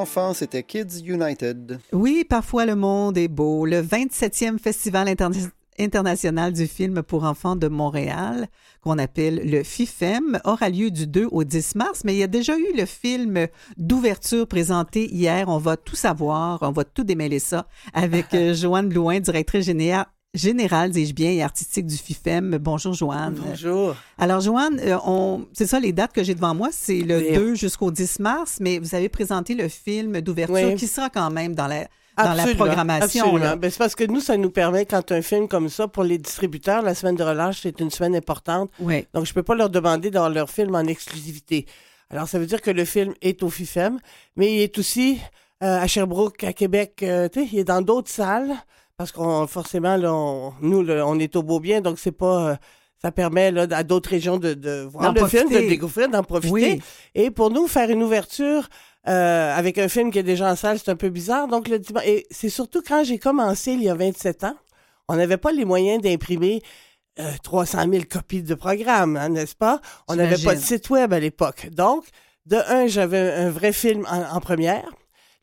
L'enfant, 0.00 0.32
c'était 0.32 0.62
Kids 0.62 1.04
United. 1.04 1.78
Oui, 1.92 2.24
parfois 2.26 2.64
le 2.64 2.74
monde 2.74 3.18
est 3.18 3.28
beau. 3.28 3.66
Le 3.66 3.82
27e 3.82 4.58
Festival 4.58 5.08
interna- 5.08 5.50
international 5.78 6.54
du 6.54 6.66
film 6.66 7.02
pour 7.02 7.24
enfants 7.24 7.54
de 7.54 7.68
Montréal, 7.68 8.48
qu'on 8.80 8.96
appelle 8.96 9.42
le 9.44 9.62
FIFEM, 9.62 10.40
aura 10.46 10.70
lieu 10.70 10.90
du 10.90 11.06
2 11.06 11.28
au 11.30 11.44
10 11.44 11.74
mars, 11.74 12.00
mais 12.06 12.14
il 12.14 12.18
y 12.18 12.22
a 12.22 12.28
déjà 12.28 12.56
eu 12.56 12.74
le 12.74 12.86
film 12.86 13.46
d'ouverture 13.76 14.46
présenté 14.46 15.06
hier. 15.12 15.50
On 15.50 15.58
va 15.58 15.76
tout 15.76 15.96
savoir, 15.96 16.60
on 16.62 16.72
va 16.72 16.84
tout 16.84 17.04
démêler 17.04 17.38
ça 17.38 17.66
avec 17.92 18.28
euh, 18.32 18.54
Joanne 18.54 18.88
Blouin, 18.88 19.20
directrice 19.20 19.66
générale 19.66 20.06
générale, 20.34 20.90
dis-je 20.90 21.12
bien, 21.14 21.30
et 21.30 21.42
artistique 21.42 21.86
du 21.86 21.96
FIFEM. 21.96 22.58
Bonjour, 22.58 22.92
Joanne. 22.94 23.34
Bonjour. 23.34 23.96
Alors, 24.18 24.40
Joanne, 24.40 24.80
euh, 24.80 24.96
on, 25.04 25.46
c'est 25.52 25.66
ça, 25.66 25.80
les 25.80 25.92
dates 25.92 26.12
que 26.12 26.22
j'ai 26.22 26.34
devant 26.34 26.54
moi, 26.54 26.68
c'est 26.72 27.00
le 27.00 27.18
Oui. 27.18 27.34
2 27.34 27.54
jusqu'au 27.56 27.90
10 27.90 28.20
mars, 28.20 28.58
mais 28.60 28.78
vous 28.78 28.94
avez 28.94 29.08
présenté 29.08 29.54
le 29.54 29.68
film 29.68 30.20
d'ouverture 30.20 30.54
Oui. 30.68 30.76
qui 30.76 30.86
sera 30.86 31.10
quand 31.10 31.30
même 31.30 31.54
dans 31.54 31.66
la, 31.66 31.88
dans 32.16 32.34
la 32.34 32.46
programmation. 32.54 33.24
absolument. 33.34 33.56
Ben, 33.56 33.70
c'est 33.70 33.78
parce 33.78 33.94
que 33.96 34.04
nous, 34.04 34.20
ça 34.20 34.36
nous 34.36 34.50
permet, 34.50 34.86
quand 34.86 35.10
un 35.10 35.22
film 35.22 35.48
comme 35.48 35.68
ça, 35.68 35.88
pour 35.88 36.04
les 36.04 36.18
distributeurs, 36.18 36.82
la 36.82 36.94
semaine 36.94 37.16
de 37.16 37.24
relâche, 37.24 37.60
c'est 37.62 37.80
une 37.80 37.90
semaine 37.90 38.14
importante. 38.14 38.70
Oui. 38.78 39.06
Donc, 39.14 39.26
je 39.26 39.30
ne 39.30 39.34
peux 39.34 39.42
pas 39.42 39.56
leur 39.56 39.70
demander 39.70 40.10
d'avoir 40.10 40.30
leur 40.30 40.48
film 40.48 40.74
en 40.76 40.82
exclusivité. 40.84 41.66
Alors, 42.08 42.28
ça 42.28 42.38
veut 42.38 42.46
dire 42.46 42.60
que 42.60 42.70
le 42.70 42.84
film 42.84 43.14
est 43.20 43.42
au 43.42 43.50
FIFEM, 43.50 43.98
mais 44.36 44.52
il 44.54 44.60
est 44.62 44.78
aussi 44.78 45.18
euh, 45.62 45.80
à 45.80 45.86
Sherbrooke, 45.88 46.44
à 46.44 46.52
Québec. 46.52 47.00
euh, 47.02 47.28
tu 47.28 47.40
sais, 47.42 47.48
il 47.52 47.58
est 47.58 47.64
dans 47.64 47.82
d'autres 47.82 48.10
salles, 48.10 48.52
parce 49.00 49.12
qu'on 49.12 49.46
forcément, 49.46 49.96
là, 49.96 50.12
on- 50.12 50.52
nous, 50.60 50.82
là, 50.82 51.06
on 51.06 51.18
est 51.18 51.34
au 51.34 51.42
beau 51.42 51.58
bien, 51.58 51.80
donc 51.80 51.98
c'est 51.98 52.12
pas... 52.12 52.50
euh, 52.50 52.56
ça 53.00 53.10
permet 53.10 53.50
là, 53.50 53.66
à 53.70 53.82
d'autres 53.82 54.10
régions 54.10 54.36
de, 54.36 54.52
de 54.52 54.82
voir 54.92 55.14
le 55.14 55.26
film, 55.26 55.44
de 55.44 55.48
profiter. 55.48 55.62
le 55.62 55.68
découvrir, 55.70 56.08
d'en 56.10 56.22
profiter. 56.22 56.52
Oui. 56.52 56.82
Et 57.14 57.30
pour 57.30 57.50
nous, 57.50 57.66
faire 57.66 57.88
une 57.88 58.02
ouverture 58.02 58.68
euh, 59.08 59.56
avec 59.56 59.78
un 59.78 59.88
film 59.88 60.10
qui 60.12 60.18
est 60.18 60.22
déjà 60.22 60.50
en 60.52 60.54
salle, 60.54 60.78
c'est 60.78 60.90
un 60.90 60.96
peu 60.96 61.08
bizarre. 61.08 61.48
Donc, 61.48 61.66
le 61.68 61.78
dimanche. 61.78 62.02
Et 62.04 62.26
c'est 62.30 62.50
surtout 62.50 62.82
quand 62.86 63.02
j'ai 63.02 63.18
commencé 63.18 63.72
il 63.72 63.82
y 63.82 63.88
a 63.88 63.94
27 63.94 64.44
ans, 64.44 64.56
on 65.08 65.16
n'avait 65.16 65.38
pas 65.38 65.50
les 65.50 65.64
moyens 65.64 66.02
d'imprimer 66.02 66.60
euh, 67.18 67.32
300 67.42 67.90
000 67.90 68.04
copies 68.10 68.42
de 68.42 68.54
programme, 68.54 69.16
hein, 69.16 69.30
n'est-ce 69.30 69.56
pas? 69.56 69.80
On 70.06 70.14
n'avait 70.16 70.36
pas 70.44 70.54
de 70.54 70.60
site 70.60 70.90
web 70.90 71.14
à 71.14 71.20
l'époque. 71.20 71.68
Donc, 71.72 72.04
de 72.44 72.56
un, 72.68 72.86
j'avais 72.86 73.32
un 73.32 73.48
vrai 73.48 73.72
film 73.72 74.06
en, 74.10 74.36
en 74.36 74.40
première 74.40 74.84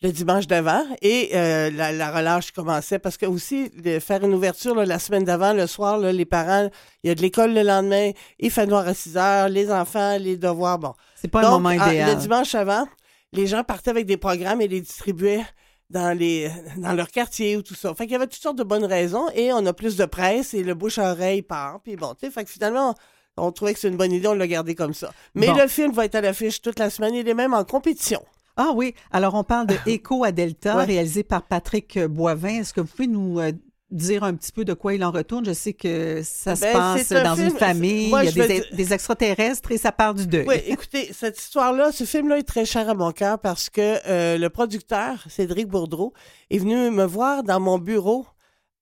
le 0.04 0.12
dimanche 0.12 0.46
d'avant 0.46 0.84
et 1.02 1.32
euh, 1.34 1.72
la, 1.72 1.92
la 1.92 2.12
relâche 2.12 2.52
commençait 2.52 3.00
parce 3.00 3.18
que 3.18 3.26
aussi 3.26 3.70
de 3.72 3.98
faire 4.00 4.24
une 4.24 4.34
ouverture 4.34 4.76
là, 4.76 4.86
la 4.86 5.00
semaine 5.00 5.24
d'avant, 5.24 5.54
le 5.54 5.66
soir, 5.66 5.98
là, 5.98 6.12
les 6.12 6.26
parents, 6.26 6.70
il 7.04 7.08
y 7.08 7.12
a 7.12 7.16
de 7.16 7.22
l'école 7.22 7.54
le 7.54 7.64
lendemain, 7.64 8.12
il 8.38 8.52
fait 8.52 8.68
noir 8.68 8.88
à 8.88 8.94
6 8.94 9.18
heures, 9.18 9.50
les 9.50 9.72
enfants, 9.72 10.18
les 10.20 10.38
devoirs, 10.38 10.78
bon. 10.78 10.94
C'est 11.16 11.28
pas 11.30 11.42
Donc, 11.42 11.52
le 11.54 11.58
moment 11.64 11.76
ah, 11.82 11.88
idéal. 11.92 12.10
le 12.12 12.16
dimanche 12.22 12.54
avant, 12.54 12.88
les 13.34 13.48
gens 13.48 13.64
partaient 13.64 13.90
avec 13.90 14.06
des 14.06 14.18
programmes 14.18 14.62
et 14.62 14.68
les 14.68 14.82
distribuaient 14.82 15.46
dans 15.90 16.16
les 16.16 16.52
dans 16.78 16.94
leur 16.94 17.08
quartier 17.08 17.58
ou 17.58 17.64
tout 17.64 17.74
ça. 17.74 17.94
Fait 17.96 18.04
qu'il 18.04 18.12
y 18.14 18.16
avait 18.18 18.28
toutes 18.28 18.42
sortes 18.44 18.58
de 18.58 18.64
bonnes 18.64 18.86
raisons 18.86 19.26
et 19.34 19.52
on 19.52 19.66
a 19.66 19.74
plus 19.74 19.96
de 19.98 20.06
presse 20.06 20.54
et 20.54 20.62
le 20.62 20.76
bouche 20.76 21.00
à 21.00 21.12
oreille 21.12 21.42
part. 21.42 21.80
Puis 21.84 21.96
bon, 21.96 22.14
tu 22.14 22.26
sais, 22.28 22.32
fait 22.32 22.44
que 22.44 22.52
finalement, 22.52 22.94
on, 23.38 23.48
on 23.48 23.52
trouvait 23.52 23.74
que 23.74 23.80
c'est 23.80 23.88
une 23.88 23.98
bonne 23.98 24.12
idée, 24.12 24.28
on 24.28 24.34
l'a 24.34 24.48
gardé 24.48 24.76
comme 24.76 24.94
ça. 24.94 25.12
Mais 25.34 25.48
Bon. 25.48 25.56
le 25.56 25.68
film 25.68 25.92
va 25.94 26.06
être 26.06 26.16
à 26.16 26.22
l'affiche 26.22 26.62
toute 26.62 26.78
la 26.78 26.90
semaine, 26.92 27.16
il 27.16 27.28
est 27.28 27.34
même 27.34 27.54
en 27.56 27.64
compétition. 27.64 28.22
Ah 28.58 28.72
oui, 28.76 28.94
alors 29.12 29.36
on 29.36 29.44
parle 29.44 29.68
de 29.68 29.76
Écho 29.86 30.24
à 30.24 30.32
Delta, 30.32 30.78
Ouais. 30.78 30.86
réalisé 30.86 31.24
par 31.24 31.44
Patrick 31.44 31.98
Boivin. 32.00 32.60
Est-ce 32.62 32.74
que 32.74 32.82
vous 32.82 32.88
pouvez 32.88 33.08
nous 33.08 33.40
euh, 33.40 33.52
dire 33.92 34.24
un 34.24 34.34
petit 34.34 34.52
peu 34.52 34.66
de 34.66 34.74
quoi 34.74 34.94
il 34.96 35.04
en 35.06 35.12
retourne? 35.12 35.46
Je 35.46 35.54
sais 35.54 35.74
que 35.74 36.22
ça 36.24 36.56
se 36.56 36.62
Ben, 36.62 36.74
passe 36.74 37.12
un 37.12 37.24
dans 37.24 37.36
une 37.36 37.52
famille, 37.52 38.10
moi, 38.10 38.24
il 38.26 38.36
y 38.36 38.42
a 38.42 38.48
des, 38.48 38.94
extraterrestres 38.94 39.72
et 39.72 39.78
ça 39.78 39.92
part 39.92 40.14
du 40.14 40.26
deuil. 40.28 40.46
Oui, 40.48 40.56
écoutez, 40.66 41.12
cette 41.14 41.40
histoire-là, 41.40 41.92
ce 41.92 42.04
film-là 42.04 42.40
est 42.40 42.44
très 42.44 42.66
cher 42.66 42.90
à 42.90 42.94
mon 42.96 43.12
cœur 43.12 43.40
parce 43.40 43.70
que 43.70 44.00
euh, 44.08 44.38
le 44.38 44.50
producteur, 44.50 45.24
Cédric 45.30 45.68
Bourdreau, 45.68 46.14
est 46.50 46.58
venu 46.58 46.90
me 46.90 47.06
voir 47.06 47.44
dans 47.44 47.60
mon 47.60 47.78
bureau 47.78 48.26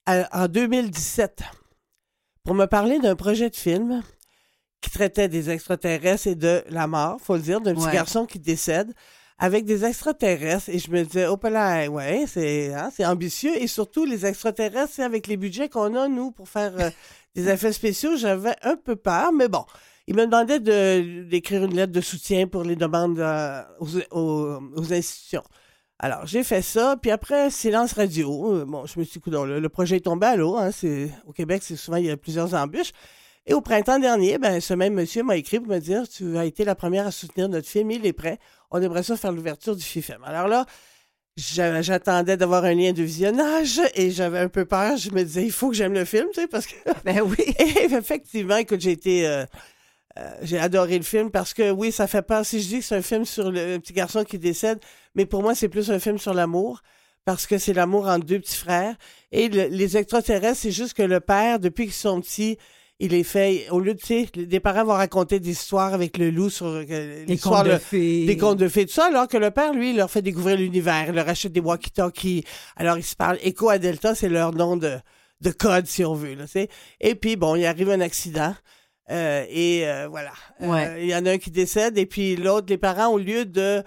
à- 0.05 0.43
en 0.43 0.47
2017 0.47 1.41
pour 2.43 2.55
me 2.55 2.65
parler 2.65 2.99
d'un 2.99 3.15
projet 3.15 3.49
de 3.49 3.55
film 3.55 4.03
qui 4.81 4.89
traitait 4.91 5.27
des 5.27 5.49
extraterrestres 5.49 6.27
et 6.27 6.35
de 6.35 6.63
la 6.69 6.85
mort, 6.87 7.17
faut 7.21 7.35
le 7.35 7.41
dire, 7.41 7.59
d'un 7.59 7.73
petit 7.73 7.91
garçon 7.91 8.25
qui 8.25 8.37
décède 8.39 8.93
avec 9.37 9.65
des 9.65 9.83
extraterrestres. 9.85 10.69
Et 10.69 10.79
je 10.79 10.89
me 10.91 11.03
disais, 11.03 11.27
oh 11.27 11.37
là, 11.43 11.87
ouais, 11.89 12.25
c'est 12.27 12.73
hein, 12.73 12.89
c'est 12.95 13.05
ambitieux. 13.05 13.51
Et 13.61 13.67
surtout, 13.67 14.05
les 14.05 14.25
extraterrestres, 14.25 14.93
c'est 14.93 15.03
avec 15.03 15.27
les 15.27 15.37
budgets 15.37 15.69
qu'on 15.69 15.95
a, 15.95 16.07
nous, 16.07 16.31
pour 16.31 16.47
faire 16.49 16.73
euh, 16.79 16.89
des 17.35 17.49
effets 17.49 17.73
spéciaux, 17.73 18.15
j'avais 18.17 18.55
un 18.63 18.75
peu 18.75 18.95
peur, 18.95 19.31
mais 19.33 19.47
bon. 19.47 19.65
Il 20.07 20.15
me 20.15 20.25
demandait 20.25 20.59
de- 20.59 21.23
d'écrire 21.23 21.63
une 21.63 21.75
lettre 21.75 21.91
de 21.91 22.01
soutien 22.01 22.47
pour 22.47 22.63
les 22.63 22.75
demandes 22.75 23.19
euh, 23.19 23.63
aux, 23.79 23.87
aux- 24.11 24.59
aux 24.75 24.93
institutions. 24.93 25.43
Alors, 25.97 26.25
j'ai 26.27 26.43
fait 26.43 26.61
ça, 26.61 26.95
puis 27.01 27.09
après, 27.09 27.49
silence 27.49 27.93
radio. 27.93 28.53
Euh, 28.53 28.65
Bon, 28.65 28.85
je 28.85 28.99
me 28.99 29.03
suis 29.05 29.19
dit, 29.19 29.29
le, 29.31 29.59
le 29.59 29.69
projet 29.69 29.95
est 29.97 30.01
tombé 30.01 30.27
à 30.27 30.35
l'eau. 30.35 30.57
Hein, 30.57 30.69
au 31.25 31.31
Québec, 31.31 31.63
c'est 31.65 31.75
souvent, 31.77 31.97
il 31.97 32.05
y 32.05 32.11
a 32.11 32.17
plusieurs 32.17 32.53
embûches. 32.53 32.91
Et 33.47 33.53
au 33.53 33.61
printemps 33.61 33.97
dernier, 33.99 34.37
ben, 34.37 34.59
ce 34.59 34.73
même 34.73 34.93
monsieur 34.93 35.23
m'a 35.23 35.37
écrit 35.37 35.59
pour 35.59 35.69
me 35.73 35.79
dire 35.79 36.07
Tu 36.09 36.37
as 36.37 36.45
été 36.45 36.65
la 36.65 36.75
première 36.75 37.07
à 37.07 37.11
soutenir 37.11 37.47
notre 37.47 37.67
film, 37.67 37.91
il 37.91 38.05
est 38.05 38.13
prêt. 38.13 38.39
On 38.77 38.81
aimerait 38.81 39.03
ça 39.03 39.15
faire 39.17 39.31
l'ouverture 39.31 39.75
du 39.75 39.83
FIFEM. 39.83 40.23
Alors 40.25 40.47
là, 40.47 40.65
j'a- 41.37 41.81
j'attendais 41.81 42.37
d'avoir 42.37 42.63
un 42.65 42.73
lien 42.73 42.91
de 42.93 43.03
visionnage 43.03 43.81
et 43.93 44.11
j'avais 44.11 44.39
un 44.39 44.49
peu 44.49 44.65
peur. 44.65 44.97
Je 44.97 45.11
me 45.11 45.23
disais 45.23 45.43
Il 45.45 45.51
faut 45.51 45.69
que 45.69 45.75
j'aime 45.75 45.93
le 45.93 46.05
film, 46.05 46.27
tu 46.33 46.41
sais, 46.41 46.47
parce 46.47 46.67
que. 46.67 46.75
Ben 47.05 47.21
oui. 47.21 47.35
Et 47.59 47.83
effectivement, 47.93 48.57
écoute, 48.57 48.81
j'ai 48.81 48.91
été. 48.91 49.27
euh, 49.27 49.45
euh, 50.17 50.29
j'ai 50.43 50.59
adoré 50.59 50.97
le 50.97 51.03
film 51.03 51.29
parce 51.29 51.53
que 51.53 51.71
oui, 51.71 51.91
ça 51.91 52.07
fait 52.07 52.21
peur. 52.21 52.45
Si 52.45 52.61
je 52.61 52.67
dis 52.69 52.79
que 52.79 52.85
c'est 52.85 52.95
un 52.95 53.01
film 53.01 53.25
sur 53.25 53.51
le, 53.51 53.73
le 53.73 53.79
petit 53.79 53.93
garçon 53.93 54.23
qui 54.23 54.39
décède, 54.39 54.79
mais 55.13 55.25
pour 55.25 55.41
moi, 55.41 55.55
c'est 55.55 55.67
plus 55.69 55.91
un 55.91 55.99
film 55.99 56.17
sur 56.17 56.33
l'amour 56.33 56.81
parce 57.25 57.47
que 57.47 57.57
c'est 57.57 57.73
l'amour 57.73 58.07
entre 58.07 58.25
deux 58.25 58.39
petits 58.39 58.55
frères. 58.55 58.95
Et 59.31 59.49
le- 59.49 59.67
les 59.67 59.97
extraterrestres, 59.97 60.59
c'est 60.61 60.71
juste 60.71 60.93
que 60.93 61.03
le 61.03 61.19
père, 61.19 61.59
depuis 61.59 61.85
qu'ils 61.85 61.93
sont 61.93 62.21
petits, 62.21 62.57
il 62.99 63.11
les 63.11 63.23
fait, 63.23 63.67
au 63.71 63.79
lieu 63.79 63.93
de, 63.93 63.99
tu 63.99 64.05
sais, 64.05 64.29
des 64.45 64.59
parents 64.61 64.85
vont 64.85 64.93
raconter 64.93 65.39
des 65.41 65.51
histoires 65.51 65.93
avec 65.93 66.17
le 66.17 66.29
loup 66.31 66.49
sur 66.49 66.67
euh, 66.67 67.25
l'histoire, 67.25 67.59
contes 67.63 67.67
de 67.67 67.71
le- 67.73 67.77
fées. 67.79 68.25
des 68.25 68.37
contes 68.37 68.57
de 68.57 68.67
fées, 68.69 68.85
tout 68.85 68.93
ça, 68.93 69.07
alors 69.07 69.27
que 69.27 69.35
le 69.37 69.51
père, 69.51 69.73
lui, 69.73 69.89
il 69.89 69.97
leur 69.97 70.09
fait 70.09 70.21
découvrir 70.21 70.55
l'univers, 70.57 71.05
il 71.09 71.13
leur 71.15 71.27
achète 71.27 71.51
des 71.51 71.59
walkie-talkies. 71.59 72.45
Alors, 72.77 72.97
ils 72.97 73.03
se 73.03 73.15
parlent. 73.15 73.37
Echo 73.43 73.69
à 73.69 73.77
Delta, 73.79 74.15
c'est 74.15 74.29
leur 74.29 74.53
nom 74.53 74.77
de, 74.77 74.93
de 75.41 75.51
code, 75.51 75.87
si 75.87 76.05
on 76.05 76.13
veut, 76.13 76.35
là, 76.35 76.45
tu 76.45 76.51
sais. 76.51 76.69
Et 77.01 77.15
puis, 77.15 77.35
bon, 77.35 77.55
il 77.55 77.65
arrive 77.65 77.89
un 77.89 77.99
accident. 77.99 78.55
euh, 79.11 79.45
et 79.49 79.85
euh, 79.87 80.07
voilà. 80.09 80.31
Euh, 80.61 80.67
Ouais. 80.71 81.03
Il 81.03 81.07
y 81.09 81.15
en 81.15 81.25
a 81.25 81.31
un 81.31 81.37
qui 81.37 81.51
décède, 81.51 81.97
et 81.97 82.05
puis 82.05 82.37
l'autre, 82.37 82.67
les 82.69 82.77
parents, 82.77 83.09
au 83.09 83.17
lieu 83.17 83.43
de. 83.45 83.83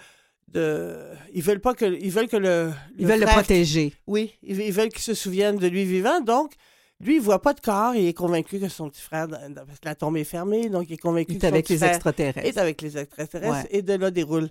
de 0.49 0.97
ils 1.33 1.43
veulent 1.43 1.61
pas 1.61 1.73
que. 1.75 1.85
Ils 1.87 2.11
veulent 2.11 2.29
que 2.29 2.37
le. 2.37 2.73
Ils 2.99 3.07
veulent 3.07 3.21
le 3.21 3.27
protéger. 3.27 3.95
Oui, 4.07 4.35
ils, 4.43 4.61
ils 4.61 4.73
veulent 4.73 4.91
qu'il 4.91 5.03
se 5.03 5.15
souvienne 5.15 5.57
de 5.57 5.67
lui 5.67 5.85
vivant. 5.85 6.21
Donc, 6.21 6.53
lui, 7.01 7.17
il 7.17 7.21
voit 7.21 7.41
pas 7.41 7.53
de 7.55 7.61
corps. 7.61 7.95
Il 7.95 8.07
est 8.07 8.13
convaincu 8.15 8.59
que 8.59 8.69
son 8.69 8.89
petit 8.91 9.01
frère, 9.03 9.29
parce 9.29 9.79
que 9.81 9.87
la 9.87 9.95
tombe 9.95 10.17
est 10.17 10.25
fermée, 10.25 10.69
donc 10.69 10.87
il 10.89 10.95
est 10.95 10.97
convaincu 10.99 11.33
Il 11.33 11.37
est 11.37 11.39
que 11.39 11.47
son 11.47 11.53
avec 11.53 11.65
petit 11.67 11.73
les 11.75 11.79
frère 11.79 11.91
extraterrestres. 11.91 12.39
est 12.49 12.59
avec 12.59 12.83
les 12.83 12.99
extraterrestres. 12.99 13.53
Ouais. 13.53 13.69
Et 13.71 13.83
de 13.83 13.95
là 13.95 14.11
déroule 14.11 14.49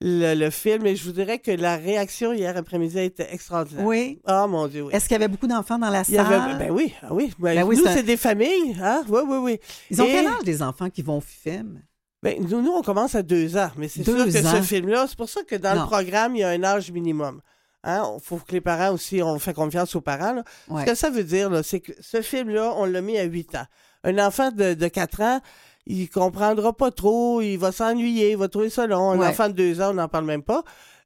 le, 0.00 0.34
le 0.34 0.50
film. 0.50 0.84
Et 0.86 0.96
je 0.96 1.04
vous 1.04 1.12
dirais 1.12 1.38
que 1.38 1.50
la 1.52 1.76
réaction 1.76 2.32
hier 2.32 2.56
après-midi 2.56 2.98
a 2.98 3.02
été 3.02 3.24
extraordinaire. 3.30 3.84
Oui. 3.86 4.20
Oh 4.28 4.46
mon 4.48 4.66
Dieu, 4.68 4.82
oui. 4.82 4.92
Est-ce 4.94 5.04
qu'il 5.04 5.12
y 5.12 5.16
avait 5.16 5.28
beaucoup 5.28 5.46
d'enfants 5.46 5.78
dans 5.78 5.88
la 5.90 6.02
Il 6.08 6.14
y 6.14 6.18
avait- 6.18 6.36
salle? 6.36 6.58
ben 6.58 6.70
oui, 6.70 6.92
ah 7.02 7.08
oui. 7.14 7.32
Ben, 7.38 7.54
Ben 7.56 7.62
oui, 7.64 7.76
nous, 7.76 7.84
c'est 7.84 8.00
un- 8.00 8.02
des 8.02 8.16
familles. 8.16 8.76
Hein? 8.82 9.04
Oui, 9.08 9.20
oui, 9.26 9.36
oui. 9.38 9.58
Ils 9.90 10.02
ont 10.02 10.06
Et- 10.06 10.12
quel 10.12 10.26
âge, 10.26 10.42
les 10.44 10.62
enfants 10.62 10.90
qui 10.90 11.02
vont 11.02 11.18
au 11.18 11.20
FIFEM? 11.20 11.82
ben, 12.22 12.36
nous, 12.40 12.60
nous, 12.62 12.72
on 12.72 12.82
commence 12.82 13.14
à 13.14 13.22
deux 13.22 13.56
ans, 13.56 13.70
mais 13.76 13.86
c'est 13.88 14.02
sûr 14.02 14.24
que 14.24 14.30
ce 14.32 14.62
film-là, 14.62 15.06
c'est 15.08 15.16
pour 15.16 15.28
ça 15.28 15.42
que 15.44 15.54
dans 15.54 15.74
Non. 15.76 15.82
le 15.82 15.86
programme, 15.86 16.34
il 16.34 16.40
y 16.40 16.42
a 16.42 16.48
un 16.48 16.64
âge 16.64 16.90
minimum. 16.90 17.40
Il 17.86 18.20
faut 18.22 18.36
que 18.38 18.52
les 18.52 18.60
parents 18.60 18.92
aussi, 18.92 19.22
on 19.22 19.38
fait 19.38 19.54
confiance 19.54 19.94
aux 19.94 20.00
parents. 20.00 20.32
là. 20.32 20.44
Ouais. 20.68 20.82
Ce 20.84 20.90
que 20.90 20.94
ça 20.96 21.10
veut 21.10 21.24
dire, 21.24 21.50
c'est 21.64 21.80
que 21.80 21.92
ce 22.00 22.20
film-là, 22.22 22.74
on 22.76 22.84
l'a 22.84 23.00
mis 23.00 23.16
à 23.18 23.24
8 23.24 23.54
ans. 23.54 23.66
Un 24.04 24.18
enfant 24.18 24.50
de, 24.50 24.74
de 24.74 24.88
4 24.88 25.20
ans, 25.22 25.40
il 25.86 26.08
comprendra 26.10 26.72
pas 26.72 26.90
trop, 26.90 27.40
il 27.40 27.56
va 27.58 27.70
s'ennuyer, 27.72 28.32
il 28.32 28.36
va 28.36 28.48
trouver 28.48 28.70
ça 28.70 28.86
long. 28.86 29.12
Un 29.12 29.18
Ouais. 29.18 29.26
enfant 29.28 29.48
de 29.48 29.52
2 29.54 29.80
ans, 29.80 29.90
on 29.90 29.94
n'en 29.94 30.08
parle 30.08 30.24
même 30.24 30.42
pas. 30.42 30.64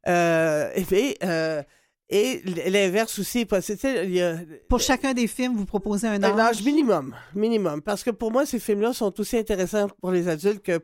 Euh, 0.08 0.70
et 0.74 0.82
puis, 0.82 1.14
euh, 1.22 1.62
et 2.08 2.42
l'inverse 2.70 3.18
aussi 3.18 3.40
est 3.40 3.44
possible. 3.44 3.78
Tu 3.78 3.86
sais, 3.88 4.04
il 4.06 4.12
y 4.14 4.22
a- 4.22 4.36
Pour 4.68 4.80
chacun 4.80 5.12
des 5.12 5.26
films, 5.26 5.54
vous 5.56 5.66
proposez 5.66 6.08
un 6.08 6.22
âge? 6.22 6.32
un 6.32 6.38
âge? 6.38 6.62
minimum. 6.64 7.14
Minimum. 7.34 7.82
Parce 7.82 8.02
que 8.02 8.10
pour 8.10 8.32
moi, 8.32 8.46
ces 8.46 8.58
films-là 8.58 8.92
sont 8.94 9.20
aussi 9.20 9.36
intéressants 9.36 9.88
pour 10.00 10.10
les 10.10 10.26
adultes 10.28 10.62
que, 10.62 10.80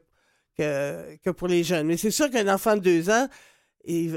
que, 0.56 1.16
que 1.24 1.30
pour 1.30 1.48
les 1.48 1.64
jeunes. 1.64 1.86
Mais 1.86 1.96
c'est 1.96 2.10
sûr 2.10 2.30
qu'un 2.30 2.52
enfant 2.54 2.74
de 2.76 2.80
deux 2.80 3.10
ans, 3.10 3.26
il 3.84 4.16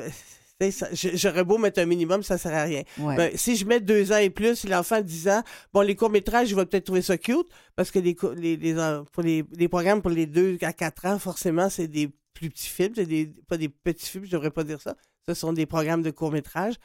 j'aurais 1.13 1.43
beau 1.43 1.57
mettre 1.57 1.79
un 1.79 1.85
minimum, 1.85 2.21
ça 2.23 2.35
ne 2.35 2.39
sert 2.39 2.53
à 2.53 2.63
rien. 2.63 2.83
Ouais. 2.99 3.15
Ben, 3.15 3.31
si 3.35 3.55
je 3.55 3.65
mets 3.65 3.79
deux 3.79 4.11
ans 4.11 4.17
et 4.17 4.29
plus, 4.29 4.65
l'enfant 4.65 5.01
10 5.01 5.29
ans, 5.29 5.43
bon, 5.73 5.81
les 5.81 5.95
courts-métrages, 5.95 6.49
il 6.49 6.55
va 6.55 6.65
peut-être 6.65 6.85
trouver 6.85 7.01
ça 7.01 7.17
cute, 7.17 7.47
parce 7.75 7.91
que 7.91 7.99
les, 7.99 8.15
les, 8.35 8.57
les, 8.57 8.79
en- 8.79 9.05
pour 9.05 9.23
les, 9.23 9.43
les 9.55 9.67
programmes 9.69 10.01
pour 10.01 10.11
les 10.11 10.25
deux 10.25 10.57
à 10.61 10.73
quatre 10.73 11.05
ans, 11.05 11.17
forcément, 11.19 11.69
c'est 11.69 11.87
des 11.87 12.09
plus 12.33 12.49
petits 12.49 12.67
films, 12.67 12.93
c'est 12.95 13.05
des, 13.05 13.27
pas 13.47 13.57
des 13.57 13.69
petits 13.69 14.05
films, 14.05 14.25
je 14.25 14.31
devrais 14.31 14.51
pas 14.51 14.63
dire 14.63 14.81
ça. 14.81 14.95
Ce 15.27 15.33
sont 15.33 15.53
des 15.53 15.65
programmes 15.65 16.01
de 16.01 16.11
courts-métrages. 16.11 16.75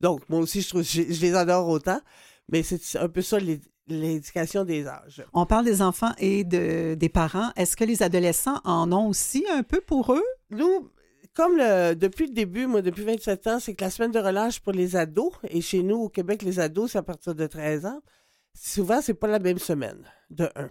Donc, 0.00 0.20
moi 0.28 0.40
aussi, 0.40 0.60
je 0.60 0.68
trouve, 0.68 0.82
je, 0.82 1.02
je 1.08 1.20
les 1.20 1.34
adore 1.34 1.68
autant, 1.68 2.00
mais 2.50 2.62
c'est 2.62 2.98
un 2.98 3.08
peu 3.08 3.22
ça 3.22 3.38
l'indication 3.88 4.64
des 4.64 4.86
âges. 4.86 5.24
On 5.32 5.46
parle 5.46 5.64
des 5.64 5.82
enfants 5.82 6.12
et 6.18 6.44
de, 6.44 6.94
des 6.94 7.08
parents. 7.08 7.50
Est-ce 7.56 7.76
que 7.76 7.84
les 7.84 8.02
adolescents 8.02 8.60
en 8.64 8.90
ont 8.92 9.08
aussi 9.08 9.44
un 9.52 9.62
peu 9.62 9.80
pour 9.80 10.12
eux? 10.14 10.22
Nous, 10.50 10.90
comme 11.34 11.56
le- 11.56 11.94
depuis 11.94 12.26
le 12.26 12.32
début, 12.32 12.66
moi, 12.66 12.80
depuis 12.82 13.02
27 13.04 13.46
ans, 13.48 13.58
c'est 13.60 13.74
que 13.74 13.84
la 13.84 13.90
semaine 13.90 14.12
de 14.12 14.18
relâche 14.18 14.60
pour 14.60 14.72
les 14.72 14.96
ados, 14.96 15.32
et 15.48 15.60
chez 15.60 15.82
nous, 15.82 15.96
au 15.96 16.08
Québec, 16.08 16.42
les 16.42 16.60
ados, 16.60 16.92
c'est 16.92 16.98
à 16.98 17.02
partir 17.02 17.34
de 17.34 17.46
13 17.46 17.86
ans, 17.86 18.00
souvent, 18.54 19.00
c'est 19.02 19.14
pas 19.14 19.26
la 19.26 19.38
même 19.40 19.58
semaine, 19.58 19.98
de 20.30 20.48
un. 20.56 20.68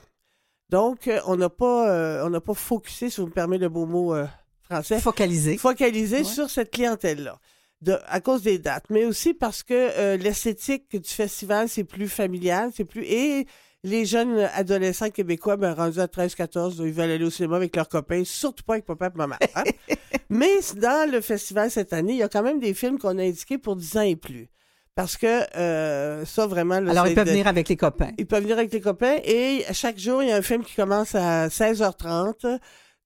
Donc, 0.70 1.08
euh, 1.08 1.20
on 1.28 1.36
n'a 1.36 1.50
pas, 1.50 1.90
euh, 1.92 2.26
on 2.26 2.30
n'a 2.30 2.42
pas 2.42 2.54
focusé, 2.54 3.10
si 3.10 3.22
vous 3.22 3.28
me 3.28 3.32
permettez 3.34 3.64
le 3.64 3.70
beau 3.70 3.86
mot 3.86 4.16
euh, 4.16 4.26
français. 4.64 5.00
Focalisé. 5.00 5.58
Focalisé 5.58 6.24
sur 6.24 6.50
cette 6.50 6.72
clientèle-là. 6.72 7.40
De, 7.82 7.98
à 8.08 8.22
cause 8.22 8.44
des 8.44 8.60
dates, 8.60 8.86
mais 8.90 9.04
aussi 9.04 9.34
parce 9.34 9.62
que 9.62 9.74
euh, 9.74 10.16
l'esthétique 10.16 10.90
du 10.96 11.10
festival, 11.10 11.68
c'est 11.68 11.84
plus 11.84 12.08
familial, 12.08 12.72
c'est 12.74 12.86
plus... 12.86 13.04
Et 13.04 13.46
les 13.84 14.06
jeunes 14.06 14.40
adolescents 14.54 15.10
québécois, 15.10 15.58
ben, 15.58 15.74
rendus 15.74 16.00
à 16.00 16.08
13-14, 16.08 16.76
ils 16.80 16.94
veulent 16.94 17.12
aller 17.12 17.26
au 17.26 17.30
cinéma 17.30 17.58
avec 17.58 17.76
leurs 17.76 17.90
copains, 17.90 18.24
surtout 18.26 18.64
pas 18.64 18.74
avec 18.74 18.86
papa 18.86 19.08
et 19.14 19.18
maman. 19.18 19.36
hein? 19.56 19.64
mais 20.30 20.52
dans 20.78 21.10
le 21.12 21.20
festival 21.22 21.70
cette 21.70 21.92
année, 21.94 22.14
il 22.14 22.20
y 22.20 22.24
a 22.24 22.30
quand 22.30 22.44
même 22.44 22.60
des 22.60 22.74
films 22.74 22.98
qu'on 22.98 23.18
a 23.18 23.24
indiqués 23.24 23.58
pour 23.58 23.76
10 23.76 23.98
ans 23.98 24.02
et 24.02 24.16
plus. 24.16 24.48
Parce 24.96 25.18
que 25.18 25.26
euh, 25.58 26.24
ça, 26.24 26.46
vraiment... 26.46 26.80
là, 26.80 26.92
Alors, 26.92 27.08
ils 27.08 27.16
peuvent 27.16 27.26
de- 27.26 27.32
venir 27.32 27.48
avec 27.48 27.68
les 27.68 27.76
copains. 27.76 28.12
ils 28.18 28.28
peuvent 28.28 28.44
venir 28.44 28.58
avec 28.60 28.72
les 28.72 28.80
copains 28.82 29.18
et 29.26 29.64
chaque 29.74 29.98
jour, 29.98 30.22
il 30.22 30.30
y 30.30 30.32
a 30.32 30.36
un 30.36 30.42
film 30.44 30.64
qui 30.64 30.76
commence 30.76 31.16
à 31.16 31.48
16h30. 31.48 32.60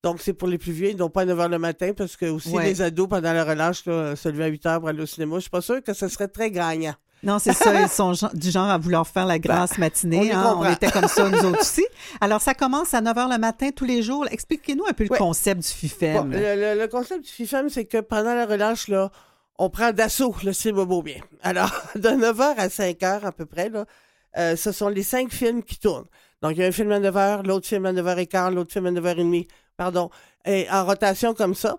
Donc, 0.04 0.22
c'est 0.22 0.34
pour 0.34 0.48
les 0.48 0.58
plus 0.58 0.74
vieux. 0.74 0.90
Ils 0.90 0.98
n'ont 0.98 1.10
pas 1.10 1.22
à 1.22 1.26
9h 1.26 1.50
le 1.50 1.60
matin 1.60 1.94
parce 1.96 2.16
que 2.18 2.26
aussi 2.28 2.50
Ouais. 2.50 2.66
les 2.66 2.82
ados, 2.82 3.08
pendant 3.08 3.34
la 3.34 3.44
relâche, 3.46 3.86
là, 3.86 4.16
se 4.16 4.30
lever 4.30 4.44
à 4.44 4.50
8h 4.52 4.80
pour 4.80 4.90
aller 4.90 5.02
au 5.02 5.06
cinéma. 5.06 5.36
Je 5.38 5.42
suis 5.42 5.50
pas 5.50 5.62
sûre 5.62 5.82
que 5.82 5.94
ce 5.94 6.08
serait 6.08 6.28
très 6.28 6.52
gagnant. 6.52 6.94
Non, 7.24 7.40
c'est 7.40 7.54
ça. 7.54 7.82
Ils 7.82 7.90
sont 7.90 8.14
du 8.34 8.52
genre 8.52 8.70
à 8.70 8.78
vouloir 8.78 9.08
faire 9.08 9.26
la 9.26 9.40
grasse 9.40 9.78
matinée. 9.78 10.32
on 10.34 10.38
hein. 10.38 10.56
On 10.60 10.72
était 10.72 10.92
comme 10.92 11.08
ça, 11.08 11.28
nous 11.30 11.40
autres 11.46 11.62
aussi. 11.62 11.86
Alors, 12.22 12.42
ça 12.42 12.54
commence 12.54 12.94
à 12.94 13.02
9 13.02 13.16
h 13.18 13.32
le 13.34 13.38
matin 13.40 13.70
tous 13.76 13.86
les 13.86 14.04
jours. 14.04 14.26
Expliquez-nous 14.30 14.86
un 14.88 14.94
peu 14.94 15.04
le 15.10 15.18
concept 15.18 15.62
du 15.62 15.68
Bon, 15.68 15.74
FIFEM. 15.78 16.32
le, 16.32 16.38
le- 16.76 16.80
le 16.80 16.88
concept 16.88 17.26
du 17.26 17.32
FIFEM, 17.32 17.70
c'est 17.70 17.86
que 17.86 17.98
pendant 18.00 18.34
la 18.36 18.46
relâche, 18.46 18.88
là, 18.88 19.12
on 19.58 19.70
prend 19.72 19.92
d'assaut 19.92 20.36
le 20.44 20.54
cinéma 20.54 20.86
beau 20.86 21.02
bien. 21.02 21.20
Alors, 21.42 21.72
de 21.96 22.10
9h 22.10 22.56
à 22.58 22.68
5h 22.68 23.26
à 23.26 23.32
peu 23.32 23.46
près, 23.46 23.70
là, 23.70 23.86
euh, 24.38 24.56
ce 24.56 24.72
sont 24.72 24.88
les 24.90 25.04
cinq 25.04 25.32
films 25.32 25.64
qui 25.64 25.80
tournent. 25.80 26.06
Donc, 26.44 26.52
il 26.52 26.60
y 26.60 26.64
a 26.64 26.68
un 26.68 26.72
film 26.72 26.92
à 26.92 27.00
9h, 27.00 27.46
l'autre 27.48 27.66
film 27.68 27.88
à 27.88 27.94
9h15, 27.94 28.54
l'autre 28.54 28.72
film 28.72 28.86
à 28.86 28.92
9h30, 28.92 29.48
pardon, 29.76 30.12
et 30.46 30.68
en 30.72 30.86
rotation 30.86 31.34
comme 31.34 31.56
ça. 31.56 31.76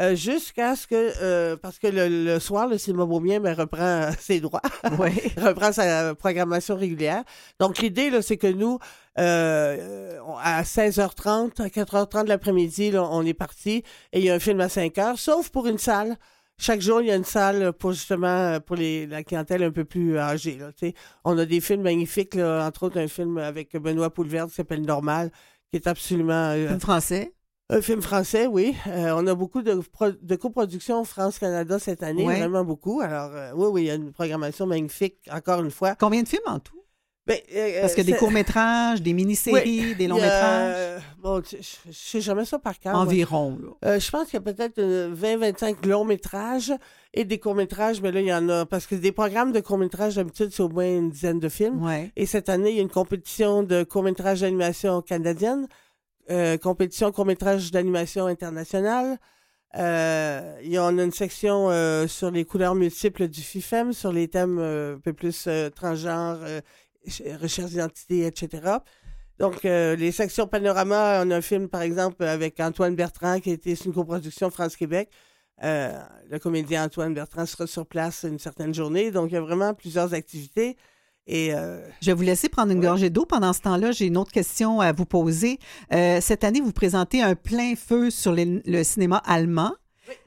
Euh, 0.00 0.14
jusqu'à 0.14 0.76
ce 0.76 0.86
que, 0.86 1.12
euh, 1.22 1.56
parce 1.56 1.78
que 1.78 1.86
le, 1.88 2.24
le 2.24 2.38
soir, 2.40 2.68
le 2.68 2.78
cinéma 2.78 3.04
Beaubien 3.04 3.40
ben, 3.40 3.54
reprend 3.54 3.82
euh, 3.82 4.10
ses 4.20 4.40
droits, 4.40 4.62
reprend 4.84 5.72
sa 5.72 6.14
programmation 6.14 6.76
régulière. 6.76 7.24
Donc, 7.58 7.78
l'idée, 7.78 8.10
là, 8.10 8.22
c'est 8.22 8.36
que 8.36 8.46
nous, 8.46 8.78
euh, 9.18 10.18
à 10.42 10.62
16h30, 10.62 11.60
à 11.62 11.68
4h30 11.68 12.24
de 12.24 12.28
l'après-midi, 12.28 12.90
là, 12.92 13.08
on 13.10 13.24
est 13.26 13.34
parti 13.34 13.82
et 14.12 14.18
il 14.20 14.24
y 14.24 14.30
a 14.30 14.34
un 14.34 14.38
film 14.38 14.60
à 14.60 14.68
5h, 14.68 15.16
sauf 15.16 15.50
pour 15.50 15.66
une 15.66 15.78
salle. 15.78 16.16
Chaque 16.60 16.80
jour, 16.80 17.00
il 17.00 17.06
y 17.06 17.12
a 17.12 17.16
une 17.16 17.24
salle 17.24 17.72
pour 17.72 17.92
justement 17.92 18.26
euh, 18.26 18.58
pour 18.60 18.74
les, 18.74 19.06
la 19.06 19.22
clientèle 19.22 19.62
un 19.62 19.70
peu 19.70 19.84
plus 19.84 20.18
âgée. 20.18 20.58
Là, 20.58 20.72
tu 20.72 20.88
sais. 20.88 20.94
on 21.24 21.38
a 21.38 21.44
des 21.44 21.60
films 21.60 21.82
magnifiques, 21.82 22.34
là, 22.34 22.66
entre 22.66 22.84
autres 22.84 22.98
un 22.98 23.06
film 23.06 23.38
avec 23.38 23.76
Benoît 23.76 24.10
Poulverde 24.10 24.48
qui 24.50 24.56
s'appelle 24.56 24.82
Normal, 24.82 25.30
qui 25.70 25.76
est 25.76 25.86
absolument... 25.86 26.50
euh, 26.50 26.66
Film 26.68 26.80
français? 26.80 27.32
Un 27.70 27.80
film 27.82 28.00
français, 28.00 28.46
oui. 28.46 28.74
Euh, 28.86 29.12
on 29.16 29.26
a 29.26 29.34
beaucoup 29.34 29.62
de, 29.62 29.74
pro- 29.74 30.10
de 30.20 30.36
coproductions 30.36 31.04
France-Canada 31.04 31.78
cette 31.78 32.02
année, 32.02 32.24
Ouais. 32.24 32.38
vraiment 32.38 32.64
beaucoup. 32.64 33.00
Alors, 33.00 33.30
euh, 33.34 33.50
oui, 33.54 33.66
oui, 33.72 33.82
il 33.82 33.86
y 33.86 33.90
a 33.90 33.94
une 33.94 34.12
programmation 34.12 34.66
magnifique, 34.66 35.16
encore 35.30 35.60
une 35.62 35.70
fois. 35.70 35.94
Combien 35.94 36.22
de 36.22 36.28
films 36.28 36.42
en 36.46 36.58
tout? 36.60 36.74
Ben, 37.26 37.36
euh, 37.54 37.82
Parce 37.82 37.94
que 37.94 38.00
des 38.00 38.14
courts-métrages, 38.14 39.02
des 39.02 39.12
mini-séries, 39.12 39.60
Oui, 39.90 39.94
des 39.96 40.06
longs-métrages. 40.08 41.02
bon, 41.22 41.42
je 41.44 41.58
je 41.60 41.92
sais 41.92 42.22
jamais 42.22 42.46
ça 42.46 42.58
par 42.58 42.78
cœur. 42.80 42.94
Environ, 42.94 43.58
là. 43.82 43.98
Je 43.98 44.10
pense 44.10 44.24
qu'il 44.30 44.34
y 44.34 44.36
a 44.38 44.40
peut-être 44.40 44.78
euh, 44.78 45.14
20-25 45.14 45.86
longs-métrages 45.86 46.72
et 47.12 47.26
des 47.26 47.38
courts-métrages, 47.38 48.00
mais 48.00 48.12
là, 48.12 48.20
il 48.20 48.26
y 48.28 48.32
en 48.32 48.48
a. 48.48 48.64
Parce 48.64 48.86
que 48.86 48.94
des 48.94 49.12
programmes 49.12 49.52
de 49.52 49.60
courts-métrages, 49.60 50.14
d'habitude, 50.14 50.48
c'est 50.54 50.62
au 50.62 50.70
moins 50.70 50.86
une 50.88 51.10
dizaine 51.10 51.38
de 51.38 51.50
films. 51.50 51.84
Ouais. 51.84 52.10
Et 52.16 52.24
cette 52.24 52.48
année, 52.48 52.70
il 52.70 52.76
y 52.76 52.78
a 52.78 52.82
une 52.82 52.88
compétition 52.88 53.62
de 53.62 53.84
courts-métrages 53.84 54.40
d'animation 54.40 55.02
canadienne, 55.02 55.68
euh, 56.30 56.56
compétition 56.58 57.10
court-métrage 57.12 57.70
d'animation 57.70 58.26
internationale. 58.26 59.18
Euh, 59.76 60.58
y 60.62 60.78
a 60.78 60.82
une 60.84 61.12
section 61.12 61.70
euh, 61.70 62.06
sur 62.06 62.30
les 62.30 62.44
couleurs 62.44 62.74
multiples 62.74 63.28
du 63.28 63.42
FIFEM, 63.42 63.92
sur 63.92 64.12
les 64.12 64.28
thèmes 64.28 64.58
euh, 64.58 64.96
un 64.96 64.98
peu 64.98 65.12
plus 65.12 65.48
transgenres, 65.74 66.40
ch- 67.06 67.36
recherche 67.40 67.70
d'identité, 67.70 68.26
etc. 68.26 68.78
Donc, 69.38 69.62
les 69.62 70.10
sections 70.10 70.48
panorama, 70.48 71.22
on 71.24 71.30
a 71.30 71.36
un 71.36 71.40
film, 71.40 71.68
par 71.68 71.82
exemple, 71.82 72.24
avec 72.24 72.58
Antoine 72.58 72.96
Bertrand, 72.96 73.38
qui 73.38 73.56
c'est 73.62 73.84
une 73.84 73.92
coproduction 73.92 74.50
France-Québec. 74.50 75.10
Le 75.62 76.38
comédien 76.38 76.84
Antoine 76.84 77.14
Bertrand 77.14 77.46
sera 77.46 77.68
sur 77.68 77.86
place 77.86 78.24
une 78.24 78.40
certaine 78.40 78.74
journée. 78.74 79.12
Donc, 79.12 79.30
il 79.30 79.34
y 79.34 79.36
a 79.36 79.40
vraiment 79.40 79.74
plusieurs 79.74 80.12
activités. 80.12 80.76
Et 81.30 81.52
euh, 81.52 81.78
Je 82.00 82.06
vais 82.06 82.14
vous 82.14 82.22
laisser 82.22 82.48
prendre 82.48 82.72
une 82.72 82.80
gorgée 82.80 83.10
d'eau. 83.10 83.26
Pendant 83.26 83.52
ce 83.52 83.60
temps-là, 83.60 83.92
j'ai 83.92 84.06
une 84.06 84.16
autre 84.16 84.32
question 84.32 84.80
à 84.80 84.92
vous 84.92 85.04
poser. 85.04 85.58
Euh, 85.92 86.20
cette 86.22 86.42
année, 86.42 86.60
vous 86.62 86.72
présentez 86.72 87.20
un 87.20 87.34
plein 87.34 87.74
feu 87.76 88.10
sur 88.10 88.32
les- 88.32 88.62
le 88.64 88.82
cinéma 88.82 89.18
allemand. 89.26 89.72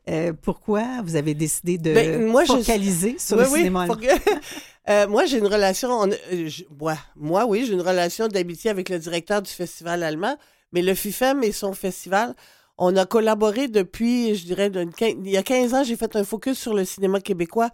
Euh, 0.10 0.32
pourquoi 0.40 0.84
vous 1.04 1.16
avez 1.16 1.34
décidé 1.34 1.80
de 1.80 1.92
Ben, 1.92 2.28
moi, 2.28 2.44
je- 2.46 2.54
focaliser 2.54 3.16
sur 3.18 3.38
Oui, 3.38 3.44
le 3.46 3.50
oui, 3.50 3.58
cinéma 3.60 3.82
allemand? 3.82 3.96
que- 3.96 5.06
moi, 5.08 5.26
j'ai 5.26 5.40
une 5.40 5.48
relation. 5.48 6.08
je- 6.32 6.64
moi, 6.80 6.96
moi, 7.16 7.46
oui, 7.48 7.66
j'ai 7.66 7.74
une 7.74 7.82
relation 7.82 8.28
d'amitié 8.28 8.70
avec 8.70 8.90
le 8.90 9.00
directeur 9.00 9.42
du 9.42 9.50
festival 9.50 10.04
allemand, 10.04 10.38
mais 10.72 10.84
le 10.84 10.94
FIFEM 10.94 11.44
et 11.44 11.52
son 11.52 11.74
festival, 11.74 12.36
on 12.78 12.96
a 12.96 13.08
collaboré 13.08 13.68
depuis, 13.68 14.36
je 14.36 14.46
dirais, 14.46 14.70
il 15.02 15.30
y 15.30 15.38
a 15.38 15.42
15 15.44 15.74
ans, 15.74 15.84
j'ai 15.84 15.96
fait 15.96 16.16
un 16.16 16.24
focus 16.24 16.60
sur 16.60 16.76
le 16.76 16.86
cinéma 16.86 17.20
québécois 17.20 17.72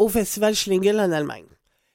au 0.00 0.08
festival 0.08 0.56
Schlingel 0.56 0.98
en 0.98 1.12
Allemagne. 1.12 1.44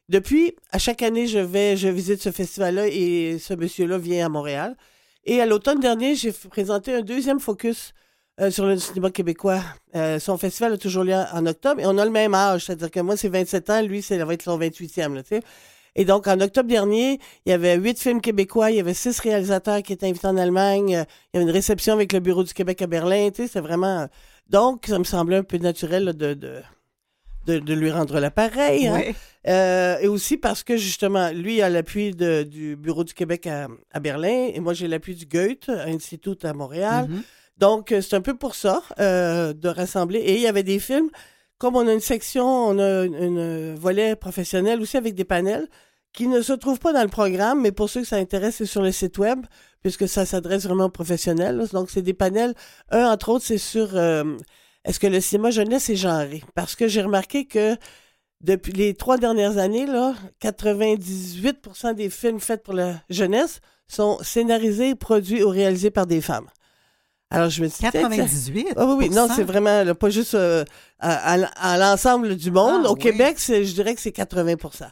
Depuis, 0.09 0.55
à 0.71 0.79
chaque 0.79 1.03
année, 1.03 1.27
je 1.27 1.37
vais, 1.37 1.77
je 1.77 1.87
visite 1.87 2.19
ce 2.19 2.31
festival-là 2.31 2.87
et 2.87 3.37
ce 3.39 3.53
monsieur-là 3.53 3.99
vient 3.99 4.25
à 4.25 4.29
Montréal. 4.29 4.75
Et 5.23 5.39
à 5.39 5.45
l'automne 5.45 5.79
dernier, 5.79 6.15
j'ai 6.15 6.31
présenté 6.31 6.95
un 6.95 7.01
deuxième 7.01 7.39
focus 7.39 7.93
euh, 8.41 8.49
sur 8.49 8.65
le 8.65 8.77
cinéma 8.77 9.11
québécois. 9.11 9.61
Euh, 9.95 10.17
son 10.17 10.39
festival 10.39 10.73
a 10.73 10.77
toujours 10.77 11.03
lieu 11.03 11.13
en 11.13 11.45
octobre 11.45 11.79
et 11.79 11.85
on 11.85 11.95
a 11.99 12.05
le 12.05 12.09
même 12.09 12.33
âge, 12.33 12.65
c'est-à-dire 12.65 12.89
que 12.89 12.99
moi, 13.01 13.17
c'est 13.17 13.29
27 13.29 13.69
ans, 13.69 13.81
lui, 13.83 14.01
ça 14.01 14.23
va 14.25 14.33
être 14.33 14.41
son 14.41 14.57
28e, 14.57 15.13
là, 15.13 15.21
tu 15.21 15.35
sais. 15.35 15.41
Et 15.95 16.05
donc, 16.05 16.25
en 16.27 16.39
octobre 16.39 16.67
dernier, 16.67 17.19
il 17.45 17.49
y 17.49 17.53
avait 17.53 17.75
huit 17.75 17.99
films 17.99 18.21
québécois, 18.21 18.71
il 18.71 18.77
y 18.77 18.79
avait 18.79 18.95
six 18.95 19.19
réalisateurs 19.19 19.83
qui 19.83 19.93
étaient 19.93 20.07
invités 20.07 20.27
en 20.27 20.37
Allemagne, 20.37 20.95
euh, 20.95 21.03
il 21.33 21.37
y 21.37 21.37
avait 21.37 21.49
une 21.49 21.55
réception 21.55 21.93
avec 21.93 22.13
le 22.13 22.19
Bureau 22.19 22.43
du 22.43 22.53
Québec 22.53 22.81
à 22.81 22.87
Berlin, 22.87 23.29
tu 23.29 23.43
sais, 23.43 23.47
c'est 23.47 23.61
vraiment... 23.61 24.07
Donc, 24.47 24.85
ça 24.87 24.97
me 24.97 25.03
semblait 25.03 25.37
un 25.37 25.43
peu 25.43 25.57
naturel 25.57 26.05
là, 26.05 26.13
de, 26.13 26.33
de, 26.33 26.61
de, 27.49 27.59
de 27.59 27.73
lui 27.73 27.91
rendre 27.91 28.19
l'appareil. 28.19 28.87
hein. 28.87 29.01
Euh, 29.47 29.97
et 29.99 30.07
aussi 30.07 30.37
parce 30.37 30.63
que, 30.63 30.77
justement, 30.77 31.29
lui 31.31 31.61
a 31.61 31.69
l'appui 31.69 32.13
du 32.13 32.75
Bureau 32.75 33.03
du 33.03 33.13
Québec 33.13 33.47
à, 33.47 33.67
à 33.91 33.99
Berlin 33.99 34.49
et 34.53 34.59
moi, 34.59 34.73
j'ai 34.73 34.87
l'appui 34.87 35.15
du 35.15 35.25
Goethe 35.25 35.69
Institut 35.69 36.37
à 36.43 36.53
Montréal. 36.53 37.07
Mhm. 37.09 37.23
Donc, 37.57 37.91
euh, 37.91 38.01
c'est 38.01 38.15
un 38.15 38.21
peu 38.21 38.35
pour 38.35 38.55
ça, 38.55 38.81
euh, 38.99 39.53
de 39.53 39.67
rassembler. 39.69 40.19
Et 40.19 40.35
il 40.35 40.41
y 40.41 40.47
avait 40.47 40.63
des 40.63 40.79
films, 40.79 41.09
comme 41.57 41.75
on 41.75 41.87
a 41.87 41.93
une 41.93 41.99
section, 41.99 42.45
on 42.45 42.79
a 42.79 43.03
une 43.05 43.75
volet 43.75 44.15
professionnel 44.15 44.79
aussi 44.81 44.97
avec 44.97 45.15
des 45.15 45.25
panels 45.25 45.67
qui 46.13 46.27
ne 46.27 46.41
se 46.41 46.53
trouvent 46.53 46.79
pas 46.79 46.91
dans 46.93 47.03
le 47.03 47.09
programme, 47.09 47.61
mais 47.61 47.71
pour 47.71 47.89
ceux 47.89 48.01
que 48.01 48.07
ça 48.07 48.15
intéresse, 48.15 48.55
c'est 48.57 48.65
sur 48.65 48.81
le 48.81 48.91
site 48.91 49.17
web, 49.19 49.45
puisque 49.81 50.07
ça 50.07 50.25
s'adresse 50.25 50.63
vraiment 50.65 50.85
aux 50.85 50.89
professionnels. 50.89 51.61
Donc, 51.71 51.89
c'est 51.91 52.01
des 52.01 52.13
panels. 52.15 52.53
Un, 52.91 53.05
entre 53.11 53.29
autres, 53.29 53.45
c'est 53.45 53.59
sur 53.59 53.89
euh, 53.95 54.23
est-ce 54.89 54.99
que 54.99 55.07
le 55.07 55.21
cinéma 55.21 55.51
jeunesse 55.51 55.89
est 55.89 55.95
genré? 55.95 56.43
Parce 56.55 56.75
que 56.75 56.87
j'ai 56.87 57.01
remarqué 57.01 57.45
que 57.45 57.75
depuis 58.41 58.73
les 58.73 58.93
trois 58.93 59.17
dernières 59.17 59.57
années, 59.57 59.85
là, 59.85 60.15
98% 60.41 61.93
des 61.93 62.09
films 62.09 62.39
faits 62.39 62.63
pour 62.63 62.73
la 62.73 62.95
jeunesse 63.09 63.59
sont 63.87 64.17
scénarisés, 64.21 64.95
produits 64.95 65.43
ou 65.43 65.49
réalisés 65.49 65.91
par 65.91 66.05
des 66.05 66.21
femmes. 66.21 66.47
Alors, 67.31 67.49
je 67.49 67.61
me 67.61 67.67
dis... 67.67 67.75
tiens, 67.77 67.91
tiens. 67.91 68.09
98 68.09 68.67
Ah 68.75 68.85
oui, 68.87 68.95
oui, 68.97 69.09
non, 69.09 69.27
c'est 69.35 69.43
vraiment 69.43 69.83
là, 69.83 69.93
pas 69.93 70.09
juste 70.09 70.33
euh, 70.33 70.63
à, 70.99 71.33
à- 71.35 71.73
à 71.73 71.77
l'ensemble 71.77 72.35
du 72.35 72.49
monde. 72.49 72.83
Ah, 72.85 72.89
Au 72.89 72.93
oui. 72.95 72.99
Québec, 73.01 73.37
je 73.39 73.73
dirais 73.73 73.93
que 73.95 74.01
c'est 74.01 74.15
80% 74.15 74.85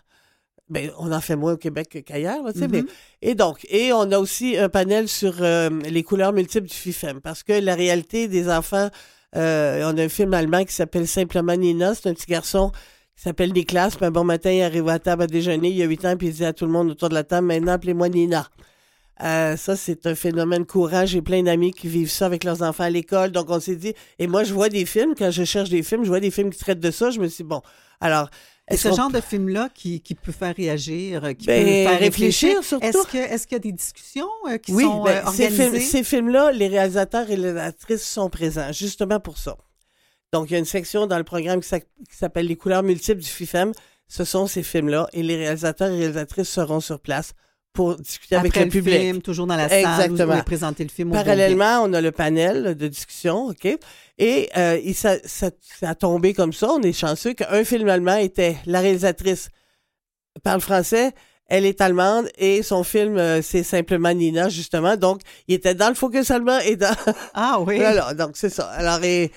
ben, 0.70 0.92
on 1.00 1.14
en 1.14 1.22
fait 1.22 1.38
moins 1.38 1.54
au 1.54 1.58
Québec 1.58 2.04
qu'ailleurs, 2.06 2.44
tu 2.52 2.60
sais, 2.60 2.68
Mhm. 2.68 2.86
et 3.22 3.36
donc, 3.36 3.66
et 3.70 3.94
on 3.94 4.12
a 4.12 4.20
aussi 4.20 4.58
un 4.58 4.68
panel 4.68 5.08
sur 5.08 5.36
euh, 5.40 5.70
les 5.90 6.04
couleurs 6.04 6.34
multiples 6.34 6.68
du 6.68 6.76
FIFEM, 6.76 7.22
parce 7.22 7.42
que 7.42 7.54
la 7.54 7.74
réalité 7.74 8.28
des 8.28 8.50
enfants, 8.50 8.90
euh, 9.36 9.92
on 9.92 9.98
a 9.98 10.04
un 10.04 10.10
film 10.10 10.34
allemand 10.34 10.64
qui 10.64 10.74
s'appelle 10.74 11.08
simplement 11.08 11.56
Nina, 11.56 11.94
c'est 11.96 12.10
un 12.10 12.14
petit 12.14 12.28
garçon 12.28 12.72
qui 13.16 13.24
s'appelle 13.24 13.52
Niklas, 13.52 13.96
puis 13.98 14.06
un 14.06 14.12
bon 14.12 14.24
matin, 14.24 14.52
il 14.52 14.62
arrive 14.62 14.88
à 14.88 15.00
table 15.00 15.24
à 15.24 15.28
déjeuner, 15.28 15.70
il 15.70 15.82
a 15.82 15.86
8 15.86 16.06
ans, 16.06 16.18
puis 16.18 16.28
il 16.28 16.34
dit 16.34 16.46
à 16.46 16.54
tout 16.54 16.66
le 16.66 16.72
monde 16.72 16.92
autour 16.92 17.10
de 17.10 17.16
la 17.16 17.24
table, 17.24 17.48
maintenant, 17.48 17.74
appelez-moi 17.74 18.10
Nina. 18.10 18.48
Euh, 19.24 19.58
ça, 19.58 19.76
c'est 19.76 20.06
un 20.06 20.16
phénomène 20.16 20.66
courant. 20.66 21.06
J'ai 21.06 21.22
plein 21.22 21.42
d'amis 21.42 21.72
qui 21.72 21.88
vivent 21.88 22.12
ça 22.12 22.28
avec 22.28 22.44
leurs 22.44 22.62
enfants 22.62 22.84
à 22.84 22.90
l'école. 22.90 23.32
Donc, 23.32 23.50
on 23.50 23.60
s'est 23.60 23.76
dit, 23.76 23.94
et 24.20 24.28
moi, 24.28 24.44
je 24.44 24.54
vois 24.54 24.70
des 24.70 24.86
films, 24.86 25.16
quand 25.18 25.32
je 25.32 25.44
cherche 25.44 25.70
des 25.70 25.82
films, 25.84 26.04
je 26.04 26.10
vois 26.10 26.20
des 26.20 26.32
films 26.32 26.52
qui 26.52 26.60
traitent 26.60 26.80
de 26.80 26.92
ça. 26.92 27.10
Je 27.10 27.20
me 27.20 27.28
suis 27.28 27.44
dit, 27.44 27.50
bon, 27.50 27.62
alors, 28.00 28.30
est-ce 28.68 28.90
ce 28.90 28.96
genre 28.96 29.10
de 29.10 29.22
film-là 29.22 29.70
qui, 29.74 30.02
qui 30.02 30.14
peut 30.14 30.32
faire 30.34 30.54
réagir, 30.56 31.24
euh, 31.24 31.34
qui 31.34 31.46
Ben, 31.48 31.64
peut 31.64 31.72
faire 31.72 32.00
réfléchir, 32.00 32.58
réfléchir. 32.58 32.64
surtout. 32.64 33.18
Est-ce 33.18 33.48
qu'il 33.48 33.56
y 33.56 33.60
a 33.60 33.60
des 33.60 33.72
discussions 33.72 34.28
euh, 34.50 34.58
qui 34.58 34.74
oui, 34.74 34.84
sont 34.84 35.04
ben, 35.04 35.24
euh, 35.26 35.32
ces, 35.32 35.50
films, 35.50 35.66
organisées? 35.66 35.80
ces 35.86 36.04
films-là, 36.04 36.52
les 36.52 36.68
réalisateurs 36.68 37.30
et 37.32 37.38
les 37.38 37.56
actrices 37.56 38.04
sont 38.04 38.30
présents, 38.30 38.72
justement 38.74 39.20
pour 39.22 39.38
ça. 39.38 39.56
Donc, 40.34 40.50
il 40.50 40.54
y 40.54 40.56
a 40.58 40.60
une 40.60 40.66
section 40.66 41.08
dans 41.08 41.18
le 41.18 41.24
programme 41.24 41.62
qui 41.62 41.70
s'appelle 42.12 42.48
Les 42.48 42.58
couleurs 42.58 42.84
multiples 42.84 43.22
du 43.22 43.30
FIFEM. 43.30 43.72
Ce 44.10 44.26
sont 44.26 44.48
ces 44.48 44.64
films-là 44.64 45.08
et 45.14 45.24
les 45.24 45.38
réalisateurs 45.38 45.90
et 45.90 45.98
réalisatrices 46.00 46.50
seront 46.50 46.82
sur 46.82 47.00
place 47.00 47.34
pour 47.78 47.96
discuter 47.96 48.36
avec 48.36 48.56
le 48.56 48.68
public. 48.70 49.00
film, 49.00 49.22
toujours 49.22 49.46
dans 49.46 49.56
la 49.56 49.70
salle, 49.70 49.80
Exactement. 50.10 50.40
où, 50.40 50.44
présenté 50.44 50.84
le 50.84 50.90
film. 50.90 51.12
Parallèlement, 51.12 51.84
on 51.84 51.94
a 51.94 52.02
le 52.02 52.12
panel 52.12 52.76
de 52.76 52.88
discussion, 52.88 53.46
OK? 53.50 53.66
Et 54.18 54.50
euh, 54.58 54.80
il, 54.84 54.96
ça, 54.96 55.18
ça- 55.26 55.52
ça 55.80 55.90
a 55.92 55.96
tombé 55.96 56.34
comme 56.34 56.54
ça. 56.54 56.72
On 56.72 56.82
est 56.82 56.92
chanceux 56.92 57.34
qu'un 57.34 57.64
film 57.64 57.88
allemand 57.88 58.16
était 58.18 58.58
la 58.66 58.80
réalisatrice 58.82 59.50
parle 60.44 60.60
français, 60.62 61.12
elle 61.48 61.66
est 61.66 61.80
allemande 61.82 62.30
et 62.38 62.64
son 62.64 62.84
film, 62.84 63.18
euh, 63.18 63.42
c'est 63.44 63.64
simplement 63.64 64.14
Nina, 64.14 64.50
justement. 64.50 64.98
Donc, 64.98 65.22
il 65.48 65.54
était 65.56 65.76
dans 65.76 65.90
le 65.90 65.96
focus 65.96 66.32
allemand 66.32 66.60
et 66.60 66.76
dans... 66.76 66.96
Ah 67.36 67.60
oui. 67.62 67.78
Voilà, 67.80 68.14
donc 68.16 68.32
c'est 68.36 68.50
ça. 68.50 68.66
Alors, 68.72 69.04
et... 69.04 69.32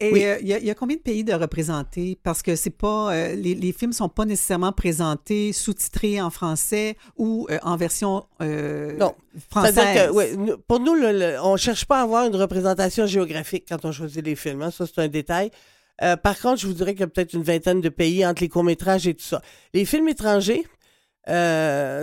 Et 0.00 0.12
oui. 0.12 0.24
euh, 0.24 0.38
il 0.40 0.46
y, 0.46 0.54
a- 0.54 0.58
il 0.58 0.64
y 0.64 0.70
a 0.70 0.74
combien 0.76 0.96
de 0.96 1.02
pays 1.02 1.24
de 1.24 1.32
représentés? 1.32 2.16
Parce 2.22 2.40
que 2.42 2.54
c'est 2.54 2.70
pas 2.70 3.12
euh, 3.12 3.34
les, 3.34 3.54
les 3.56 3.72
films 3.72 3.92
sont 3.92 4.08
pas 4.08 4.24
nécessairement 4.24 4.70
présentés 4.70 5.52
sous-titrés 5.52 6.20
en 6.20 6.30
français 6.30 6.96
ou 7.16 7.48
euh, 7.50 7.58
en 7.62 7.76
version 7.76 8.24
Non. 8.40 9.14
française. 9.50 9.74
Que, 9.74 10.10
ouais, 10.12 10.36
pour 10.68 10.78
nous, 10.78 10.94
le- 10.94 11.10
le- 11.12 11.40
on 11.42 11.52
ne 11.54 11.56
cherche 11.56 11.84
pas 11.84 11.98
à 11.98 12.02
avoir 12.04 12.26
une 12.26 12.36
représentation 12.36 13.06
géographique 13.06 13.64
quand 13.68 13.84
on 13.84 13.90
choisit 13.90 14.24
les 14.24 14.36
films. 14.36 14.62
hein. 14.62 14.70
Ça, 14.70 14.84
c'est 14.86 15.00
un 15.00 15.08
détail. 15.08 15.50
Par 16.22 16.38
contre, 16.38 16.60
je 16.60 16.68
vous 16.68 16.74
dirais 16.74 16.92
qu'il 16.92 17.00
y 17.00 17.04
a 17.04 17.08
peut-être 17.08 17.32
une 17.32 17.42
vingtaine 17.42 17.80
de 17.80 17.88
pays 17.88 18.24
entre 18.24 18.42
les 18.42 18.48
courts-métrages 18.48 19.08
et 19.08 19.14
tout 19.14 19.24
ça. 19.24 19.42
Les 19.74 19.84
films 19.84 20.08
étrangers, 20.08 20.64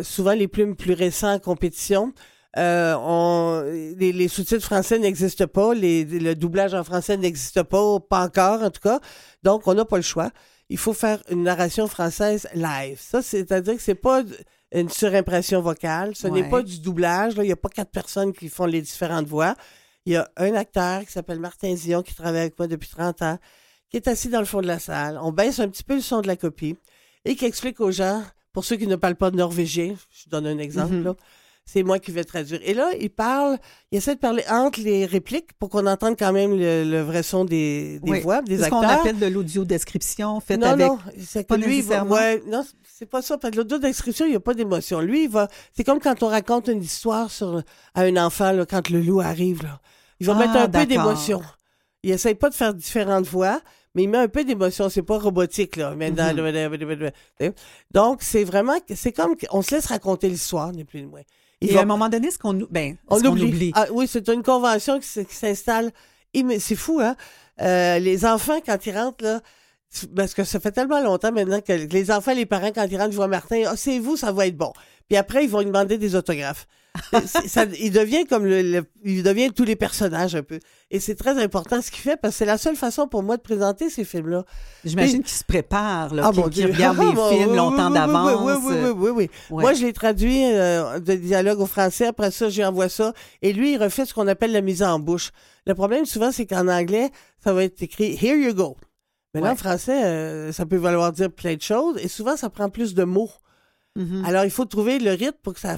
souvent 0.04 0.34
les 0.34 0.50
plus, 0.50 0.76
plus 0.76 0.94
récents 0.94 1.34
en 1.34 1.40
compétition, 1.40 2.12
euh, 2.58 2.96
on, 3.00 3.62
les, 3.98 4.12
les 4.14 4.28
sous-titres 4.28 4.64
français 4.64 4.98
n'existent 5.00 5.48
pas, 5.48 5.74
les, 5.74 6.06
le 6.06 6.36
doublage 6.36 6.74
en 6.74 6.84
français 6.84 7.18
n'existe 7.18 7.64
pas, 7.64 8.00
pas 8.00 8.22
encore 8.26 8.62
en 8.64 8.70
tout 8.70 8.82
cas. 8.82 9.00
Donc, 9.44 9.68
on 9.68 9.74
n'a 9.74 9.86
pas 9.86 9.98
le 9.98 10.02
choix. 10.04 10.32
Il 10.70 10.78
faut 10.78 10.94
faire 10.94 11.22
une 11.30 11.44
narration 11.44 11.88
française 11.88 12.48
live. 12.56 12.98
Ça, 13.00 13.22
c'est-à-dire 13.22 13.76
que 13.76 13.82
c'est 13.82 13.94
pas 13.96 14.24
une 14.74 14.90
surimpression 14.90 15.62
vocale, 15.62 16.16
ce 16.16 16.28
n'est 16.28 16.50
pas 16.50 16.62
du 16.64 16.80
doublage. 16.80 17.36
là. 17.38 17.44
Il 17.44 17.48
n'y 17.48 17.52
a 17.54 17.56
pas 17.58 17.70
quatre 17.70 17.92
personnes 17.92 18.34
qui 18.34 18.50
font 18.50 18.66
les 18.66 18.82
différentes 18.82 19.28
voix. 19.28 19.56
Il 20.06 20.14
y 20.14 20.16
a 20.16 20.30
un 20.38 20.54
acteur 20.56 21.02
qui 21.06 21.12
s'appelle 21.12 21.40
Martin 21.40 21.74
Dion 21.74 22.02
qui 22.04 22.16
travaille 22.16 22.42
avec 22.42 22.58
moi 22.60 22.68
depuis 22.68 22.90
30 22.90 23.22
ans, 23.22 23.38
qui 23.90 23.98
est 23.98 24.08
assis 24.08 24.30
dans 24.30 24.40
le 24.40 24.46
fond 24.46 24.62
de 24.62 24.68
la 24.68 24.80
salle. 24.80 25.20
On 25.22 25.32
baisse 25.32 25.60
un 25.60 25.68
petit 25.68 25.84
peu 25.84 25.96
le 25.96 26.02
son 26.02 26.22
de 26.22 26.28
la 26.28 26.36
copie 26.36 26.76
et 27.26 27.36
qui 27.36 27.46
explique 27.46 27.80
aux 27.80 27.92
gens, 27.92 28.24
pour 28.54 28.66
ceux 28.66 28.76
qui 28.76 28.88
ne 28.88 28.96
parlent 28.96 29.16
pas 29.16 29.32
de 29.32 29.36
norvégien, 29.38 29.96
je 30.10 30.30
donne 30.30 30.48
un 30.48 30.58
exemple, 30.58 30.94
Mhm. 30.94 31.04
là, 31.04 31.16
c'est 31.66 31.84
moi 31.84 32.00
qui 32.00 32.12
vais 32.12 32.24
traduire. 32.24 32.60
Et 32.64 32.74
là, 32.74 32.90
il 33.00 33.10
parle, 33.10 33.58
il 33.92 33.98
essaie 33.98 34.16
de 34.16 34.20
parler 34.20 34.44
entre 34.50 34.80
les 34.82 35.06
répliques 35.06 35.54
pour 35.60 35.70
qu'on 35.70 35.88
entende 35.88 36.16
quand 36.18 36.32
même 36.32 36.52
le, 36.58 36.84
le 36.84 37.02
vrai 37.02 37.24
son 37.24 37.44
des, 37.44 38.00
des 38.04 38.12
Oui. 38.12 38.20
voix, 38.22 38.42
des 38.44 38.56
C'est 38.58 38.62
ce 38.62 38.64
acteurs. 38.66 38.82
qu'on 38.82 38.88
appelle 38.88 39.18
de 39.20 39.26
l'audio-description 39.28 40.40
faite 40.40 40.60
non, 40.60 40.68
avec... 40.68 40.88
non, 40.88 41.00
c'est 41.20 41.44
que 41.44 41.48
pas 41.48 41.58
lui, 41.58 41.78
il 41.80 41.84
va, 41.84 42.04
nécessairement. 42.04 42.16
ouais, 42.16 42.44
non, 42.48 42.64
c'est 42.84 43.08
pas 43.08 43.22
ça. 43.22 43.38
Parce 43.38 43.52
que 43.52 43.58
l'audio 43.58 43.80
description, 43.80 44.26
il 44.26 44.30
n'y 44.30 44.36
a 44.36 44.40
pas 44.40 44.54
d'émotion. 44.54 45.02
Lui, 45.02 45.24
il 45.24 45.30
va, 45.30 45.48
c'est 45.76 45.84
comme 45.84 46.00
quand 46.00 46.22
on 46.24 46.28
raconte 46.28 46.68
une 46.68 46.82
histoire 46.84 47.32
sur, 47.32 47.62
à 47.96 48.02
un 48.02 48.16
enfant, 48.18 48.52
là, 48.52 48.66
quand 48.66 48.90
le 48.90 49.02
loup 49.02 49.20
arrive, 49.22 49.64
là. 49.64 49.80
Il 50.20 50.28
va 50.28 50.34
Ah, 50.36 50.40
mettre 50.40 50.56
un 50.56 50.70
peu 50.70 50.86
d'émotion. 50.86 51.42
Il 52.04 52.12
essaye 52.12 52.36
pas 52.36 52.50
de 52.50 52.54
faire 52.56 52.74
différentes 52.76 53.26
voix, 53.26 53.60
mais 53.96 54.04
il 54.04 54.10
met 54.10 54.20
un 54.20 54.28
peu 54.28 54.44
d'émotion. 54.46 54.88
C'est 54.90 55.02
pas 55.02 55.18
robotique, 55.18 55.76
là. 55.76 55.94
Donc, 57.92 58.22
c'est 58.22 58.44
vraiment, 58.44 58.76
c'est 58.94 59.12
comme 59.12 59.36
qu'on 59.36 59.62
se 59.62 59.76
laisse 59.76 59.88
raconter 59.88 60.30
l'histoire, 60.30 60.72
ni 60.72 60.84
plus 60.84 61.02
ni 61.02 61.08
moins. 61.08 61.22
Il 61.66 61.72
Et 61.72 61.74
va- 61.74 61.80
à 61.82 61.84
un 61.84 61.88
moment 61.88 62.10
donné, 62.10 62.32
ce 62.32 62.38
qu'on 62.38 62.54
ben, 62.70 62.96
on 63.08 63.24
oublie. 63.24 63.72
Ah, 63.76 63.88
oui, 63.92 64.08
c'est 64.08 64.28
une 64.30 64.44
convention 64.44 65.00
qui, 65.00 65.08
s'installe. 65.30 65.92
C'est 66.60 66.76
fou, 66.76 67.00
hein? 67.02 67.16
Euh, 67.62 68.00
les 68.00 68.26
enfants, 68.26 68.60
quand 68.66 68.86
ils 68.86 68.98
rentrent, 68.98 69.24
là, 69.24 69.42
parce 70.16 70.34
que 70.34 70.44
ça 70.44 70.60
fait 70.60 70.72
tellement 70.72 71.02
longtemps 71.02 71.32
maintenant 71.32 71.62
que 71.62 71.72
les 71.72 72.12
enfants, 72.12 72.34
les 72.34 72.46
parents, 72.46 72.72
quand 72.74 72.86
ils 72.90 72.98
rentrent, 72.98 73.12
ils 73.12 73.16
voient 73.16 73.28
Martin, 73.28 73.64
ah, 73.68 73.76
c'est 73.78 74.00
vous, 74.00 74.18
ça 74.18 74.32
va 74.32 74.48
être 74.48 74.58
bon. 74.58 74.74
Puis 75.08 75.18
après, 75.18 75.46
ils 75.46 75.50
vont 75.50 75.60
lui 75.60 75.68
demander 75.68 75.98
des 75.98 76.16
autographes. 76.16 76.68
Ça- 77.48 77.66
il 77.80 77.92
devient 77.92 78.26
comme 78.26 78.46
le, 78.46 78.62
le- 78.62 78.86
il 79.04 79.22
devient 79.24 79.52
tous 79.52 79.64
les 79.66 79.76
personnages 79.76 80.36
un 80.36 80.44
peu. 80.44 80.60
Et 80.92 81.00
c'est 81.00 81.16
très 81.16 81.42
important 81.44 81.82
ce 81.82 81.92
qu'il 81.92 82.02
fait 82.02 82.16
parce 82.18 82.34
que 82.34 82.38
c'est 82.40 82.46
la 82.46 82.58
seule 82.58 82.76
façon 82.76 83.08
pour 83.08 83.22
moi 83.24 83.38
de 83.38 83.42
présenter 83.42 83.90
ces 83.90 84.04
films-là. 84.06 84.46
J'imagine 84.84 85.22
qu'ils 85.24 85.38
se 85.38 85.44
préparent, 85.44 86.14
là, 86.14 86.24
Ah, 86.34 86.50
Dieu. 86.50 86.66
regardent 86.68 87.00
Ah, 87.02 87.06
les 87.10 87.14
bon, 87.14 87.30
films 87.30 87.50
oui, 87.52 87.58
longtemps 87.58 87.88
oui, 87.88 87.94
d'avance. 87.94 88.42
Oui, 88.42 88.54
oui, 88.66 88.76
oui, 88.84 88.90
oui, 88.96 89.10
oui. 89.10 89.30
Ouais. 89.50 89.62
Moi, 89.64 89.74
je 89.74 89.82
l'ai 89.86 89.94
traduit 89.94 90.46
euh, 90.46 91.00
de 91.00 91.16
dialogue 91.16 91.60
au 91.60 91.66
français. 91.66 92.08
Après 92.08 92.32
ça, 92.32 92.50
j'y 92.50 92.64
envoie 92.64 92.90
ça. 92.90 93.14
Et 93.42 93.52
lui, 93.54 93.74
il 93.74 93.78
refait 93.84 94.06
ce 94.06 94.14
qu'on 94.14 94.28
appelle 94.28 94.52
la 94.52 94.62
mise 94.62 94.84
en 94.84 95.00
bouche. 95.00 95.32
Le 95.68 95.74
problème, 95.76 96.06
souvent, 96.06 96.32
c'est 96.32 96.46
qu'en 96.46 96.68
anglais, 96.68 97.10
ça 97.44 97.54
va 97.54 97.64
être 97.64 97.82
écrit 97.82 98.18
«Here 98.22 98.36
you 98.38 98.54
go». 98.54 98.78
Mais 99.34 99.42
là, 99.42 99.48
Ouais. 99.48 99.54
en 99.54 99.56
français, 99.58 100.06
euh, 100.06 100.52
ça 100.54 100.66
peut 100.66 100.78
vouloir 100.78 101.12
dire 101.12 101.30
plein 101.30 101.56
de 101.56 101.62
choses. 101.62 101.98
Et 102.00 102.08
souvent, 102.08 102.38
ça 102.38 102.50
prend 102.50 102.70
plus 102.70 102.94
de 102.94 103.04
mots. 103.04 103.32
Mhm. 103.98 104.24
Alors, 104.26 104.46
il 104.46 104.52
faut 104.52 104.64
trouver 104.66 104.98
le 105.00 105.12
rythme 105.12 105.38
pour 105.44 105.54
que 105.54 105.60
ça, 105.60 105.76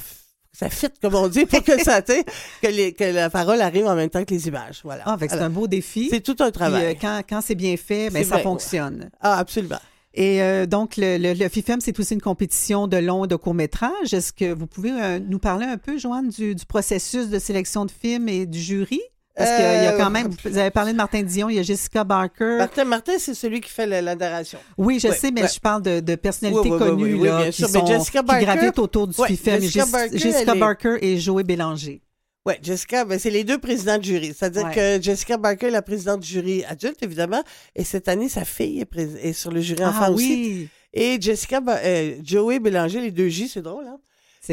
ça 0.59 0.69
fitte, 0.69 0.93
comme 1.01 1.13
on 1.15 1.27
dit, 1.27 1.45
pour 1.45 1.63
que 1.63 1.81
ça, 1.84 2.01
tu 2.01 2.13
sais, 2.13 2.23
que, 2.61 2.67
les- 2.67 2.93
que 2.93 3.03
la 3.03 3.29
parole 3.29 3.61
arrive 3.61 3.85
en 3.85 3.95
même 3.95 4.09
temps 4.09 4.23
que 4.25 4.34
les 4.34 4.47
images. 4.47 4.81
Voilà. 4.84 5.03
Ah, 5.05 5.15
fait 5.17 5.27
que 5.27 5.34
c'est 5.34 5.39
un 5.39 5.49
beau 5.51 5.67
défi. 5.67 6.07
C'est 6.09 6.21
tout 6.21 6.35
un 6.39 6.45
Puis, 6.45 6.51
travail. 6.53 6.85
euh, 6.85 6.93
quand 6.99 7.21
quand 7.29 7.41
c'est 7.41 7.55
bien 7.55 7.77
fait, 7.77 8.09
ben, 8.09 8.23
ça 8.23 8.35
vrai, 8.35 8.43
fonctionne. 8.43 9.09
Ah, 9.21 9.38
absolument. 9.38 9.77
Et 10.15 10.41
euh, 10.41 10.65
donc, 10.65 10.97
le, 10.97 11.17
le, 11.19 11.34
le 11.34 11.47
FIFEM, 11.47 11.79
c'est 11.79 11.99
aussi 11.99 12.15
une 12.15 12.21
compétition 12.21 12.88
de 12.88 12.97
long 12.97 13.25
et 13.25 13.27
de 13.27 13.35
court 13.35 13.53
métrage. 13.53 14.13
Est-ce 14.15 14.34
que 14.34 14.51
vous 14.51 14.65
pouvez 14.65 14.91
euh, 14.91 15.19
nous 15.19 15.38
parler 15.38 15.67
un 15.67 15.77
peu, 15.77 15.99
Joanne, 15.99 16.29
du, 16.29 16.55
du 16.55 16.65
processus 16.65 17.29
de 17.29 17.38
sélection 17.38 17.85
de 17.85 17.91
films 17.91 18.27
et 18.27 18.47
du 18.47 18.59
jury? 18.59 19.01
Parce 19.38 19.49
qu'il 19.51 19.59
y 19.59 19.64
a 19.64 19.93
Euh, 19.93 19.97
quand 19.97 20.09
même, 20.09 20.30
vous 20.45 20.57
avez 20.57 20.72
parlé 20.72 20.91
de 20.93 20.97
Martin 20.97 21.22
Dion, 21.22 21.49
il 21.49 21.55
y 21.57 21.59
a 21.59 21.64
Jessica 21.64 22.03
Barker. 22.03 22.55
Martin, 22.57 22.85
Martin 22.85 23.14
c'est 23.19 23.34
celui 23.35 23.61
qui 23.61 23.69
fait 23.69 23.85
la, 23.85 24.01
la 24.01 24.15
narration. 24.15 24.57
Oui, 24.77 24.99
je 24.99 25.09
Ouais, 25.09 25.15
sais, 25.15 25.31
mais 25.31 25.43
ouais. 25.43 25.47
je 25.47 25.59
parle 25.59 25.81
de, 25.84 25.99
de 25.99 26.15
personnalités 26.15 26.69
connues 26.69 27.23
là, 27.23 27.41
bien 27.43 27.51
qui, 27.51 27.57
sûr. 27.61 27.69
Mais 27.73 27.80
sont, 27.80 27.85
Jessica 27.85 28.19
qui 28.22 28.26
Barker- 28.26 28.45
gravitent 28.45 28.80
autour 28.80 29.07
du 29.07 29.14
FIFEM. 29.14 29.61
Jessica 29.61 29.84
Jess- 29.85 29.91
Barker, 29.91 30.18
Jessica 30.18 30.97
est- 31.01 31.05
et 31.05 31.19
Joey 31.19 31.43
Bélanger. 31.43 32.01
Oui, 32.47 32.53
Jessica, 32.64 33.03
ben, 33.03 33.19
c'est 33.19 33.30
les 33.30 33.43
deux 33.43 33.57
présidents 33.57 33.97
de 33.97 34.03
jury. 34.05 34.34
C'est-à-dire 34.38 34.72
que 34.72 35.01
Jessica 35.01 35.35
Barker 35.38 35.68
est 35.68 35.72
la 35.72 35.81
présidente 35.81 36.22
du 36.22 36.27
jury 36.30 36.64
adulte, 36.65 37.03
évidemment, 37.03 37.43
et 37.76 37.84
cette 37.84 38.07
année, 38.07 38.30
sa 38.30 38.45
fille 38.45 38.80
est, 38.80 38.97
est 39.22 39.34
sur 39.34 39.51
le 39.51 39.59
jury 39.59 39.84
enfant 39.84 40.05
Ah 40.05 40.11
aussi. 40.11 40.26
oui, 40.30 40.68
Et 40.93 41.18
Jessica, 41.22 41.61
euh, 41.68 42.15
Joey 42.23 42.59
Bélanger, 42.59 43.01
les 43.01 43.11
deux 43.11 43.27
J, 43.27 43.49
c'est 43.49 43.61
drôle, 43.61 43.85
hein? 43.85 43.97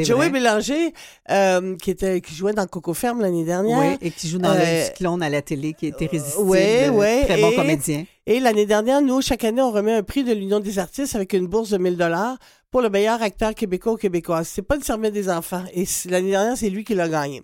Joey 0.03 0.17
vrai. 0.17 0.29
Bélanger, 0.31 0.93
euh, 1.31 1.75
qui, 1.77 1.91
était, 1.91 2.19
qui 2.21 2.35
jouait 2.35 2.53
dans 2.53 2.65
Coco 2.67 2.93
Ferme 2.93 3.21
l'année 3.21 3.45
dernière. 3.45 3.79
Oui, 3.79 3.97
et 4.01 4.11
qui 4.11 4.27
joue 4.27 4.39
dans 4.39 4.49
Euh, 4.51 4.59
le 4.59 4.85
cyclone 4.87 5.23
à 5.23 5.29
la 5.29 5.41
télé, 5.41 5.73
qui 5.73 5.87
était 5.87 6.07
résistible. 6.07 6.43
ouais, 6.43 6.89
ouais, 6.89 7.23
Très 7.25 7.39
bon 7.39 7.51
et- 7.51 7.55
comédien. 7.55 8.05
Et 8.27 8.39
l'année 8.39 8.65
dernière, 8.65 9.01
nous, 9.01 9.21
chaque 9.21 9.43
année, 9.43 9.61
on 9.61 9.71
remet 9.71 9.93
un 9.93 10.03
prix 10.03 10.23
de 10.23 10.33
l'Union 10.33 10.59
des 10.59 10.79
artistes 10.79 11.15
avec 11.15 11.33
une 11.33 11.47
bourse 11.47 11.69
de 11.69 11.77
1000 11.77 11.95
dollars 11.95 12.37
pour 12.71 12.81
le 12.81 12.89
meilleur 12.89 13.21
acteur 13.21 13.53
québécois 13.53 13.93
ou 13.93 13.97
québécoise. 13.97 14.47
C'est 14.51 14.63
pas 14.63 14.75
le 14.75 14.81
serment 14.81 15.09
des 15.11 15.29
enfants. 15.29 15.63
Et 15.73 15.85
l'année 16.09 16.31
dernière, 16.31 16.57
c'est 16.57 16.69
lui 16.69 16.83
qui 16.83 16.95
l'a 16.95 17.07
gagné. 17.07 17.43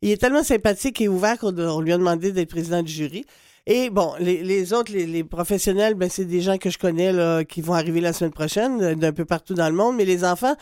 Il 0.00 0.10
est 0.10 0.16
tellement 0.16 0.42
sympathique 0.42 1.00
et 1.00 1.06
ouvert 1.08 1.38
qu'on 1.38 1.56
on 1.56 1.80
lui 1.80 1.92
a 1.92 1.98
demandé 1.98 2.32
d'être 2.32 2.48
président 2.50 2.82
du 2.82 2.90
jury. 2.90 3.24
Et 3.66 3.90
bon, 3.90 4.14
les, 4.18 4.42
les 4.42 4.72
autres, 4.72 4.90
les, 4.92 5.06
les 5.06 5.22
professionnels, 5.22 5.94
ben, 5.94 6.08
c'est 6.10 6.24
des 6.24 6.40
gens 6.40 6.58
que 6.58 6.68
je 6.70 6.78
connais 6.78 7.12
là, 7.12 7.44
qui 7.44 7.60
vont 7.60 7.74
arriver 7.74 8.00
la 8.00 8.12
semaine 8.12 8.32
prochaine, 8.32 8.94
d'un 8.96 9.12
peu 9.12 9.24
partout 9.24 9.54
dans 9.54 9.68
le 9.68 9.74
monde. 9.76 9.94
Mais 9.94 10.04
les 10.04 10.24
enfants, 10.24 10.56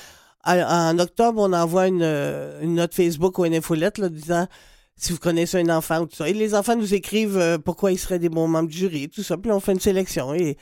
en 0.45 0.99
octobre, 0.99 1.41
on 1.43 1.53
envoie 1.53 1.87
une, 1.89 2.03
euh, 2.03 2.61
une 2.63 2.75
note 2.77 2.95
Facebook 2.95 3.39
ou 3.39 3.45
une 3.45 3.55
infolette 3.55 3.99
là, 3.99 4.09
disant 4.09 4.47
si 4.97 5.13
vous 5.13 5.19
connaissez 5.19 5.59
un 5.59 5.69
enfant 5.71 6.01
ou 6.01 6.07
tout 6.07 6.17
ça. 6.17 6.29
Et 6.29 6.33
les 6.35 6.55
enfants 6.55 6.77
nous 6.77 6.93
écrivent 6.95 7.39
euh, 7.39 7.59
pourquoi 7.59 7.91
ils 7.93 7.99
seraient 7.99 8.19
des 8.19 8.29
bons 8.29 8.49
membres 8.49 8.69
du 8.69 8.77
jury, 8.77 9.09
tout 9.09 9.23
ça. 9.23 9.37
Puis 9.39 9.51
on 9.51 9.61
fait 9.61 9.73
une 9.73 9.81
sélection. 9.81 10.35
Et 10.35 10.57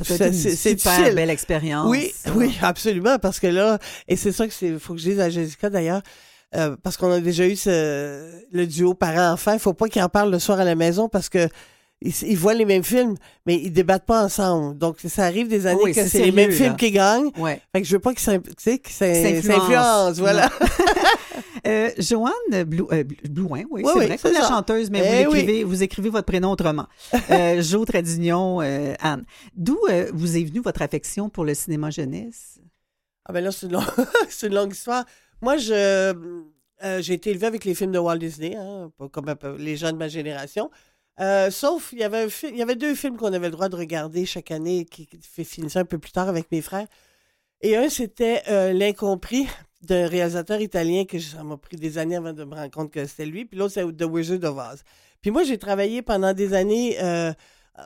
c'est- 0.00 0.14
super 0.14 0.30
difficile. 0.96 1.14
belle 1.14 1.30
expérience. 1.30 1.86
Oui, 1.88 2.12
oui, 2.34 2.56
absolument, 2.62 3.18
parce 3.20 3.38
que 3.38 3.46
là, 3.46 3.78
et 4.08 4.16
c'est 4.16 4.32
ça 4.32 4.46
que 4.48 4.52
c'est, 4.52 4.78
faut 4.78 4.94
que 4.94 5.00
je 5.00 5.10
dise 5.10 5.20
à 5.20 5.30
Jessica 5.30 5.70
d'ailleurs, 5.70 6.02
euh, 6.56 6.76
parce 6.82 6.96
qu'on 6.96 7.10
a 7.12 7.20
déjà 7.20 7.46
eu 7.46 7.54
ce, 7.56 8.40
le 8.52 8.66
duo 8.66 8.94
parent-enfant, 8.94 9.52
il 9.52 9.58
faut 9.60 9.74
pas 9.74 9.88
qu'ils 9.88 10.02
en 10.02 10.08
parlent 10.08 10.30
le 10.32 10.38
soir 10.40 10.58
à 10.60 10.64
la 10.64 10.74
maison 10.74 11.08
parce 11.08 11.28
que 11.28 11.48
ils, 12.02 12.12
ils 12.22 12.36
voient 12.36 12.54
les 12.54 12.64
mêmes 12.64 12.84
films, 12.84 13.14
mais 13.46 13.56
ils 13.56 13.70
débattent 13.72 14.04
pas 14.06 14.22
ensemble. 14.24 14.76
Donc, 14.78 14.98
ça 15.06 15.24
arrive 15.24 15.48
des 15.48 15.66
années 15.66 15.80
Oui, 15.82 15.94
que 15.94 16.06
c'est 16.06 16.22
les 16.24 16.32
mêmes 16.32 16.50
là. 16.50 16.56
films 16.56 16.76
qui 16.76 16.90
gagnent. 16.90 17.30
Ouais. 17.38 17.60
Fait 17.74 17.80
que 17.82 17.86
je 17.88 17.92
veux 17.96 18.00
pas 18.00 18.10
qu'ils 18.12 18.20
s'im- 18.22 18.40
tu 18.40 18.52
sais, 18.58 18.78
qu'ils 18.78 18.92
s'in- 18.92 19.14
S'influencent. 19.14 19.46
s'influencent, 19.60 20.20
voilà. 20.20 20.50
Euh, 21.66 21.88
Joanne 21.98 22.64
Blou- 22.64 22.88
euh, 22.92 23.04
Blouin, 23.30 23.62
oui, 23.70 23.80
Oui, 23.84 23.90
c'est 23.94 23.98
oui, 23.98 24.06
vrai, 24.06 24.16
c'est 24.18 24.22
comme 24.28 24.32
la 24.34 24.42
ça. 24.42 24.48
chanteuse, 24.48 24.90
mais 24.90 25.20
Eh 25.22 25.24
vous, 25.24 25.34
écrivez, 25.34 25.64
vous 25.64 25.82
écrivez 25.82 26.10
votre 26.10 26.26
prénom 26.26 26.50
autrement. 26.50 26.86
Euh, 27.30 27.62
Jo 27.62 27.86
Tradignon, 27.86 28.60
euh, 28.60 28.92
Anne. 29.00 29.24
D'où 29.56 29.78
euh, 29.88 30.10
vous 30.12 30.36
est 30.36 30.44
venue 30.44 30.60
votre 30.60 30.82
affection 30.82 31.30
pour 31.30 31.44
le 31.46 31.54
cinéma 31.54 31.88
jeunesse? 31.88 32.58
Ah 33.24 33.32
ben 33.32 33.42
là, 33.42 33.50
c'est 33.50 33.64
une, 33.66 33.72
longue- 33.72 33.84
c'est 34.28 34.48
une 34.48 34.54
longue 34.54 34.72
histoire. 34.74 35.06
Moi, 35.40 35.56
je 35.56 35.72
euh, 35.72 37.00
j'ai 37.00 37.14
été 37.14 37.30
élevée 37.30 37.46
avec 37.46 37.64
les 37.64 37.74
films 37.74 37.92
de 37.92 37.98
Walt 37.98 38.18
Disney, 38.18 38.54
hein, 38.56 38.90
pas 38.98 39.08
comme 39.08 39.34
les 39.58 39.76
gens 39.76 39.90
de 39.90 39.96
ma 39.96 40.08
génération. 40.08 40.70
Euh, 41.20 41.50
sauf, 41.50 41.90
il 41.92 42.00
y 42.00 42.02
avait 42.02 42.24
un 42.24 42.28
il 42.50 42.56
y 42.56 42.62
avait 42.62 42.74
deux 42.74 42.94
films 42.94 43.16
qu'on 43.16 43.32
avait 43.32 43.46
le 43.46 43.52
droit 43.52 43.68
de 43.68 43.76
regarder 43.76 44.26
chaque 44.26 44.50
année 44.50 44.84
qui, 44.84 45.06
qui 45.06 45.18
fi- 45.22 45.44
finissaient 45.44 45.78
un 45.78 45.84
peu 45.84 45.98
plus 45.98 46.10
tard 46.10 46.28
avec 46.28 46.50
mes 46.50 46.60
frères. 46.60 46.88
Et 47.60 47.76
un, 47.76 47.88
c'était 47.88 48.42
euh, 48.48 48.72
L'incompris 48.72 49.46
d'un 49.82 50.08
réalisateur 50.08 50.60
italien 50.60 51.04
que 51.04 51.18
ça 51.20 51.44
m'a 51.44 51.56
pris 51.56 51.76
des 51.76 51.98
années 51.98 52.16
avant 52.16 52.32
de 52.32 52.42
me 52.42 52.54
rendre 52.54 52.70
compte 52.70 52.90
que 52.90 53.06
c'était 53.06 53.26
lui. 53.26 53.44
Puis 53.44 53.58
l'autre, 53.58 53.74
c'est 53.74 53.84
The 53.96 54.04
Wizard 54.04 54.42
of 54.44 54.58
Oz. 54.58 54.82
Puis 55.22 55.30
moi, 55.30 55.44
j'ai 55.44 55.56
travaillé 55.58 56.02
pendant 56.02 56.32
des 56.32 56.52
années 56.52 56.96
euh, 57.00 57.32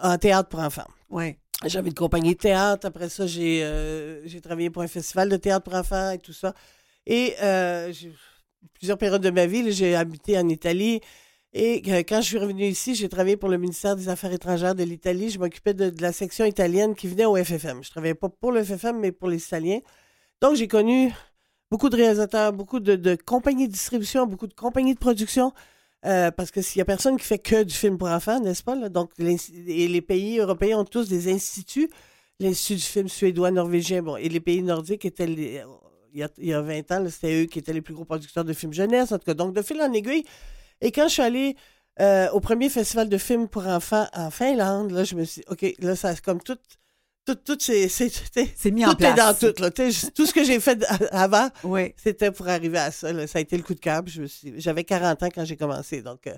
en 0.02 0.16
théâtre 0.16 0.48
pour 0.48 0.60
enfants. 0.60 0.88
Ouais. 1.10 1.38
J'avais 1.66 1.88
une 1.88 1.94
compagnie 1.94 2.34
de 2.34 2.38
théâtre. 2.40 2.86
Après 2.86 3.08
ça, 3.08 3.26
j'ai 3.26 4.40
travaillé 4.42 4.70
pour 4.70 4.82
un 4.82 4.88
festival 4.88 5.28
de 5.28 5.36
théâtre 5.36 5.64
pour 5.64 5.74
enfants 5.74 6.12
et 6.12 6.18
tout 6.18 6.32
ça. 6.32 6.54
Et 7.04 7.34
plusieurs 8.74 8.96
périodes 8.96 9.22
de 9.22 9.30
ma 9.30 9.46
vie, 9.46 9.70
j'ai 9.72 9.96
habité 9.96 10.38
en 10.38 10.48
Italie. 10.48 11.00
Et 11.60 11.82
euh, 11.88 12.04
quand 12.08 12.20
je 12.20 12.26
suis 12.28 12.38
revenue 12.38 12.66
ici, 12.66 12.94
j'ai 12.94 13.08
travaillé 13.08 13.36
pour 13.36 13.48
le 13.48 13.58
ministère 13.58 13.96
des 13.96 14.08
Affaires 14.08 14.32
étrangères 14.32 14.76
de 14.76 14.84
l'Italie. 14.84 15.28
Je 15.28 15.40
m'occupais 15.40 15.74
de, 15.74 15.92
la 16.00 16.12
section 16.12 16.44
italienne 16.44 16.94
qui 16.94 17.08
venait 17.08 17.24
au 17.24 17.34
FFM. 17.34 17.82
Je 17.82 17.90
travaillais 17.90 18.14
pas 18.14 18.28
pour 18.28 18.52
le 18.52 18.62
FFM, 18.62 19.00
mais 19.00 19.10
pour 19.10 19.28
les 19.28 19.44
Italiens. 19.44 19.80
Donc, 20.40 20.54
j'ai 20.54 20.68
connu 20.68 21.12
beaucoup 21.68 21.88
de 21.88 21.96
réalisateurs, 21.96 22.52
beaucoup 22.52 22.78
de, 22.78 23.16
compagnies 23.16 23.66
de 23.66 23.72
distribution, 23.72 24.24
beaucoup 24.24 24.46
de 24.46 24.54
compagnies 24.54 24.94
de 24.94 25.00
production. 25.00 25.52
Euh, 26.06 26.30
parce 26.30 26.52
que 26.52 26.62
s'il 26.62 26.78
y 26.78 26.82
a 26.82 26.84
personne 26.84 27.16
qui 27.16 27.24
fait 27.24 27.40
que 27.40 27.64
du 27.64 27.74
film 27.74 27.98
pour 27.98 28.06
enfants, 28.06 28.38
n'est-ce 28.38 28.62
pas? 28.62 28.76
Donc, 28.88 29.10
et 29.18 29.88
les 29.88 30.00
pays 30.00 30.38
européens 30.38 30.78
ont 30.78 30.84
tous 30.84 31.08
des 31.08 31.28
instituts. 31.28 31.90
L'Institut 32.38 32.76
du 32.76 32.82
film 32.82 33.08
suédois, 33.08 33.50
norvégien, 33.50 34.00
bon, 34.00 34.16
et 34.16 34.28
les 34.28 34.38
pays 34.38 34.62
nordiques 34.62 35.04
étaient 35.04 35.24
il, 35.24 35.64
y 36.14 36.22
a, 36.22 36.28
il 36.38 36.46
y 36.46 36.54
a 36.54 36.62
20 36.62 36.92
ans, 36.92 37.04
c'était 37.10 37.42
eux 37.42 37.46
qui 37.46 37.58
étaient 37.58 37.72
les 37.72 37.80
plus 37.80 37.94
gros 37.94 38.04
producteurs 38.04 38.44
de 38.44 38.52
films 38.52 38.72
jeunesse, 38.72 39.10
en 39.10 39.18
tout 39.18 39.24
cas. 39.24 39.34
Donc, 39.34 39.54
de 39.54 39.62
fil 39.62 39.82
en 39.82 39.92
aiguille. 39.92 40.22
Et 40.80 40.92
quand 40.92 41.08
je 41.08 41.12
suis 41.14 41.22
allée 41.22 41.56
euh, 42.00 42.28
au 42.30 42.40
premier 42.40 42.68
festival 42.68 43.08
de 43.08 43.18
films 43.18 43.48
pour 43.48 43.66
enfants 43.66 44.06
en 44.14 44.30
Finlande, 44.30 44.90
là, 44.92 45.04
je 45.04 45.14
me 45.16 45.24
suis 45.24 45.40
dit, 45.42 45.46
OK, 45.50 45.74
là, 45.80 45.96
ça, 45.96 46.14
c'est 46.14 46.24
comme 46.24 46.40
tout. 46.42 46.56
Tout, 47.26 47.34
tout 47.34 47.56
c'est, 47.60 47.88
c'est, 47.88 48.10
c'est, 48.56 48.70
mis 48.70 48.86
en 48.86 48.94
tout 48.94 49.02
est 49.04 49.08
dans 49.14 49.34
place. 49.34 49.38
tout. 49.40 49.60
Là, 49.62 49.70
tout 49.70 50.26
ce 50.26 50.32
que 50.32 50.44
j'ai 50.44 50.60
fait 50.60 50.84
avant, 51.10 51.48
Oui. 51.64 51.92
c'était 51.96 52.30
pour 52.30 52.48
arriver 52.48 52.78
à 52.78 52.90
ça. 52.90 53.12
là. 53.12 53.26
Ça 53.26 53.38
a 53.38 53.42
été 53.42 53.56
le 53.56 53.62
coup 53.62 53.74
de 53.74 53.80
je 54.06 54.22
me 54.22 54.26
suis- 54.26 54.54
J'avais 54.58 54.84
40 54.84 55.22
ans 55.24 55.28
quand 55.34 55.44
j'ai 55.44 55.56
commencé, 55.56 56.00
donc 56.02 56.26
euh, 56.26 56.34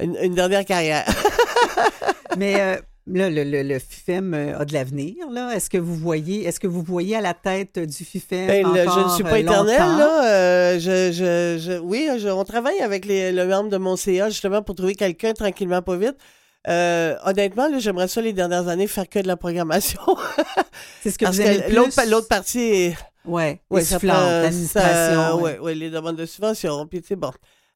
une, 0.00 0.16
une 0.22 0.34
dernière 0.34 0.64
carrière. 0.64 1.04
Mais 2.38 2.60
euh, 2.60 2.76
là, 3.06 3.30
le, 3.30 3.44
le, 3.44 3.62
le 3.62 3.78
FIFEM 3.78 4.34
euh, 4.34 4.58
a 4.58 4.64
de 4.64 4.72
l'avenir. 4.72 5.14
Là. 5.30 5.52
Est-ce 5.54 5.70
que 5.70 5.78
vous 5.78 5.94
voyez, 5.94 6.44
est-ce 6.46 6.58
que 6.60 6.66
vous 6.66 6.82
voyez 6.82 7.16
à 7.16 7.20
la 7.20 7.34
tête 7.34 7.78
du 7.78 8.04
FIFEM 8.04 8.46
Ben, 8.46 8.66
encore 8.66 8.98
je 8.98 9.04
ne 9.04 9.14
suis 9.14 9.22
pas 9.24 9.32
euh, 9.32 9.36
éternelle, 9.36 9.78
longtemps? 9.80 9.96
là. 9.98 10.24
Euh, 10.30 10.78
je, 10.78 11.12
je, 11.12 11.58
je- 11.62 11.78
oui, 11.78 12.08
je- 12.18 12.28
on 12.28 12.44
travaille 12.44 12.80
avec 12.80 13.04
les, 13.04 13.32
le 13.32 13.46
membre 13.46 13.70
de 13.70 13.76
mon 13.78 13.96
CA, 13.96 14.28
justement, 14.30 14.62
pour 14.62 14.74
trouver 14.74 14.94
quelqu'un 14.94 15.32
tranquillement, 15.32 15.82
pas 15.82 15.96
vite. 15.96 16.16
Euh, 16.68 17.14
honnêtement, 17.24 17.68
là, 17.68 17.78
j'aimerais 17.78 18.08
ça 18.08 18.20
les 18.20 18.32
dernières 18.32 18.66
années 18.66 18.88
faire 18.88 19.08
que 19.08 19.20
de 19.20 19.28
la 19.28 19.36
programmation. 19.36 20.00
C'est 21.02 21.12
ce 21.12 21.18
que 21.18 21.24
Parce 21.24 21.36
vous 21.36 21.42
aimez 21.42 21.68
le 21.68 21.74
l'autre, 21.76 21.94
plus? 21.96 22.10
l'autre 22.10 22.28
partie 22.28 22.60
est... 22.60 22.96
Ouais, 23.24 23.60
Ouais, 23.70 23.82
ça 23.82 23.98
prend- 23.98 25.40
ouais, 25.40 25.58
ouais, 25.58 25.74
les 25.74 25.90
demandes 25.90 26.16
de 26.16 26.26
subvention, 26.26 26.86
puis 26.86 27.00
tu 27.02 27.08
sais, 27.08 27.16
bon. 27.16 27.30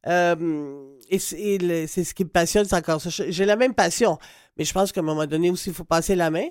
Euh, 0.07 0.97
et 1.09 1.19
c'est 1.19 2.05
ce 2.05 2.15
qui 2.15 2.25
me 2.25 2.31
passionne, 2.31 2.65
c'est 2.65 2.77
encore 2.77 3.01
ça. 3.01 3.11
J'ai 3.11 3.45
la 3.45 3.57
même 3.57 3.75
passion, 3.75 4.19
mais 4.57 4.65
je 4.65 4.73
pense 4.73 4.93
qu'à 4.93 5.01
un 5.01 5.05
moment 5.05 5.27
donné 5.27 5.51
aussi, 5.51 5.71
il 5.71 5.75
faut 5.75 5.85
passer 5.85 6.15
la 6.15 6.31
main. 6.31 6.47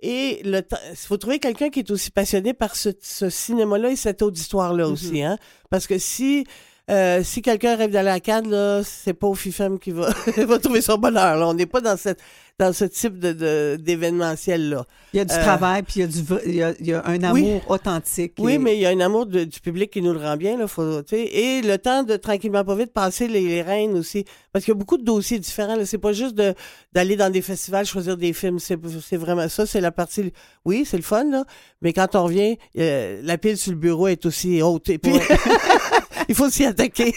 Et 0.00 0.42
le 0.44 0.62
il 0.90 0.96
faut 0.96 1.16
trouver 1.16 1.38
quelqu'un 1.38 1.70
qui 1.70 1.80
est 1.80 1.90
aussi 1.90 2.10
passionné 2.10 2.52
par 2.52 2.76
ce, 2.76 2.90
ce 3.00 3.30
cinéma-là 3.30 3.90
et 3.90 3.96
cette 3.96 4.22
auditoire-là 4.22 4.88
aussi, 4.88 5.22
hein. 5.22 5.38
Parce 5.70 5.86
que 5.86 5.98
si, 5.98 6.44
euh, 6.90 7.22
si 7.22 7.42
quelqu'un 7.42 7.76
rêve 7.76 7.90
d'aller 7.90 8.10
à 8.10 8.20
Cannes, 8.20 8.50
là, 8.50 8.82
c'est 8.82 9.14
pas 9.14 9.28
au 9.28 9.34
FIFEM 9.34 9.78
qui 9.78 9.92
va, 9.92 10.10
va 10.36 10.58
trouver 10.58 10.82
son 10.82 10.98
bonheur, 10.98 11.36
là. 11.36 11.48
On 11.48 11.54
n'est 11.54 11.66
pas 11.66 11.80
dans 11.80 11.96
cette, 11.96 12.20
dans 12.58 12.72
ce 12.72 12.84
type 12.84 13.18
de, 13.18 13.76
d'événementiel-là. 13.76 14.86
Il 15.12 15.16
y 15.16 15.20
a 15.20 15.24
du 15.24 15.34
Euh, 15.34 15.42
travail, 15.42 15.82
puis 15.82 15.94
il 15.96 16.00
y 16.00 16.04
a, 16.04 16.06
du, 16.06 16.18
il 16.46 16.54
y 16.54 16.62
a, 16.62 16.74
il 16.78 16.86
y 16.86 16.92
a 16.92 17.04
un 17.06 17.20
amour 17.24 17.34
Oui. 17.54 17.60
authentique. 17.68 18.34
oui, 18.38 18.52
et- 18.54 18.58
mais 18.58 18.76
il 18.76 18.80
y 18.80 18.86
a 18.86 18.90
un 18.90 19.00
amour 19.00 19.26
de- 19.26 19.42
du 19.44 19.58
public 19.60 19.90
qui 19.90 20.00
nous 20.02 20.12
le 20.12 20.20
rend 20.20 20.36
bien. 20.36 20.56
Là, 20.56 20.68
faut, 20.68 21.02
tu 21.02 21.16
sais, 21.16 21.22
et 21.24 21.62
le 21.62 21.78
temps 21.78 22.04
de 22.04 22.16
tranquillement 22.16 22.64
pas 22.64 22.76
vite 22.76 22.92
passer 22.92 23.26
les, 23.26 23.40
les 23.40 23.62
rênes 23.62 23.96
aussi. 23.98 24.24
Parce 24.52 24.64
qu'il 24.64 24.72
y 24.72 24.76
a 24.76 24.78
beaucoup 24.78 24.98
de 24.98 25.04
dossiers 25.04 25.40
différents. 25.40 25.74
là. 25.74 25.84
C'est 25.84 25.98
pas 25.98 26.12
juste 26.12 26.36
de, 26.36 26.54
d'aller 26.92 27.16
dans 27.16 27.30
des 27.30 27.42
festivals, 27.42 27.86
choisir 27.86 28.16
des 28.16 28.32
films. 28.32 28.60
C'est, 28.60 28.78
c'est 29.04 29.16
vraiment 29.16 29.48
ça. 29.48 29.66
C'est 29.66 29.80
la 29.80 29.90
partie. 29.90 30.32
Oui, 30.64 30.84
c'est 30.88 30.96
le 30.96 31.02
fun, 31.02 31.24
là. 31.24 31.44
Mais 31.82 31.92
quand 31.92 32.14
on 32.14 32.24
revient, 32.24 32.56
euh, 32.78 33.20
la 33.24 33.36
pile 33.36 33.56
sur 33.56 33.72
le 33.72 33.78
bureau 33.78 34.06
est 34.06 34.24
aussi 34.26 34.62
haute. 34.62 34.88
Et 34.90 34.98
puis, 34.98 35.12
il 36.28 36.34
faut 36.36 36.48
s'y 36.50 36.64
attaquer. 36.64 37.14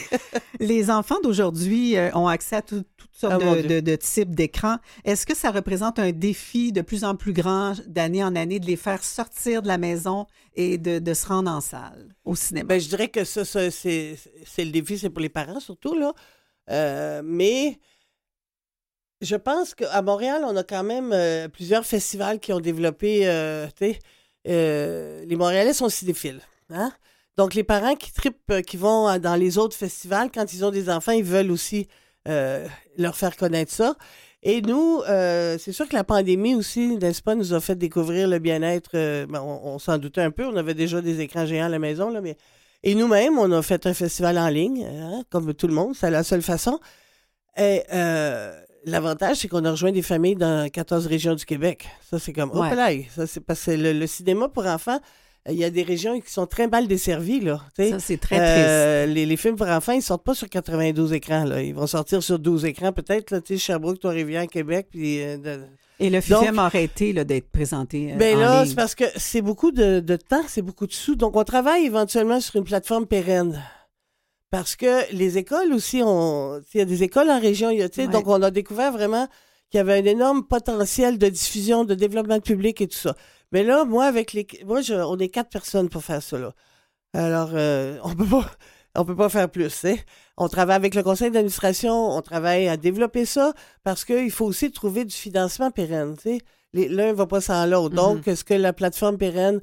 Les 0.59 0.89
enfants 0.89 1.19
d'aujourd'hui 1.21 1.95
euh, 1.95 2.09
ont 2.15 2.27
accès 2.27 2.55
à 2.55 2.61
tout- 2.63 2.83
toutes 2.97 3.09
sortes 3.15 3.41
Ah, 3.45 3.55
de, 3.55 3.61
de- 3.67 3.79
de 3.81 3.95
types 3.95 4.33
d'écrans. 4.35 4.77
Est-ce 5.05 5.26
que 5.27 5.35
ça 5.35 5.51
représente 5.51 5.99
un 5.99 6.11
défi 6.11 6.71
de 6.71 6.81
plus 6.81 7.03
en 7.03 7.15
plus 7.15 7.33
grand 7.33 7.73
d'année 7.85 8.23
en 8.23 8.35
année 8.35 8.59
de 8.59 8.65
les 8.65 8.77
faire 8.77 9.03
sortir 9.03 9.61
de 9.61 9.67
la 9.67 9.77
maison 9.77 10.25
et 10.55 10.77
de, 10.77 11.13
se 11.13 11.27
rendre 11.27 11.51
en 11.51 11.61
salle, 11.61 12.15
au 12.23 12.35
cinéma? 12.35 12.67
Ben, 12.69 12.79
je 12.79 12.87
dirais 12.87 13.09
que 13.09 13.25
ça, 13.25 13.43
c'est, 13.45 14.17
le 14.57 14.71
défi, 14.71 14.97
c'est 14.97 15.09
pour 15.09 15.21
les 15.21 15.29
parents 15.29 15.59
surtout, 15.59 15.95
là. 15.99 16.13
Euh, 16.69 17.21
mais 17.23 17.77
je 19.21 19.35
pense 19.35 19.75
qu'à 19.75 20.01
Montréal, 20.01 20.43
on 20.45 20.55
a 20.55 20.63
quand 20.63 20.83
même 20.83 21.11
euh, 21.13 21.47
plusieurs 21.49 21.85
festivals 21.85 22.39
qui 22.39 22.53
ont 22.53 22.59
développé, 22.59 23.27
euh, 23.27 23.67
les 24.45 25.35
Montréalais 25.35 25.73
sont 25.73 25.89
cinéphiles, 25.89 26.41
hein? 26.69 26.91
Donc, 27.35 27.53
les 27.53 27.63
parents 27.63 27.95
qui 27.95 28.11
tripent, 28.11 28.61
qui 28.65 28.77
vont 28.77 29.19
dans 29.19 29.35
les 29.35 29.59
autres 29.59 29.75
festivals, 29.75 30.31
quand 30.33 30.53
ils 30.53 30.65
ont 30.65 30.71
des 30.71 30.89
enfants, 30.89 31.11
ils 31.11 31.23
veulent 31.23 31.51
aussi 31.51 31.87
leur 32.25 33.15
faire 33.15 33.37
connaître 33.37 33.71
ça. 33.71 33.95
Et 34.43 34.61
nous, 34.61 35.01
euh, 35.09 35.57
c'est 35.59 35.71
sûr 35.71 35.87
que 35.89 35.95
la 35.95 36.03
pandémie 36.03 36.53
aussi, 36.55 36.95
n'est-ce 36.97 37.21
pas, 37.23 37.35
nous 37.35 37.53
a 37.53 37.59
fait 37.59 37.75
découvrir 37.75 38.27
le 38.27 38.39
bien-être. 38.39 38.91
euh, 38.93 39.25
ben, 39.27 39.41
on 39.41 39.73
on 39.75 39.79
s'en 39.79 39.97
doutait 39.97 40.21
un 40.21 40.31
peu, 40.31 40.45
on 40.45 40.55
avait 40.55 40.75
déjà 40.75 41.01
des 41.01 41.19
écrans 41.21 41.45
géants 41.45 41.65
à 41.65 41.69
la 41.69 41.79
maison, 41.79 42.09
là, 42.11 42.21
mais 42.21 42.37
et 42.83 42.93
nous-mêmes, 42.93 43.37
on 43.39 43.51
a 43.51 43.61
fait 43.63 43.85
un 43.87 43.93
festival 43.93 44.37
en 44.37 44.47
ligne, 44.49 44.85
hein, 44.85 45.23
comme 45.31 45.53
tout 45.55 45.67
le 45.67 45.73
monde, 45.73 45.95
c'est 45.95 46.11
la 46.11 46.23
seule 46.23 46.43
façon. 46.43 46.79
Et 47.57 47.81
euh, 47.91 48.53
l'avantage, 48.85 49.37
c'est 49.37 49.47
qu'on 49.47 49.65
a 49.65 49.71
rejoint 49.71 49.91
des 49.91 50.03
familles 50.03 50.35
dans 50.35 50.69
14 50.69 51.07
régions 51.07 51.33
du 51.33 51.43
Québec. 51.43 51.87
Ça, 52.07 52.19
c'est 52.19 52.33
comme, 52.33 52.51
Ouais. 52.51 52.69
hop 52.69 52.75
là, 52.75 52.89
ça, 53.13 53.25
c'est 53.25 53.39
parce 53.41 53.63
que 53.65 53.71
le, 53.71 53.93
le 53.93 54.05
cinéma 54.07 54.47
pour 54.47 54.67
enfants, 54.67 54.99
il 55.49 55.55
y 55.57 55.63
a 55.63 55.69
des 55.69 55.83
régions 55.83 56.19
qui 56.19 56.31
sont 56.31 56.45
très 56.47 56.67
mal 56.67 56.87
desservies, 56.87 57.39
là. 57.41 57.61
Ça, 57.77 57.99
c'est 57.99 58.17
très 58.17 58.37
Euh, 58.39 59.05
les, 59.05 59.25
les 59.25 59.37
films 59.37 59.55
pour 59.55 59.67
enfants, 59.67 59.93
ils 59.93 60.01
sortent 60.01 60.23
pas 60.23 60.33
sur 60.35 60.49
92 60.49 61.13
écrans, 61.13 61.43
là. 61.45 61.61
Ils 61.61 61.73
vont 61.75 61.87
sortir 61.87 62.21
sur 62.23 62.39
12 62.39 62.65
écrans, 62.65 62.91
peut-être, 62.91 63.31
là, 63.31 63.39
Sherbrooke, 63.57 63.99
Trois-Rivières, 63.99 64.47
Québec, 64.47 64.87
puis... 64.91 65.21
euh, 65.21 65.37
de- 65.37 65.61
Et 65.99 66.09
le 66.09 66.19
Donc- 66.19 66.39
FIFEM 66.41 66.59
a 66.59 66.65
arrêté 66.65 67.11
là, 67.13 67.23
d'être 67.23 67.49
présenté 67.49 68.13
euh, 68.13 68.15
ben 68.17 68.37
en 68.37 68.39
là, 68.39 68.65
c'est 68.67 68.75
parce 68.75 68.93
que 68.93 69.05
c'est 69.15 69.41
beaucoup 69.41 69.71
de, 69.71 69.99
de 69.99 70.15
temps, 70.15 70.43
c'est 70.47 70.61
beaucoup 70.61 70.85
de 70.85 70.93
sous. 70.93 71.15
Donc, 71.15 71.35
on 71.35 71.43
travaille 71.43 71.85
éventuellement 71.85 72.39
sur 72.39 72.55
une 72.57 72.65
plateforme 72.65 73.07
pérenne. 73.07 73.59
Parce 74.49 74.75
que 74.75 75.11
les 75.13 75.37
écoles 75.37 75.73
aussi, 75.73 76.01
ont, 76.03 76.61
il 76.73 76.77
y 76.77 76.81
a 76.81 76.85
des 76.85 77.03
écoles 77.03 77.29
en 77.29 77.39
région, 77.39 77.69
y 77.69 77.81
a, 77.81 77.87
Ouais. 77.97 78.07
donc 78.07 78.27
on 78.27 78.41
a 78.43 78.51
découvert 78.51 78.91
vraiment 78.93 79.27
qu'il 79.69 79.79
y 79.79 79.81
avait 79.81 79.99
un 79.99 80.05
énorme 80.05 80.43
potentiel 80.47 81.17
de 81.17 81.27
diffusion, 81.27 81.83
de 81.83 81.95
développement 81.95 82.39
public 82.39 82.79
et 82.79 82.87
tout 82.87 82.97
ça. 82.97 83.15
Mais 83.51 83.63
là, 83.63 83.85
moi, 83.85 84.05
avec 84.05 84.33
les, 84.33 84.45
moi, 84.65 84.81
je- 84.81 84.93
on 84.93 85.17
est 85.19 85.29
quatre 85.29 85.49
personnes 85.49 85.89
pour 85.89 86.03
faire 86.03 86.21
ça, 86.21 86.37
là. 86.37 86.53
Alors, 87.13 87.49
euh, 87.53 87.97
on 88.03 88.13
peut 88.13 88.25
pas, 88.25 88.45
on 88.95 89.05
peut 89.05 89.15
pas 89.15 89.29
faire 89.29 89.49
plus, 89.49 89.69
sais. 89.69 90.03
On 90.37 90.49
travaille 90.49 90.75
avec 90.75 90.95
le 90.95 91.03
conseil 91.03 91.31
d'administration, 91.31 91.93
on 92.15 92.21
travaille 92.21 92.67
à 92.67 92.77
développer 92.77 93.25
ça 93.25 93.53
parce 93.83 94.05
qu'il 94.05 94.31
faut 94.31 94.45
aussi 94.45 94.71
trouver 94.71 95.05
du 95.05 95.15
financement 95.15 95.71
pérenne, 95.71 96.15
L'un 96.73 97.13
va 97.13 97.25
pas 97.25 97.41
sans 97.41 97.65
l'autre. 97.65 97.95
Donc, 97.95 98.27
est-ce 98.27 98.43
que 98.43 98.53
la 98.53 98.73
plateforme 98.73 99.17
pérenne, 99.17 99.61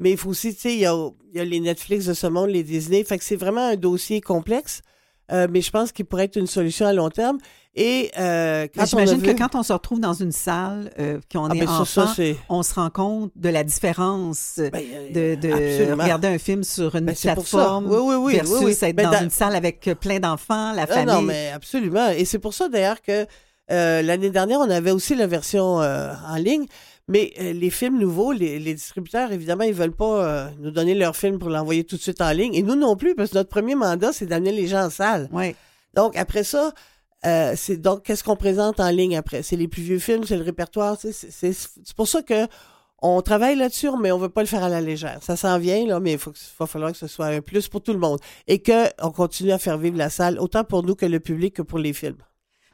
mais 0.00 0.10
il 0.12 0.16
faut 0.16 0.30
aussi, 0.30 0.54
tu 0.54 0.60
sais, 0.62 0.72
il 0.74 0.80
y 0.80 0.86
a, 0.86 0.96
y 1.34 1.38
a 1.38 1.44
les 1.44 1.60
Netflix 1.60 2.06
de 2.06 2.14
ce 2.14 2.26
monde, 2.26 2.48
les 2.50 2.64
Disney, 2.64 3.04
fait 3.04 3.18
que 3.18 3.24
c'est 3.24 3.36
vraiment 3.36 3.68
un 3.68 3.76
dossier 3.76 4.20
complexe, 4.20 4.80
euh, 5.30 5.46
mais 5.50 5.60
je 5.60 5.70
pense 5.70 5.92
qu'il 5.92 6.06
pourrait 6.06 6.24
être 6.24 6.36
une 6.36 6.46
solution 6.46 6.86
à 6.86 6.92
long 6.92 7.10
terme. 7.10 7.38
Et 7.78 8.10
euh, 8.18 8.66
J'imagine 8.86 9.20
que 9.20 9.32
quand 9.32 9.54
on 9.54 9.62
se 9.62 9.72
retrouve 9.72 10.00
dans 10.00 10.14
une 10.14 10.32
salle, 10.32 10.90
euh, 10.98 11.20
qu'on 11.30 11.44
Ah, 11.44 11.54
est 11.54 11.58
ben 11.60 11.66
ça, 11.66 11.84
ça, 11.84 12.02
enfant, 12.04 12.22
on 12.48 12.62
se 12.62 12.74
rend 12.74 12.88
compte 12.88 13.32
de 13.36 13.50
la 13.50 13.64
différence 13.64 14.54
euh, 14.58 14.70
de, 14.70 15.92
regarder 15.92 16.28
un 16.28 16.38
film 16.38 16.64
sur 16.64 16.94
une 16.96 17.04
Ben, 17.04 17.14
plateforme 17.14 17.86
Oui, 17.90 17.98
oui, 18.00 18.14
oui, 18.14 18.34
versus 18.36 18.82
être 18.82 18.96
Ben, 18.96 19.04
dans 19.04 19.18
dans- 19.18 19.24
une 19.24 19.30
salle 19.30 19.54
avec 19.54 19.90
plein 20.00 20.18
d'enfants, 20.20 20.72
la 20.72 20.82
Ah 20.84 20.86
famille. 20.86 21.14
non, 21.14 21.20
mais 21.20 21.50
absolument. 21.54 22.08
Et 22.08 22.24
c'est 22.24 22.38
pour 22.38 22.54
ça 22.54 22.70
d'ailleurs 22.70 23.02
que 23.02 23.26
euh, 23.70 24.00
l'année 24.00 24.30
dernière, 24.30 24.60
on 24.60 24.70
avait 24.70 24.90
aussi 24.92 25.14
la 25.14 25.26
version 25.26 25.76
en 25.76 26.36
ligne. 26.36 26.64
Mais 27.08 27.34
les 27.38 27.70
films 27.70 27.98
nouveaux, 28.00 28.32
les, 28.32 28.58
les 28.58 28.74
distributeurs, 28.74 29.30
évidemment, 29.30 29.62
ils 29.64 29.74
veulent 29.74 29.92
pas 29.94 30.48
nous 30.60 30.70
donner 30.72 30.94
leur 30.94 31.14
film 31.14 31.38
pour 31.38 31.50
l'envoyer 31.50 31.84
tout 31.84 31.96
de 31.96 32.00
suite 32.00 32.20
en 32.22 32.30
ligne. 32.32 32.54
Et 32.54 32.62
nous 32.62 32.74
non 32.74 32.96
plus, 32.96 33.14
parce 33.14 33.30
que 33.30 33.36
notre 33.36 33.48
premier 33.50 33.74
mandat, 33.76 34.12
c'est 34.12 34.26
d'amener 34.26 34.50
les 34.50 34.66
gens 34.66 34.86
en 34.86 34.90
salle. 34.90 35.28
Donc, 35.94 36.16
après 36.16 36.42
ça, 36.42 36.72
euh, 37.24 37.54
c'est 37.56 37.76
donc 37.76 38.02
qu'est-ce 38.02 38.22
qu'on 38.22 38.36
présente 38.36 38.78
en 38.80 38.90
ligne 38.90 39.16
après? 39.16 39.42
C'est 39.42 39.56
les 39.56 39.68
plus 39.68 39.82
vieux 39.82 39.98
films, 39.98 40.24
c'est 40.24 40.36
le 40.36 40.44
répertoire. 40.44 40.96
C'est 41.00 41.54
pour 41.96 42.08
ça 42.08 42.22
que 42.22 42.46
on 43.02 43.20
travaille 43.20 43.56
là-dessus, 43.56 43.90
mais 44.00 44.10
on 44.10 44.18
veut 44.18 44.28
pas 44.28 44.40
le 44.42 44.46
faire 44.46 44.64
à 44.64 44.68
la 44.68 44.80
légère. 44.80 45.18
Ça 45.22 45.36
s'en 45.36 45.58
vient, 45.58 45.86
là, 45.86 46.00
mais 46.00 46.12
il 46.12 46.18
faut 46.18 46.32
que- 46.32 46.38
va 46.58 46.66
falloir 46.66 46.92
que 46.92 46.98
ce 46.98 47.06
soit 47.06 47.26
un 47.26 47.40
plus 47.40 47.68
pour 47.68 47.82
tout 47.82 47.92
le 47.92 47.98
monde. 47.98 48.18
Et 48.46 48.62
qu'on 48.62 49.10
continue 49.12 49.52
à 49.52 49.58
faire 49.58 49.76
vivre 49.78 49.98
la 49.98 50.08
salle, 50.10 50.38
autant 50.38 50.64
pour 50.64 50.82
nous 50.82 50.94
que 50.94 51.06
le 51.06 51.20
public 51.20 51.56
que 51.56 51.62
pour 51.62 51.78
les 51.78 51.92
films. 51.92 52.16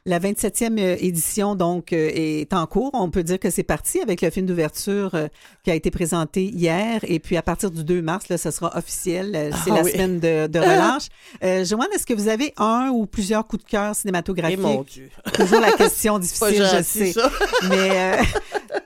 La 0.05 0.19
27e 0.19 0.77
euh, 0.79 0.97
édition, 0.99 1.55
donc, 1.55 1.93
euh, 1.93 2.11
est 2.13 2.51
en 2.53 2.65
cours. 2.67 2.89
On 2.93 3.09
peut 3.09 3.23
dire 3.23 3.39
que 3.39 3.49
c'est 3.49 3.63
parti 3.63 4.01
avec 4.01 4.21
le 4.21 4.29
film 4.31 4.45
d'ouverture 4.45 5.15
euh, 5.15 5.27
qui 5.63 5.71
a 5.71 5.75
été 5.75 5.91
présenté 5.91 6.43
hier. 6.43 6.99
Et 7.03 7.19
puis, 7.19 7.37
à 7.37 7.41
partir 7.41 7.71
du 7.71 7.85
2 7.85 8.01
mars, 8.01 8.27
là, 8.27 8.37
ça 8.37 8.51
sera 8.51 8.77
officiel. 8.77 9.31
Euh, 9.33 9.51
C'est 9.63 9.71
Ah 9.71 9.75
la 9.75 9.81
oui. 9.83 9.91
semaine 9.93 10.19
de, 10.19 10.47
de 10.47 10.59
relâche. 10.59 11.07
Euh, 11.41 11.63
Joanne, 11.63 11.87
est-ce 11.95 12.05
que 12.05 12.13
vous 12.13 12.27
avez 12.27 12.53
un 12.57 12.89
ou 12.89 13.05
plusieurs 13.05 13.47
coups 13.47 13.63
de 13.63 13.69
cœur 13.69 13.95
cinématographiques? 13.95 14.59
Eh, 14.59 14.61
mon 14.61 14.83
Dieu. 14.83 15.09
Toujours 15.35 15.61
la 15.61 15.71
question 15.71 16.19
difficile, 16.19 16.65
je 16.77 16.83
sais. 16.83 17.13
ça. 17.13 17.31
Mais 17.69 17.91
euh, 18.19 18.23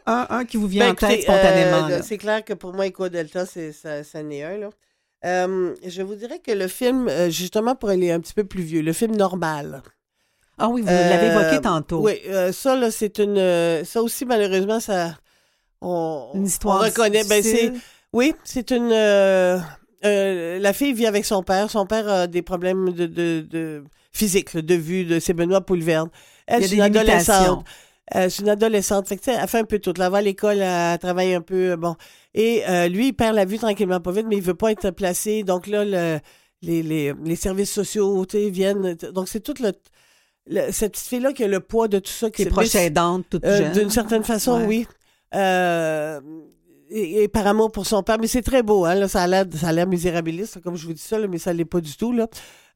un, 0.05 0.27
un 0.29 0.45
qui 0.45 0.57
vous 0.57 0.67
vient 0.67 0.85
Ben, 0.85 0.91
en 0.91 1.09
tête 1.09 1.23
spontanément. 1.23 1.87
euh, 1.89 2.01
c'est 2.03 2.19
clair 2.19 2.45
que 2.45 2.53
pour 2.53 2.73
moi, 2.73 2.85
Eco 2.85 3.09
Delta, 3.09 3.47
c'est, 3.47 3.71
ça, 3.71 4.03
ça 4.03 4.21
n'est 4.21 4.43
un. 4.43 4.57
Là. 4.59 4.69
Je 5.83 6.01
vous 6.03 6.13
dirais 6.13 6.37
que 6.45 6.51
le 6.51 6.67
film, 6.67 7.09
justement, 7.29 7.73
pour 7.73 7.89
aller 7.89 8.11
un 8.11 8.19
petit 8.19 8.35
peu 8.35 8.43
plus 8.43 8.61
vieux, 8.61 8.81
le 8.83 8.93
film 8.93 9.15
normal. 9.15 9.81
Ah 10.57 10.69
oui, 10.69 10.81
vous 10.81 10.87
l'avez 10.87 11.27
Euh, 11.27 11.39
évoqué 11.39 11.61
tantôt. 11.61 11.99
Oui, 12.01 12.13
euh, 12.27 12.51
ça, 12.51 12.75
là, 12.75 12.89
c'est 12.91 13.19
une. 13.19 13.37
euh, 13.37 13.83
ça 13.83 14.01
aussi, 14.01 14.25
malheureusement, 14.25 14.79
ça. 14.79 15.17
On, 15.81 16.31
Une 16.33 16.45
histoire 16.47 16.81
on 16.81 16.85
reconnaît. 16.85 17.23
Ben, 17.25 17.43
c'est, 17.43 17.71
oui, 18.13 18.33
c'est 18.43 18.71
une. 18.71 18.89
euh, 18.91 19.59
euh, 20.05 20.59
la 20.59 20.73
fille 20.73 20.93
vit 20.93 21.05
avec 21.05 21.25
son 21.25 21.43
père. 21.43 21.69
Son 21.69 21.85
père 21.85 22.07
a 22.09 22.27
des 22.27 22.41
problèmes 22.41 22.91
de, 22.91 23.05
de, 23.05 23.45
de 23.47 23.83
physique, 24.11 24.57
de 24.57 24.75
vue. 24.75 25.05
De, 25.05 25.19
c'est 25.19 25.33
Benoît 25.33 25.61
Poulverne. 25.61 26.09
Elle, 26.47 26.63
c'est 26.67 26.75
une 26.75 26.83
limitations. 26.85 27.33
adolescente. 27.33 27.65
Euh, 28.15 28.29
c'est 28.29 28.41
une 28.41 28.49
adolescente. 28.49 29.07
Fait 29.07 29.17
que, 29.17 29.29
elle 29.29 29.47
fait 29.47 29.59
un 29.59 29.63
peu 29.65 29.77
tout. 29.79 29.93
Elle 29.99 30.09
va 30.09 30.17
à 30.17 30.21
l'école, 30.21 30.59
elle 30.59 30.97
travaille 30.97 31.33
un 31.35 31.41
peu. 31.41 31.71
euh, 31.73 31.77
Bon. 31.77 31.95
Et 32.33 32.63
euh, 32.67 32.87
lui, 32.87 33.07
il 33.09 33.13
perd 33.13 33.35
la 33.35 33.45
vue 33.45 33.57
tranquillement, 33.59 33.99
pas 33.99 34.11
vite, 34.11 34.25
mais 34.27 34.37
il 34.37 34.41
veut 34.43 34.53
pas 34.55 34.71
être 34.71 34.89
placé. 34.91 35.43
Donc 35.43 35.67
là, 35.67 35.83
le- 35.85 36.19
les, 36.63 36.81
les, 36.81 37.13
les 37.23 37.35
services 37.35 37.71
sociaux, 37.71 38.25
viennent. 38.33 38.95
Donc, 39.13 39.27
c'est 39.27 39.41
toute 39.41 39.59
le, 39.59 39.73
le- 40.49 40.71
cette 40.71 40.93
petite 40.93 41.07
fille-là 41.07 41.33
qui 41.33 41.43
a 41.43 41.47
le 41.47 41.59
poids 41.59 41.87
de 41.87 41.99
tout 41.99 42.11
ça. 42.11 42.29
Qui 42.29 42.43
est 42.43 42.45
proche 42.49 42.73
aidante, 42.75 43.25
toute 43.29 43.43
euh, 43.45 43.57
jeune. 43.57 43.71
D'une 43.73 43.89
certaine 43.89 44.23
façon, 44.23 44.59
Ouais. 44.61 44.65
oui. 44.65 44.87
Euh, 45.35 46.19
et, 46.89 47.23
et 47.23 47.27
par 47.27 47.45
amour 47.47 47.71
pour 47.71 47.85
son 47.85 48.01
père. 48.03 48.17
Mais 48.19 48.27
c'est 48.27 48.41
très 48.41 48.63
beau, 48.63 48.85
hein, 48.85 48.95
là, 48.95 49.07
ça 49.07 49.23
a 49.23 49.27
l'air, 49.27 49.45
ça 49.59 49.67
a 49.69 49.73
l'air 49.73 49.87
misérabiliste, 49.87 50.61
comme 50.61 50.75
je 50.75 50.85
vous 50.85 50.93
dis 50.93 51.01
ça, 51.01 51.19
là, 51.19 51.27
mais 51.27 51.37
ça 51.37 51.51
l'est 51.53 51.65
pas 51.65 51.81
du 51.81 51.95
tout. 51.97 52.11
Là. 52.13 52.27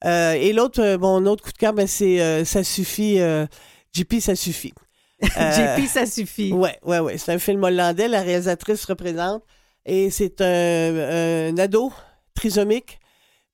Euh, 0.06 0.34
et 0.34 0.52
l'autre, 0.53 0.81
euh, 0.81 0.98
mon 0.98 1.26
autre 1.27 1.43
coup 1.43 1.52
de 1.52 1.57
cœur, 1.57 1.73
ben, 1.73 1.88
c'est 1.88 2.19
euh, 2.22 2.43
Ça 2.43 2.64
suffit, 2.64 3.19
euh, 3.19 3.45
JP, 3.93 4.19
ça 4.19 4.35
suffit. 4.35 4.73
Euh, 5.38 5.77
JP, 5.77 5.88
ça 5.88 6.07
suffit. 6.07 6.52
Ouais, 6.52 6.80
ouais, 6.84 6.98
ouais. 6.98 7.18
C'est 7.19 7.31
un 7.31 7.38
film 7.38 7.64
hollandais, 7.64 8.07
la 8.07 8.22
réalisatrice 8.22 8.84
représente. 8.85 9.43
Et 9.85 10.10
c'est 10.10 10.41
un, 10.41 11.49
un 11.53 11.57
ado 11.60 11.93
trisomique, 12.34 12.99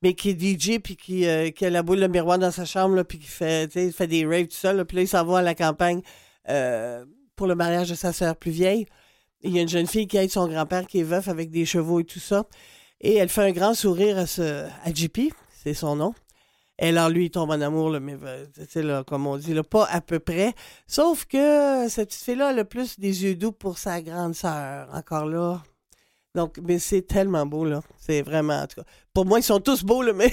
mais 0.02 0.14
qui 0.14 0.30
est 0.30 0.40
DJ, 0.40 0.80
puis 0.80 0.96
qui, 0.96 1.28
euh, 1.28 1.50
qui 1.50 1.66
a 1.66 1.70
la 1.70 1.84
boule 1.84 2.00
de 2.00 2.08
miroir 2.08 2.38
dans 2.38 2.52
sa 2.52 2.66
chambre, 2.66 3.02
puis 3.04 3.20
qui 3.20 3.28
fait, 3.28 3.72
fait 3.92 4.08
des 4.08 4.26
raves, 4.26 4.48
tout 4.48 4.68
là. 4.68 4.86
Puis 4.86 4.98
là, 4.98 5.04
il 5.04 5.08
s'en 5.08 5.26
va 5.26 5.40
à 5.40 5.42
la 5.42 5.56
campagne 5.56 6.02
euh, 6.50 7.06
pour 7.36 7.48
le 7.48 7.56
mariage 7.56 7.90
de 7.90 7.96
sa 7.96 8.14
sœur 8.14 8.36
plus 8.36 8.52
vieille. 8.52 8.86
Il 9.42 9.56
y 9.56 9.60
a 9.60 9.62
une 9.62 9.70
jeune 9.70 9.88
fille 9.88 10.08
qui 10.08 10.18
aide 10.18 10.32
son 10.32 10.48
grand-père 10.48 10.88
qui 10.88 11.00
est 11.00 11.04
veuf 11.04 11.28
avec 11.28 11.50
des 11.52 11.66
chevaux 11.66 12.00
et 12.00 12.04
tout 12.04 12.20
ça. 12.20 12.46
Et 13.02 13.16
elle 13.16 13.30
fait 13.30 13.44
un 13.44 13.52
grand 13.52 13.74
sourire 13.74 14.18
à, 14.18 14.26
ce, 14.26 14.66
à 14.84 14.94
JP, 14.94 15.32
c'est 15.52 15.74
son 15.74 15.96
nom. 15.96 16.14
Et 16.80 16.90
alors, 16.90 17.10
lui, 17.10 17.26
il 17.26 17.30
tombe 17.32 17.50
en 17.50 17.60
amour, 17.62 17.90
mais 18.00 18.16
euh, 18.24 18.46
là, 18.76 19.04
comme 19.04 19.26
on 19.26 19.38
dit, 19.38 19.56
pas 19.64 19.86
à 19.86 20.00
peu 20.00 20.20
près. 20.20 20.54
Sauf 20.86 21.26
que 21.26 21.88
cette 21.90 22.10
petite 22.10 22.24
fille-là, 22.24 22.50
a 22.50 22.64
plus 22.64 23.00
des 23.00 23.24
yeux 23.24 23.36
doux 23.36 23.52
pour 23.52 23.80
sa 23.80 24.02
grande 24.02 24.36
sœur. 24.36 24.88
Encore 24.94 25.26
là. 25.26 25.64
Donc, 26.38 26.60
mais 26.64 26.78
c'est 26.78 27.02
tellement 27.02 27.48
beau, 27.48 27.66
là. 27.66 27.82
C'est 27.98 28.22
vraiment, 28.22 28.62
en 28.62 28.68
tout 28.68 28.80
cas. 28.80 28.88
Pour 29.12 29.26
moi, 29.26 29.40
ils 29.40 29.44
sont 29.44 29.60
tous 29.60 29.84
beaux, 29.84 30.04
là, 30.04 30.14
mais. 30.14 30.32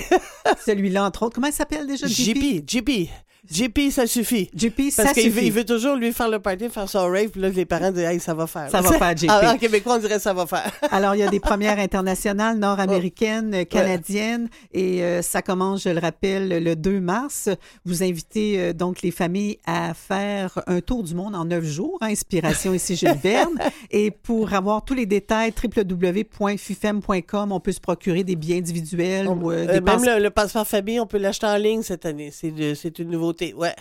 Celui-là, 0.67 1.07
entre 1.07 1.23
autres. 1.23 1.35
Comment 1.35 1.47
il 1.47 1.53
s'appelle 1.55 1.87
déjà? 1.87 2.07
JP, 2.07 2.63
JP. 2.69 3.09
JP, 3.51 3.91
ça 3.91 4.07
suffit. 4.07 4.51
JP, 4.55 4.91
ça 4.91 5.05
Parce 5.05 5.15
qu'il 5.15 5.31
veut, 5.31 5.43
il 5.43 5.53
veut 5.53 5.65
toujours 5.65 5.97
lui 5.97 6.12
faire 6.12 6.29
le 6.29 6.39
party, 6.39 6.69
faire 6.71 6.89
son 6.89 7.07
rave, 7.11 7.29
puis 7.29 7.41
là, 7.41 7.49
les 7.49 7.65
parents 7.65 7.91
disent, 7.91 8.05
hey, 8.05 8.21
ça 8.21 8.35
va 8.35 8.47
faire. 8.47 8.71
Ça 8.71 8.81
va 8.81 8.93
faire, 8.99 9.16
JP. 9.16 9.31
En, 9.31 9.55
en 9.55 9.57
québécois, 9.59 9.97
on 9.97 9.99
dirait 9.99 10.19
ça 10.19 10.33
va 10.33 10.47
faire. 10.47 10.71
Alors, 10.91 11.15
il 11.15 11.19
y 11.19 11.23
a 11.23 11.29
des 11.29 11.41
premières 11.41 11.79
internationales 11.79 12.59
nord-américaines, 12.59 13.55
euh, 13.55 13.65
canadiennes, 13.65 14.49
et 14.73 15.03
euh, 15.03 15.23
ça 15.23 15.43
commence, 15.43 15.83
je 15.85 15.91
le 15.91 15.99
rappelle, 16.01 16.62
le 16.62 16.77
2 16.77 17.01
mars. 17.01 17.49
Vous 17.85 18.03
invitez 18.03 18.61
euh, 18.61 18.73
donc 18.73 19.03
les 19.03 19.11
familles 19.11 19.59
à 19.66 19.95
faire 19.95 20.62
un 20.66 20.81
tour 20.81 21.03
du 21.03 21.15
monde 21.15 21.35
en 21.35 21.45
neuf 21.45 21.65
jours, 21.65 21.99
hein, 22.01 22.09
inspiration 22.11 22.73
ici 22.75 22.97
Jules 22.97 23.19
Verne. 23.23 23.55
et 23.91 24.11
pour 24.11 24.53
avoir 24.55 24.85
tous 24.85 24.95
les 24.95 25.07
détails, 25.07 25.53
www.fifem.com, 25.62 27.53
on 27.53 27.61
peut 27.61 27.73
se 27.73 27.81
procurer 27.81 28.25
des 28.25 28.37
billets 28.37 28.59
individuels 28.59 29.27
ou 29.29 29.51
euh, 29.51 29.65
Euh, 29.65 29.73
des 29.75 29.81
même 29.81 30.05
le, 30.05 30.23
le 30.23 30.31
passeport 30.31 30.66
famille, 30.66 31.01
on 31.01 31.07
peut 31.07 31.19
l'acheter 31.19 31.47
en 31.47 31.57
ligne 31.57 31.83
cette 31.83 32.07
année. 32.07 32.31
C'est 32.33 32.99
une 32.99 33.11
nouveauté, 33.11 33.34
ouais. 33.56 33.74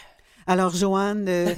Alors, 0.45 0.75
Joanne 0.75 1.25
euh, 1.29 1.53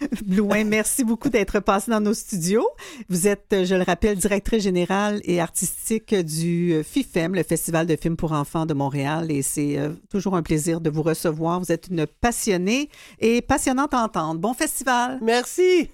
Blouin, 0.24 0.64
merci 0.64 1.04
beaucoup 1.04 1.28
d'être 1.28 1.60
passée 1.60 1.90
dans 1.90 2.00
nos 2.00 2.14
studios. 2.14 2.66
Vous 3.08 3.26
êtes, 3.26 3.52
euh, 3.52 3.64
je 3.64 3.74
le 3.74 3.82
rappelle, 3.82 4.16
directrice 4.16 4.62
générale 4.62 5.20
et 5.24 5.40
artistique 5.40 6.14
du 6.14 6.72
euh, 6.72 6.82
FIFEM, 6.82 7.34
le 7.34 7.42
Festival 7.42 7.86
de 7.86 7.96
films 7.96 8.16
pour 8.16 8.32
enfants 8.32 8.66
de 8.66 8.74
Montréal, 8.74 9.30
et 9.30 9.42
c'est 9.42 9.78
euh, 9.78 9.90
toujours 10.10 10.36
un 10.36 10.42
plaisir 10.42 10.80
de 10.80 10.90
vous 10.90 11.02
recevoir. 11.02 11.58
Vous 11.58 11.72
êtes 11.72 11.88
une 11.88 12.06
passionnée 12.06 12.90
et 13.18 13.42
passionnante 13.42 13.94
à 13.94 14.02
entendre. 14.02 14.40
Bon 14.40 14.54
festival! 14.54 15.18
Merci! 15.22 15.90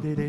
C'est 0.00 0.28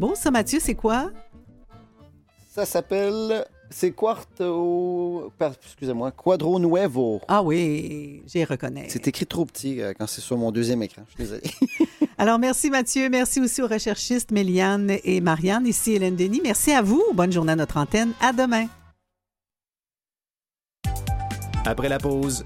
beau 0.00 0.14
ça, 0.16 0.30
Mathieu, 0.30 0.58
c'est 0.60 0.74
quoi? 0.74 1.10
Ça 2.48 2.64
s'appelle 2.64 3.44
C'est 3.70 3.92
Quarto... 3.92 5.30
Excusez-moi, 5.38 6.10
Quadro 6.10 6.58
Nuevo. 6.58 7.20
Ah 7.28 7.42
oui, 7.42 8.22
j'y 8.26 8.42
reconnais. 8.44 8.86
C'est 8.88 9.06
écrit 9.06 9.26
trop 9.26 9.44
petit 9.44 9.80
euh, 9.80 9.92
quand 9.96 10.08
c'est 10.08 10.20
sur 10.20 10.36
mon 10.36 10.50
deuxième 10.50 10.82
écran. 10.82 11.02
Je 11.06 11.12
suis 11.12 11.30
désolé. 11.30 11.42
Alors, 12.18 12.38
merci 12.38 12.70
Mathieu. 12.70 13.08
Merci 13.08 13.40
aussi 13.40 13.62
aux 13.62 13.68
recherchistes 13.68 14.32
Méliane 14.32 14.96
et 15.04 15.20
Marianne. 15.20 15.66
Ici 15.66 15.92
Hélène 15.92 16.16
Denis. 16.16 16.40
Merci 16.42 16.72
à 16.72 16.82
vous. 16.82 17.02
Bonne 17.14 17.30
journée 17.30 17.52
à 17.52 17.56
notre 17.56 17.76
antenne. 17.76 18.12
À 18.20 18.32
demain. 18.32 18.66
Après 21.66 21.88
la 21.90 21.98
pause, 21.98 22.42